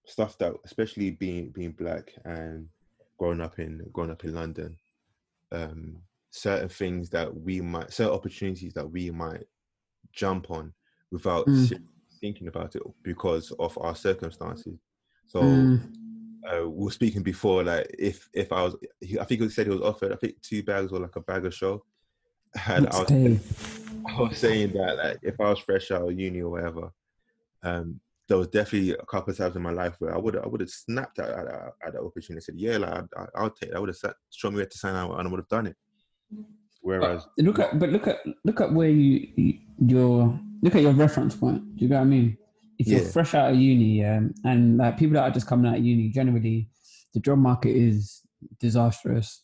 stuff 0.05 0.38
that 0.38 0.53
especially 0.65 1.11
being 1.11 1.49
being 1.49 1.72
black 1.72 2.11
and 2.26 2.67
growing 3.17 3.41
up 3.41 3.59
in 3.59 3.82
growing 3.91 4.11
up 4.11 4.24
in 4.24 4.34
london 4.34 4.76
um 5.51 5.97
certain 6.32 6.69
things 6.69 7.09
that 7.09 7.34
we 7.36 7.59
might 7.61 7.91
certain 7.91 8.13
opportunities 8.13 8.74
that 8.74 8.89
we 8.89 9.11
might 9.11 9.43
jump 10.13 10.49
on 10.49 10.74
without 11.11 11.45
Mm. 11.47 11.80
thinking 12.22 12.47
about 12.47 12.76
it 12.76 12.84
because 13.03 13.51
of 13.59 13.78
our 13.80 13.95
circumstances 13.95 14.80
so 15.28 15.39
Mm. 15.41 16.01
Uh, 16.52 16.68
we 16.70 16.86
were 16.86 16.91
speaking 16.91 17.24
before, 17.24 17.64
like 17.64 17.93
if 17.97 18.28
if 18.34 18.52
I 18.52 18.64
was, 18.64 18.76
I 19.20 19.24
think 19.26 19.41
he 19.41 19.49
said 19.49 19.68
he 19.68 19.72
was 19.74 19.82
offered, 19.82 20.12
I 20.12 20.16
think 20.16 20.41
two 20.41 20.64
bags 20.64 20.91
or 20.91 20.99
like 20.99 21.16
a 21.16 21.22
bag 21.22 21.45
of 21.45 21.54
show, 21.54 21.84
and 22.68 22.88
I 22.88 22.99
was, 22.99 23.10
Hey. 23.10 23.39
I 24.08 24.22
was 24.22 24.38
saying 24.38 24.74
that 24.74 24.97
like 24.97 25.18
if 25.22 25.39
I 25.39 25.49
was 25.49 25.60
fresh 25.60 25.91
out 25.91 26.10
of 26.10 26.20
uni 26.20 26.41
or 26.41 26.49
whatever, 26.52 26.91
um, 27.64 27.99
there 28.28 28.38
was 28.38 28.47
definitely 28.47 28.91
a 28.91 29.06
couple 29.06 29.32
of 29.32 29.38
times 29.38 29.56
in 29.56 29.62
my 29.62 29.72
life 29.72 29.95
where 29.99 30.14
I 30.14 30.18
would 30.18 30.38
I 30.38 30.47
would 30.47 30.62
have 30.62 30.70
snapped 30.70 31.20
at, 31.20 31.30
at, 31.30 31.47
at 31.47 31.93
that 31.93 31.99
opportunity 32.02 32.34
and 32.36 32.43
said, 32.43 32.56
yeah, 32.58 32.78
like 32.78 32.93
I, 32.93 33.22
I, 33.22 33.26
I'll 33.36 33.49
take. 33.49 33.70
It. 33.70 33.76
I 33.76 33.80
would 33.80 33.89
have 33.89 33.97
sat, 33.97 34.16
shown 34.32 34.54
me 34.54 34.58
where 34.58 34.66
to 34.66 34.78
sign 34.78 34.95
out, 34.95 35.18
and 35.18 35.28
I 35.28 35.32
would 35.32 35.39
have 35.39 35.47
done 35.49 35.68
it. 35.68 35.76
Whereas, 36.82 37.28
But 37.38 37.45
look 37.45 37.60
at 37.60 37.78
but 37.80 37.89
look 37.89 38.08
at 38.08 38.20
look 38.43 38.62
at 38.62 38.74
where 38.74 38.89
you 38.89 39.28
you- 39.36 39.60
your 39.84 40.39
look 40.62 40.76
at 40.76 40.82
your 40.82 40.93
reference 40.93 41.36
point. 41.36 41.76
Do 41.76 41.84
you 41.86 41.89
get 41.89 41.95
what 41.95 42.02
I 42.02 42.06
mean? 42.06 42.38
If 42.82 42.88
you're 42.88 43.02
Yeah. 43.04 43.12
fresh 43.12 43.36
out 43.36 43.52
of 43.52 43.58
uni, 43.58 44.04
um, 44.04 44.34
and 44.44 44.78
like 44.78 44.98
people 44.98 45.14
that 45.14 45.24
are 45.24 45.32
just 45.32 45.46
coming 45.46 45.70
out 45.72 45.78
of 45.78 45.86
uni, 45.86 46.10
generally 46.10 46.68
the 47.14 47.20
job 47.20 47.38
market 47.38 47.76
is 47.76 48.22
disastrous. 48.60 49.44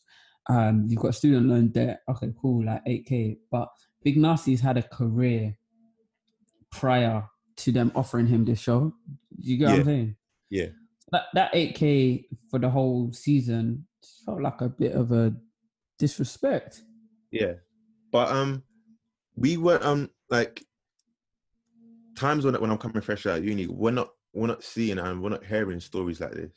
Um, 0.50 0.86
you've 0.88 1.00
got 1.00 1.14
student 1.14 1.46
loan 1.46 1.68
debt. 1.68 2.00
Okay, 2.08 2.32
cool, 2.40 2.64
like 2.64 2.82
eight 2.86 3.06
k. 3.06 3.38
But 3.50 3.68
Big 4.02 4.16
Nasty's 4.16 4.60
had 4.60 4.76
a 4.76 4.82
career 4.82 5.56
prior 6.70 7.24
to 7.58 7.72
them 7.72 7.92
offering 7.94 8.26
him 8.26 8.44
this 8.44 8.58
show. 8.58 8.92
Do 9.40 9.50
you 9.50 9.56
get 9.58 9.68
what 9.68 9.78
I'm 9.78 9.84
saying? 9.84 10.16
yeah, 10.50 10.66
That 11.12 11.24
that 11.34 11.50
eight 11.52 11.74
k 11.76 12.26
for 12.50 12.58
the 12.58 12.70
whole 12.70 13.12
season 13.12 13.86
felt 14.26 14.42
like 14.42 14.60
a 14.62 14.68
bit 14.68 14.92
of 14.94 15.12
a 15.12 15.32
disrespect. 15.98 16.82
Yeah, 17.30 17.54
but 18.10 18.28
um, 18.32 18.62
we 19.36 19.56
were 19.58 19.78
um 19.82 20.10
like 20.28 20.64
times 22.18 22.44
when 22.44 22.54
when 22.54 22.70
I'm 22.70 22.78
coming 22.78 23.00
fresh 23.00 23.26
out 23.26 23.38
of 23.38 23.44
uni, 23.44 23.66
we're 23.66 23.92
not 23.92 24.10
we're 24.34 24.48
not 24.48 24.62
seeing 24.62 24.98
and 24.98 25.22
we're 25.22 25.30
not 25.30 25.44
hearing 25.44 25.80
stories 25.80 26.20
like 26.20 26.32
this. 26.32 26.52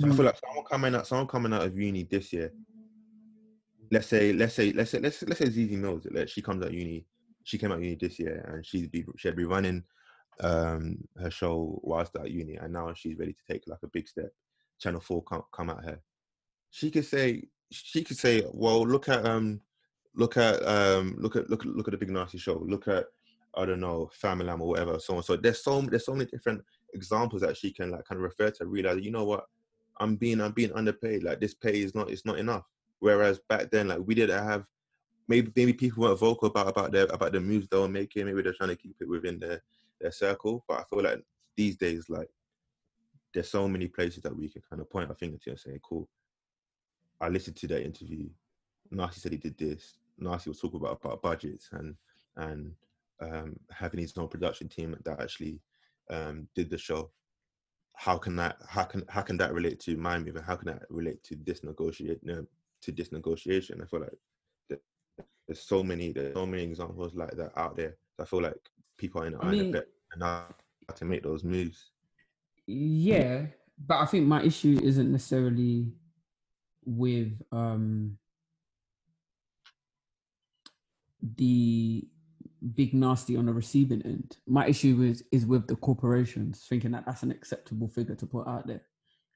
So 0.00 0.08
I 0.08 0.12
feel 0.12 0.24
like 0.24 0.38
someone 0.38 0.64
coming 0.64 0.94
out, 0.94 1.06
someone 1.06 1.26
coming 1.26 1.52
out 1.52 1.62
of 1.62 1.78
uni 1.78 2.02
this 2.04 2.32
year. 2.32 2.52
Let's 3.90 4.06
say, 4.06 4.32
let's 4.32 4.54
say, 4.54 4.72
let's 4.72 4.90
say, 4.90 5.00
let's 5.00 5.22
let's 5.22 5.38
say 5.38 5.46
Zeze 5.46 5.78
Millz. 5.78 6.12
Like 6.12 6.28
she 6.28 6.42
comes 6.42 6.64
out 6.64 6.72
uni, 6.72 7.06
she 7.44 7.58
came 7.58 7.70
out 7.70 7.78
of 7.78 7.84
uni 7.84 7.96
this 8.00 8.18
year, 8.18 8.44
and 8.48 8.64
she'd 8.64 8.90
be 8.90 9.04
she'd 9.16 9.36
be 9.36 9.44
running 9.44 9.84
um 10.40 10.96
her 11.20 11.30
show 11.30 11.78
whilst 11.82 12.16
at 12.16 12.30
uni, 12.30 12.56
and 12.56 12.72
now 12.72 12.92
she's 12.94 13.18
ready 13.18 13.34
to 13.34 13.52
take 13.52 13.62
like 13.66 13.82
a 13.82 13.88
big 13.88 14.08
step. 14.08 14.30
Channel 14.80 15.00
Four 15.00 15.22
come 15.22 15.42
come 15.52 15.70
at 15.70 15.84
her. 15.84 16.00
She 16.70 16.90
could 16.90 17.04
say, 17.04 17.44
she 17.70 18.02
could 18.02 18.16
say, 18.16 18.42
well, 18.52 18.80
look 18.86 19.08
at 19.10 19.26
um, 19.26 19.60
look 20.14 20.38
at 20.38 20.66
um, 20.66 21.16
look 21.18 21.36
at 21.36 21.50
look 21.50 21.66
at 21.66 21.76
look 21.76 21.88
at 21.88 21.92
the 21.92 21.98
big 21.98 22.10
nasty 22.10 22.38
show. 22.38 22.64
Look 22.66 22.88
at 22.88 23.04
I 23.54 23.66
don't 23.66 23.80
know, 23.80 24.10
Family 24.14 24.48
or 24.48 24.56
whatever, 24.56 24.98
so 24.98 25.16
on. 25.16 25.22
So 25.22 25.36
there's 25.36 25.62
so 25.62 25.80
there's 25.82 26.06
so 26.06 26.14
many 26.14 26.26
different 26.30 26.62
examples 26.94 27.42
that 27.42 27.56
she 27.56 27.72
can 27.72 27.90
like 27.90 28.04
kind 28.04 28.18
of 28.18 28.22
refer 28.22 28.50
to. 28.50 28.66
Realize, 28.66 29.02
you 29.02 29.10
know 29.10 29.24
what, 29.24 29.46
I'm 30.00 30.16
being 30.16 30.40
I'm 30.40 30.52
being 30.52 30.72
underpaid. 30.72 31.22
Like 31.22 31.40
this 31.40 31.54
pay 31.54 31.82
is 31.82 31.94
not 31.94 32.10
it's 32.10 32.24
not 32.24 32.38
enough. 32.38 32.64
Whereas 33.00 33.40
back 33.48 33.70
then, 33.70 33.88
like 33.88 34.00
we 34.04 34.14
didn't 34.14 34.42
have 34.42 34.64
maybe 35.28 35.52
maybe 35.54 35.72
people 35.72 36.02
weren't 36.02 36.18
vocal 36.18 36.48
about 36.48 36.68
about 36.68 36.92
their 36.92 37.06
about 37.06 37.32
the 37.32 37.40
moves 37.40 37.68
they 37.68 37.78
were 37.78 37.88
making. 37.88 38.26
Maybe 38.26 38.42
they're 38.42 38.54
trying 38.54 38.70
to 38.70 38.76
keep 38.76 38.96
it 39.00 39.08
within 39.08 39.38
their 39.38 39.62
their 40.00 40.12
circle. 40.12 40.64
But 40.68 40.80
I 40.80 40.84
feel 40.84 41.02
like 41.02 41.22
these 41.56 41.76
days, 41.76 42.06
like 42.08 42.28
there's 43.34 43.50
so 43.50 43.68
many 43.68 43.88
places 43.88 44.22
that 44.22 44.36
we 44.36 44.48
can 44.48 44.62
kind 44.68 44.80
of 44.80 44.90
point 44.90 45.08
our 45.08 45.16
finger 45.16 45.38
to 45.38 45.50
and 45.50 45.58
say, 45.58 45.78
cool. 45.82 46.08
I 47.20 47.28
listened 47.28 47.56
to 47.56 47.68
that 47.68 47.84
interview. 47.84 48.28
Nasty 48.90 49.20
said 49.20 49.32
he 49.32 49.38
did 49.38 49.56
this. 49.56 49.94
Nasty 50.18 50.50
was 50.50 50.60
talking 50.60 50.80
about 50.80 51.00
about 51.02 51.22
budgets 51.22 51.68
and 51.72 51.94
and 52.36 52.72
um, 53.22 53.56
having 53.70 54.00
his 54.00 54.16
own 54.16 54.28
production 54.28 54.68
team 54.68 54.96
that 55.04 55.20
actually 55.20 55.60
um, 56.10 56.48
did 56.54 56.70
the 56.70 56.78
show. 56.78 57.10
How 57.94 58.18
can 58.18 58.36
that 58.36 58.56
how 58.68 58.84
can 58.84 59.04
how 59.08 59.22
can 59.22 59.36
that 59.36 59.52
relate 59.52 59.78
to 59.80 59.96
my 59.96 60.18
move 60.18 60.36
and 60.36 60.44
how 60.44 60.56
can 60.56 60.68
that 60.68 60.82
relate 60.88 61.22
to 61.24 61.36
this 61.44 61.62
negotiate 61.62 62.20
no, 62.22 62.44
to 62.82 62.92
this 62.92 63.12
negotiation? 63.12 63.80
I 63.82 63.86
feel 63.86 64.00
like 64.00 64.80
there's 65.46 65.60
so 65.60 65.82
many 65.82 66.12
there's 66.12 66.34
so 66.34 66.46
many 66.46 66.64
examples 66.64 67.14
like 67.14 67.32
that 67.36 67.52
out 67.56 67.76
there. 67.76 67.96
I 68.18 68.24
feel 68.24 68.42
like 68.42 68.56
people 68.96 69.22
are 69.22 69.26
in, 69.26 69.34
I 69.34 69.38
are 69.38 69.52
in 69.52 69.58
mean- 69.58 69.68
a 69.70 69.72
bit 69.72 69.88
enough 70.16 70.52
to 70.96 71.04
make 71.04 71.22
those 71.22 71.44
moves. 71.44 71.90
Yeah, 72.66 73.46
but 73.86 73.98
I 73.98 74.06
think 74.06 74.26
my 74.26 74.42
issue 74.42 74.80
isn't 74.82 75.10
necessarily 75.10 75.92
with 76.84 77.40
um 77.52 78.18
the 81.36 82.04
big 82.74 82.94
nasty 82.94 83.36
on 83.36 83.46
the 83.46 83.52
receiving 83.52 84.02
end. 84.02 84.36
My 84.46 84.66
issue 84.66 85.02
is 85.02 85.24
is 85.32 85.46
with 85.46 85.66
the 85.66 85.76
corporations 85.76 86.64
thinking 86.68 86.92
that 86.92 87.04
that's 87.06 87.22
an 87.22 87.30
acceptable 87.30 87.88
figure 87.88 88.14
to 88.14 88.26
put 88.26 88.46
out 88.46 88.66
there. 88.66 88.82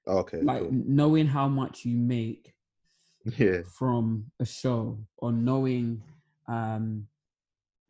Okay, 0.07 0.41
Like 0.43 0.61
cool. 0.61 0.71
knowing 0.73 1.27
how 1.27 1.49
much 1.49 1.85
you 1.85 1.97
make 1.97 2.55
yeah, 3.39 3.63
from 3.79 4.31
a 4.39 4.45
show 4.47 4.99
or 5.19 5.33
knowing 5.33 6.03
um 6.49 7.07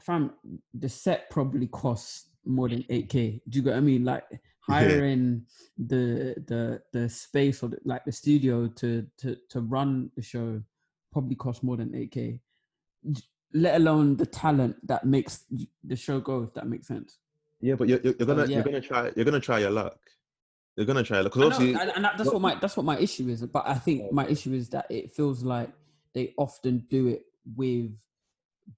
from 0.00 0.32
the 0.72 0.88
set 0.88 1.28
probably 1.30 1.66
costs 1.66 2.30
more 2.46 2.68
than 2.68 2.82
8k 2.84 3.40
do 3.48 3.58
you 3.58 3.62
get 3.62 3.70
what 3.72 3.76
i 3.76 3.80
mean 3.80 4.04
like 4.04 4.24
hiring 4.60 5.44
the 5.76 6.34
the 6.46 6.80
the 6.92 7.08
space 7.08 7.62
or 7.62 7.68
the, 7.68 7.78
like 7.84 8.04
the 8.04 8.12
studio 8.12 8.66
to 8.68 9.04
to 9.18 9.36
to 9.50 9.60
run 9.60 10.10
the 10.16 10.22
show 10.22 10.62
probably 11.12 11.34
costs 11.34 11.62
more 11.62 11.76
than 11.76 11.90
8k 11.90 12.40
J- 13.10 13.22
let 13.56 13.76
alone 13.76 14.16
the 14.16 14.26
talent 14.26 14.76
that 14.86 15.04
makes 15.04 15.44
the 15.82 15.96
show 15.96 16.20
go 16.20 16.42
if 16.42 16.52
that 16.54 16.66
makes 16.66 16.86
sense 16.86 17.18
Yeah, 17.60 17.74
but 17.74 17.88
you're, 17.88 18.00
you're, 18.04 18.14
you're 18.18 18.26
gonna 18.26 18.42
Oh, 18.42 18.44
yeah. 18.44 18.56
you're 18.56 18.64
gonna 18.64 18.80
try 18.80 19.10
you're 19.16 19.24
gonna 19.24 19.40
try 19.40 19.58
your 19.60 19.70
luck. 19.70 19.98
You're 20.76 20.86
gonna 20.86 21.02
try 21.02 21.22
because 21.22 21.40
know, 21.40 21.46
obviously 21.46 21.80
and, 21.80 21.90
and 21.96 22.04
that's 22.04 22.30
what 22.30 22.42
my 22.42 22.54
that's 22.60 22.76
what 22.76 22.84
my 22.84 22.98
issue 22.98 23.28
is. 23.28 23.40
But 23.46 23.64
I 23.66 23.74
think 23.74 24.12
my 24.12 24.26
issue 24.26 24.52
is 24.52 24.68
that 24.70 24.86
it 24.90 25.14
feels 25.14 25.42
like 25.42 25.70
they 26.14 26.34
often 26.36 26.84
do 26.90 27.08
it 27.08 27.22
with 27.56 27.92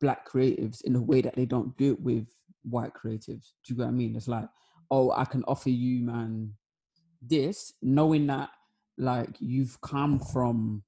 black 0.01 0.29
creatives 0.29 0.83
in 0.83 0.95
a 0.95 1.03
way 1.03 1.21
that 1.23 1.35
they 1.35 1.47
don't 1.47 1.77
do 1.77 1.93
it 1.93 2.01
with 2.01 2.27
white 2.63 2.93
creatives. 2.95 3.53
Do 3.65 3.69
you 3.69 3.77
get 3.77 3.83
what 3.83 3.89
I 3.89 3.93
mean? 3.93 4.15
It's 4.15 4.29
like, 4.29 4.49
oh, 4.91 5.11
I 5.11 5.25
can 5.25 5.43
offer 5.45 5.71
you, 5.71 6.05
man, 6.05 6.53
this, 7.21 7.73
knowing 7.83 8.27
that 8.29 8.51
like 8.97 9.37
you've 9.41 9.81
come 9.81 10.19
from 10.21 10.83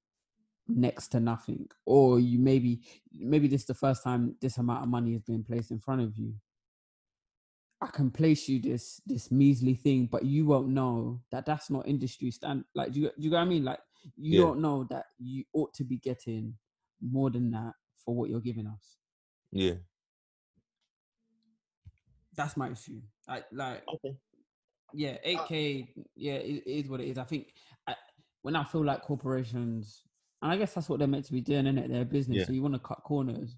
next 0.77 1.09
to 1.09 1.21
nothing, 1.21 1.68
or 1.87 2.21
you 2.21 2.39
maybe 2.39 2.83
maybe 3.12 3.49
this 3.49 3.62
is 3.62 3.66
the 3.66 3.75
first 3.75 4.03
time 4.05 4.37
this 4.41 4.59
amount 4.59 4.83
of 4.85 4.89
money 4.89 5.14
is 5.14 5.23
being 5.23 5.45
placed 5.45 5.71
in 5.71 5.79
front 5.81 6.03
of 6.03 6.16
you. 6.16 6.35
I 7.81 7.87
can 7.89 8.11
place 8.11 8.49
you 8.49 8.61
this 8.61 9.01
this 9.07 9.31
measly 9.31 9.75
thing, 9.75 10.07
but 10.07 10.25
you 10.25 10.47
won't 10.47 10.68
know 10.68 11.23
that 11.31 11.47
that's 11.47 11.71
not 11.71 11.89
industry 11.89 12.31
stand. 12.31 12.64
Like, 12.75 12.93
do 12.93 13.01
you, 13.01 13.07
do 13.09 13.12
you 13.18 13.31
get 13.31 13.37
what 13.37 13.43
I 13.43 13.47
mean? 13.47 13.64
Like, 13.64 13.81
you 14.16 14.37
Yeah. 14.39 14.45
don't 14.45 14.61
know 14.61 14.85
that 14.91 15.07
you 15.18 15.45
ought 15.55 15.73
to 15.75 15.85
be 15.85 15.97
getting 15.97 16.55
more 17.01 17.31
than 17.31 17.51
that 17.53 17.73
for 18.05 18.14
what 18.14 18.29
you're 18.31 18.41
giving 18.41 18.66
us. 18.66 18.97
yeah. 19.53 19.75
That's 22.37 22.57
my 22.57 22.71
issue. 22.71 23.01
Like, 23.29 23.47
like 23.53 23.83
Okay. 23.89 24.16
yeah, 24.93 25.12
uh 25.12 25.18
eight 25.25 25.39
k. 25.47 25.95
Yeah, 26.16 26.35
it, 26.35 26.62
it 26.66 26.71
is 26.85 26.89
what 26.89 27.01
it 27.01 27.09
is. 27.09 27.18
I 27.18 27.25
think 27.25 27.55
I, 27.87 27.95
when 28.43 28.57
I 28.57 28.64
feel 28.64 28.85
like 28.85 29.03
corporations, 29.03 30.03
and 30.43 30.53
I 30.53 30.57
guess 30.57 30.74
that's 30.74 30.88
what 30.88 30.99
they're 30.99 31.09
meant 31.09 31.26
to 31.26 31.32
be 31.32 31.41
doing, 31.41 31.66
isn't 31.66 31.78
it? 31.78 31.91
Their 31.91 32.05
business. 32.05 32.38
Yeah. 32.38 32.45
So 32.47 32.53
you 32.53 32.62
want 32.62 32.74
to 32.74 32.80
cut 32.80 33.03
corners, 33.05 33.57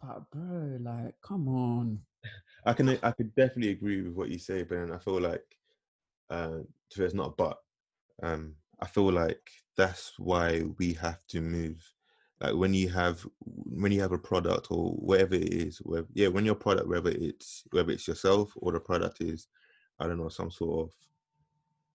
but 0.00 0.30
bro, 0.30 0.78
like, 0.80 1.14
come 1.22 1.48
on. 1.48 2.00
I 2.66 2.72
can 2.72 2.88
I 3.02 3.10
could 3.10 3.34
definitely 3.34 3.70
agree 3.70 4.02
with 4.02 4.14
what 4.14 4.28
you 4.28 4.38
say, 4.38 4.62
but 4.62 4.90
I 4.90 4.98
feel 4.98 5.20
like 5.20 5.44
uh 6.30 6.60
to 6.90 6.98
there's 6.98 7.14
not 7.14 7.28
a 7.28 7.30
but. 7.30 7.58
Um 8.22 8.54
I 8.80 8.86
feel 8.86 9.12
like 9.12 9.50
that's 9.76 10.12
why 10.18 10.62
we 10.78 10.92
have 10.94 11.20
to 11.28 11.40
move. 11.40 11.82
Like 12.40 12.54
when 12.54 12.74
you 12.74 12.88
have 12.90 13.26
when 13.44 13.92
you 13.92 14.00
have 14.00 14.12
a 14.12 14.18
product 14.18 14.68
or 14.70 14.92
whatever 14.92 15.34
it 15.34 15.52
is, 15.52 15.78
where 15.78 16.04
yeah, 16.14 16.28
when 16.28 16.44
your 16.44 16.54
product, 16.54 16.88
whether 16.88 17.10
it's 17.10 17.64
whether 17.70 17.92
it's 17.92 18.06
yourself 18.06 18.52
or 18.56 18.72
the 18.72 18.80
product 18.80 19.20
is, 19.20 19.48
I 19.98 20.06
don't 20.06 20.18
know, 20.18 20.28
some 20.28 20.50
sort 20.50 20.88
of 20.88 20.94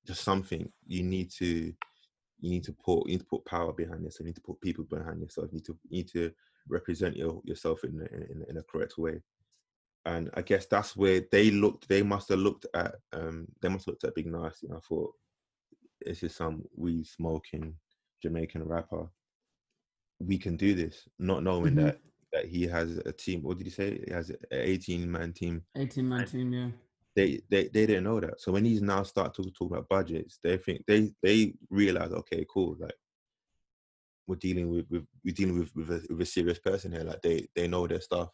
just 0.05 0.23
something, 0.23 0.71
you 0.85 1.03
need 1.03 1.31
to 1.31 1.73
you 2.39 2.49
need 2.51 2.63
to 2.65 2.73
put 2.73 3.07
you 3.07 3.13
need 3.13 3.19
to 3.21 3.25
put 3.25 3.45
power 3.45 3.73
behind 3.73 4.05
this. 4.05 4.19
You 4.19 4.25
need 4.25 4.35
to 4.35 4.41
put 4.41 4.61
people 4.61 4.83
behind 4.85 5.21
yourself. 5.21 5.47
You 5.51 5.57
need 5.57 5.65
to 5.65 5.77
you 5.89 5.97
need 5.97 6.09
to 6.09 6.31
represent 6.69 7.15
your, 7.15 7.41
yourself 7.45 7.83
in, 7.83 7.99
a- 8.01 8.31
in 8.31 8.45
in 8.49 8.57
a 8.57 8.63
correct 8.63 8.97
way 8.97 9.21
and 10.05 10.29
I 10.35 10.41
guess 10.41 10.65
that's 10.67 10.95
where 10.95 11.21
they 11.31 11.51
looked. 11.51 11.89
They 11.89 12.01
must 12.01 12.29
have 12.29 12.39
looked 12.39 12.65
at. 12.73 12.95
Um, 13.11 13.45
they 13.61 13.67
must 13.67 13.85
have 13.85 13.93
looked 13.93 14.05
at 14.05 14.15
Big 14.15 14.27
Nasty. 14.27 14.67
And 14.67 14.77
I 14.77 14.79
thought, 14.87 15.13
this 16.05 16.23
is 16.23 16.33
some 16.33 16.63
weed 16.77 17.05
smoking 17.07 17.75
Jamaican 18.23 18.63
rapper. 18.63 19.09
We 20.19 20.37
can 20.37 20.55
do 20.55 20.75
this, 20.75 21.07
not 21.19 21.43
knowing 21.43 21.73
Mhm. 21.73 21.83
that 21.83 21.99
that 22.31 22.45
he 22.45 22.63
has 22.67 22.97
a 22.99 23.11
team. 23.11 23.41
What 23.43 23.57
did 23.57 23.67
he 23.67 23.71
say? 23.71 24.01
He 24.07 24.13
has 24.13 24.29
an 24.29 24.37
eighteen 24.51 25.11
man 25.11 25.33
team. 25.33 25.65
18 25.75 26.07
man 26.07 26.25
team, 26.25 26.53
yeah. 26.53 26.69
They 27.17 27.41
they 27.49 27.63
they 27.63 27.85
didn't 27.87 28.05
know 28.05 28.19
that. 28.21 28.39
So 28.39 28.51
when 28.53 28.63
he's 28.63 28.81
now 28.81 29.03
start 29.03 29.33
to 29.33 29.43
talk 29.51 29.71
about 29.71 29.89
budgets, 29.89 30.39
they 30.41 30.57
think 30.57 30.83
they 30.87 31.11
they 31.21 31.53
realize, 31.69 32.11
okay, 32.11 32.45
cool, 32.49 32.77
like 32.79 32.95
we're 34.27 34.35
dealing 34.35 34.69
with, 34.69 34.85
with 34.89 35.05
we're 35.25 35.33
dealing 35.33 35.59
with 35.59 35.75
with 35.75 35.89
a, 35.89 36.05
with 36.09 36.21
a 36.21 36.25
serious 36.25 36.59
person 36.59 36.91
here. 36.91 37.03
Like 37.03 37.21
they 37.21 37.47
they 37.55 37.67
know 37.67 37.87
their 37.87 38.01
stuff 38.01 38.29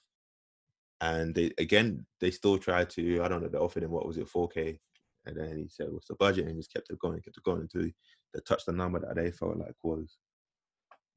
and 1.03 1.35
they 1.35 1.51
again 1.57 2.05
they 2.21 2.31
still 2.31 2.57
try 2.57 2.85
to 2.85 3.21
I 3.23 3.27
don't 3.27 3.41
know 3.41 3.49
they 3.49 3.57
offered 3.57 3.83
him 3.83 3.91
what 3.91 4.07
was 4.07 4.17
it 4.17 4.31
4k 4.31 4.79
and 5.25 5.37
then 5.37 5.57
he 5.57 5.67
said 5.67 5.87
what's 5.89 6.07
the 6.07 6.15
budget 6.15 6.47
and 6.47 6.57
just 6.57 6.71
kept 6.71 6.89
it 6.89 6.99
going 6.99 7.21
kept 7.21 7.37
it 7.37 7.43
going 7.43 7.61
until 7.61 7.83
they 7.83 8.39
touched 8.47 8.65
the 8.67 8.71
number 8.71 8.99
that 8.99 9.15
they 9.15 9.31
felt 9.31 9.57
like 9.57 9.75
was 9.83 10.17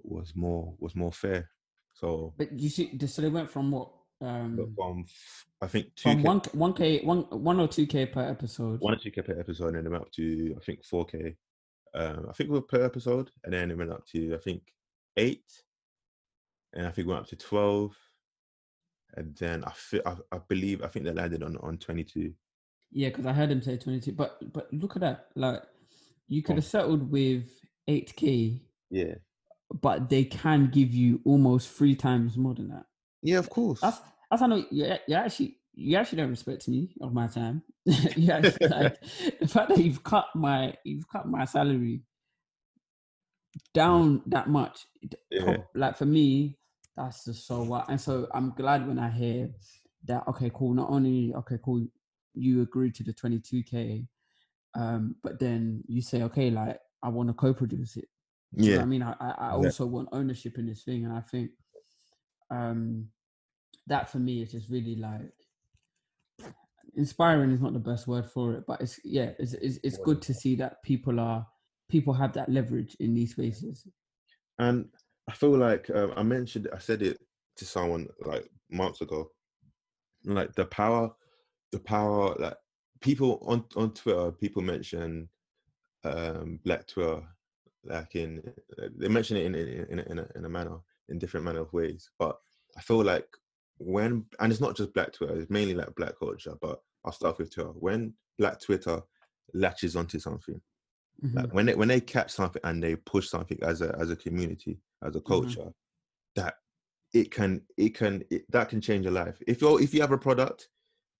was 0.03 0.33
more 0.35 0.75
was 0.79 0.97
more 0.97 1.13
fair 1.13 1.51
so 1.95 2.35
But 2.37 2.53
you 2.59 2.69
see, 2.69 2.99
so 3.07 3.23
they 3.23 3.29
went 3.29 3.51
from 3.51 3.71
what? 3.71 3.91
Um, 4.21 4.73
from 4.75 5.05
I 5.61 5.67
think 5.67 5.99
from 5.99 6.23
2k 6.23 6.25
one 6.25 6.41
one 6.53 6.73
k 6.73 7.01
one 7.05 7.23
one 7.31 7.61
or 7.61 7.69
two 7.69 7.87
k 7.87 8.07
per 8.07 8.23
episode. 8.23 8.81
one 8.81 8.95
or 8.95 8.97
2k 8.97 9.25
per 9.25 9.39
episode 9.39 9.75
and 9.75 9.77
then 9.77 9.87
it 9.87 9.91
went 9.91 10.03
up 10.05 10.13
to 10.13 10.55
I 10.57 10.65
think 10.65 10.81
4k 10.87 11.37
um 11.95 12.27
I 12.29 12.33
think 12.33 12.49
it 12.49 12.53
was 12.53 12.63
per 12.69 12.83
episode 12.83 13.31
and 13.45 13.53
then 13.53 13.71
it 13.71 13.77
went 13.77 13.93
up 13.93 14.07
to 14.13 14.35
I 14.35 14.39
think 14.39 14.63
8 15.19 15.43
and 16.75 16.87
I 16.87 16.91
think 16.91 17.07
it 17.07 17.11
went 17.11 17.21
up 17.21 17.29
to 17.29 17.37
12 17.37 17.95
and 19.17 19.37
then 19.37 19.65
I, 19.65 19.73
fi- 19.75 20.03
I 20.07 20.17
I 20.33 20.39
believe 20.49 20.83
I 20.83 20.89
think 20.89 21.05
they 21.05 21.13
landed 21.13 21.43
on 21.43 21.57
on 21.59 21.77
22 21.79 22.33
Yeah, 22.93 23.09
because 23.09 23.27
I 23.27 23.33
heard 23.33 23.51
him 23.51 23.63
say 23.63 23.77
twenty 23.77 24.01
two. 24.01 24.13
But 24.13 24.53
but 24.53 24.73
look 24.73 24.97
at 24.97 25.01
that. 25.01 25.27
Like 25.35 25.63
you 26.29 26.43
could 26.43 26.57
have 26.57 26.65
settled 26.65 27.11
with 27.11 27.45
eight 27.89 28.15
k, 28.17 28.63
yeah 28.91 29.15
but 29.83 30.09
they 30.09 30.25
can 30.25 30.71
give 30.73 30.95
you 30.95 31.21
almost 31.25 31.71
three 31.71 31.95
times 31.97 32.37
more 32.37 32.55
than 32.55 32.69
that. 32.69 32.87
Yeah 33.27 33.39
of 33.39 33.51
course 33.51 33.81
That's 33.81 34.01
that's 34.31 34.41
how 34.41 34.47
I 34.47 34.51
know 34.51 34.65
you, 34.71 34.87
you 35.09 35.15
actually 35.17 35.59
you 35.75 35.97
actually 35.99 36.19
don't 36.19 36.31
respect 36.31 36.69
me 36.69 36.95
of 37.03 37.13
my 37.13 37.27
time. 37.29 37.63
you 38.17 38.33
actually, 38.33 38.67
like 38.69 38.97
the 39.41 39.49
fact 39.49 39.69
that 39.71 39.79
you've 39.79 40.03
cut 40.03 40.27
my 40.35 40.75
you've 40.85 41.09
cut 41.09 41.27
my 41.29 41.45
salary 41.45 42.03
down 43.75 44.23
that 44.27 44.49
much. 44.49 44.87
Yeah. 45.31 45.59
Like 45.75 45.97
for 45.97 46.07
me, 46.07 46.59
that's 46.97 47.25
just 47.27 47.47
so 47.47 47.63
what. 47.63 47.89
And 47.89 48.01
so 48.01 48.27
I'm 48.33 48.53
glad 48.57 48.87
when 48.89 48.99
I 48.99 49.11
hear 49.11 49.51
that. 50.07 50.25
Okay, 50.29 50.51
cool. 50.55 50.75
Not 50.75 50.91
only 50.91 51.35
okay, 51.35 51.59
cool. 51.65 51.87
You 52.35 52.63
agree 52.63 52.91
to 52.93 53.05
the 53.05 53.13
22k, 53.15 54.07
um, 54.75 55.17
but 55.23 55.39
then 55.39 55.83
you 55.89 56.03
say, 56.03 56.23
okay, 56.23 56.51
like 56.51 56.79
I 57.03 57.09
want 57.09 57.29
to 57.29 57.35
co-produce 57.35 57.97
it. 57.97 58.09
Do 58.59 58.71
you 58.71 58.77
know 58.77 58.77
yeah 58.77 58.83
I 58.83 58.87
mean, 58.87 59.03
I, 59.03 59.15
I, 59.21 59.31
I 59.31 59.51
Yeah. 59.53 59.53
also 59.53 59.87
want 59.87 60.09
ownership 60.13 60.59
in 60.59 60.67
this 60.67 60.85
thing, 60.85 61.05
and 61.05 61.15
I 61.15 61.21
think 61.21 61.51
um, 62.51 63.09
that 63.87 64.11
for 64.11 64.19
me 64.19 64.43
is 64.43 64.53
just 64.53 64.69
really 64.69 64.97
like 64.97 65.33
inspiring. 66.97 67.51
Is 67.51 67.61
not 67.61 67.73
the 67.73 67.79
best 67.79 68.07
word 68.07 68.31
for 68.31 68.55
it, 68.55 68.65
but 68.67 68.81
it's 68.81 69.01
yeah, 69.05 69.31
it's 69.39 69.55
it's, 69.55 69.79
it's 69.83 69.99
good 69.99 70.23
to 70.23 70.35
see 70.35 70.57
that 70.57 70.83
people 70.83 71.21
are 71.21 71.47
people 71.89 72.13
have 72.13 72.33
that 72.35 72.49
leverage 72.49 72.97
in 73.01 73.15
these 73.15 73.33
spaces. 73.33 73.87
And 74.59 74.89
I 75.29 75.33
feel 75.33 75.57
like 75.57 75.91
um, 75.95 76.13
I 76.17 76.23
mentioned, 76.23 76.69
I 76.73 76.79
said 76.79 77.03
it 77.03 77.19
to 77.57 77.65
someone 77.65 78.09
like 78.21 78.49
months 78.71 79.01
ago. 79.01 79.31
Like 80.25 80.55
the 80.55 80.67
power, 80.67 81.11
the 81.73 81.79
power, 81.79 82.35
like 82.39 82.57
people 83.01 83.41
on 83.47 83.65
on 83.77 83.93
Twitter, 83.93 84.33
people 84.33 84.63
mention 84.63 85.29
um, 86.05 86.59
Black 86.65 86.87
Twitter, 86.87 87.23
like 87.85 88.17
in 88.17 88.43
they 88.99 89.09
mention 89.09 89.37
it 89.37 89.45
in 89.45 89.55
in 89.55 89.69
in 89.91 89.99
in 90.01 90.19
a, 90.19 90.27
in 90.35 90.45
a 90.45 90.49
manner, 90.49 90.79
in 91.09 91.19
different 91.19 91.45
manner 91.47 91.61
of 91.61 91.73
ways. 91.73 92.11
But 92.19 92.37
I 92.77 92.81
feel 92.81 93.05
like 93.05 93.29
when 93.79 94.25
and 94.41 94.53
it's 94.53 94.61
not 94.61 94.77
just 94.77 94.93
Black 94.95 95.13
Twitter, 95.13 95.39
it's 95.39 95.51
mainly 95.51 95.75
like 95.75 95.95
Black 95.95 96.19
culture. 96.19 96.55
But 96.61 96.81
I'll 97.05 97.13
start 97.13 97.39
with 97.39 97.53
Twitter. 97.53 97.71
When 97.71 98.15
Black 98.39 98.61
Twitter 98.61 99.01
latches 99.55 99.97
onto 99.97 100.19
something, 100.19 100.61
Mhm. 101.25 101.35
like 101.35 101.55
when 101.55 101.67
they 101.67 101.75
when 101.75 101.89
they 101.89 102.01
catch 102.01 102.31
something 102.31 102.61
and 102.65 102.83
they 102.83 102.97
push 102.97 103.29
something 103.29 103.59
as 103.63 103.81
a 103.83 103.95
as 103.99 104.11
a 104.11 104.17
community 104.17 104.79
as 105.03 105.17
a 105.17 105.21
culture 105.21 105.71
that 106.35 106.55
it 107.15 107.31
can 107.31 107.63
it 107.79 107.95
can 107.95 108.23
it, 108.31 108.45
that 108.51 108.69
can 108.69 108.81
change 108.81 109.05
your 109.05 109.13
life 109.13 109.41
if 109.47 109.61
you're 109.63 109.81
if 109.81 109.95
you 109.95 110.01
have 110.03 110.13
a 110.13 110.19
product 110.19 110.69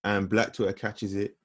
and 0.05 0.29
black 0.29 0.53
twitter 0.53 0.73
catches 0.75 1.15
it 1.15 1.37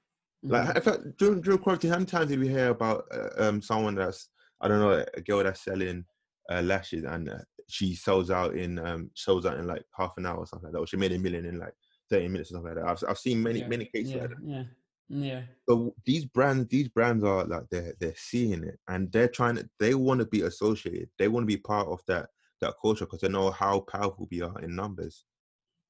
like 0.49 0.67
Mhm. 0.67 0.75
in 0.75 0.81
fact 0.81 0.99
during 1.17 1.41
during 1.41 1.59
quarantine 1.59 1.91
how 1.91 1.95
many 1.97 2.05
times 2.05 2.29
did 2.29 2.39
we 2.39 2.49
hear 2.49 2.69
about 2.69 3.05
uh, 3.13 3.29
um 3.37 3.61
someone 3.61 3.95
that's 3.95 4.29
i 4.59 4.67
don't 4.67 4.79
know 4.79 5.05
a 5.13 5.21
girl 5.21 5.43
that's 5.43 5.63
selling 5.63 6.03
uh, 6.49 6.61
lashes 6.61 7.05
and 7.05 7.29
uh, 7.29 7.37
she 7.71 7.95
sells 7.95 8.29
out 8.29 8.55
in 8.55 8.79
um 8.79 9.09
sells 9.15 9.45
out 9.45 9.57
in 9.57 9.67
like 9.67 9.83
half 9.95 10.13
an 10.17 10.25
hour 10.25 10.37
or 10.37 10.45
something 10.47 10.67
like 10.67 10.73
that 10.73 10.79
or 10.79 10.87
she 10.87 10.97
made 10.97 11.11
a 11.11 11.19
million 11.19 11.45
in 11.45 11.57
like 11.59 11.73
30 12.09 12.27
minutes 12.27 12.51
or 12.51 12.55
something 12.55 12.75
like 12.75 12.83
that 12.83 12.91
i've, 12.91 13.03
I've 13.09 13.19
seen 13.19 13.41
many 13.41 13.61
Yeah, 13.61 13.67
many 13.67 13.85
cases 13.85 14.15
yeah, 14.15 14.21
like 14.21 14.29
that 14.29 14.37
yeah, 14.43 14.63
yeah. 15.09 15.41
so 15.69 15.95
these 16.05 16.25
brands 16.25 16.67
these 16.69 16.89
brands 16.89 17.23
are 17.23 17.45
like 17.45 17.63
they're 17.69 17.93
they're 17.99 18.15
seeing 18.15 18.63
it 18.63 18.79
and 18.87 19.11
they're 19.11 19.27
trying 19.27 19.55
to 19.55 19.69
they 19.79 19.95
want 19.95 20.19
to 20.19 20.25
be 20.27 20.41
associated 20.41 21.09
they 21.17 21.27
want 21.27 21.43
to 21.43 21.47
be 21.47 21.57
part 21.57 21.87
of 21.87 22.01
that 22.07 22.29
that 22.61 22.75
culture 22.81 23.05
because 23.05 23.21
they 23.21 23.29
know 23.29 23.51
how 23.51 23.79
powerful 23.81 24.27
we 24.31 24.41
are 24.41 24.59
in 24.61 24.75
numbers 24.75 25.25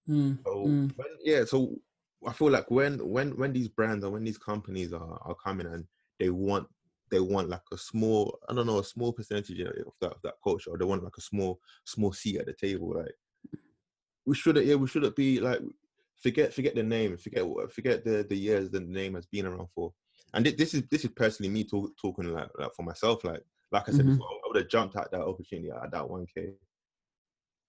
Mm, 0.07 0.37
so 0.45 0.53
mm. 0.63 0.91
when, 0.95 1.07
yeah 1.23 1.43
so 1.45 1.75
i 2.27 2.33
feel 2.33 2.49
like 2.49 2.69
when 2.69 2.97
when 3.07 3.31
when 3.37 3.53
these 3.53 3.67
brands 3.67 4.03
or 4.03 4.11
when 4.11 4.23
these 4.23 4.37
companies 4.37 4.93
are 4.93 5.19
are 5.23 5.35
coming 5.35 5.67
and 5.67 5.85
they 6.19 6.29
want 6.29 6.67
they 7.11 7.19
want 7.19 7.49
like 7.49 7.61
a 7.71 7.77
small 7.77 8.39
i 8.49 8.53
don't 8.53 8.65
know 8.65 8.79
a 8.79 8.83
small 8.83 9.11
percentage 9.13 9.59
of 9.59 9.73
that 9.99 10.11
of 10.11 10.21
that 10.23 10.35
culture 10.43 10.71
or 10.71 10.77
they 10.77 10.85
want 10.85 11.03
like 11.03 11.17
a 11.17 11.21
small 11.21 11.59
small 11.85 12.11
seat 12.13 12.37
at 12.39 12.45
the 12.47 12.53
table 12.53 12.95
like 12.95 13.13
we 14.25 14.33
shouldn't 14.35 14.65
yeah 14.65 14.75
we 14.75 14.87
shouldn't 14.87 15.15
be 15.15 15.39
like 15.39 15.59
forget 16.21 16.53
forget 16.53 16.75
the 16.75 16.83
name 16.83 17.17
forget 17.17 17.45
what- 17.45 17.71
forget 17.71 18.03
the 18.05 18.25
the 18.29 18.35
years 18.35 18.69
the 18.69 18.79
name 18.79 19.15
has 19.15 19.25
been 19.25 19.45
around 19.45 19.67
for 19.75 19.93
and 20.33 20.45
this 20.45 20.73
is 20.73 20.83
this 20.89 21.03
is 21.03 21.11
personally 21.11 21.49
me 21.51 21.63
talk, 21.63 21.91
talking 22.01 22.31
like, 22.31 22.49
like 22.57 22.73
for 22.75 22.83
myself 22.83 23.23
like 23.23 23.41
like 23.71 23.87
i 23.87 23.91
said 23.91 24.05
Mhm. 24.05 24.11
before 24.11 24.27
i 24.27 24.47
would 24.47 24.57
have 24.57 24.69
jumped 24.69 24.95
at 24.95 25.11
that 25.11 25.21
opportunity 25.21 25.69
at 25.71 25.91
that 25.91 26.03
1k 26.07 26.53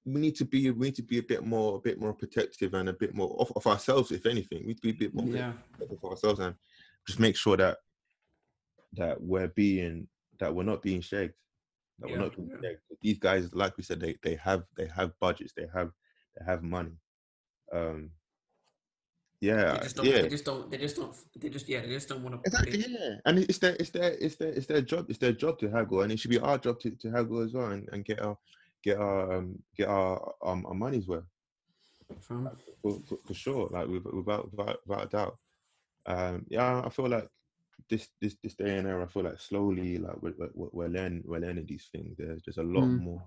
we 0.05 0.21
need 0.21 0.35
to 0.37 0.45
be 0.45 0.71
we 0.71 0.87
need 0.87 0.95
to 0.97 1.03
be 1.03 1.19
a 1.19 1.23
bit 1.23 1.45
more 1.45 1.77
a 1.77 1.81
bit 1.81 1.99
more 1.99 2.13
protective 2.13 2.75
and 2.75 2.89
a 2.89 2.93
bit 2.93 3.15
more 3.15 3.35
of, 3.41 3.53
of 3.57 3.67
ourselves 3.67 4.11
if 4.13 4.27
anything 4.27 4.61
we 4.61 4.69
need 4.69 4.77
to 4.77 4.83
be 4.83 4.91
a 4.91 4.95
bit 4.95 5.15
more 5.15 5.27
Yeah. 5.27 5.53
protective 5.73 5.99
of 6.03 6.11
ourselves 6.11 6.41
and 6.41 6.55
just 7.07 7.21
make 7.21 7.37
sure 7.37 7.57
that 7.57 7.79
that 8.95 9.21
we're 9.21 9.49
being 9.49 10.07
that 10.39 10.55
we're 10.55 10.63
not 10.63 10.83
being 10.83 11.01
shagged 11.01 11.35
that 11.99 12.09
Yeah, 12.09 12.15
we're 12.17 12.23
not 12.23 12.37
being 12.37 12.51
yeah. 12.51 12.69
shagged. 12.71 12.81
these 13.01 13.19
guys 13.19 13.55
like 13.55 13.77
we 13.77 13.83
said 13.85 14.01
they 14.01 14.17
they 14.23 14.35
have 14.37 14.65
they 14.77 14.87
have 14.87 15.13
budgets 15.21 15.53
they 15.57 15.67
have 15.73 15.91
they 16.39 16.45
have 16.45 16.63
money 16.63 16.97
um 17.73 18.11
yeah 19.41 19.73
They 19.73 19.79
just 19.79 19.97
don't. 19.97 20.07
yeah 20.07 20.23
They 20.23 20.29
just 20.29 20.45
don't. 20.45 20.71
They 20.71 20.79
just 20.79 20.97
don't. 20.97 21.15
They 21.41 21.49
just 21.49 21.69
yeah. 21.69 21.81
They 21.81 21.89
just 21.89 22.09
don't 22.09 22.23
want 22.23 22.37
to. 22.37 22.41
Exactly, 22.47 22.85
yeah, 22.87 23.17
and 23.27 23.39
it's 23.39 23.59
their, 23.59 23.77
it's 23.81 23.91
their, 23.91 24.13
it's 24.13 24.37
their, 24.37 24.49
it's 24.49 24.67
their 24.67 24.83
job, 24.83 25.07
it's 25.09 25.19
their 25.19 25.33
job 25.33 25.59
to 25.59 25.69
haggle, 25.71 26.03
and 26.03 26.13
it 26.13 26.21
should 26.21 26.31
be 26.31 26.39
our 26.39 26.59
job 26.59 26.79
to, 26.81 26.91
to 26.91 27.11
haggle 27.11 27.41
as 27.41 27.53
well, 27.53 27.71
and, 27.73 27.89
and 27.93 28.05
get 28.05 28.21
our, 28.21 28.37
get 28.85 28.99
our, 28.99 29.33
um, 29.33 29.61
get 29.77 29.89
our, 29.89 30.35
um, 30.45 30.65
our 30.67 30.75
money's 30.75 31.07
worth 31.09 31.25
for, 32.21 32.53
for, 32.83 33.19
for 33.27 33.35
sure, 33.35 33.69
like 33.73 33.89
without, 33.89 34.51
without, 34.51 34.79
without 34.87 35.05
a 35.05 35.09
doubt. 35.09 35.39
Um, 36.07 36.47
yeah, 36.49 36.83
I 36.85 36.89
feel 36.89 37.09
like 37.09 37.29
this, 37.89 38.11
this, 38.21 38.37
this 38.43 38.55
day 38.55 38.79
and 38.79 38.87
era, 38.87 39.05
I 39.05 39.07
feel 39.09 39.25
like 39.25 39.41
slowly, 39.41 39.99
like 39.99 40.21
we're, 40.23 40.35
we're, 40.55 40.69
we're 40.73 40.89
learning, 40.89 41.23
we're 41.27 41.41
learning 41.41 41.67
these 41.67 41.89
things. 41.93 42.17
There's 42.19 42.43
just 42.43 42.59
a 42.59 42.63
lot 42.63 42.93
Mm. 42.93 42.99
more. 42.99 43.23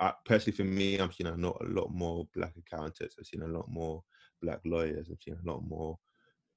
I, 0.00 0.12
personally, 0.26 0.56
for 0.56 0.64
me, 0.64 0.98
I'm 0.98 1.12
seeing 1.12 1.28
a 1.28 1.36
lot, 1.36 1.58
a 1.60 1.68
lot 1.68 1.90
more 1.90 2.26
black 2.34 2.54
accountants. 2.56 3.16
I've 3.18 3.26
seen 3.26 3.42
a 3.42 3.48
lot 3.48 3.68
more 3.68 4.04
black 4.42 4.60
lawyers. 4.64 5.10
I've 5.10 5.20
seen 5.22 5.38
a 5.44 5.50
lot 5.50 5.60
more 5.62 5.98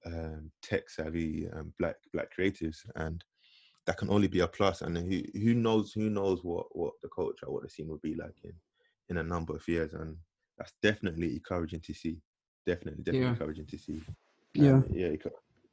um, 0.05 0.51
tech 0.61 0.89
savvy 0.89 1.49
um, 1.51 1.73
black 1.79 1.95
black 2.13 2.29
creatives, 2.37 2.77
and 2.95 3.23
that 3.85 3.97
can 3.97 4.09
only 4.09 4.27
be 4.27 4.41
a 4.41 4.47
plus. 4.47 4.81
And 4.81 4.97
who 4.97 5.23
who 5.33 5.53
knows 5.55 5.93
who 5.93 6.09
knows 6.09 6.43
what 6.43 6.75
what 6.75 6.93
the 7.01 7.09
culture, 7.09 7.49
what 7.49 7.63
the 7.63 7.69
scene 7.69 7.87
will 7.87 7.99
be 7.99 8.15
like 8.15 8.35
in 8.43 8.53
in 9.09 9.17
a 9.17 9.23
number 9.23 9.55
of 9.55 9.67
years, 9.67 9.93
and 9.93 10.17
that's 10.57 10.73
definitely 10.81 11.33
encouraging 11.35 11.81
to 11.81 11.93
see. 11.93 12.21
Definitely, 12.65 13.03
definitely 13.03 13.27
Yeah. 13.27 13.31
encouraging 13.31 13.67
to 13.67 13.77
see. 13.77 14.01
Yeah. 14.53 14.81
Um, 14.81 14.85
yeah. 14.91 15.15
Can 15.17 15.31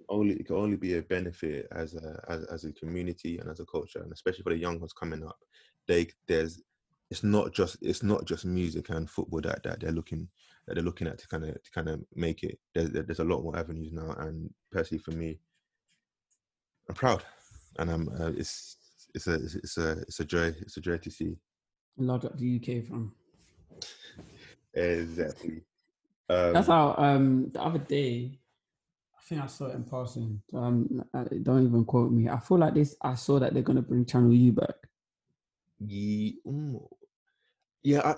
only 0.08 0.34
it 0.34 0.46
can 0.46 0.56
only 0.56 0.76
be 0.76 0.96
a 0.96 1.02
benefit 1.02 1.66
as 1.72 1.94
a 1.94 2.20
as, 2.28 2.44
as 2.44 2.64
a 2.64 2.72
community 2.72 3.38
and 3.38 3.50
as 3.50 3.60
a 3.60 3.66
culture, 3.66 4.00
and 4.02 4.12
especially 4.12 4.42
for 4.42 4.50
the 4.50 4.58
young 4.58 4.78
ones 4.78 4.92
coming 4.92 5.24
up. 5.26 5.38
They 5.86 6.08
there's 6.26 6.62
it's 7.10 7.24
not 7.24 7.52
just 7.52 7.76
it's 7.80 8.02
not 8.02 8.24
just 8.26 8.44
music 8.44 8.90
and 8.90 9.08
football 9.08 9.40
that, 9.42 9.62
that 9.62 9.80
they're 9.80 9.92
looking 9.92 10.28
that 10.66 10.74
they're 10.74 10.84
looking 10.84 11.06
at 11.06 11.18
to 11.18 11.28
kind 11.28 11.44
of 11.44 11.62
to 11.62 11.70
kind 11.70 11.88
of 11.88 12.00
make 12.14 12.42
it. 12.42 12.58
There's 12.74 12.90
there's 12.90 13.20
a 13.20 13.24
lot 13.24 13.42
more 13.42 13.56
avenues 13.56 13.92
now, 13.92 14.14
and 14.18 14.50
personally 14.70 15.02
for 15.02 15.12
me, 15.12 15.38
I'm 16.88 16.94
proud, 16.94 17.24
and 17.78 17.90
I'm 17.90 18.08
uh, 18.20 18.32
it's 18.36 18.76
it's 19.14 19.26
a 19.26 19.34
it's, 19.34 19.76
a 19.78 19.92
it's 20.02 20.20
a 20.20 20.24
joy 20.24 20.54
it's 20.60 20.76
a 20.76 20.80
joy 20.80 20.98
to 20.98 21.10
see 21.10 21.36
Large 21.96 22.26
up 22.26 22.38
the 22.38 22.56
UK 22.56 22.86
from. 22.86 23.12
exactly. 24.74 25.62
Um, 26.28 26.52
That's 26.52 26.68
how. 26.68 26.94
Um, 26.96 27.50
the 27.52 27.62
other 27.62 27.78
day, 27.78 28.38
think 29.28 29.42
I 29.42 29.46
saw 29.46 29.66
it 29.66 29.74
in 29.74 29.84
passing. 29.84 30.40
Um, 30.54 31.02
uh, 31.12 31.24
don't 31.42 31.66
even 31.66 31.84
quote 31.84 32.10
me. 32.12 32.28
I 32.28 32.38
feel 32.38 32.58
like 32.58 32.74
this. 32.74 32.96
I 33.02 33.14
saw 33.14 33.38
that 33.38 33.52
they're 33.52 33.62
gonna 33.62 33.82
bring 33.82 34.06
Channel 34.06 34.32
U 34.32 34.52
back. 34.52 34.74
Ye- 35.78 36.38
mm. 36.46 36.80
Yeah, 37.82 38.00
I, 38.04 38.14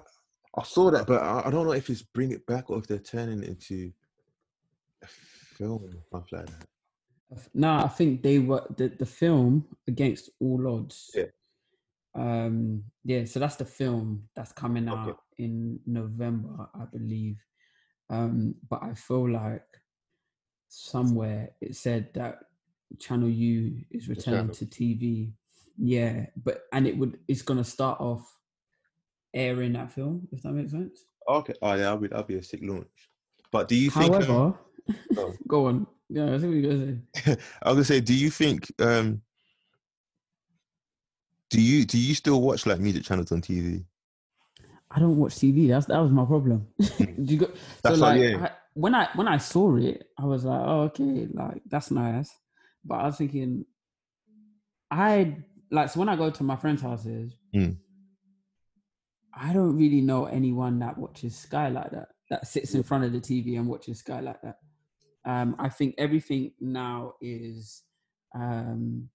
I 0.61 0.65
saw 0.65 0.91
that, 0.91 1.07
but 1.07 1.23
I, 1.23 1.43
I 1.47 1.51
don't 1.51 1.67
know 1.67 1.73
if 1.73 1.91
it's 1.91 2.03
bring 2.03 2.33
it 2.33 2.47
back 2.47 2.71
or 2.71 2.79
if 2.79 2.87
they're 2.87 2.99
turning 2.99 3.43
it 3.43 3.49
into 3.49 3.93
a 5.03 5.07
film 5.07 5.85
or 5.85 5.91
something 6.11 6.39
like 6.39 6.47
that. 6.47 6.67
No, 7.55 7.75
I 7.75 7.89
think 7.89 8.23
they 8.23 8.39
were 8.39 8.67
the, 8.77 8.89
the 8.89 9.07
film 9.07 9.67
against 9.87 10.31
all 10.41 10.67
odds. 10.77 11.11
Yeah. 11.15 11.25
Um. 12.15 12.85
Yeah. 13.05 13.25
So 13.25 13.39
that's 13.41 13.57
the 13.57 13.65
film 13.65 14.29
that's 14.35 14.53
coming 14.53 14.89
Okay. 14.89 15.11
out 15.11 15.19
in 15.39 15.79
November, 15.87 16.69
I 16.75 16.85
believe. 16.87 17.37
Um. 18.09 18.55
But 18.69 18.83
I 18.83 18.95
feel 18.95 19.31
like 19.31 19.63
somewhere 20.71 21.51
it 21.61 21.77
said 21.77 22.09
that 22.14 22.39
Channel 22.99 23.29
U 23.29 23.83
is 23.91 24.09
returning 24.09 24.51
to 24.53 24.64
TV. 24.64 25.33
Yeah, 25.77 26.27
but 26.43 26.62
and 26.73 26.87
it 26.87 26.97
would 26.97 27.18
it's 27.29 27.43
gonna 27.43 27.64
start 27.64 28.01
off 28.01 28.27
airing 29.35 29.75
that 29.75 29.93
film 29.93 30.27
if 30.33 30.43
that 30.43 30.53
makes 30.53 30.73
sense. 30.73 31.05
Okay, 31.29 31.55
oh 31.62 31.71
yeah, 31.73 31.77
that'll 31.77 31.99
be 31.99 32.09
that'll 32.09 32.25
be 32.25 32.37
a 32.37 32.43
sick 32.43 32.61
launch. 32.62 32.87
But 33.53 33.68
do 33.68 33.77
you 33.77 33.91
think? 33.91 34.14
um, 34.14 34.23
However, 34.23 34.59
oh. 35.18 35.35
go 35.47 35.66
on. 35.66 35.87
Yeah, 36.09 36.35
I 36.35 36.39
think 36.39 36.53
we 36.53 36.62
gonna 36.62 36.99
say. 37.25 37.37
I 37.62 37.68
was 37.68 37.75
gonna 37.77 37.85
say, 37.85 38.01
do 38.01 38.14
you 38.14 38.31
think? 38.31 38.73
um 38.81 39.23
Do 41.51 41.61
you 41.61 41.85
do 41.85 41.99
you 41.99 42.14
still 42.14 42.41
watch 42.41 42.66
like 42.66 42.81
music 42.81 43.05
channels 43.05 43.33
on 43.33 43.41
TV? 43.43 43.85
I 44.91 44.99
don't 44.99 45.16
watch 45.16 45.35
TV. 45.37 45.68
That's 45.68 45.87
that 45.87 45.99
was 45.99 46.11
my 46.11 46.25
problem. 46.25 46.66
Do 46.79 47.07
you 47.18 47.39
go, 47.39 47.47
That's 47.83 47.99
what- 47.99 48.16
like 48.16 48.21
yeah. 48.21 48.51
When 48.81 48.95
I 48.95 49.09
when 49.14 49.28
I 49.28 49.37
saw 49.39 49.76
it, 49.76 50.09
I 50.18 50.24
was 50.24 50.45
like, 50.45 50.61
oh 50.64 50.81
okay, 50.83 51.28
like 51.33 51.62
that's 51.66 51.91
nice. 51.91 52.31
But 52.85 52.95
I 52.97 53.07
was 53.07 53.16
thinking, 53.16 53.66
I 54.91 55.37
like 55.70 55.91
so 55.91 56.01
when 56.01 56.09
I 56.09 56.16
go 56.16 56.31
to 56.31 56.43
my 56.43 56.57
friends' 56.57 56.83
houses, 56.83 57.37
Mm. 57.55 57.76
I 59.35 59.53
don't 59.53 59.76
really 59.76 60.01
know 60.01 60.26
anyone 60.26 60.78
that 60.81 60.99
watches 60.99 61.37
Sky 61.37 61.68
like 61.68 61.91
that. 61.93 62.09
That 62.31 62.47
sits 62.47 62.74
in 62.74 62.83
front 62.83 63.05
of 63.05 63.12
the 63.12 63.20
TV 63.20 63.59
and 63.59 63.66
watches 63.68 63.99
Sky 63.99 64.20
like 64.20 64.41
that. 64.43 64.59
Um, 65.24 65.57
I 65.59 65.68
think 65.68 65.95
everything 65.99 66.53
now 66.61 67.14
is 67.20 67.83
um, 68.35 69.09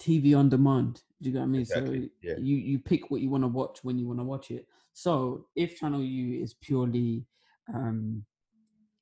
TV 0.00 0.36
on 0.36 0.48
demand. 0.48 1.02
Do 1.20 1.28
you 1.28 1.32
get 1.34 1.40
what 1.40 1.44
I 1.44 1.48
mean? 1.48 1.60
Exactly, 1.60 2.02
So 2.04 2.08
yeah. 2.22 2.34
you 2.38 2.56
you 2.56 2.78
pick 2.78 3.10
what 3.10 3.20
you 3.20 3.28
want 3.30 3.44
to 3.44 3.48
watch 3.48 3.80
when 3.82 3.98
you 3.98 4.06
want 4.06 4.20
to 4.20 4.24
watch 4.24 4.50
it. 4.50 4.66
So 4.92 5.46
if 5.54 5.76
Channel 5.78 6.02
U 6.02 6.42
is 6.42 6.54
purely 6.54 7.26
um, 7.72 8.24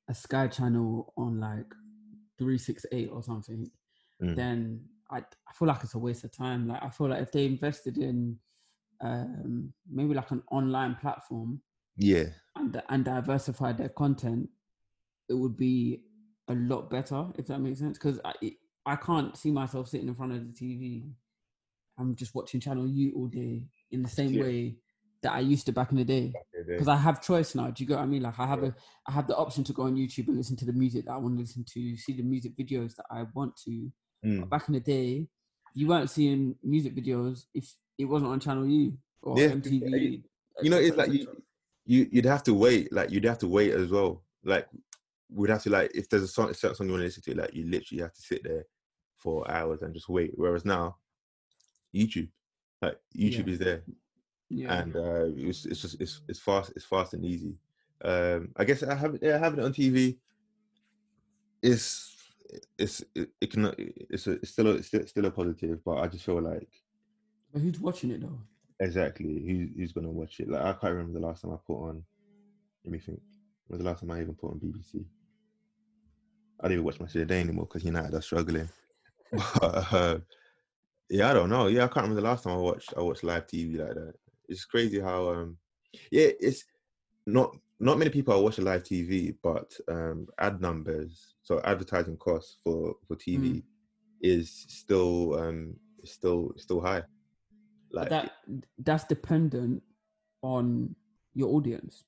a 0.09 0.13
Sky 0.13 0.47
channel 0.47 1.13
on 1.17 1.39
like 1.39 1.71
three 2.37 2.57
six 2.57 2.85
eight 2.91 3.09
or 3.11 3.23
something, 3.23 3.69
Mm. 4.21 4.35
then 4.35 4.85
I 5.11 5.17
I 5.19 5.53
feel 5.53 5.67
like 5.67 5.83
it's 5.83 5.93
a 5.95 5.99
waste 5.99 6.23
of 6.23 6.31
time. 6.31 6.67
Like 6.67 6.83
I 6.83 6.89
feel 6.89 7.07
like 7.09 7.21
if 7.21 7.31
they 7.31 7.45
invested 7.45 7.97
in 7.97 8.39
um, 9.01 9.73
maybe 9.89 10.13
like 10.13 10.31
an 10.31 10.43
online 10.51 10.95
platform 10.95 11.61
Yeah, 11.97 12.25
and 12.55 12.81
and 12.89 13.05
diversified 13.05 13.77
their 13.77 13.89
content, 13.89 14.49
it 15.29 15.33
would 15.35 15.55
be 15.57 16.03
a 16.47 16.55
lot 16.55 16.89
better 16.89 17.27
if 17.37 17.47
that 17.47 17.59
makes 17.59 17.79
sense. 17.79 17.97
Because 17.97 18.19
I 18.25 18.33
I 18.85 18.95
can't 18.95 19.37
see 19.37 19.51
myself 19.51 19.87
sitting 19.89 20.07
in 20.07 20.15
front 20.15 20.33
of 20.33 20.39
the 20.47 20.53
TV. 20.53 21.11
I'm 21.97 22.15
just 22.15 22.33
watching 22.33 22.59
Channel 22.61 22.87
U 22.87 23.13
all 23.15 23.27
day 23.27 23.67
in 23.91 24.01
the 24.01 24.09
same 24.09 24.33
Yeah. 24.33 24.41
way 24.41 24.77
that 25.21 25.33
I 25.33 25.39
used 25.39 25.65
to 25.65 25.71
back 25.71 25.91
in 25.91 25.97
the 25.97 26.05
day. 26.05 26.33
Because 26.67 26.87
I 26.87 26.95
have 26.95 27.21
choice 27.21 27.55
now. 27.55 27.69
Do 27.71 27.83
you 27.83 27.87
get 27.87 27.97
what 27.97 28.03
I 28.03 28.07
mean? 28.07 28.23
Like 28.23 28.39
I 28.39 28.45
have 28.47 28.63
Yeah. 28.63 28.69
a 28.69 28.73
I 29.07 29.11
have 29.11 29.27
the 29.27 29.35
option 29.35 29.63
to 29.65 29.73
go 29.73 29.83
on 29.83 29.95
YouTube 29.95 30.27
and 30.27 30.37
listen 30.37 30.55
to 30.57 30.65
the 30.65 30.73
music 30.73 31.05
that 31.05 31.11
I 31.13 31.17
want 31.17 31.35
to 31.35 31.41
listen 31.41 31.63
to, 31.63 31.97
see 31.97 32.13
the 32.13 32.23
music 32.23 32.55
videos 32.55 32.95
that 32.95 33.05
I 33.11 33.25
want 33.33 33.57
to. 33.65 33.91
Mm. 34.25 34.49
Back 34.49 34.67
in 34.67 34.73
the 34.75 34.79
day, 34.79 35.27
you 35.73 35.87
weren't 35.87 36.09
seeing 36.09 36.55
music 36.63 36.95
videos 36.95 37.45
if 37.53 37.73
it 37.97 38.05
wasn't 38.05 38.31
on 38.31 38.39
Channel 38.39 38.67
U 38.67 38.97
or 39.21 39.39
Yeah, 39.39 39.49
MTV. 39.49 40.23
you 40.61 40.69
know, 40.69 40.77
it's 40.77 40.95
like 40.97 41.11
you, 41.11 41.27
you 41.85 42.07
you'd 42.11 42.25
have 42.25 42.43
to 42.43 42.53
wait. 42.53 42.91
Like 42.93 43.09
you'd 43.11 43.25
have 43.25 43.39
to 43.39 43.47
wait 43.47 43.71
as 43.73 43.89
well. 43.89 44.23
Like 44.43 44.67
we'd 45.31 45.49
have 45.49 45.63
to 45.63 45.69
like 45.69 45.91
if 45.93 46.09
there's 46.09 46.23
a 46.23 46.27
song, 46.27 46.49
a 46.49 46.53
certain 46.53 46.75
song 46.75 46.87
you 46.87 46.93
want 46.93 47.01
to 47.01 47.05
listen 47.05 47.23
to, 47.23 47.35
like 47.35 47.53
you 47.53 47.65
literally 47.65 48.01
have 48.03 48.13
to 48.13 48.21
sit 48.21 48.43
there 48.43 48.65
for 49.17 49.49
hours 49.51 49.81
and 49.81 49.93
just 49.93 50.07
wait. 50.09 50.31
Whereas 50.35 50.63
now, 50.65 50.97
YouTube, 51.93 52.29
like 52.81 52.97
YouTube 53.17 53.47
Yeah. 53.47 53.53
is 53.53 53.59
there, 53.59 53.83
Yeah. 54.49 54.81
and 54.81 54.95
uh, 54.95 55.25
it's 55.35 55.65
it's 55.65 55.81
just 55.81 56.01
it's 56.01 56.21
it's 56.27 56.39
fast 56.39 56.73
it's 56.75 56.85
fast 56.85 57.13
and 57.13 57.25
easy. 57.25 57.55
Um, 58.03 58.49
I 58.55 58.63
guess 58.65 58.81
I 58.81 58.95
have 58.95 59.17
yeah, 59.21 59.37
having 59.37 59.59
it 59.59 59.65
on 59.65 59.73
TV 59.73 60.17
is 61.61 62.15
it's 62.77 63.03
it, 63.13 63.29
it 63.39 63.51
can 63.51 63.73
it's 63.77 64.27
a, 64.27 64.31
it's 64.31 64.51
still 64.51 64.67
a, 64.67 64.71
it's 64.71 64.87
still, 64.87 65.05
still 65.05 65.25
a 65.25 65.31
positive, 65.31 65.83
but 65.85 65.97
I 65.97 66.07
just 66.07 66.25
feel 66.25 66.41
like 66.41 66.69
But 67.53 67.61
who's 67.61 67.79
watching 67.79 68.11
it 68.11 68.21
though? 68.21 68.39
Exactly. 68.79 69.43
Who, 69.45 69.67
who's 69.77 69.91
gonna 69.91 70.09
watch 70.09 70.39
it? 70.39 70.49
Like 70.49 70.63
I 70.63 70.73
can't 70.73 70.93
remember 70.93 71.19
the 71.19 71.25
last 71.25 71.41
time 71.41 71.51
I 71.51 71.57
put 71.67 71.89
on. 71.89 72.03
Let 72.83 72.91
me 72.91 72.99
think. 72.99 73.21
When 73.67 73.77
was 73.77 73.83
the 73.83 73.89
last 73.89 73.99
time 73.99 74.11
I 74.11 74.21
even 74.21 74.33
put 74.33 74.51
on 74.51 74.59
BBC? 74.59 75.05
I 76.59 76.63
don't 76.63 76.73
even 76.73 76.85
watch 76.85 76.99
of 76.99 77.11
the 77.11 77.25
Day 77.25 77.41
anymore 77.41 77.65
because 77.65 77.83
United 77.83 78.13
are 78.13 78.21
struggling. 78.21 78.69
but, 79.31 79.93
uh, 79.93 80.17
yeah, 81.09 81.29
I 81.29 81.33
don't 81.33 81.49
know. 81.49 81.67
Yeah, 81.67 81.83
I 81.83 81.87
can't 81.87 82.07
remember 82.07 82.21
the 82.21 82.27
last 82.27 82.43
time 82.43 82.53
I 82.53 82.57
watched. 82.57 82.93
I 82.97 83.01
watched 83.01 83.23
live 83.23 83.47
TV 83.47 83.77
like 83.77 83.93
that. 83.93 84.13
It's 84.49 84.65
crazy 84.65 84.99
how 84.99 85.29
um, 85.29 85.57
yeah, 86.11 86.29
it's 86.39 86.65
not 87.25 87.55
not 87.79 87.97
many 87.97 88.09
people 88.09 88.33
are 88.33 88.41
watching 88.41 88.65
live 88.65 88.83
TV, 88.83 89.35
but 89.41 89.71
um, 89.87 90.27
ad 90.39 90.59
numbers, 90.61 91.35
so 91.43 91.61
advertising 91.63 92.17
costs 92.17 92.57
for 92.63 92.95
for 93.07 93.15
TV 93.15 93.63
is 94.21 94.65
still 94.67 95.39
um 95.39 95.75
still 96.03 96.51
still 96.57 96.81
high. 96.81 97.03
Like 97.91 98.09
that 98.09 98.31
that's 98.79 99.05
dependent 99.05 99.81
on 100.41 100.95
your 101.33 101.49
audience. 101.55 102.03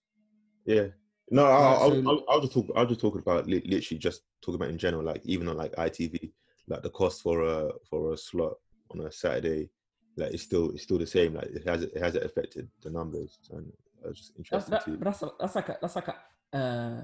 Yeah. 0.66 0.88
No, 1.30 1.46
I, 1.46 1.74
I, 1.74 1.90
so- 1.90 2.04
I'll, 2.08 2.24
I'll 2.30 2.42
just 2.42 2.54
talk. 2.54 2.68
I'll 2.76 2.86
just 2.86 3.00
talk 3.00 3.16
about 3.18 3.48
li- 3.48 3.64
literally 3.66 4.00
just 4.00 4.24
talking 4.42 4.56
about 4.56 4.70
in 4.70 4.78
general, 4.78 5.04
like 5.04 5.22
even 5.26 5.48
on 5.48 5.56
like 5.58 5.74
ITV, 5.76 6.32
like 6.68 6.84
the 6.84 6.90
cost 6.90 7.22
for 7.22 7.44
a 7.44 7.72
for 7.90 8.14
a 8.14 8.18
slot 8.18 8.54
on 8.92 9.02
a 9.02 9.12
Saturday, 9.12 9.70
like 10.18 10.34
it's 10.34 10.44
still 10.44 10.72
it's 10.72 10.84
still 10.84 10.98
the 10.98 11.08
same. 11.08 11.36
Like 11.36 11.46
it 11.46 11.68
has 11.68 11.84
it 11.84 11.98
hasn't 11.98 12.24
affected 12.26 12.68
the 12.82 12.90
numbers, 12.90 13.40
and 13.52 13.72
That's 14.04 14.18
just 14.18 14.34
That's 14.36 14.40
interesting 14.40 14.72
that, 14.72 14.86
too. 14.86 14.98
but 14.98 15.06
that's 15.06 15.22
a, 15.24 15.30
that's 15.40 15.56
like 15.56 15.70
a, 15.70 15.78
that's 15.82 15.96
like 15.96 16.08
a. 16.08 16.58
Uh, 16.58 17.02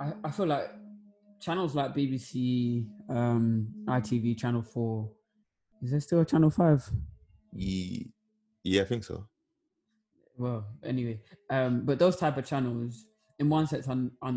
I 0.00 0.12
I 0.24 0.30
feel 0.30 0.46
like 0.46 0.70
channels 1.40 1.74
like 1.74 1.94
BBC, 1.94 2.86
um, 3.08 3.68
ITV, 3.86 4.36
Channel 4.38 4.62
Four. 4.62 5.10
Is 5.82 5.90
there 5.90 6.00
still 6.00 6.20
a 6.20 6.24
Channel 6.24 6.50
Five? 6.50 6.88
Yeah, 7.52 8.04
Yeah, 8.64 8.82
I 8.82 8.84
think 8.84 9.04
so. 9.04 9.26
Well, 10.38 10.66
anyway, 10.84 11.20
um, 11.48 11.86
but 11.86 11.98
those 11.98 12.16
type 12.16 12.36
of 12.36 12.44
channels, 12.44 13.06
in 13.38 13.48
one 13.48 13.66
sense, 13.66 13.88
are, 13.88 13.96
are, 14.20 14.34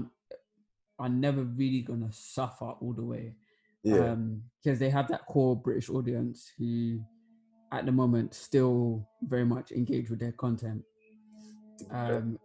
are 0.97 1.09
never 1.09 1.43
really 1.43 1.81
gonna 1.81 2.11
suffer 2.11 2.65
all 2.65 2.93
the 2.93 3.03
way. 3.03 3.35
Yeah, 3.83 4.11
um 4.11 4.43
because 4.61 4.77
they 4.79 4.89
have 4.89 5.07
that 5.07 5.25
core 5.25 5.55
british 5.55 5.89
audience 5.89 6.51
who 6.57 6.99
at 7.71 7.85
the 7.85 7.91
moment 7.91 8.33
still 8.33 9.07
very 9.21 9.45
much 9.45 9.71
engage 9.71 10.09
with 10.09 10.19
their 10.19 10.31
content. 10.33 10.83
Um 11.91 12.39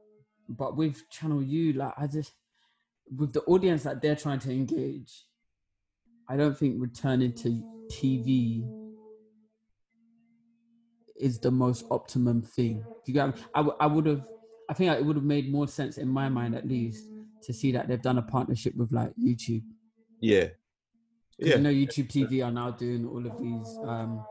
but 0.49 0.77
with 0.77 1.09
channel 1.11 1.43
u 1.43 1.73
like 1.73 1.95
i 1.97 2.07
just 2.07 2.33
with 3.17 3.33
the 3.33 3.41
audience 3.43 3.83
that 3.83 4.03
they're 4.03 4.17
trying 4.17 4.39
to 4.39 4.51
engage 4.51 5.25
i 6.29 6.37
don't 6.37 6.57
think 6.57 6.77
returning 6.81 7.33
to 7.33 7.63
tv 7.91 8.63
is 11.17 11.39
the 11.39 11.51
most 11.51 11.85
optimum 11.91 12.43
thing. 12.43 12.85
You 13.07 13.15
got 13.15 13.39
i, 13.55 13.59
w- 13.61 13.77
I 13.81 13.87
would 13.87 14.07
have 14.07 14.27
i 14.69 14.75
think 14.75 14.93
it 14.93 15.05
would 15.05 15.17
have 15.17 15.25
made 15.25 15.51
more 15.51 15.69
sense 15.69 15.97
in 15.99 16.09
my 16.09 16.29
mind 16.29 16.55
at 16.55 16.67
least 16.69 17.07
to 17.45 17.53
see 17.53 17.73
that 17.73 17.89
they've 17.89 18.03
done 18.03 18.19
a 18.19 18.23
partnership 18.23 18.75
with 18.75 18.93
like 18.93 19.13
youtube. 19.17 19.63
Yeah, 20.21 20.49
yeah, 21.39 21.57
You 21.57 21.63
know, 21.63 21.71
YouTube 21.71 22.09
TV 22.11 22.45
are 22.45 22.51
now 22.53 22.71
doing 22.71 23.07
all 23.07 23.27
of 23.27 23.37
these. 23.39 23.79
Um, 23.85 24.25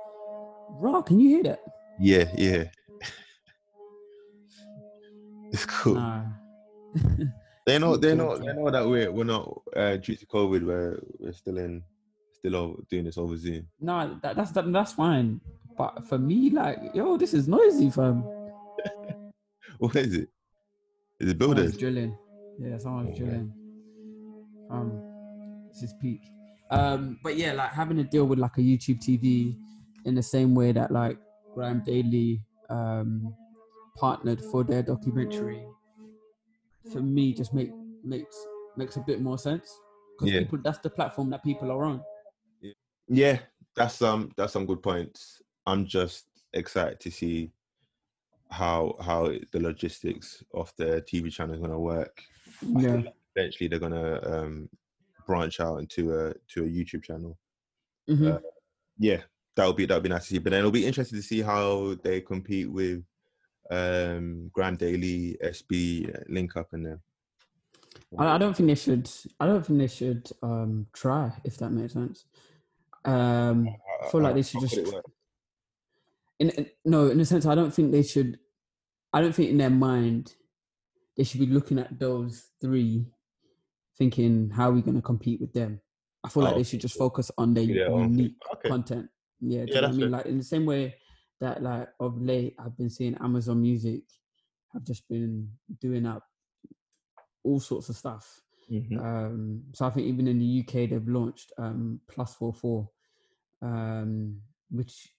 Raw, 0.74 1.02
can 1.02 1.20
you 1.20 1.30
hear 1.30 1.44
that? 1.44 1.60
yeah, 2.00 2.26
yeah. 2.38 2.64
It's 5.52 5.66
cool. 5.66 5.96
Nah. 5.96 6.24
They 7.66 7.80
know, 7.80 7.96
they 7.96 8.14
know, 8.14 8.38
they 8.38 8.52
know 8.54 8.70
that 8.70 8.86
we're 8.86 9.10
we're 9.10 9.24
not 9.24 9.62
uh, 9.74 9.96
due 9.96 10.18
to 10.18 10.26
COVID. 10.26 10.66
We're 10.66 11.00
we're 11.18 11.32
still 11.32 11.58
in, 11.58 11.82
still 12.34 12.58
over, 12.58 12.82
doing 12.90 13.06
this 13.06 13.18
over 13.18 13.38
Zoom. 13.38 13.66
no, 13.80 14.20
that, 14.22 14.36
that's 14.36 14.52
that, 14.52 14.70
that's 14.74 14.92
fine. 14.92 15.40
But 15.78 16.06
for 16.10 16.18
me, 16.20 16.50
like, 16.50 16.80
yo, 16.94 17.16
this 17.16 17.34
is 17.34 17.48
noisy, 17.48 17.90
fam. 17.90 18.22
What 19.80 19.96
is 19.96 20.14
it? 20.14 20.28
Is 21.22 21.30
it 21.32 21.38
builders? 21.38 21.78
drilling. 21.78 22.18
Yeah, 22.60 22.78
someone's 22.80 23.18
Yeah. 23.18 23.24
drilling. 23.26 23.54
Um, 24.70 25.02
this 25.72 25.84
is 25.84 25.94
peak. 26.02 26.20
Um, 26.70 27.18
but 27.24 27.38
yeah, 27.38 27.54
like 27.54 27.72
having 27.72 27.96
to 27.96 28.04
deal 28.04 28.26
with 28.26 28.40
like 28.40 28.58
a 28.58 28.62
YouTube 28.62 29.00
TV 29.02 29.56
in 30.06 30.16
the 30.16 30.24
same 30.24 30.54
way 30.56 30.72
that 30.72 30.92
like 30.92 31.18
GRM 31.56 31.84
Daily 31.86 32.42
um 32.70 33.36
partnered 33.98 34.42
for 34.46 34.64
their 34.64 34.82
documentary 34.82 35.64
for 36.92 37.02
me 37.02 37.34
just 37.34 37.54
make 37.54 37.70
makes 38.04 38.36
makes 38.76 38.98
a 38.98 39.02
bit 39.02 39.22
more 39.22 39.38
sense 39.38 39.70
because 40.18 40.34
Yeah. 40.34 40.40
people 40.40 40.60
that's 40.64 40.80
the 40.80 40.90
platform 40.90 41.30
that 41.30 41.44
people 41.44 41.72
are 41.72 41.86
on. 41.86 42.04
Yeah, 43.08 43.40
that's 43.76 44.02
um 44.02 44.32
that's 44.38 44.54
some 44.54 44.66
good 44.66 44.82
points. 44.82 45.42
I'm 45.66 45.86
just 45.86 46.26
excited 46.54 47.00
to 47.02 47.12
see 47.12 47.52
how 48.50 48.96
how 49.02 49.28
the 49.52 49.60
logistics 49.60 50.44
of 50.54 50.72
the 50.78 51.04
TV 51.10 51.32
channel 51.32 51.56
is 51.56 51.62
gonna 51.62 51.80
work. 51.80 52.24
Yeah. 52.62 53.04
eventually 53.36 53.68
they're 53.68 53.80
gonna 53.80 54.20
um 54.24 54.70
branch 55.26 55.60
out 55.60 55.78
into 55.78 56.14
a 56.14 56.34
to 56.50 56.64
a 56.64 56.68
YouTube 56.68 57.04
channel. 57.04 57.38
Mhm. 58.10 58.34
Uh, 58.36 58.40
Yeah, 58.98 59.22
that 59.56 59.68
would 59.68 59.76
be 59.76 59.86
that 59.86 59.96
would 59.96 60.04
be 60.04 60.10
nice 60.10 60.28
to 60.28 60.34
see. 60.34 60.40
But 60.40 60.52
then 60.52 60.60
it'll 60.60 60.72
be 60.72 60.86
interesting 60.86 61.20
to 61.20 61.24
see 61.24 61.42
how 61.42 61.96
they 62.04 62.22
compete 62.22 62.72
with 62.72 63.04
um 63.72 64.52
GRM 64.56 64.78
Daily, 64.78 65.38
SB, 65.44 66.16
uh, 66.16 66.24
Link 66.30 66.56
Up, 66.58 66.68
and 66.74 66.86
them. 66.86 67.02
I, 68.18 68.36
I 68.36 68.38
don't 68.38 68.56
think 68.56 68.68
they 68.68 68.76
should. 68.76 69.10
I 69.40 69.46
don't 69.46 69.66
think 69.66 69.80
they 69.80 69.88
should 69.88 70.30
um, 70.42 70.88
try 70.94 71.32
if 71.44 71.58
that 71.58 71.72
makes 71.72 71.94
sense. 71.94 72.26
Um, 73.06 73.76
I 74.04 74.10
feel 74.10 74.22
like 74.22 74.36
they 74.36 74.44
should 74.44 74.62
just. 74.62 74.78
In, 76.40 76.50
in 76.50 76.70
no, 76.86 77.10
in 77.10 77.20
a 77.20 77.26
sense, 77.26 77.46
I 77.46 77.56
don't 77.56 77.74
think 77.74 77.92
they 77.92 78.04
should. 78.04 78.40
I 79.12 79.22
don't 79.22 79.34
think 79.34 79.52
in 79.52 79.58
their 79.58 79.70
mind 79.70 80.34
they 81.16 81.24
should 81.24 81.40
be 81.40 81.46
looking 81.46 81.78
at 81.80 82.00
those 82.00 82.50
three, 82.60 83.06
thinking 83.98 84.50
how 84.50 84.70
are 84.70 84.74
we 84.74 84.82
going 84.82 84.96
to 84.96 85.02
compete 85.02 85.40
with 85.40 85.54
them. 85.54 85.80
I 86.24 86.30
feel 86.30 86.44
like 86.44 86.54
Oh, 86.54 86.58
they 86.58 86.64
should 86.64 86.82
just 86.82 86.98
focus 86.98 87.30
on 87.38 87.54
their 87.54 87.64
Yeah, 87.64 87.90
unique 87.90 88.36
Okay. 88.54 88.70
content. 88.70 89.10
Yeah, 89.44 89.66
Yeah, 89.68 89.88
I 89.88 89.92
mean? 89.92 90.12
Like 90.12 90.26
in 90.26 90.38
the 90.38 90.44
same 90.44 90.66
way 90.66 90.96
that 91.40 91.62
like 91.62 91.90
of 92.00 92.22
late 92.22 92.56
I've 92.58 92.78
been 92.78 92.90
seeing 92.90 93.16
Amazon 93.16 93.62
Music 93.62 94.04
have 94.72 94.84
just 94.84 95.08
been 95.10 95.50
doing 95.82 96.06
up 96.06 96.24
all 97.44 97.60
sorts 97.60 97.90
of 97.90 97.96
stuff. 97.96 98.42
Mhm. 98.72 98.98
Um, 99.00 99.64
so 99.74 99.86
I 99.86 99.90
think 99.90 100.08
even 100.08 100.28
in 100.28 100.40
the 100.40 100.60
UK 100.62 100.90
they've 100.90 101.08
launched 101.08 101.52
um, 101.58 102.00
Plus 102.08 102.34
Four 102.36 102.54
Four, 102.54 102.90
um, 103.62 104.42
which 104.72 105.10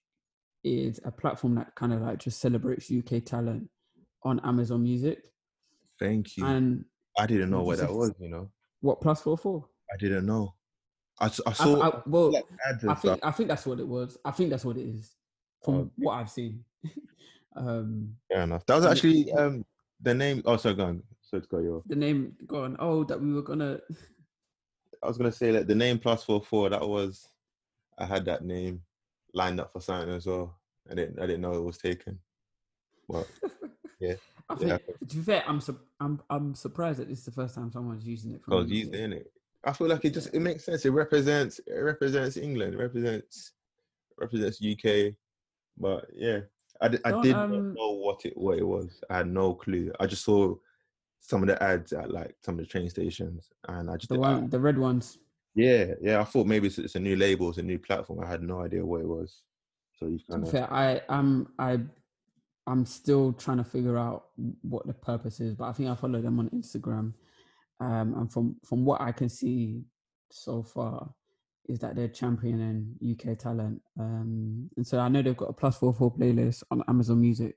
is 0.63 0.99
a 1.05 1.11
platform 1.11 1.55
that 1.55 1.75
kind 1.75 1.93
of 1.93 2.01
like 2.01 2.17
just 2.17 2.39
celebrates 2.39 2.91
UK 2.91 3.23
talent 3.23 3.69
on 4.23 4.39
Amazon 4.39 4.81
Music. 4.83 5.31
Thank 5.99 6.37
you. 6.37 6.45
And 6.45 6.85
I 7.17 7.27
didn't 7.27 7.51
know 7.51 7.63
what 7.63 7.77
that 7.77 7.93
was. 7.93 8.13
You 8.19 8.29
know, 8.29 8.51
what 8.81 8.99
Plus 8.99 9.21
Four 9.21 9.37
Four? 9.37 9.69
I 9.93 9.97
didn't 9.97 10.25
know. 10.25 10.55
I, 11.19 11.25
s- 11.27 11.41
I 11.45 11.49
I, 11.51 11.53
saw 11.53 11.81
I, 11.81 12.01
well, 12.05 12.31
like 12.33 12.45
I 12.67 12.73
think 12.73 12.97
stuff. 12.99 13.19
I 13.23 13.31
think 13.31 13.49
that's 13.49 13.65
what 13.65 13.79
it 13.79 13.87
was. 13.87 14.17
I 14.25 14.31
think 14.31 14.49
that's 14.49 14.65
what 14.65 14.77
it 14.77 14.85
is 14.85 15.15
from 15.63 15.75
Okay. 15.75 15.89
what 15.97 16.13
I've 16.13 16.29
seen. 16.29 16.63
um, 17.55 18.15
Fair 18.31 18.41
enough. 18.41 18.65
That 18.65 18.75
was 18.75 18.85
actually 18.85 19.31
um 19.33 19.65
the 20.01 20.13
name. 20.13 20.41
Oh, 20.45 20.57
sorry, 20.57 20.75
go 20.75 20.85
on. 20.85 21.03
So 21.21 21.37
it's 21.37 21.47
got 21.47 21.59
your. 21.59 21.81
the 21.87 21.95
name 21.95 22.35
gone. 22.45 22.75
Oh, 22.79 23.03
that 23.05 23.19
we 23.21 23.33
were 23.33 23.41
gonna. 23.41 23.79
I 25.03 25.07
was 25.07 25.17
gonna 25.17 25.31
say 25.31 25.51
like 25.51 25.67
the 25.67 25.75
name 25.75 25.99
plus 25.99 26.23
four 26.23 26.41
four. 26.41 26.69
That 26.69 26.87
was. 26.87 27.29
I 27.97 28.05
had 28.05 28.25
that 28.25 28.43
name 28.43 28.81
lined 29.33 29.59
up 29.61 29.71
for 29.71 29.79
something 29.79 30.13
as 30.13 30.25
well. 30.25 30.57
I 30.91 30.95
didn't. 30.95 31.17
I 31.19 31.25
didn't 31.27 31.41
know 31.41 31.53
it 31.53 31.63
was 31.63 31.77
taken. 31.77 32.19
But 33.07 33.27
I 34.03 34.15
Yeah. 34.59 34.77
to 35.07 35.15
be 35.15 35.21
fair, 35.21 35.43
I'm 35.47 35.61
sur- 35.61 35.79
I'm 36.01 36.21
I'm 36.29 36.53
surprised 36.55 36.99
that 36.99 37.07
this 37.07 37.19
is 37.19 37.25
the 37.25 37.31
first 37.31 37.55
time 37.55 37.71
someone's 37.71 38.05
using 38.05 38.33
it. 38.33 38.41
I 38.41 38.45
from 38.45 38.53
was 38.57 38.67
the 38.69 38.81
in 38.91 39.13
it. 39.13 39.31
I 39.65 39.73
feel 39.73 39.87
like 39.87 40.05
it 40.05 40.13
just 40.13 40.33
it 40.33 40.39
makes 40.39 40.63
sense. 40.63 40.85
It 40.85 40.91
represents 40.91 41.59
it 41.65 41.79
represents 41.79 42.37
England. 42.37 42.75
It 42.75 42.77
represents 42.77 43.51
represents 44.17 44.61
UK. 44.63 45.13
But 45.77 46.05
yeah, 46.15 46.39
I, 46.81 46.87
did 46.89 47.01
not 47.03 47.35
um, 47.45 47.73
know 47.73 47.91
what 47.93 48.25
it 48.25 48.37
what 48.37 48.57
it 48.57 48.67
was. 48.67 49.01
I 49.09 49.17
had 49.17 49.27
no 49.27 49.53
clue. 49.53 49.91
I 49.99 50.05
just 50.07 50.23
saw 50.23 50.55
some 51.19 51.41
of 51.41 51.47
the 51.47 51.61
ads 51.61 51.91
at 51.93 52.11
like 52.11 52.35
some 52.43 52.55
of 52.59 52.65
the 52.65 52.69
train 52.69 52.89
stations, 52.89 53.49
and 53.67 53.89
I 53.89 53.97
just 53.97 54.09
The 54.09 54.15
I- 54.15 54.19
one, 54.19 54.49
the 54.49 54.59
red 54.59 54.77
ones. 54.77 55.17
yeah 55.55 55.93
yeah. 56.01 56.21
I 56.21 56.23
thought 56.23 56.47
maybe 56.47 56.67
it's, 56.67 56.77
it's 56.77 56.95
a 56.95 56.99
new 56.99 57.15
label, 57.15 57.49
it's 57.49 57.57
a 57.57 57.63
new 57.63 57.79
platform. 57.79 58.19
I 58.23 58.27
had 58.27 58.43
no 58.43 58.61
idea 58.61 58.85
what 58.85 59.01
it 59.01 59.07
was. 59.07 59.41
So 59.99 60.07
you 60.07 60.19
kind 60.29 60.43
of 60.43 60.51
fair, 60.51 60.71
I 60.71 61.01
am 61.09 61.47
I 61.57 61.79
I'm 62.67 62.85
still 62.85 63.33
trying 63.33 63.57
to 63.57 63.63
figure 63.63 63.97
out 63.97 64.25
what 64.61 64.87
the 64.87 64.93
purpose 64.93 65.39
is, 65.39 65.55
but 65.55 65.65
I 65.65 65.71
think 65.73 65.89
I 65.89 65.95
follow 65.95 66.21
them 66.21 66.39
on 66.39 66.49
Instagram, 66.49 67.13
um, 67.79 68.15
and 68.17 68.31
from 68.31 68.55
from 68.63 68.85
what 68.85 69.01
I 69.01 69.11
can 69.11 69.29
see 69.29 69.83
so 70.31 70.63
far, 70.63 71.13
is 71.67 71.79
that 71.79 71.95
they're 71.95 72.07
championing 72.07 72.95
UK 73.03 73.37
talent, 73.37 73.81
um, 73.99 74.69
and 74.77 74.85
so 74.85 74.99
I 74.99 75.09
know 75.09 75.21
they've 75.21 75.35
got 75.35 75.49
a 75.49 75.53
plus 75.53 75.77
four 75.77 75.93
four 75.93 76.13
playlist 76.13 76.63
on 76.71 76.83
Amazon 76.87 77.21
Music, 77.21 77.55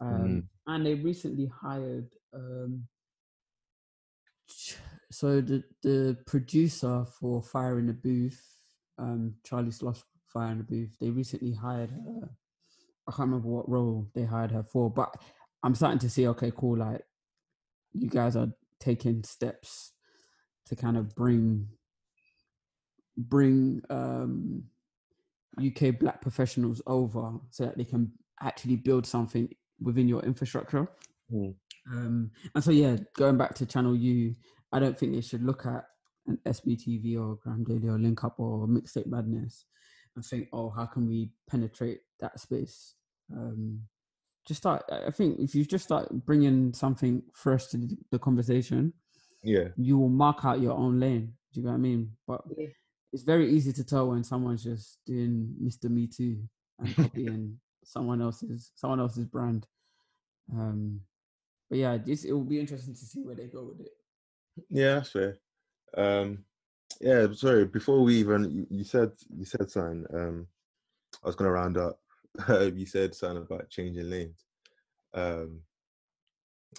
um, 0.00 0.48
and 0.66 0.86
they 0.86 0.94
recently 0.94 1.50
hired. 1.62 2.08
Um, 2.34 2.86
so 5.10 5.40
the 5.40 5.62
the 5.82 6.16
producer 6.26 7.04
for 7.18 7.42
Fire 7.42 7.78
in 7.78 7.86
the 7.86 7.92
Booth, 7.92 8.42
um, 8.98 9.34
Charlie 9.44 9.72
Sloth's 9.72 10.04
Fire 10.32 10.52
in 10.52 10.58
the 10.58 10.64
Booth, 10.64 10.96
they 11.00 11.10
recently 11.10 11.52
hired 11.52 11.90
her. 11.90 12.30
I 13.08 13.12
can't 13.12 13.28
remember 13.28 13.48
what 13.48 13.68
role 13.68 14.08
they 14.14 14.24
hired 14.24 14.52
her 14.52 14.62
for, 14.62 14.88
but 14.90 15.12
I'm 15.62 15.74
starting 15.74 15.98
to 16.00 16.10
see, 16.10 16.28
okay, 16.28 16.52
cool, 16.56 16.78
like 16.78 17.02
you 17.92 18.08
guys 18.08 18.36
are 18.36 18.48
taking 18.80 19.22
steps 19.22 19.92
to 20.66 20.76
kind 20.76 20.96
of 20.96 21.14
bring 21.14 21.68
bring 23.16 23.82
um 23.90 24.64
UK 25.58 25.98
black 25.98 26.20
professionals 26.22 26.80
over 26.86 27.32
so 27.50 27.66
that 27.66 27.76
they 27.76 27.84
can 27.84 28.12
actually 28.42 28.76
build 28.76 29.06
something 29.06 29.48
within 29.80 30.08
your 30.08 30.22
infrastructure. 30.22 30.88
Mm. 31.32 31.54
Um, 31.92 32.30
and 32.54 32.64
so 32.64 32.70
yeah, 32.70 32.96
going 33.16 33.36
back 33.36 33.54
to 33.56 33.66
Channel 33.66 33.96
U, 33.96 34.34
I 34.72 34.78
don't 34.78 34.98
think 34.98 35.12
they 35.14 35.20
should 35.20 35.42
look 35.42 35.66
at 35.66 35.84
an 36.26 36.38
SBTV 36.46 37.18
or 37.18 37.38
GRM 37.44 37.66
Daily 37.66 37.88
or 37.88 37.98
Link 37.98 38.22
Up 38.24 38.38
or 38.38 38.66
Mixtape 38.66 39.06
Madness 39.06 39.64
and 40.14 40.24
think, 40.24 40.48
oh, 40.52 40.70
how 40.70 40.86
can 40.86 41.08
we 41.08 41.30
penetrate 41.48 42.00
that 42.20 42.38
space? 42.38 42.94
Um, 43.32 43.82
just 44.46 44.58
start. 44.62 44.84
I 44.90 45.06
I 45.06 45.10
think 45.10 45.38
if 45.40 45.54
you 45.54 45.64
just 45.64 45.84
start 45.84 46.08
bringing 46.24 46.72
something 46.72 47.22
fresh 47.34 47.66
to 47.68 47.78
the- 47.78 47.98
the 48.10 48.18
conversation, 48.18 48.92
yeah 49.42 49.68
you 49.76 49.98
will 49.98 50.08
mark 50.08 50.44
out 50.44 50.60
your 50.60 50.76
own 50.76 51.00
lane. 51.00 51.34
Do 51.52 51.60
you 51.60 51.64
know 51.66 51.72
what 51.72 51.76
I 51.78 51.80
mean? 51.80 52.16
But 52.26 52.42
Yeah. 52.56 52.68
it's 53.12 53.22
very 53.24 53.50
easy 53.50 53.72
to 53.72 53.84
tell 53.84 54.08
when 54.10 54.22
someone's 54.24 54.62
just 54.62 54.98
doing 55.06 55.56
Mr. 55.62 55.90
Me 55.90 56.06
Too 56.06 56.48
and 56.78 56.94
copying 56.96 57.60
someone 57.84 58.20
else's 58.22 58.72
someone 58.74 59.00
else's 59.00 59.26
brand. 59.26 59.66
Um, 60.52 61.00
but 61.68 61.78
yeah, 61.78 61.96
this 61.98 62.24
it 62.24 62.32
will 62.32 62.44
be 62.44 62.60
interesting 62.60 62.94
to 62.94 63.04
see 63.04 63.22
where 63.22 63.34
they 63.36 63.46
go 63.48 63.64
with 63.64 63.80
it. 63.80 63.92
Yeah, 64.68 64.94
that's 64.96 65.10
fair. 65.12 65.38
Um, 65.96 66.44
yeah, 67.00 67.32
sorry. 67.32 67.64
Before 67.66 68.02
we 68.02 68.16
even, 68.16 68.50
you, 68.50 68.66
you 68.70 68.84
said 68.84 69.12
you 69.28 69.44
said 69.44 69.70
something. 69.70 70.04
Um, 70.12 70.46
I 71.22 71.26
was 71.26 71.36
gonna 71.36 71.50
round 71.52 71.76
up. 71.78 71.98
you 72.48 72.86
said 72.86 73.14
something 73.14 73.42
about 73.42 73.70
changing 73.70 74.10
lanes. 74.10 74.44
Um, 75.14 75.60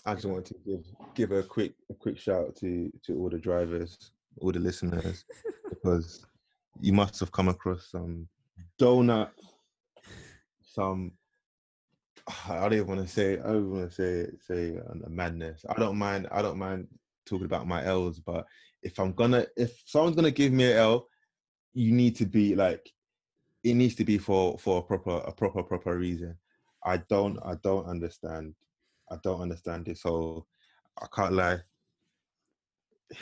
I 0.06 0.14
just 0.14 0.26
wanted 0.26 0.46
to 0.46 0.56
give 0.66 0.86
give 1.14 1.32
a 1.32 1.44
quick 1.44 1.74
a 1.90 1.94
quick 1.94 2.18
shout 2.18 2.48
out 2.48 2.56
to 2.58 2.92
to 3.06 3.18
all 3.18 3.30
the 3.30 3.38
drivers, 3.38 3.98
all 4.40 4.52
the 4.52 4.60
listeners, 4.60 5.26
because 5.70 6.26
you 6.80 6.94
must 6.94 7.20
have 7.20 7.32
come 7.32 7.50
across 7.50 7.92
some 7.92 8.28
donut, 8.80 9.30
some 10.64 11.12
I 12.50 12.60
don't 12.60 12.74
even 12.74 12.88
want 12.88 13.02
to 13.02 13.08
say 13.08 13.34
I 13.40 13.48
don't 13.48 13.72
want 13.72 13.90
to 13.90 13.96
say 13.96 14.32
say 14.40 14.78
a 15.06 15.10
madness. 15.10 15.66
I 15.70 15.80
don't 15.80 15.98
mind 15.98 16.28
I 16.32 16.42
don't 16.42 16.58
mind 16.58 16.88
talking 17.26 17.46
about 17.46 17.68
my 17.68 17.86
L's, 17.86 18.20
but 18.20 18.46
if 18.84 19.00
I'm 19.00 19.14
gonna 19.14 19.46
if 19.58 19.82
someone's 19.86 20.16
gonna 20.16 20.32
give 20.32 20.54
me 20.54 20.72
an 20.72 20.78
L, 20.78 21.08
you 21.74 21.92
need 21.92 22.16
to 22.18 22.26
be 22.26 22.56
like 22.56 22.90
it 23.64 23.74
needs 23.76 23.96
to 23.96 24.04
be 24.04 24.18
for 24.18 24.58
for 24.58 24.80
a 24.80 24.82
proper 24.82 25.18
a 25.26 25.32
proper 25.32 25.64
proper 25.64 25.98
reason. 25.98 26.38
I 26.84 26.98
don't 27.10 27.38
I 27.46 27.56
don't 27.64 27.86
understand 27.86 28.56
I 29.12 29.18
don't 29.24 29.42
understand 29.42 29.88
it. 29.88 29.98
So 29.98 30.46
I 31.02 31.08
can't 31.14 31.34
lie. 31.34 31.60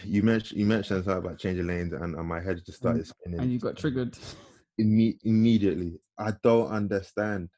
You 0.04 0.24
mentioned 0.24 0.60
you 0.60 0.66
mentioned 0.66 1.04
something 1.04 1.26
about 1.26 1.40
changing 1.40 1.68
lanes, 1.68 1.94
and, 1.94 2.16
and 2.16 2.28
my 2.28 2.40
head 2.40 2.62
just 2.66 2.78
started 2.78 3.08
spinning. 3.08 3.40
And 3.40 3.52
you 3.52 3.60
got 3.60 3.76
triggered. 3.76 4.18
Imme- 4.80 5.18
immediately. 5.24 6.00
I 6.18 6.34
don't 6.44 6.68
understand. 6.68 7.50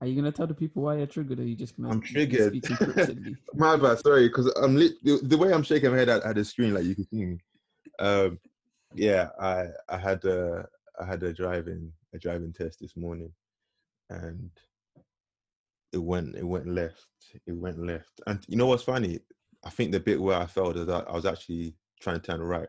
Are 0.00 0.06
you 0.06 0.16
gonna 0.16 0.32
tell 0.32 0.46
the 0.46 0.54
people 0.54 0.84
why 0.84 0.96
you're 0.96 1.06
triggered, 1.06 1.38
or 1.38 1.42
are 1.42 1.46
you 1.46 1.56
just 1.56 1.76
gonna? 1.76 1.90
I'm 1.90 2.00
triggered. 2.00 2.64
My 3.54 3.76
bad, 3.76 3.98
sorry, 3.98 4.28
because 4.28 4.46
I'm 4.56 4.76
lit- 4.76 5.02
the, 5.02 5.18
the 5.22 5.36
way 5.36 5.52
I'm 5.52 5.62
shaking 5.62 5.90
my 5.90 5.98
head 5.98 6.08
at, 6.08 6.22
at 6.22 6.36
the 6.36 6.44
screen, 6.44 6.72
like 6.72 6.84
you 6.84 6.94
can 6.94 7.06
see 7.08 7.24
me. 7.26 7.38
Um, 7.98 8.38
yeah, 8.94 9.28
I 9.40 9.66
I 9.88 9.98
had 9.98 10.24
a 10.24 10.66
I 11.00 11.04
had 11.04 11.22
a 11.22 11.32
driving 11.32 11.92
a 12.14 12.18
driving 12.18 12.52
test 12.52 12.80
this 12.80 12.96
morning, 12.96 13.32
and 14.10 14.50
it 15.92 15.98
went 15.98 16.36
it 16.36 16.46
went 16.46 16.68
left. 16.68 17.06
It 17.46 17.52
went 17.52 17.78
left, 17.84 18.20
and 18.26 18.40
you 18.48 18.56
know 18.56 18.66
what's 18.66 18.82
funny? 18.82 19.20
I 19.64 19.70
think 19.70 19.92
the 19.92 20.00
bit 20.00 20.20
where 20.20 20.38
I 20.38 20.46
failed 20.46 20.76
is 20.76 20.86
that 20.86 21.08
I 21.08 21.12
was 21.12 21.26
actually 21.26 21.74
trying 22.00 22.20
to 22.20 22.26
turn 22.26 22.42
right, 22.42 22.68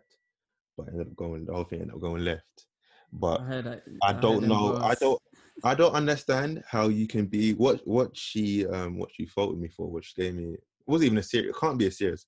but 0.78 0.88
I 0.88 0.92
ended 0.92 1.08
up 1.08 1.16
going 1.16 1.46
the 1.46 1.54
whole 1.54 1.64
thing 1.64 1.82
ended 1.82 1.96
up 1.96 2.02
going 2.02 2.24
left. 2.24 2.66
But 3.12 3.42
I 3.42 3.62
that. 3.62 3.84
I 4.04 4.14
don't 4.14 4.48
know. 4.48 4.78
I 4.78 4.96
don't. 4.96 5.22
I 5.64 5.76
don't 5.76 5.94
understand 5.94 6.64
how 6.68 6.90
you 6.90 7.08
can 7.08 7.26
be 7.26 7.54
what 7.54 7.82
what 7.88 8.16
she 8.18 8.66
um 8.68 8.98
what 8.98 9.10
she 9.14 9.26
faulted 9.26 9.60
me 9.60 9.70
for. 9.70 10.02
She 10.02 10.22
gave 10.22 10.36
me 10.36 10.54
it 10.54 10.64
wasn't 10.86 11.08
even 11.08 11.18
a 11.20 11.24
serious. 11.24 11.56
It 11.56 11.60
can't 11.60 11.78
be 11.78 11.88
a 11.88 11.92
serious. 11.92 12.26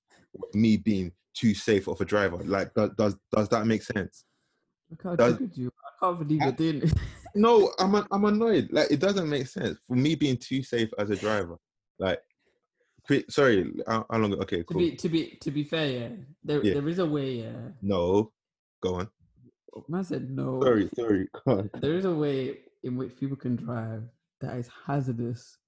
Me 0.54 0.76
being 0.76 1.12
too 1.34 1.54
safe 1.54 1.86
of 1.86 2.00
a 2.00 2.04
driver. 2.04 2.38
Like 2.38 2.72
does 2.74 2.90
does, 2.96 3.16
does 3.34 3.48
that 3.50 3.66
make 3.66 3.82
sense? 3.82 4.24
Look 4.90 5.02
how 5.02 5.16
does- 5.16 5.40
you. 5.54 5.70
I 6.00 6.06
can't 6.06 6.18
believe 6.20 6.42
you're 6.42 6.52
doing 6.52 6.82
it. 6.82 6.92
No, 7.38 7.70
I'm 7.78 7.94
I'm 8.10 8.24
annoyed. 8.24 8.68
Like 8.72 8.90
it 8.90 8.98
doesn't 8.98 9.28
make 9.28 9.46
sense 9.46 9.78
for 9.86 9.94
me 9.94 10.14
being 10.14 10.38
too 10.38 10.62
safe 10.62 10.88
as 10.98 11.10
a 11.10 11.16
driver. 11.16 11.56
Like. 11.98 12.20
Sorry, 13.28 13.72
how, 13.86 14.04
how 14.10 14.18
long? 14.18 14.32
Okay, 14.40 14.58
to 14.58 14.64
cool. 14.64 14.78
be 14.78 14.96
to 14.96 15.08
be 15.08 15.38
to 15.42 15.50
be 15.52 15.62
fair, 15.62 15.86
yeah, 15.86 16.08
there 16.42 16.64
Yeah. 16.64 16.74
there 16.74 16.88
is 16.88 16.98
a 16.98 17.04
way. 17.06 17.42
Yeah, 17.42 17.68
No, 17.82 18.32
go 18.82 18.94
on. 18.96 19.08
man 19.86 20.02
said 20.02 20.30
no. 20.30 20.60
Sorry, 20.62 20.88
sorry. 20.96 21.28
There 21.80 21.94
is 21.94 22.04
a 22.06 22.12
way 22.14 22.58
in 22.82 22.96
which 22.96 23.14
people 23.16 23.36
can 23.36 23.54
drive 23.54 24.02
that 24.40 24.56
is 24.56 24.68
hazardous 24.86 25.58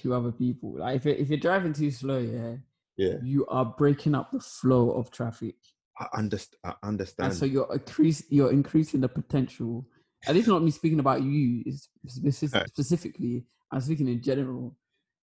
to 0.00 0.14
other 0.14 0.32
people. 0.32 0.78
Like 0.78 0.96
if 0.96 1.04
you're, 1.04 1.14
if 1.16 1.28
you're 1.28 1.38
driving 1.38 1.72
too 1.74 1.90
slow, 1.90 2.18
yeah, 2.18 2.54
Yeah, 2.96 3.16
you 3.22 3.44
are 3.48 3.64
breaking 3.66 4.14
up 4.14 4.30
the 4.30 4.40
flow 4.40 4.92
of 4.92 5.10
traffic, 5.10 5.56
I 5.98 6.06
understand. 6.18 6.74
I 6.82 6.86
understand. 6.86 7.30
and 7.32 7.38
so 7.38 7.44
you're 7.44 7.68
increase 7.72 8.24
you're 8.30 8.52
increasing 8.52 9.00
the 9.00 9.08
potential. 9.08 9.86
And 10.26 10.36
is 10.36 10.48
not 10.48 10.62
me 10.62 10.70
speaking 10.70 10.98
about 11.00 11.22
you 11.22 11.62
is 11.64 11.88
speci- 12.06 12.52
Right. 12.52 12.68
specifically. 12.68 13.44
I'm 13.70 13.80
speaking 13.80 14.08
in 14.08 14.22
general. 14.22 14.76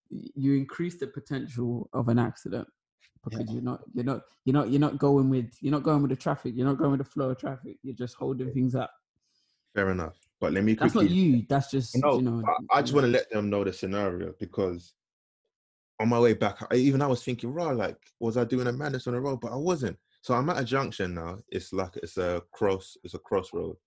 You 0.10 0.54
increase 0.54 1.00
the 1.00 1.08
potential 1.08 1.90
of 1.94 2.08
an 2.10 2.20
accident 2.20 2.68
because 3.24 3.52
you're 3.52 3.64
not 3.64 3.82
you're 3.94 4.06
not 4.06 4.22
you're 4.46 4.54
not 4.54 4.70
you're 4.70 4.80
not 4.80 4.98
going 4.98 5.30
with 5.30 5.52
you're 5.62 5.72
not 5.72 5.84
going 5.84 6.02
with 6.02 6.12
the 6.12 6.16
traffic. 6.16 6.54
You're 6.56 6.68
not 6.68 6.78
going 6.78 6.92
with 6.92 7.00
the 7.00 7.10
flow 7.10 7.32
of 7.32 7.40
traffic. 7.40 7.78
You're 7.84 7.96
just 7.96 8.16
holding 8.16 8.52
things 8.54 8.76
up. 8.76 8.92
Fair 9.74 9.92
enough. 9.92 10.18
But 10.40 10.54
let 10.54 10.64
me 10.64 10.76
That's 10.76 10.94
quickly. 10.94 11.10
not 11.10 11.16
you. 11.16 11.46
That's 11.50 11.72
just 11.72 11.98
No, 11.98 12.18
you 12.18 12.22
know. 12.22 12.44
I, 12.72 12.78
I 12.78 12.82
just 12.82 12.94
want 12.94 13.06
to 13.06 13.12
let 13.12 13.30
them 13.30 13.50
know 13.50 13.64
the 13.64 13.74
scenario 13.74 14.34
because 14.40 14.94
on 16.00 16.10
my 16.10 16.20
way 16.20 16.34
back, 16.34 16.58
I, 16.72 16.76
even 16.76 17.02
I 17.02 17.08
was 17.08 17.24
thinking, 17.24 17.52
raw, 17.54 17.70
like, 17.70 17.98
was 18.20 18.36
I 18.38 18.44
doing 18.44 18.68
a 18.68 18.72
madness 18.74 19.08
on 19.08 19.14
the 19.14 19.20
road? 19.20 19.40
But 19.42 19.54
I 19.54 19.56
wasn't. 19.56 19.98
So 20.26 20.34
I'm 20.34 20.50
at 20.50 20.58
a 20.60 20.66
junction 20.66 21.14
now. 21.14 21.38
It's 21.50 21.72
like 21.72 21.98
it's 21.98 22.18
a 22.18 22.42
cross. 22.52 22.98
It's 23.04 23.14
a 23.14 23.20
crossroad. 23.20 23.78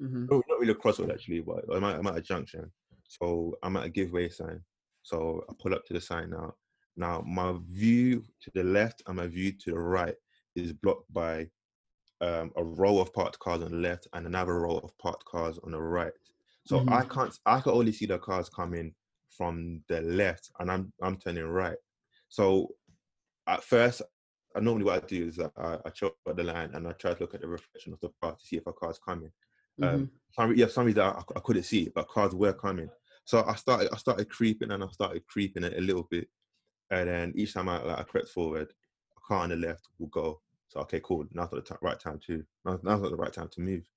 Mhm. 0.00 0.30
No, 0.30 0.40
not 0.46 0.60
really 0.60 0.70
a 0.70 0.76
crossroad 0.76 1.10
actually, 1.10 1.40
but 1.40 1.64
I'm 1.68 1.82
at, 1.82 1.96
I'm 1.98 2.06
at 2.06 2.16
a 2.16 2.20
junction. 2.20 2.70
So 3.08 3.56
I'm 3.64 3.76
at 3.76 3.86
a 3.86 3.88
giveaway 3.88 4.28
sign. 4.28 4.64
So 5.02 5.44
I 5.50 5.52
pull 5.58 5.74
up 5.74 5.84
to 5.86 5.92
the 5.92 6.00
sign 6.00 6.30
now. 6.30 6.54
Now 6.94 7.22
my 7.22 7.58
view 7.64 8.22
to 8.42 8.50
the 8.54 8.62
left 8.62 9.02
and 9.08 9.16
my 9.16 9.26
view 9.26 9.50
to 9.50 9.70
the 9.72 9.80
right 9.80 10.14
is 10.54 10.72
blocked 10.72 11.12
by 11.12 11.50
um, 12.20 12.52
a 12.54 12.62
row 12.62 13.00
of 13.00 13.12
parked 13.12 13.40
cars 13.40 13.60
on 13.60 13.72
the 13.72 13.78
left 13.78 14.06
and 14.12 14.28
another 14.28 14.60
row 14.60 14.78
of 14.78 14.96
parked 14.98 15.24
cars 15.24 15.58
on 15.64 15.72
the 15.72 15.82
right. 15.82 16.12
So 16.66 16.84
I 16.86 17.02
can't. 17.02 17.36
I 17.46 17.60
can 17.60 17.72
only 17.72 17.90
see 17.90 18.06
the 18.06 18.20
cars 18.20 18.48
coming 18.48 18.94
from 19.28 19.82
the 19.88 20.02
left, 20.02 20.52
and 20.60 20.70
I'm 20.70 20.92
I'm 21.02 21.16
turning 21.16 21.46
right. 21.46 21.78
So 22.28 22.76
at 23.48 23.64
first, 23.64 24.02
I 24.54 24.60
normally 24.60 24.84
what 24.84 25.02
I 25.02 25.06
do 25.06 25.28
is 25.28 25.36
that 25.36 25.52
I, 25.56 25.78
I 25.84 25.90
chop 25.90 26.14
at 26.28 26.36
the 26.36 26.44
line 26.44 26.70
and 26.74 26.86
I 26.88 26.92
try 26.92 27.14
to 27.14 27.20
look 27.20 27.34
at 27.34 27.40
the 27.40 27.48
reflection 27.48 27.92
of 27.92 28.00
the 28.00 28.10
car 28.20 28.32
to 28.32 28.44
see 28.46 28.56
if 28.56 28.66
a 28.66 28.72
car's 28.72 28.98
coming. 28.98 29.30
Mhm. 29.80 29.94
Um, 29.94 30.10
some, 30.32 30.54
yeah, 30.56 30.66
some 30.66 30.86
reason 30.86 31.02
I, 31.02 31.22
I 31.36 31.40
couldn't 31.40 31.62
see 31.64 31.84
it, 31.84 31.94
but 31.94 32.08
cars 32.08 32.34
were 32.34 32.52
coming. 32.52 32.88
So 33.24 33.44
I 33.44 33.54
started, 33.54 33.90
I 33.92 33.96
started 33.96 34.28
creeping 34.28 34.70
and 34.72 34.82
I 34.82 34.88
started 34.88 35.26
creeping 35.26 35.64
it 35.64 35.76
a 35.76 35.80
little 35.80 36.04
bit, 36.10 36.28
and 36.90 37.08
then 37.08 37.32
each 37.36 37.54
time 37.54 37.68
I, 37.68 37.80
like, 37.82 37.98
I 37.98 38.02
crept 38.02 38.28
forward, 38.28 38.72
a 39.16 39.20
car 39.20 39.42
on 39.44 39.50
the 39.50 39.56
left 39.56 39.86
will 39.98 40.08
go. 40.08 40.40
So 40.68 40.80
okay, 40.80 41.00
cool. 41.00 41.24
Now's 41.32 41.52
not 41.52 41.64
the 41.64 41.74
ti- 41.74 41.78
right 41.82 41.98
time 41.98 42.18
to. 42.26 42.44
Now, 42.64 42.78
now's 42.82 43.02
not 43.02 43.10
the 43.10 43.16
right 43.16 43.32
time 43.32 43.48
to 43.52 43.60
move. 43.60 43.88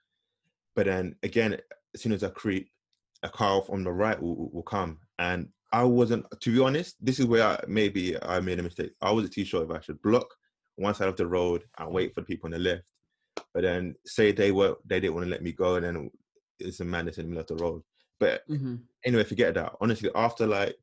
But 0.75 0.85
then 0.87 1.15
again, 1.23 1.59
as 1.93 2.01
soon 2.01 2.11
as 2.13 2.23
I 2.23 2.29
creep, 2.29 2.69
a 3.23 3.29
car 3.29 3.61
from 3.61 3.83
the 3.83 3.91
right 3.91 4.21
will, 4.21 4.35
will- 4.35 4.51
will 4.51 4.63
come, 4.63 4.99
and 5.19 5.49
I 5.71 5.83
wasn't. 5.83 6.25
To 6.39 6.51
be 6.53 6.59
honest, 6.61 6.95
this 7.03 7.19
is 7.19 7.25
where 7.25 7.43
I, 7.43 7.63
maybe 7.67 8.21
I 8.21 8.39
made 8.39 8.59
a 8.59 8.63
mistake. 8.63 8.91
I 9.01 9.11
wasn't 9.11 9.33
too 9.33 9.45
sure 9.45 9.63
if 9.63 9.71
I 9.71 9.79
should 9.81 10.01
block 10.01 10.27
one 10.75 10.95
side 10.95 11.07
of 11.09 11.17
the 11.17 11.27
road 11.27 11.63
and 11.77 11.91
wait 11.91 12.13
for 12.13 12.21
the 12.21 12.27
people 12.27 12.47
on 12.47 12.51
the 12.51 12.59
left. 12.59 12.83
But 13.53 13.63
then 13.63 13.95
say 14.05 14.31
they 14.31 14.51
were 14.51 14.77
they 14.85 14.99
didn't 14.99 15.15
want 15.15 15.25
to 15.25 15.31
let 15.31 15.43
me 15.43 15.51
go, 15.51 15.75
and 15.75 15.85
then 15.85 16.11
it's 16.59 16.79
a 16.79 16.85
man 16.85 17.05
that's 17.05 17.17
in 17.17 17.25
the 17.25 17.29
middle 17.29 17.41
of 17.41 17.47
the 17.47 17.63
road. 17.63 17.83
But 18.19 18.47
Mhm. 18.47 18.83
anyway, 19.03 19.23
forget 19.23 19.53
that. 19.55 19.75
Honestly, 19.81 20.09
after 20.15 20.47
like 20.47 20.77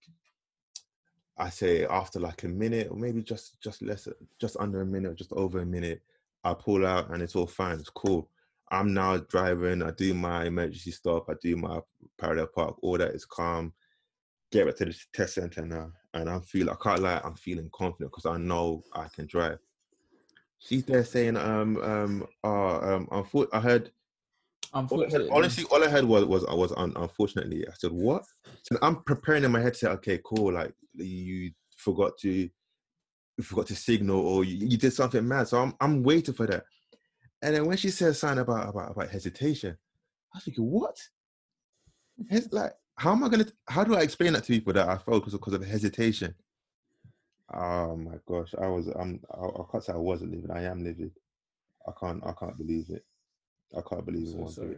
I 1.36 1.49
say 1.49 1.86
after 1.86 2.20
like 2.20 2.43
a 2.45 2.49
minute 2.49 2.88
or 2.91 2.97
maybe 2.97 3.22
just 3.22 3.61
just 3.61 3.82
less 3.82 4.09
just 4.38 4.57
under 4.59 4.82
a 4.82 4.86
minute, 4.86 5.12
or 5.12 5.14
just 5.14 5.32
over 5.32 5.61
a 5.61 5.66
minute, 5.66 6.03
I 6.45 6.55
pull 6.55 6.86
out 6.86 7.11
and 7.11 7.22
it's 7.22 7.36
all 7.36 7.47
fine. 7.47 7.78
It's 7.78 7.91
cool. 7.91 8.30
I'm 8.70 8.93
now 8.95 9.16
driving. 9.18 9.82
I 9.82 9.91
do 9.93 10.14
my 10.14 10.45
emergency 10.47 10.91
stop. 10.93 11.28
I 11.28 11.34
do 11.41 11.57
my 11.57 11.80
parallel 12.18 12.47
park. 12.49 12.76
All 12.82 12.99
that 12.99 13.14
is 13.14 13.24
calm. 13.24 13.72
Get 14.53 14.66
back 14.66 14.76
to 14.76 14.84
the 14.86 14.99
test 15.12 15.34
center 15.34 15.64
now, 15.64 15.93
and 16.14 16.28
I'm 16.28 16.43
feel 16.43 16.70
I 16.70 16.76
can't 16.76 17.01
lie. 17.01 17.20
I'm 17.24 17.36
feeling 17.36 17.70
confident 17.72 18.11
because 18.12 18.26
I 18.26 18.36
know 18.36 18.84
I 18.93 19.09
can 19.09 19.26
drive. 19.26 19.59
She's 20.61 20.85
there 20.85 21.05
saying, 21.05 21.37
um, 21.37 21.77
um, 21.83 22.27
uh, 22.45 22.79
um, 22.79 23.07
unfor- 23.07 23.49
I 23.53 23.61
heard 23.61 23.91
all 24.73 24.79
I 24.79 24.83
heard, 24.83 24.93
Unfortunately, 24.93 25.31
honestly, 25.31 25.65
all 25.71 25.83
I 25.83 25.89
heard 25.89 26.05
was 26.05 26.25
was 26.27 26.45
I 26.45 26.55
was 26.55 26.73
un, 26.77 26.93
unfortunately. 26.97 27.67
I 27.67 27.73
said 27.77 27.91
what? 27.91 28.25
So 28.63 28.79
I'm 28.83 29.03
preparing 29.03 29.43
in 29.43 29.51
my 29.51 29.61
head 29.61 29.73
to 29.75 29.79
say, 29.79 29.89
okay, 29.89 30.21
cool. 30.25 30.53
Like 30.53 30.73
you 30.95 31.51
forgot 31.77 32.17
to, 32.19 32.31
you 32.31 33.43
forgot 33.43 33.67
to 33.69 33.75
signal, 33.75 34.21
or 34.21 34.45
you, 34.45 34.69
you 34.69 34.77
did 34.77 34.93
something 34.93 35.27
mad. 35.27 35.49
So 35.49 35.61
I'm 35.61 35.75
I'm 35.81 36.03
waiting 36.03 36.35
for 36.35 36.47
that. 36.47 36.65
And 37.43 37.55
then 37.55 37.67
when 37.67 37.79
she 37.79 37.91
said 37.91 38.15
something 38.15 38.39
about 38.39 38.69
about 38.69 38.93
about 38.93 39.11
hesitation, 39.11 39.77
I 40.33 40.37
was 40.37 40.45
thinking, 40.45 40.71
what? 40.71 40.97
Hes- 42.29 42.53
like, 42.53 42.73
how 42.97 43.13
am 43.13 43.25
I 43.25 43.29
gonna? 43.29 43.47
How 43.69 43.83
do 43.83 43.97
I 43.97 44.03
explain 44.03 44.35
that 44.35 44.45
to 44.45 44.53
people 44.53 44.73
that 44.75 44.89
I 44.89 44.99
felt 44.99 45.23
because 45.25 45.33
because 45.33 45.55
of 45.55 45.67
hesitation? 45.67 46.35
Oh 47.53 47.96
my 47.96 48.16
gosh, 48.26 48.55
I 48.61 48.66
was 48.68 48.86
I'm 48.88 49.20
I, 49.32 49.44
I 49.44 49.62
can't 49.70 49.84
say 49.84 49.92
I 49.92 49.96
wasn't 49.96 50.32
living. 50.32 50.51
I 50.51 50.64
am 50.64 50.84
livid. 50.84 51.12
I 51.86 51.92
can't 51.98 52.22
I 52.24 52.32
can't 52.38 52.57
believe 52.57 52.90
it. 52.90 53.05
I 53.76 53.80
can't 53.88 54.05
believe 54.05 54.28
it. 54.28 54.30
so 54.32 54.38
bit. 54.44 54.53
sorry. 54.53 54.76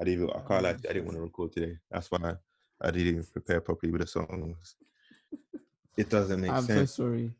I 0.00 0.04
didn't. 0.04 0.30
I 0.30 0.40
can't. 0.46 0.66
I'm 0.66 0.76
you, 0.82 0.90
I 0.90 0.92
didn't 0.92 1.04
want 1.06 1.16
to 1.16 1.22
record 1.22 1.52
today. 1.52 1.76
That's 1.90 2.10
why 2.10 2.18
I, 2.22 2.34
I 2.86 2.90
didn't 2.90 3.06
even 3.08 3.24
prepare 3.32 3.60
properly 3.60 3.92
with 3.92 4.02
the 4.02 4.06
songs. 4.06 4.76
It 5.96 6.10
doesn't 6.10 6.42
make 6.42 6.50
I'm 6.50 6.60
so 6.64 6.74
sense. 6.74 6.92
sorry. 6.94 7.32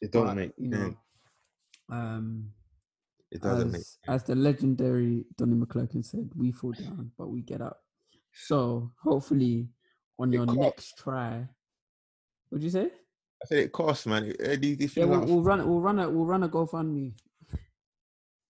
it 0.00 0.12
don't 0.12 0.26
but, 0.28 0.36
make 0.36 0.52
you 0.56 0.70
sense. 0.70 0.94
know, 1.90 1.96
um, 1.96 2.52
It 3.28 3.42
doesn't 3.42 3.72
make. 3.72 3.80
as, 3.80 3.98
as 4.06 4.22
the 4.22 4.36
legendary 4.36 5.24
Donnie 5.36 5.56
McClurkin 5.56 6.04
said, 6.04 6.30
we 6.36 6.52
fall 6.52 6.70
down, 6.70 7.10
but 7.18 7.28
we 7.28 7.40
get 7.42 7.60
up. 7.60 7.80
So 8.32 8.92
hopefully, 9.02 9.66
on 10.16 10.32
It 10.32 10.36
your 10.36 10.46
can't- 10.46 10.60
next 10.60 10.96
try, 10.96 11.48
what'd 12.50 12.62
you 12.62 12.70
say? 12.70 12.92
I 13.44 13.46
said 13.46 13.58
it 13.58 13.72
costs, 13.72 14.06
man. 14.06 14.32
Yeah, 14.40 15.04
we'll, 15.04 15.20
we'll 15.20 15.42
run. 15.42 15.68
We'll 15.68 15.80
run 15.80 15.98
a. 15.98 16.08
We'll 16.08 16.24
run 16.24 16.42
a 16.44 16.48
GoFundMe. 16.48 17.12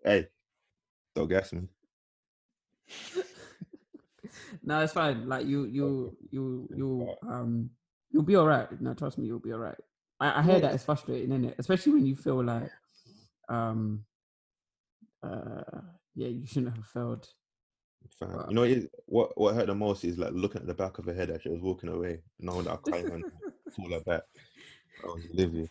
Hey, 0.04 0.28
don't 1.14 1.28
gas 1.28 1.52
me. 1.52 1.62
No, 4.66 4.80
it's 4.80 4.94
fine. 4.94 5.28
Like 5.28 5.46
you, 5.46 5.64
you, 5.66 6.16
you, 6.30 6.68
you, 6.74 7.14
um, 7.28 7.70
you'll 8.10 8.22
be 8.22 8.36
all 8.36 8.46
right. 8.46 8.66
No, 8.80 8.94
trust 8.94 9.18
me, 9.18 9.26
you'll 9.26 9.38
be 9.38 9.52
all 9.52 9.58
right. 9.58 9.76
I, 10.18 10.38
I 10.38 10.42
hear 10.42 10.54
Yeah. 10.54 10.60
that 10.60 10.74
it's 10.74 10.84
frustrating, 10.84 11.30
isn't 11.30 11.44
it? 11.44 11.56
Especially 11.58 11.92
when 11.92 12.06
you 12.06 12.16
feel 12.16 12.42
like, 12.42 12.70
um, 13.50 14.04
uh, 15.22 15.62
yeah, 16.14 16.28
you 16.28 16.46
shouldn't 16.46 16.74
have 16.76 16.86
failed. 16.86 17.28
Wow. 18.22 18.46
You 18.48 18.54
know 18.54 18.62
what, 18.62 18.80
what 19.06 19.38
what 19.38 19.54
hurt 19.54 19.66
the 19.66 19.74
most 19.74 20.04
is 20.04 20.18
like 20.18 20.32
looking 20.32 20.62
at 20.62 20.66
the 20.66 20.74
back 20.74 20.98
of 20.98 21.04
her 21.04 21.14
head 21.14 21.30
as 21.30 21.42
she 21.42 21.50
was 21.50 21.60
walking 21.60 21.90
away, 21.90 22.20
knowing 22.38 22.64
that 22.64 22.80
I 22.86 22.90
can't 22.90 23.06
even 23.06 23.24
pull 23.76 23.90
her 23.92 24.00
back. 24.00 24.22
I 25.02 25.06
was 25.06 25.26
livid. 25.32 25.70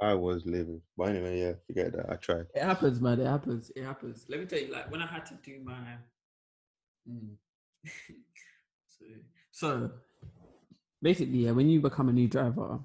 I 0.00 0.14
was 0.14 0.46
livid. 0.46 0.80
But 0.96 1.10
anyway, 1.10 1.40
yeah, 1.40 1.52
forget 1.66 1.92
that. 1.92 2.10
I 2.10 2.16
tried. 2.16 2.46
It 2.54 2.62
happens, 2.62 3.00
man. 3.00 3.20
It 3.20 3.26
happens. 3.26 3.70
It 3.76 3.84
happens. 3.84 4.26
Let 4.28 4.40
me 4.40 4.46
tell 4.46 4.58
you, 4.60 4.72
like 4.72 4.90
when 4.90 5.02
I 5.02 5.06
had 5.06 5.26
to 5.26 5.34
do 5.42 5.60
my, 5.64 5.74
Mm. 7.10 7.34
so, 8.86 9.04
so 9.50 9.90
basically, 11.02 11.38
yeah, 11.46 11.50
when 11.50 11.68
you 11.68 11.80
become 11.80 12.08
a 12.08 12.12
new 12.12 12.28
driver, 12.28 12.78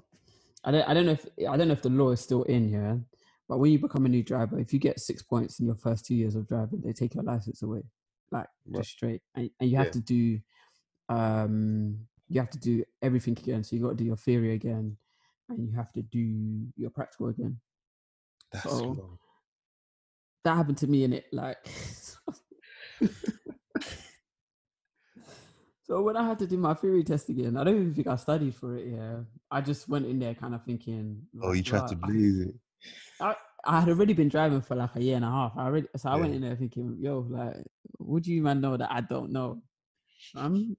I 0.64 0.72
don't, 0.72 0.88
I 0.88 0.94
don't 0.94 1.06
know 1.06 1.12
if 1.12 1.26
I 1.48 1.56
don't 1.56 1.68
know 1.68 1.74
if 1.74 1.82
the 1.82 1.88
law 1.90 2.10
is 2.10 2.20
still 2.20 2.42
in 2.44 2.68
here, 2.68 3.00
but 3.48 3.58
when 3.58 3.70
you 3.70 3.78
become 3.78 4.06
a 4.06 4.08
new 4.08 4.24
driver, 4.24 4.58
if 4.58 4.72
you 4.72 4.80
get 4.80 4.98
six 5.00 5.22
points 5.22 5.60
in 5.60 5.66
your 5.66 5.76
first 5.76 6.04
two 6.04 6.14
years 6.16 6.34
of 6.34 6.48
driving, 6.48 6.82
they 6.84 6.92
take 6.92 7.14
your 7.14 7.24
license 7.24 7.62
away, 7.62 7.82
like 8.32 8.46
Right. 8.66 8.78
just 8.78 8.90
straight, 8.90 9.22
and, 9.36 9.50
and 9.60 9.70
you 9.70 9.76
have 9.76 9.86
Yeah. 9.86 9.92
to 9.92 10.00
do, 10.00 10.40
um, 11.08 11.98
you 12.28 12.40
have 12.40 12.50
to 12.50 12.58
do 12.58 12.84
everything 13.02 13.38
again. 13.38 13.62
So 13.62 13.76
you 13.76 13.82
got 13.82 13.90
to 13.90 13.94
do 13.94 14.04
your 14.04 14.16
theory 14.16 14.54
again, 14.54 14.96
and 15.48 15.68
you 15.68 15.74
have 15.76 15.92
to 15.92 16.02
do 16.02 16.66
your 16.76 16.90
practical 16.90 17.28
again. 17.28 17.58
That's 18.52 18.64
So- 18.64 18.82
long. 18.82 19.18
that 20.44 20.54
happened 20.56 20.78
to 20.78 20.86
me 20.86 21.04
in 21.04 21.12
it 21.12 21.26
like 21.32 21.58
so 25.86 26.00
when 26.02 26.16
i 26.16 26.26
had 26.26 26.38
to 26.38 26.46
do 26.46 26.56
my 26.56 26.74
theory 26.74 27.02
test 27.04 27.28
again 27.28 27.56
i 27.56 27.64
don't 27.64 27.74
even 27.76 27.94
think 27.94 28.06
i 28.06 28.16
studied 28.16 28.54
for 28.54 28.76
it 28.76 28.86
yeah 28.86 29.16
i 29.50 29.60
just 29.60 29.88
went 29.88 30.06
in 30.06 30.18
there 30.18 30.34
kind 30.34 30.54
of 30.54 30.64
thinking 30.64 31.20
Oh, 31.42 31.52
you 31.52 31.56
like, 31.58 31.64
tried 31.64 31.88
to 31.88 31.96
"Right, 31.96 32.04
I- 32.04 32.06
blaze 32.12 32.40
it. 32.40 32.54
I, 33.20 33.34
I 33.64 33.80
had 33.80 33.88
already 33.88 34.12
been 34.14 34.28
driving 34.28 34.60
for 34.62 34.76
like 34.76 34.94
a 34.94 35.02
year 35.02 35.16
and 35.16 35.24
a 35.24 35.30
half. 35.30 35.52
I 35.56 35.64
already, 35.66 35.88
so 35.96 36.08
I 36.08 36.14
went 36.16 36.32
in 36.32 36.42
there 36.42 36.54
thinking, 36.54 36.96
"Yo, 37.00 37.26
like, 37.28 37.56
would 37.98 38.24
you 38.24 38.40
man 38.40 38.60
know 38.60 38.76
that 38.76 38.90
I 38.92 39.00
don't 39.00 39.32
know?" 39.32 39.60
Um, 40.36 40.76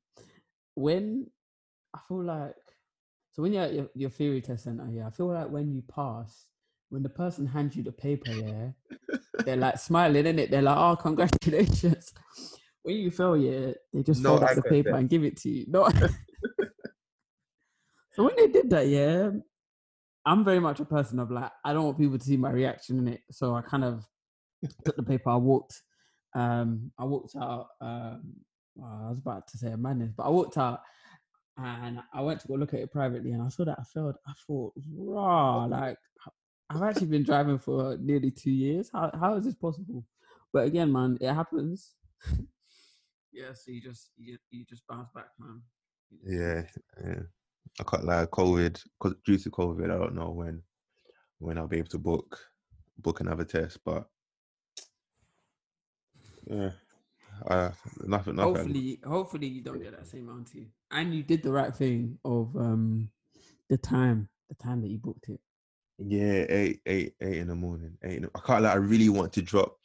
when 0.76 1.28
I 1.93 1.99
feel 2.07 2.24
like, 2.24 2.55
so 3.32 3.43
when 3.43 3.53
you're 3.53 3.63
at 3.63 3.73
your, 3.73 3.89
your 3.95 4.09
theory 4.09 4.41
test 4.41 4.63
center, 4.63 4.88
yeah, 4.91 5.07
I 5.07 5.11
feel 5.11 5.27
like 5.27 5.49
when 5.49 5.73
you 5.73 5.84
pass, 5.84 6.47
when 6.89 7.03
the 7.03 7.09
person 7.09 7.45
hands 7.45 7.75
you 7.75 7.84
the 7.84 7.91
paper, 7.91 8.32
yeah, 8.32 8.69
they're 9.45 9.55
like 9.55 9.80
smiling 9.80 10.25
in 10.25 10.39
it. 10.39 10.51
They're 10.51 10.61
like, 10.61 10.77
"Oh, 10.77 10.95
congratulations." 10.95 12.13
When 12.82 12.95
you 12.95 13.11
fail, 13.11 13.36
yeah, 13.36 13.73
they 13.93 14.03
just 14.03 14.21
No 14.21 14.30
fold 14.30 14.43
up 14.43 14.55
the 14.55 14.61
paper 14.61 14.95
and 14.95 15.09
give 15.09 15.25
it 15.25 15.36
to 15.41 15.49
you. 15.49 15.65
No. 15.67 15.89
so 18.13 18.23
when 18.23 18.38
they 18.38 18.47
did 18.47 18.69
that, 18.69 18.88
yeah, 18.88 19.32
I'm 20.25 20.45
very 20.45 20.61
much 20.61 20.80
a 20.80 20.86
person 20.86 21.19
of 21.19 21.30
like 21.30 21.51
I 21.65 21.73
don't 21.73 21.84
want 21.84 21.97
people 21.97 22.17
to 22.17 22.23
see 22.23 22.38
my 22.38 22.51
reaction 22.51 22.99
in 22.99 23.09
it. 23.09 23.21
So 23.32 23.53
I 23.53 23.61
kind 23.61 23.84
of 23.84 24.07
took 24.86 24.95
the 24.95 25.03
paper. 25.03 25.30
I 25.30 25.36
walked. 25.36 25.82
Um, 26.34 26.93
I 26.97 27.03
walked 27.03 27.36
out. 27.36 27.67
Um, 27.82 28.21
well, 28.75 29.03
I 29.07 29.09
was 29.09 29.19
about 29.19 29.45
to 29.49 29.57
say 29.57 29.71
a 29.71 29.77
madness, 29.77 30.13
but 30.15 30.23
I 30.23 30.30
walked 30.30 30.57
out 30.57 30.80
and 31.66 31.99
I 32.14 32.22
went 32.22 32.39
to 32.41 32.47
go 32.47 32.55
look 32.55 32.74
at 32.74 32.80
it 32.80 32.91
privately, 32.91 33.32
and 33.32 33.41
I 33.41 33.49
saw 33.49 33.66
that 33.66 33.80
I 33.80 33.84
failed. 33.84 34.16
I 34.28 34.34
thought, 34.47 34.74
raw, 34.95 35.66
like 35.66 35.97
I've 36.70 36.84
actually 36.84 37.07
been 37.07 37.24
driving 37.24 37.57
for 37.57 37.97
nearly 37.99 38.32
two 38.32 38.51
years. 38.51 38.89
How 38.93 39.12
how 39.20 39.36
is 39.36 39.45
this 39.45 39.55
possible? 39.55 40.05
But 40.53 40.66
again, 40.66 40.91
man, 40.91 41.18
it 41.20 41.34
happens. 41.34 41.95
yeah, 43.32 43.53
so 43.53 43.72
you 43.72 43.82
just 43.82 44.12
you, 44.18 44.38
you 44.51 44.66
just 44.66 44.88
bounce 44.88 45.10
back, 45.14 45.30
man. 45.39 45.62
Yeah, 46.24 46.62
bounce. 46.62 46.78
yeah. 47.03 47.24
I 47.80 47.84
can't 47.84 48.05
lie. 48.05 48.26
COVID, 48.26 48.82
cause 48.99 49.16
due 49.26 49.38
to 49.38 49.49
COVID, 49.49 49.86
I 49.86 49.97
don't 49.97 50.16
know 50.16 50.30
when 50.32 50.62
when 51.39 51.57
I'll 51.57 51.68
be 51.68 51.78
able 51.78 51.89
to 51.89 51.99
book 51.99 52.39
book 52.97 53.20
another 53.20 53.45
test. 53.45 53.80
But 53.84 54.07
yeah, 56.45 56.72
uh, 57.47 57.72
nothing. 58.05 58.36
nothing. 58.36 58.38
hopefully 58.38 58.99
hopefully 59.05 59.47
you 59.47 59.62
don't 59.62 59.82
get 59.82 59.97
that 59.97 60.07
same 60.07 60.30
auntie 60.30 60.72
and 60.91 61.13
you 61.13 61.23
did 61.23 61.43
the 61.43 61.51
right 61.51 61.75
thing 61.75 62.17
of 62.25 62.55
um 62.55 63.09
the 63.69 63.77
time 63.77 64.29
the 64.49 64.55
time 64.55 64.81
that 64.81 64.89
you 64.89 64.97
booked 64.97 65.29
it 65.29 65.39
Yeah, 65.99 66.45
eight, 66.49 66.81
eight, 66.85 67.13
eight 67.21 67.37
in 67.37 67.47
the 67.47 67.55
morning. 67.55 67.97
Eight. 68.03 68.17
In 68.17 68.21
the, 68.23 68.31
I 68.33 68.39
can't. 68.39 68.63
Like, 68.63 68.73
I 68.73 68.77
really 68.77 69.09
want 69.09 69.33
to 69.33 69.41
drop. 69.41 69.77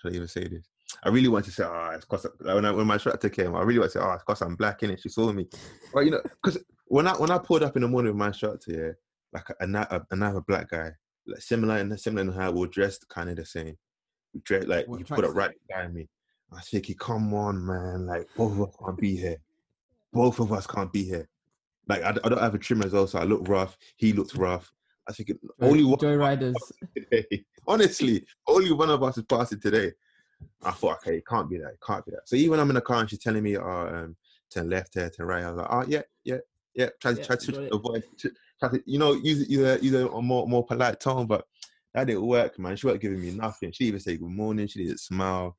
Should 0.00 0.12
I 0.12 0.16
even 0.16 0.28
say 0.28 0.46
this? 0.46 0.68
I 1.02 1.08
really 1.08 1.28
want 1.28 1.44
to 1.46 1.50
say, 1.50 1.64
ah, 1.64 1.90
it's 1.90 2.04
cause 2.04 2.26
like, 2.40 2.54
when 2.54 2.64
I, 2.64 2.70
when 2.70 2.86
my 2.86 2.94
instructor 2.94 3.28
came, 3.28 3.54
I 3.54 3.62
really 3.62 3.80
want 3.80 3.92
to 3.92 3.98
say, 3.98 4.04
ah, 4.04 4.14
it's 4.14 4.24
cause 4.24 4.40
I'm 4.40 4.54
black 4.54 4.82
in 4.82 4.90
it. 4.90 5.00
She 5.00 5.08
saw 5.08 5.32
me, 5.32 5.46
but 5.92 6.04
you 6.04 6.12
know, 6.12 6.22
because 6.22 6.58
when 6.86 7.06
I 7.06 7.12
when 7.14 7.30
I 7.30 7.38
pulled 7.38 7.62
up 7.64 7.76
in 7.76 7.82
the 7.82 7.88
morning 7.88 8.12
with 8.12 8.18
my 8.18 8.28
instructor, 8.28 8.70
yeah, 8.70 8.92
like 9.32 9.48
another 9.60 10.06
another 10.10 10.40
black 10.40 10.70
guy, 10.70 10.92
like 11.26 11.42
similar 11.42 11.78
in 11.78 11.96
similar 11.98 12.22
in 12.22 12.32
how 12.32 12.52
we're 12.52 12.66
dressed, 12.68 13.08
kind 13.08 13.30
of 13.30 13.36
the 13.36 13.44
same. 13.44 13.76
We 14.32 14.40
dress 14.44 14.64
like 14.66 14.86
What 14.86 15.00
you 15.00 15.04
put 15.04 15.24
it 15.24 15.34
right 15.34 15.54
behind 15.68 15.94
me. 15.94 16.08
I 16.52 16.56
was 16.56 16.68
thinking, 16.68 16.96
come 16.96 17.34
on, 17.34 17.66
man, 17.66 18.06
like 18.06 18.28
both 18.36 18.52
of 18.52 18.62
us 18.62 18.76
can't 18.84 18.98
be 18.98 19.16
here. 19.16 19.38
Both 20.16 20.40
of 20.40 20.52
us 20.52 20.66
can't 20.66 20.92
be 20.92 21.04
here. 21.04 21.28
Like 21.88 22.02
I 22.02 22.12
don't 22.12 22.40
have 22.40 22.54
a 22.54 22.58
trim 22.58 22.82
as 22.82 22.92
well, 22.92 23.06
so 23.06 23.18
I 23.18 23.24
look 23.24 23.48
rough. 23.48 23.76
He 23.96 24.12
looked 24.12 24.34
rough. 24.34 24.72
I 25.08 25.12
think 25.12 25.30
it, 25.30 25.38
only 25.60 25.84
one 25.84 25.98
joy 26.00 26.16
riders. 26.16 26.72
Honestly, 27.68 28.26
only 28.48 28.72
one 28.72 28.90
of 28.90 29.02
us 29.02 29.18
is 29.18 29.24
passing 29.24 29.60
today. 29.60 29.92
I 30.62 30.72
thought, 30.72 30.96
okay, 30.98 31.18
it 31.18 31.26
can't 31.26 31.48
be 31.48 31.58
that. 31.58 31.74
It 31.74 31.78
can't 31.86 32.04
be 32.04 32.12
that. 32.12 32.28
So 32.28 32.34
even 32.36 32.58
I'm 32.58 32.70
in 32.70 32.74
the 32.74 32.80
car 32.80 33.00
and 33.00 33.10
she's 33.10 33.20
telling 33.20 33.42
me, 33.42 33.56
oh, 33.56 33.62
um, 33.62 34.16
turn 34.50 34.68
left 34.68 34.94
here, 34.94 35.10
turn 35.10 35.26
right, 35.26 35.44
I 35.44 35.50
was 35.50 35.58
like, 35.58 35.68
oh, 35.70 35.84
yeah, 35.86 36.02
yeah, 36.24 36.38
yeah. 36.74 36.88
Try 37.00 37.12
to 37.12 37.18
Yeah, 37.18 37.24
try 37.24 37.36
to 37.36 37.42
switch 37.42 37.56
got 37.56 37.64
it. 37.64 37.70
the 37.70 37.78
voice. 37.78 38.02
Try 38.58 38.68
to, 38.70 38.82
you 38.86 38.98
know, 38.98 39.12
use 39.12 39.48
use 39.48 39.94
a, 39.94 40.08
a 40.08 40.22
more 40.22 40.48
more 40.48 40.64
polite 40.64 40.98
tone, 40.98 41.26
but 41.26 41.46
that 41.94 42.06
didn't 42.06 42.26
work, 42.26 42.58
man. 42.58 42.76
She 42.76 42.86
wasn't 42.86 43.02
giving 43.02 43.20
me 43.20 43.30
nothing. 43.32 43.70
She 43.72 43.84
didn't 43.84 43.88
even 43.88 44.00
say 44.00 44.16
good 44.16 44.28
morning. 44.30 44.66
She 44.66 44.84
didn't 44.84 45.00
smile. 45.00 45.56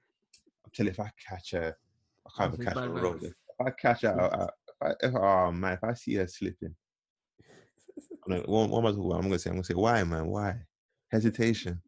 I'm 0.66 0.72
telling 0.74 0.88
you, 0.88 0.92
if 0.92 1.00
I 1.00 1.12
catch 1.30 1.52
her, 1.52 1.76
I 2.26 2.30
can't 2.38 2.54
even 2.54 2.66
catch 2.66 2.76
her 2.76 2.82
bad 2.82 2.90
on 2.90 2.96
the 2.96 3.02
road. 3.02 3.34
If 3.60 3.68
I 3.68 3.70
catch 3.72 4.02
her, 4.02 4.22
I, 4.22 4.44
if 4.44 4.76
I, 4.82 5.08
if, 5.08 5.16
oh 5.16 5.52
man, 5.52 5.74
if 5.74 5.84
I 5.84 5.94
see 5.94 6.16
her 6.16 6.28
slipping, 6.28 6.76
I'm 8.26 8.38
like, 8.38 8.48
what, 8.48 8.70
what 8.70 8.80
am 8.80 8.86
I 8.86 8.90
talking 8.90 9.06
about? 9.06 9.18
I'm 9.18 9.24
gonna 9.24 9.40
say, 9.40 9.50
I'm 9.50 9.56
gonna 9.56 9.64
say, 9.64 9.74
why, 9.74 10.04
man? 10.04 10.28
Why? 10.28 10.56
Hesitation. 11.12 11.82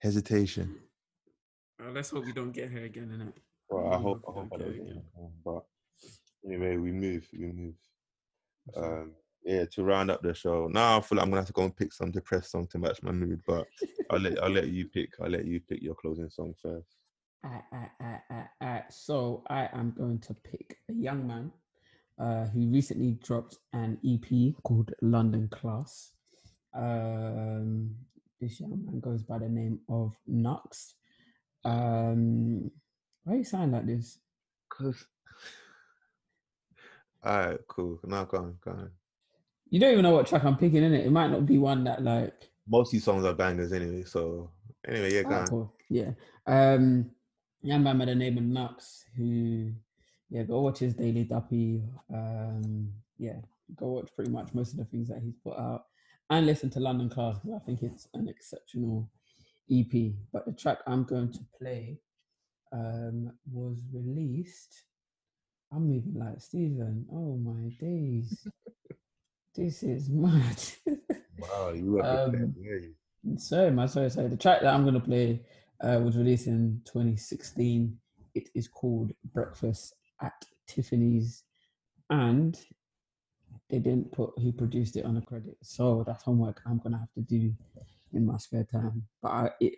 Hesitation. 0.00 0.76
Uh, 1.82 1.90
let's 1.90 2.10
hope 2.10 2.24
we 2.24 2.32
don't 2.32 2.52
get 2.52 2.70
her 2.70 2.84
again 2.84 3.10
in 3.12 3.28
it 3.28 3.34
Well, 3.68 3.92
I 3.92 3.96
hope 3.96 4.22
I 4.28 4.32
hope 4.32 4.48
I 4.54 4.58
don't 4.58 4.72
get 4.72 4.96
it, 4.96 5.04
um, 5.18 5.32
But 5.44 5.64
anyway, 6.46 6.76
we 6.76 6.92
move, 6.92 7.26
we 7.32 7.46
move. 7.46 7.74
Um, 8.76 9.12
yeah, 9.44 9.64
to 9.72 9.84
round 9.84 10.10
up 10.10 10.22
the 10.22 10.32
show. 10.34 10.68
Now 10.68 10.98
I 10.98 11.00
feel 11.00 11.16
like 11.16 11.24
I'm 11.24 11.30
gonna 11.30 11.40
have 11.40 11.48
to 11.48 11.52
go 11.52 11.64
and 11.64 11.76
pick 11.76 11.92
some 11.92 12.10
depressed 12.10 12.50
song 12.50 12.66
to 12.68 12.78
match 12.78 13.02
my 13.02 13.12
mood. 13.12 13.42
But 13.46 13.66
I'll 14.10 14.20
let 14.20 14.42
I'll 14.42 14.50
let 14.50 14.68
you 14.68 14.86
pick. 14.88 15.10
I'll 15.20 15.30
let 15.30 15.44
you 15.44 15.60
pick 15.60 15.82
your 15.82 15.94
closing 15.94 16.30
song 16.30 16.54
first. 16.62 16.96
I, 17.44 17.60
I, 17.72 17.90
I, 18.00 18.20
I, 18.30 18.46
I, 18.66 18.82
so 18.88 19.42
I 19.48 19.68
am 19.72 19.92
going 19.96 20.18
to 20.20 20.34
pick 20.34 20.78
a 20.90 20.94
young 20.94 21.26
man 21.26 21.52
uh, 22.18 22.46
who 22.46 22.70
recently 22.72 23.18
dropped 23.22 23.58
an 23.72 23.98
EP 24.06 24.54
called 24.62 24.92
London 25.02 25.48
Class. 25.48 26.12
Um, 26.74 27.94
this 28.40 28.60
young 28.60 28.84
man 28.84 29.00
goes 29.00 29.22
by 29.22 29.38
the 29.38 29.48
name 29.48 29.80
of 29.88 30.14
Knucks. 30.26 30.94
Um, 31.64 32.70
why 33.24 33.34
are 33.34 33.38
you 33.38 33.44
sound 33.44 33.72
like 33.72 33.86
this? 33.86 34.18
Cause. 34.70 35.04
All 37.24 37.38
right, 37.38 37.58
cool. 37.68 38.00
Now 38.04 38.24
go 38.24 38.38
on, 38.38 38.56
go 38.64 38.70
on. 38.72 38.90
You 39.70 39.80
don't 39.80 39.92
even 39.92 40.02
know 40.02 40.12
what 40.12 40.26
track 40.26 40.44
I'm 40.44 40.56
picking 40.56 40.82
in 40.82 40.92
it. 40.94 41.06
It 41.06 41.12
might 41.12 41.30
not 41.30 41.46
be 41.46 41.58
one 41.58 41.84
that 41.84 42.02
like 42.02 42.50
Most 42.68 42.88
of 42.88 42.92
these 42.92 43.04
songs 43.04 43.24
are 43.24 43.34
bangers 43.34 43.72
anyway. 43.72 44.04
So 44.04 44.50
anyway, 44.86 45.14
yeah, 45.14 45.22
go 45.22 45.30
Oh, 45.30 45.34
on. 45.34 45.46
cool. 45.46 45.74
Yeah. 45.90 46.10
Um, 46.46 47.10
young 47.64 47.82
man 47.82 47.98
by 47.98 48.04
the 48.04 48.14
name 48.14 48.38
of 48.38 48.44
Knucks, 48.44 49.04
who, 49.16 49.72
yeah, 50.30 50.42
go 50.42 50.60
watch 50.60 50.78
his 50.78 50.94
Daily 50.94 51.24
Duppy. 51.24 51.82
Um, 52.12 52.92
yeah, 53.18 53.36
go 53.76 53.86
watch 53.88 54.10
pretty 54.14 54.30
much 54.30 54.52
most 54.54 54.72
of 54.72 54.78
the 54.78 54.84
things 54.84 55.08
that 55.08 55.20
he's 55.22 55.36
put 55.42 55.58
out 55.58 55.86
and 56.30 56.46
listen 56.46 56.70
to 56.70 56.80
London 56.80 57.08
Class 57.08 57.38
'cause 57.38 57.52
I 57.54 57.58
think 57.60 57.82
it's 57.82 58.08
an 58.14 58.28
exceptional 58.28 59.10
EP. 59.70 60.14
But 60.32 60.44
the 60.46 60.52
track 60.52 60.78
I'm 60.86 61.04
going 61.04 61.32
to 61.32 61.40
play 61.58 62.00
um, 62.72 63.32
was 63.50 63.82
released. 63.92 64.84
I'm 65.72 65.88
moving 65.88 66.14
like 66.14 66.40
Steven. 66.40 67.06
Oh 67.12 67.36
my 67.36 67.68
days. 67.80 68.46
this 69.54 69.82
is 69.82 70.08
mad. 70.10 70.62
Wow, 71.36 71.70
you 71.70 71.90
were 71.92 72.04
Um, 72.06 72.30
prepared, 72.30 72.54
were 72.56 72.76
you? 72.78 72.94
Sorry, 73.38 73.70
my 73.72 73.86
Sorry, 73.86 74.08
sorry. 74.08 74.28
The 74.28 74.36
track 74.36 74.60
that 74.62 74.72
I'm 74.72 74.82
going 74.82 74.94
to 74.94 75.00
play 75.00 75.42
uh, 75.80 76.00
was 76.02 76.16
released 76.16 76.46
in 76.46 76.80
2016. 76.84 77.96
It 78.34 78.48
is 78.54 78.68
called 78.68 79.12
Breakfast 79.32 79.94
at 80.22 80.44
Tiffany's. 80.66 81.44
And 82.10 82.58
they 83.70 83.78
didn't 83.78 84.12
put 84.12 84.32
who 84.38 84.52
produced 84.52 84.96
it 84.96 85.04
on 85.04 85.14
the 85.14 85.20
credit. 85.20 85.56
So 85.62 86.04
that's 86.06 86.22
homework 86.22 86.60
I'm 86.66 86.78
gonna 86.78 86.98
have 86.98 87.12
to 87.14 87.22
do 87.22 87.52
in 88.12 88.26
my 88.26 88.36
spare 88.38 88.64
time. 88.64 89.04
But 89.22 89.28
I, 89.28 89.50
it, 89.60 89.74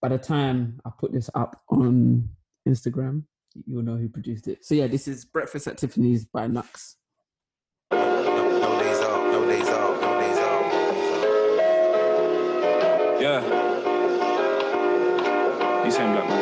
by 0.00 0.08
the 0.08 0.18
time 0.18 0.80
I 0.84 0.90
put 0.98 1.12
this 1.12 1.30
up 1.34 1.60
on 1.68 2.28
Instagram, 2.68 3.24
you'll 3.66 3.82
know 3.82 3.96
who 3.96 4.08
produced 4.08 4.48
it. 4.48 4.64
So 4.64 4.74
yeah, 4.74 4.86
this 4.86 5.08
is 5.08 5.24
Breakfast 5.24 5.66
at 5.66 5.78
Tiffany's 5.78 6.24
by 6.24 6.46
Knucks. 6.46 6.96
No, 13.20 13.69
You 15.90 15.96
saying 15.96 16.12
black 16.12 16.28
man? 16.28 16.38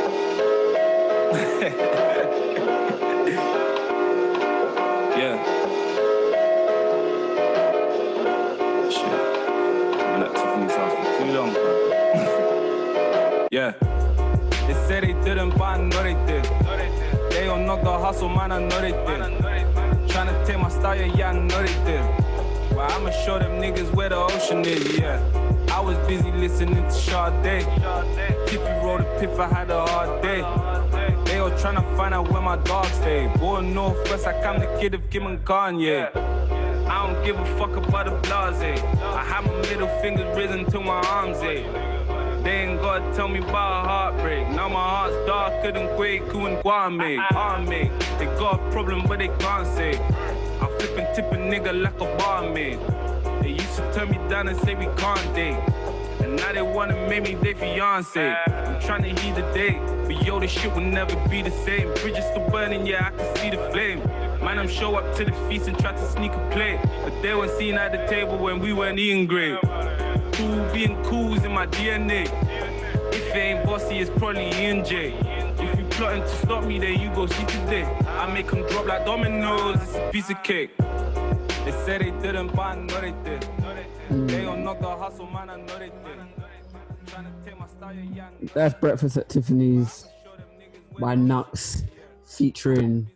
yeah. 5.16 5.37
Shit. 8.91 9.05
I've 9.09 10.12
been 10.12 10.23
at 10.23 10.33
Tiffany's 10.37 10.77
house 10.77 10.93
for 10.93 11.03
too 11.16 11.33
long, 11.33 11.51
bro. 11.55 11.73
yeah. 13.51 13.73
They 14.66 14.75
said 14.87 15.05
they 15.05 15.15
didn't, 15.25 15.57
but 15.57 15.62
I 15.62 15.79
know 15.79 16.03
they 16.03 16.12
did. 16.27 16.45
They 17.31 17.47
don't 17.47 17.65
know 17.65 17.83
the 17.83 17.91
hustle, 17.91 18.29
man, 18.29 18.53
I 18.53 18.59
know 18.59 18.81
they 18.83 18.93
did. 18.93 19.23
Tryna 20.11 20.47
take 20.47 20.59
my 20.59 20.69
style, 20.69 21.01
yeah, 21.16 21.31
I 21.31 21.33
know 21.33 21.62
they 21.62 21.85
did. 21.87 22.05
But 22.75 22.93
I'ma 22.93 23.11
show 23.25 23.39
them 23.39 23.53
niggas 23.62 23.95
where 23.95 24.11
the 24.11 24.16
ocean 24.16 24.62
is, 24.66 24.99
yeah. 24.99 25.23
I 25.73 25.81
was 25.81 25.97
busy 26.07 26.33
listening 26.33 26.83
to 26.83 26.91
Sade. 26.91 27.65
A 27.65 28.38
piff, 29.19 29.39
I 29.39 29.49
had 29.49 29.70
a 29.70 29.86
hard 29.86 30.23
day. 30.23 30.40
They 31.24 31.39
all 31.39 31.51
tryna 31.51 31.85
find 31.97 32.15
out 32.15 32.31
where 32.31 32.43
my 32.43 32.57
dogs 32.57 32.93
stay. 32.93 33.31
Born 33.39 33.74
Northwest, 33.74 34.27
I 34.27 34.40
come 34.43 34.59
the 34.61 34.66
kid 34.81 34.95
of 34.95 35.11
Kim 35.11 35.27
and 35.27 35.45
Kanye. 35.45 36.15
I 36.16 37.07
don't 37.07 37.24
give 37.24 37.39
a 37.39 37.45
fuck 37.59 37.77
about 37.77 38.07
the 38.07 38.12
blase. 38.28 38.81
I 39.03 39.24
have 39.24 39.45
my 39.45 39.55
middle 39.62 39.89
fingers 40.01 40.36
risen 40.36 40.65
to 40.70 40.81
my 40.81 41.01
arms, 41.09 41.39
eh. 41.39 41.62
They 42.43 42.62
ain't 42.62 42.81
gotta 42.81 43.15
tell 43.15 43.28
me 43.28 43.40
about 43.40 43.86
heartbreak. 43.86 44.49
Now 44.51 44.69
my 44.69 44.81
heart's 44.81 45.16
darker 45.27 45.73
than 45.73 45.89
Kwaku 45.99 46.47
and 46.49 46.59
Kwame. 46.65 47.19
Army, 47.35 47.90
they 48.19 48.27
got 48.39 48.61
a 48.61 48.70
problem, 48.70 49.03
but 49.07 49.19
they 49.19 49.28
can't 49.28 49.66
say. 49.77 49.99
I 50.61 50.66
flip 50.78 50.97
and 50.97 51.15
tip 51.15 51.32
a 51.32 51.36
nigga 51.36 51.82
like 51.82 52.01
a 52.01 52.16
barmaid. 52.16 52.78
They 53.43 53.51
used 53.51 53.77
to 53.77 53.93
turn 53.93 54.11
me 54.11 54.19
down 54.28 54.49
and 54.49 54.59
say 54.61 54.74
we 54.77 54.86
can't 54.97 55.35
date. 55.35 55.59
And 56.20 56.36
now 56.36 56.53
they 56.53 56.62
wanna 56.62 56.95
make 57.09 57.24
me 57.24 57.35
their 57.35 57.55
fiance. 57.55 58.35
Trying 58.81 59.03
to 59.03 59.21
heat 59.21 59.35
the 59.35 59.43
day, 59.53 59.81
but 60.07 60.25
yo, 60.25 60.41
this 60.41 60.51
shit 60.51 60.73
will 60.75 60.81
never 60.81 61.15
be 61.29 61.43
the 61.43 61.51
same. 61.51 61.93
Bridges 61.95 62.25
still 62.25 62.49
burning, 62.51 62.87
yeah, 62.87 63.09
I 63.09 63.11
can 63.11 63.37
see 63.37 63.51
the 63.51 63.59
flame. 63.71 63.99
Man, 64.43 64.59
I'm 64.59 64.69
show 64.69 64.95
up 64.97 65.17
to 65.17 65.25
the 65.25 65.33
feast 65.49 65.69
and 65.69 65.79
try 65.79 65.93
to 65.93 66.11
sneak 66.11 66.33
a 66.33 66.51
plate. 66.51 66.81
But 67.05 67.21
they 67.21 67.35
weren't 67.35 67.53
seen 67.59 67.75
at 67.75 67.93
the 67.93 68.07
table 68.07 68.39
when 68.39 68.61
we 68.61 68.73
weren't 68.73 68.99
eating 68.99 69.27
great. 69.27 69.61
Cool 70.33 70.73
being 70.73 71.03
cool 71.05 71.35
is 71.35 71.45
in 71.45 71.53
my 71.53 71.67
DNA. 71.67 72.27
If 73.13 73.35
it 73.35 73.37
ain't 73.37 73.67
bossy, 73.67 73.99
it's 73.99 74.11
probably 74.11 74.49
you 74.49 75.85
plotting 75.91 76.23
to 76.23 76.29
stop 76.29 76.65
me, 76.65 76.79
then 76.79 77.01
you 77.01 77.11
go 77.15 77.27
see 77.27 77.45
today. 77.47 77.85
I 78.07 78.33
make 78.33 78.49
them 78.51 78.67
drop 78.69 78.87
like 78.87 79.05
dominoes, 79.05 79.83
it's 79.83 79.95
a 79.95 80.11
piece 80.13 80.31
of 80.31 80.43
cake. 80.45 80.77
They 80.79 81.73
said 81.85 82.01
they 82.01 82.13
didn't, 82.23 82.55
but 82.55 82.63
I 82.63 82.75
know 82.77 83.01
they 83.01 83.15
did. 83.25 83.47
They 84.29 84.43
don't 84.43 84.65
knock 84.65 84.81
the 84.81 84.97
hustle, 84.97 85.27
man, 85.27 85.51
I 85.51 85.57
know 85.57 85.79
they 85.79 85.91
did. 86.05 86.28
That's 88.55 88.74
Breakfast 88.74 89.16
at 89.16 89.28
Tiffany's 89.28 90.06
by 90.98 91.15
Knucks, 91.15 91.85
featuring 92.24 93.10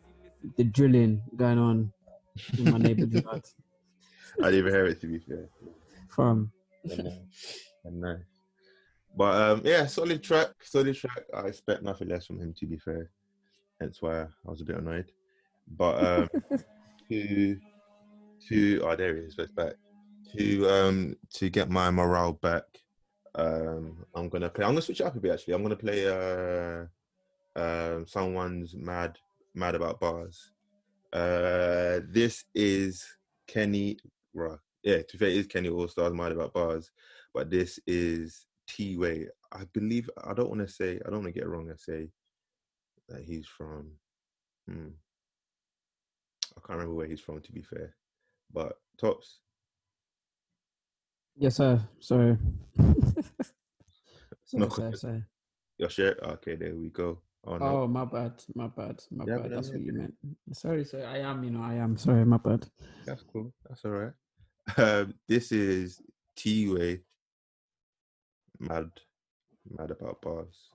the 0.56 0.64
drilling 0.64 1.22
going 1.36 1.58
on 1.58 1.92
in 2.58 2.70
my 2.70 2.78
neighborhood. 2.78 3.24
I 4.40 4.46
didn't 4.46 4.58
even 4.60 4.72
hear 4.72 4.86
it 4.86 5.00
to 5.00 5.06
be 5.06 5.18
fair. 5.18 5.48
from 6.08 6.52
And, 7.84 8.04
uh, 8.04 8.08
nice. 8.14 8.22
But 9.16 9.42
um, 9.42 9.62
yeah, 9.64 9.86
solid 9.86 10.22
track, 10.22 10.50
solid 10.62 10.96
track. 10.96 11.24
I 11.34 11.42
expect 11.42 11.82
nothing 11.82 12.08
less 12.08 12.26
from 12.26 12.40
him 12.40 12.54
to 12.58 12.66
be 12.66 12.78
fair. 12.78 13.10
Hence 13.80 14.00
why 14.00 14.22
I 14.22 14.26
was 14.44 14.62
a 14.62 14.64
bit 14.64 14.78
annoyed. 14.78 15.10
But 15.76 16.04
um, 16.04 16.28
to 17.10 17.58
to 18.48 18.80
oh 18.84 18.96
there 18.96 19.16
he 19.16 19.22
is, 19.22 19.36
back. 19.54 19.74
To 20.36 20.68
um 20.70 21.16
to 21.34 21.50
get 21.50 21.68
my 21.68 21.90
morale 21.90 22.32
back, 22.32 22.62
um 23.34 24.04
I'm 24.14 24.28
gonna 24.28 24.50
play. 24.50 24.64
I'm 24.64 24.72
gonna 24.72 24.82
switch 24.82 25.00
it 25.00 25.06
up 25.06 25.16
a 25.16 25.20
bit 25.20 25.32
actually. 25.32 25.54
I'm 25.54 25.62
gonna 25.62 25.76
play 25.76 26.06
uh 26.06 26.86
um 27.60 28.06
someone's 28.06 28.74
mad 28.74 29.18
mad 29.54 29.74
about 29.74 30.00
bars. 30.00 30.52
Uh, 31.12 32.00
this 32.08 32.44
is 32.54 33.06
Kenny. 33.46 33.98
Right, 34.34 34.58
yeah, 34.82 34.98
to 34.98 35.12
be 35.12 35.18
fair, 35.18 35.28
it 35.28 35.36
is 35.36 35.46
Kenny 35.46 35.68
Allstar's 35.68 36.14
mad 36.14 36.32
about 36.32 36.54
bars, 36.54 36.90
but 37.34 37.50
this 37.50 37.78
is 37.86 38.46
T 38.66 38.96
Way. 38.96 39.28
I 39.52 39.64
believe 39.74 40.08
I 40.24 40.32
don't 40.32 40.48
want 40.48 40.66
to 40.66 40.72
say 40.72 40.98
I 41.06 41.10
don't 41.10 41.22
want 41.22 41.34
to 41.34 41.38
get 41.38 41.48
wrong 41.48 41.70
I 41.70 41.76
say 41.76 42.08
that 43.08 43.22
he's 43.22 43.46
from. 43.46 43.90
Hmm, 44.66 44.88
I 46.56 46.60
can't 46.66 46.78
remember 46.78 46.94
where 46.94 47.06
he's 47.06 47.20
from 47.20 47.40
to 47.40 47.52
be 47.52 47.62
fair, 47.62 47.94
but 48.52 48.78
tops. 48.98 49.40
Yes, 51.36 51.56
sir. 51.56 51.80
Sorry. 52.00 52.36
sorry, 52.78 53.24
not 54.54 54.72
sorry, 54.72 54.96
sorry. 54.96 55.24
Your 55.78 55.90
shirt. 55.90 56.18
Okay, 56.22 56.56
there 56.56 56.74
we 56.74 56.90
go. 56.90 57.20
Oh 57.44 57.56
no, 57.56 57.64
Oh, 57.82 57.88
my 57.88 58.04
bad. 58.04 58.32
My 58.54 58.68
bad. 58.68 59.02
My 59.10 59.24
Yeah, 59.26 59.38
bad. 59.38 59.50
That's 59.52 59.70
what 59.70 59.80
you 59.80 59.92
meant. 59.92 60.14
Sorry, 60.52 60.84
sir. 60.84 61.04
I 61.06 61.18
am, 61.18 61.42
you 61.42 61.50
know, 61.50 61.62
I 61.62 61.74
am. 61.74 61.96
Sorry, 61.96 62.24
my 62.24 62.36
bad. 62.36 62.66
that's 63.04 63.22
cool. 63.22 63.52
That's 63.68 63.84
all 63.84 63.90
right. 63.92 64.12
Um, 64.76 65.14
this 65.28 65.50
is 65.50 66.00
T 66.36 66.68
Way. 66.72 67.00
Mad, 68.60 68.90
mad 69.76 69.90
about 69.90 70.22
bars. 70.22 70.68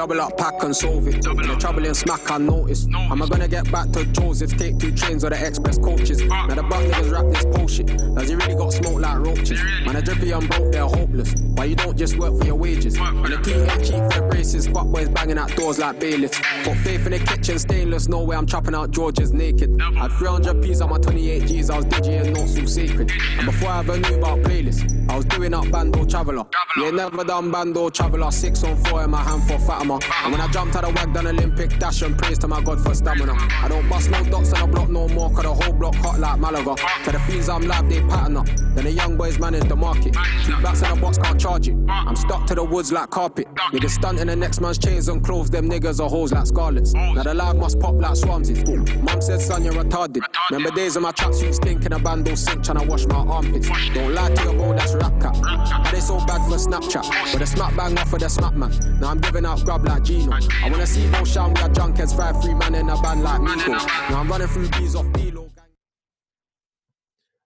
Double 0.00 0.20
up, 0.22 0.34
pack 0.38 0.62
and 0.62 0.74
solve 0.74 1.06
it. 1.08 1.20
Double 1.20 1.46
the 1.46 1.54
trouble 1.56 1.84
in 1.84 1.94
smack, 1.94 2.30
I 2.30 2.38
notice. 2.38 2.86
noticed. 2.86 3.10
Am 3.12 3.20
I 3.20 3.26
gonna 3.26 3.46
get 3.46 3.70
back 3.70 3.90
to 3.90 4.02
Joseph? 4.06 4.56
Take 4.56 4.78
two 4.78 4.92
trains 4.92 5.26
or 5.26 5.28
the 5.28 5.46
express 5.46 5.76
coaches. 5.76 6.22
Now 6.22 6.54
the 6.54 6.62
buck 6.62 6.82
niggas 6.84 7.12
rap 7.12 7.26
this 7.30 7.44
bullshit. 7.44 7.88
Does 8.14 8.30
he 8.30 8.34
really 8.34 8.54
got 8.54 8.72
smoke 8.72 8.98
like 8.98 9.18
roaches? 9.18 9.62
Man, 9.84 9.96
a 9.96 10.00
drippy 10.00 10.30
and 10.30 10.48
broke, 10.48 10.72
they're 10.72 10.86
hopeless. 10.86 11.34
Why 11.54 11.64
you 11.66 11.76
don't 11.76 11.98
just 11.98 12.16
work 12.16 12.34
for 12.38 12.46
your 12.46 12.54
wages? 12.54 12.96
And 12.96 13.26
the 13.26 13.36
tea 13.42 13.52
ain't 13.52 13.84
cheap 13.84 14.02
for 14.10 14.20
the 14.20 14.26
braces. 14.30 14.66
Fuck 14.68 14.86
boys 14.86 15.10
banging 15.10 15.36
at 15.36 15.54
doors 15.54 15.78
like 15.78 16.00
bailiffs. 16.00 16.40
Put 16.64 16.78
faith 16.78 17.04
in 17.04 17.12
the 17.12 17.18
kitchen, 17.18 17.58
stainless. 17.58 18.08
No 18.08 18.22
way 18.22 18.36
I'm 18.36 18.46
chopping 18.46 18.74
out 18.74 18.92
George's 18.92 19.34
naked. 19.34 19.78
I 19.82 20.08
had 20.08 20.12
300 20.12 20.62
P's 20.62 20.80
on 20.80 20.88
my 20.88 20.98
28 20.98 21.46
G's. 21.46 21.68
I 21.68 21.76
was 21.76 21.84
DJing 21.84 22.32
notes 22.34 22.58
all 22.58 22.66
sacred. 22.66 23.12
And 23.36 23.44
before 23.44 23.68
I 23.68 23.80
ever 23.80 23.98
knew 23.98 24.16
about 24.16 24.38
playlists, 24.38 24.99
I 25.10 25.16
was 25.16 25.24
doing 25.24 25.52
up 25.52 25.68
Bando 25.72 26.04
Traveller. 26.04 26.44
Yeah, 26.76 26.90
never 26.90 27.24
done 27.24 27.50
Bando 27.50 27.90
Traveller. 27.90 28.30
Six 28.30 28.62
on 28.62 28.76
four 28.84 29.02
in 29.02 29.10
my 29.10 29.20
hand 29.20 29.42
for 29.42 29.58
Fatima. 29.58 29.98
And 30.22 30.30
when 30.30 30.40
I 30.40 30.46
jumped 30.52 30.76
out 30.76 30.84
of 30.84 30.94
wag, 30.94 31.12
done 31.12 31.26
Olympic 31.26 31.76
dash 31.80 32.02
and 32.02 32.16
praise 32.16 32.38
to 32.38 32.46
my 32.48 32.62
God 32.62 32.80
for 32.80 32.94
stamina. 32.94 33.34
I 33.36 33.66
don't 33.68 33.88
bust 33.88 34.08
no 34.08 34.22
dots 34.22 34.52
on 34.52 34.60
the 34.60 34.66
block 34.68 34.88
no 34.88 35.08
more, 35.08 35.28
cause 35.30 35.42
the 35.42 35.52
whole 35.52 35.72
block 35.72 35.96
hot 35.96 36.20
like 36.20 36.38
Malaga. 36.38 36.76
To 37.04 37.10
the 37.10 37.18
fiends 37.26 37.48
I'm 37.48 37.62
live, 37.62 37.90
they 37.90 38.00
pattern 38.02 38.36
up. 38.36 38.46
Then 38.46 38.84
the 38.84 38.92
young 38.92 39.16
boys 39.16 39.40
manage 39.40 39.68
the 39.68 39.74
market. 39.74 40.14
Two 40.44 40.62
backs 40.62 40.82
box, 41.00 41.18
can't 41.18 41.40
charge 41.40 41.68
it. 41.68 41.76
I'm 41.88 42.16
stuck 42.16 42.46
to 42.46 42.54
the 42.54 42.64
woods 42.64 42.92
like 42.92 43.10
carpet. 43.10 43.46
Niggas 43.72 43.90
stunting 43.90 44.26
the 44.26 44.36
next 44.36 44.60
man's 44.60 44.78
chains 44.78 45.08
and 45.08 45.24
clothes, 45.24 45.50
them 45.50 45.68
niggas 45.68 46.00
are 46.00 46.08
hoes 46.08 46.32
like 46.32 46.46
scarlets. 46.46 46.92
Now 46.94 47.22
the 47.22 47.34
live 47.34 47.56
must 47.56 47.80
pop 47.80 47.94
like 47.94 48.12
Swarmsies. 48.12 49.02
Mum 49.02 49.20
said, 49.20 49.40
son, 49.40 49.64
you're 49.64 49.72
retarded. 49.72 50.22
Remember 50.50 50.74
days 50.74 50.96
of 50.96 51.02
my 51.02 51.12
tracksuit 51.12 51.54
stinking 51.54 51.92
a 51.92 51.98
bando 51.98 52.34
sink, 52.34 52.64
trying 52.64 52.80
to 52.80 52.86
wash 52.86 53.06
my 53.06 53.16
armpits. 53.16 53.68
Don't 53.94 54.14
lie 54.14 54.30
to 54.30 54.42
your 54.44 54.54
bro, 54.54 54.72
that's 54.74 54.94
rap 54.94 55.20
cap. 55.20 55.36
And 55.36 55.96
they 55.96 56.00
so 56.00 56.18
bad 56.26 56.46
for 56.48 56.56
Snapchat. 56.56 57.32
But 57.32 57.38
the 57.38 57.46
smack 57.46 57.76
bang 57.76 57.98
off 57.98 58.12
of 58.12 58.20
the 58.20 58.28
smack 58.28 58.54
man. 58.54 58.70
Now 59.00 59.10
I'm 59.10 59.20
giving 59.20 59.44
out 59.44 59.64
grub 59.64 59.86
like 59.86 60.04
Gino. 60.04 60.32
I 60.32 60.70
wanna 60.70 60.86
see 60.86 61.06
no 61.08 61.24
shine, 61.24 61.54
we 61.54 61.60
are 61.60 61.68
drunk 61.68 61.98
as 62.00 62.14
five 62.14 62.40
free 62.42 62.54
man 62.54 62.74
in 62.74 62.88
a 62.88 63.00
band 63.00 63.22
like 63.22 63.40
Miko. 63.40 63.72
Now 63.72 64.20
I'm 64.20 64.28
running 64.28 64.48
through 64.48 64.68
bees 64.70 64.94
off 64.94 65.10
D-Lo. 65.12 65.48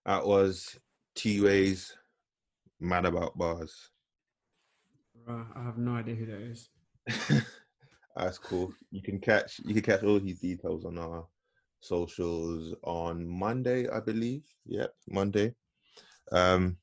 That 0.05 0.27
was 0.27 0.77
T 1.15 1.41
Way's 1.41 1.95
Mad 2.79 3.05
About 3.05 3.37
Bars. 3.37 3.89
Bruh, 5.27 5.45
I 5.55 5.63
have 5.63 5.77
no 5.77 5.95
idea 5.95 6.15
who 6.15 6.25
that 6.25 6.41
is. 6.41 6.69
That's 8.15 8.37
cool. 8.37 8.73
You 8.91 9.01
can 9.01 9.19
catch 9.19 9.59
you 9.65 9.73
can 9.73 9.83
catch 9.83 10.03
all 10.03 10.19
his 10.19 10.39
details 10.39 10.85
on 10.85 10.97
our 10.97 11.27
socials 11.79 12.75
on 12.83 13.27
Monday, 13.27 13.87
I 13.89 13.99
believe. 13.99 14.45
Yep, 14.65 14.93
Monday. 15.09 15.53
Um 16.31 16.77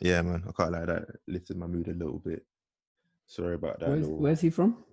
yeah, 0.00 0.20
man, 0.22 0.44
I 0.46 0.52
can't 0.52 0.72
like 0.72 0.86
that. 0.86 1.06
Lifted 1.26 1.56
my 1.56 1.66
mood 1.66 1.88
a 1.88 1.92
little 1.92 2.18
bit. 2.18 2.44
Sorry 3.26 3.54
about 3.54 3.80
that. 3.80 3.88
Where's, 3.88 4.08
where's 4.08 4.40
he 4.40 4.50
from? 4.50 4.84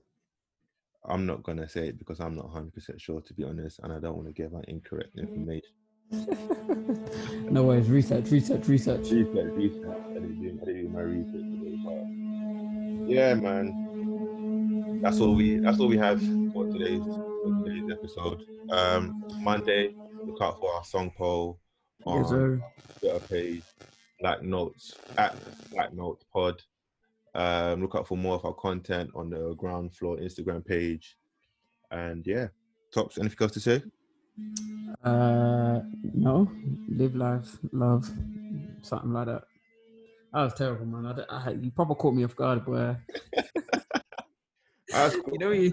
I'm 1.06 1.26
not 1.26 1.44
gonna 1.44 1.68
say 1.68 1.90
it 1.90 2.00
because 2.00 2.20
I'm 2.20 2.36
not 2.36 2.46
100 2.46 2.74
percent 2.74 3.02
sure 3.02 3.22
to 3.22 3.34
be 3.34 3.44
honest, 3.44 3.80
and 3.84 3.92
I 3.92 4.00
don't 4.00 4.16
want 4.16 4.28
to 4.28 4.34
give 4.34 4.54
out 4.56 4.70
incorrect 4.70 5.18
information. 5.18 5.70
No 6.12 7.64
worries. 7.64 7.90
Research, 7.90 8.30
research, 8.32 8.68
research. 8.68 9.10
Research, 9.12 9.54
research. 9.54 9.98
I 10.10 10.14
didn't 10.14 10.42
do, 10.42 10.60
I 10.62 10.66
didn't 10.66 10.84
do 10.84 10.90
my 10.90 11.02
research 11.02 11.34
today, 11.34 11.78
but 11.86 13.10
yeah, 13.10 13.34
man. 13.36 15.00
That's 15.02 15.20
all 15.20 15.36
we. 15.36 15.58
That's 15.58 15.80
all 15.80 15.88
we 15.88 15.98
have 15.98 16.20
for 16.54 16.66
today's 16.66 17.04
for 17.04 17.64
today's 17.64 17.92
episode. 17.92 18.44
Um, 18.72 19.24
Monday, 19.40 19.94
look 20.26 20.42
out 20.42 20.60
for 20.60 20.74
our 20.74 20.84
song 20.84 21.12
poll 21.18 21.60
on 22.06 22.22
Yes, 22.22 22.30
sir. 22.30 22.62
Twitter 23.00 23.20
page, 23.20 23.64
Black 24.20 24.42
Notes 24.42 24.96
at 25.18 25.36
Black 25.72 25.94
Notes 25.94 26.26
Pod. 26.32 26.62
Um, 27.36 27.82
look 27.82 27.96
out 27.96 28.08
for 28.08 28.18
more 28.18 28.36
of 28.36 28.46
our 28.46 28.54
content 28.54 29.10
on 29.16 29.30
the 29.30 29.54
ground 29.56 29.94
floor 29.94 30.18
Instagram 30.18 30.66
page. 30.66 31.18
And 31.92 32.26
yeah, 32.26 32.48
tops. 32.94 33.18
Anything 33.18 33.38
else 33.42 33.52
to 33.52 33.60
say? 33.60 33.84
Uh, 35.04 35.80
no. 36.14 36.50
Live 36.90 37.16
life, 37.16 37.58
love, 37.72 38.10
something 38.82 39.12
like 39.14 39.28
that. 39.28 39.44
That 40.34 40.44
was 40.44 40.54
terrible, 40.56 40.86
man. 40.86 41.26
I 41.30 41.52
you 41.52 41.72
probably 41.72 41.96
caught 41.96 42.16
me 42.16 42.24
off 42.24 42.36
guard, 42.36 42.66
boy. 42.66 42.96
That's 44.90 45.16
You 45.32 45.40
know, 45.40 45.52
you, 45.52 45.72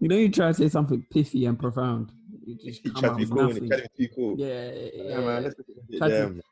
you 0.00 0.08
know, 0.08 0.16
you 0.16 0.30
try 0.30 0.48
to 0.48 0.54
say 0.54 0.68
something 0.68 1.04
pithy 1.10 1.46
and 1.46 1.58
profound. 1.58 2.12
You 2.44 2.56
just 2.64 2.84
You 2.84 2.92
come 2.92 3.04
out 3.04 3.18
with 3.18 3.30
cool. 3.30 3.48
nothing. 3.48 3.64
You 3.64 3.68
try 3.68 3.78
to 3.80 3.88
be 3.96 4.08
cool. 4.14 4.34
Yeah, 4.38 4.70
yeah, 4.72 4.90
Yeah, 4.94 5.20
man. 5.20 5.52
Try 5.98 6.08
to-. 6.08 6.42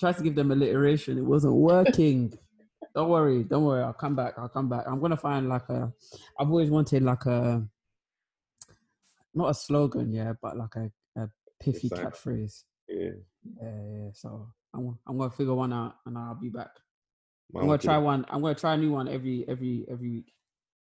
Try 0.00 0.12
to 0.12 0.22
give 0.22 0.34
them 0.34 0.50
alliteration. 0.50 1.18
It 1.18 1.24
wasn't 1.24 1.54
working. 1.54 2.36
don't 2.94 3.08
worry, 3.08 3.44
don't 3.44 3.64
worry. 3.64 3.82
I'll 3.82 3.92
come 3.92 4.16
back. 4.16 4.34
I'll 4.36 4.48
come 4.48 4.68
back. 4.68 4.84
I'm 4.86 5.00
gonna 5.00 5.16
find 5.16 5.48
like 5.48 5.68
a. 5.68 5.92
I've 6.38 6.48
always 6.50 6.68
wanted 6.70 7.02
like 7.04 7.24
a. 7.26 7.64
Not 9.34 9.50
a 9.50 9.54
slogan, 9.54 10.12
yeah, 10.12 10.32
but 10.40 10.56
like 10.56 10.76
a, 10.76 10.90
a 11.20 11.28
pithy 11.60 11.88
sign. 11.88 11.98
catchphrase. 11.98 12.62
Yeah. 12.88 13.10
Yeah, 13.60 13.82
yeah. 13.92 14.08
So 14.12 14.48
I'm 14.72 14.98
I'm 15.06 15.18
gonna 15.18 15.30
figure 15.30 15.54
one 15.54 15.72
out 15.72 15.96
and 16.06 16.16
I'll 16.16 16.34
be 16.34 16.50
back. 16.50 16.70
I'm 17.54 17.66
gonna 17.66 17.78
try 17.78 17.98
one. 17.98 18.24
I'm 18.28 18.42
gonna 18.42 18.54
try 18.54 18.74
a 18.74 18.76
new 18.76 18.92
one 18.92 19.08
every 19.08 19.44
every 19.48 19.84
every 19.90 20.10
week. 20.10 20.32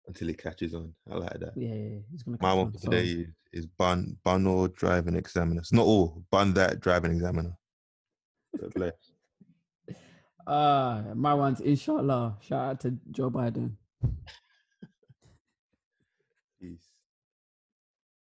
until 0.07 0.29
it 0.29 0.39
catches 0.39 0.75
on. 0.75 0.95
I 1.11 1.17
like 1.17 1.41
that. 1.41 1.53
Yeah, 1.57 1.75
yeah. 1.75 1.99
It's 2.13 2.23
gonna. 2.23 2.39
My 2.41 2.55
one 2.55 2.67
on, 2.67 2.73
for 2.73 2.79
so- 2.79 2.91
today 2.91 3.05
is, 3.09 3.29
is 3.53 3.67
bun 3.67 4.17
bun 4.25 4.47
or 4.47 4.69
driving 4.69 5.17
examiners. 5.17 5.73
Not 5.73 5.87
all, 5.87 6.23
bun 6.31 6.55
that 6.55 6.81
driving 6.81 7.13
examiner. 7.13 7.57
Bless. 8.75 8.93
Uh, 10.47 11.03
my 11.15 11.35
one's 11.35 11.61
inshallah. 11.61 12.37
Shout 12.41 12.71
out 12.71 12.81
to 12.81 12.99
Joe 13.11 13.31
Biden. 13.31 13.73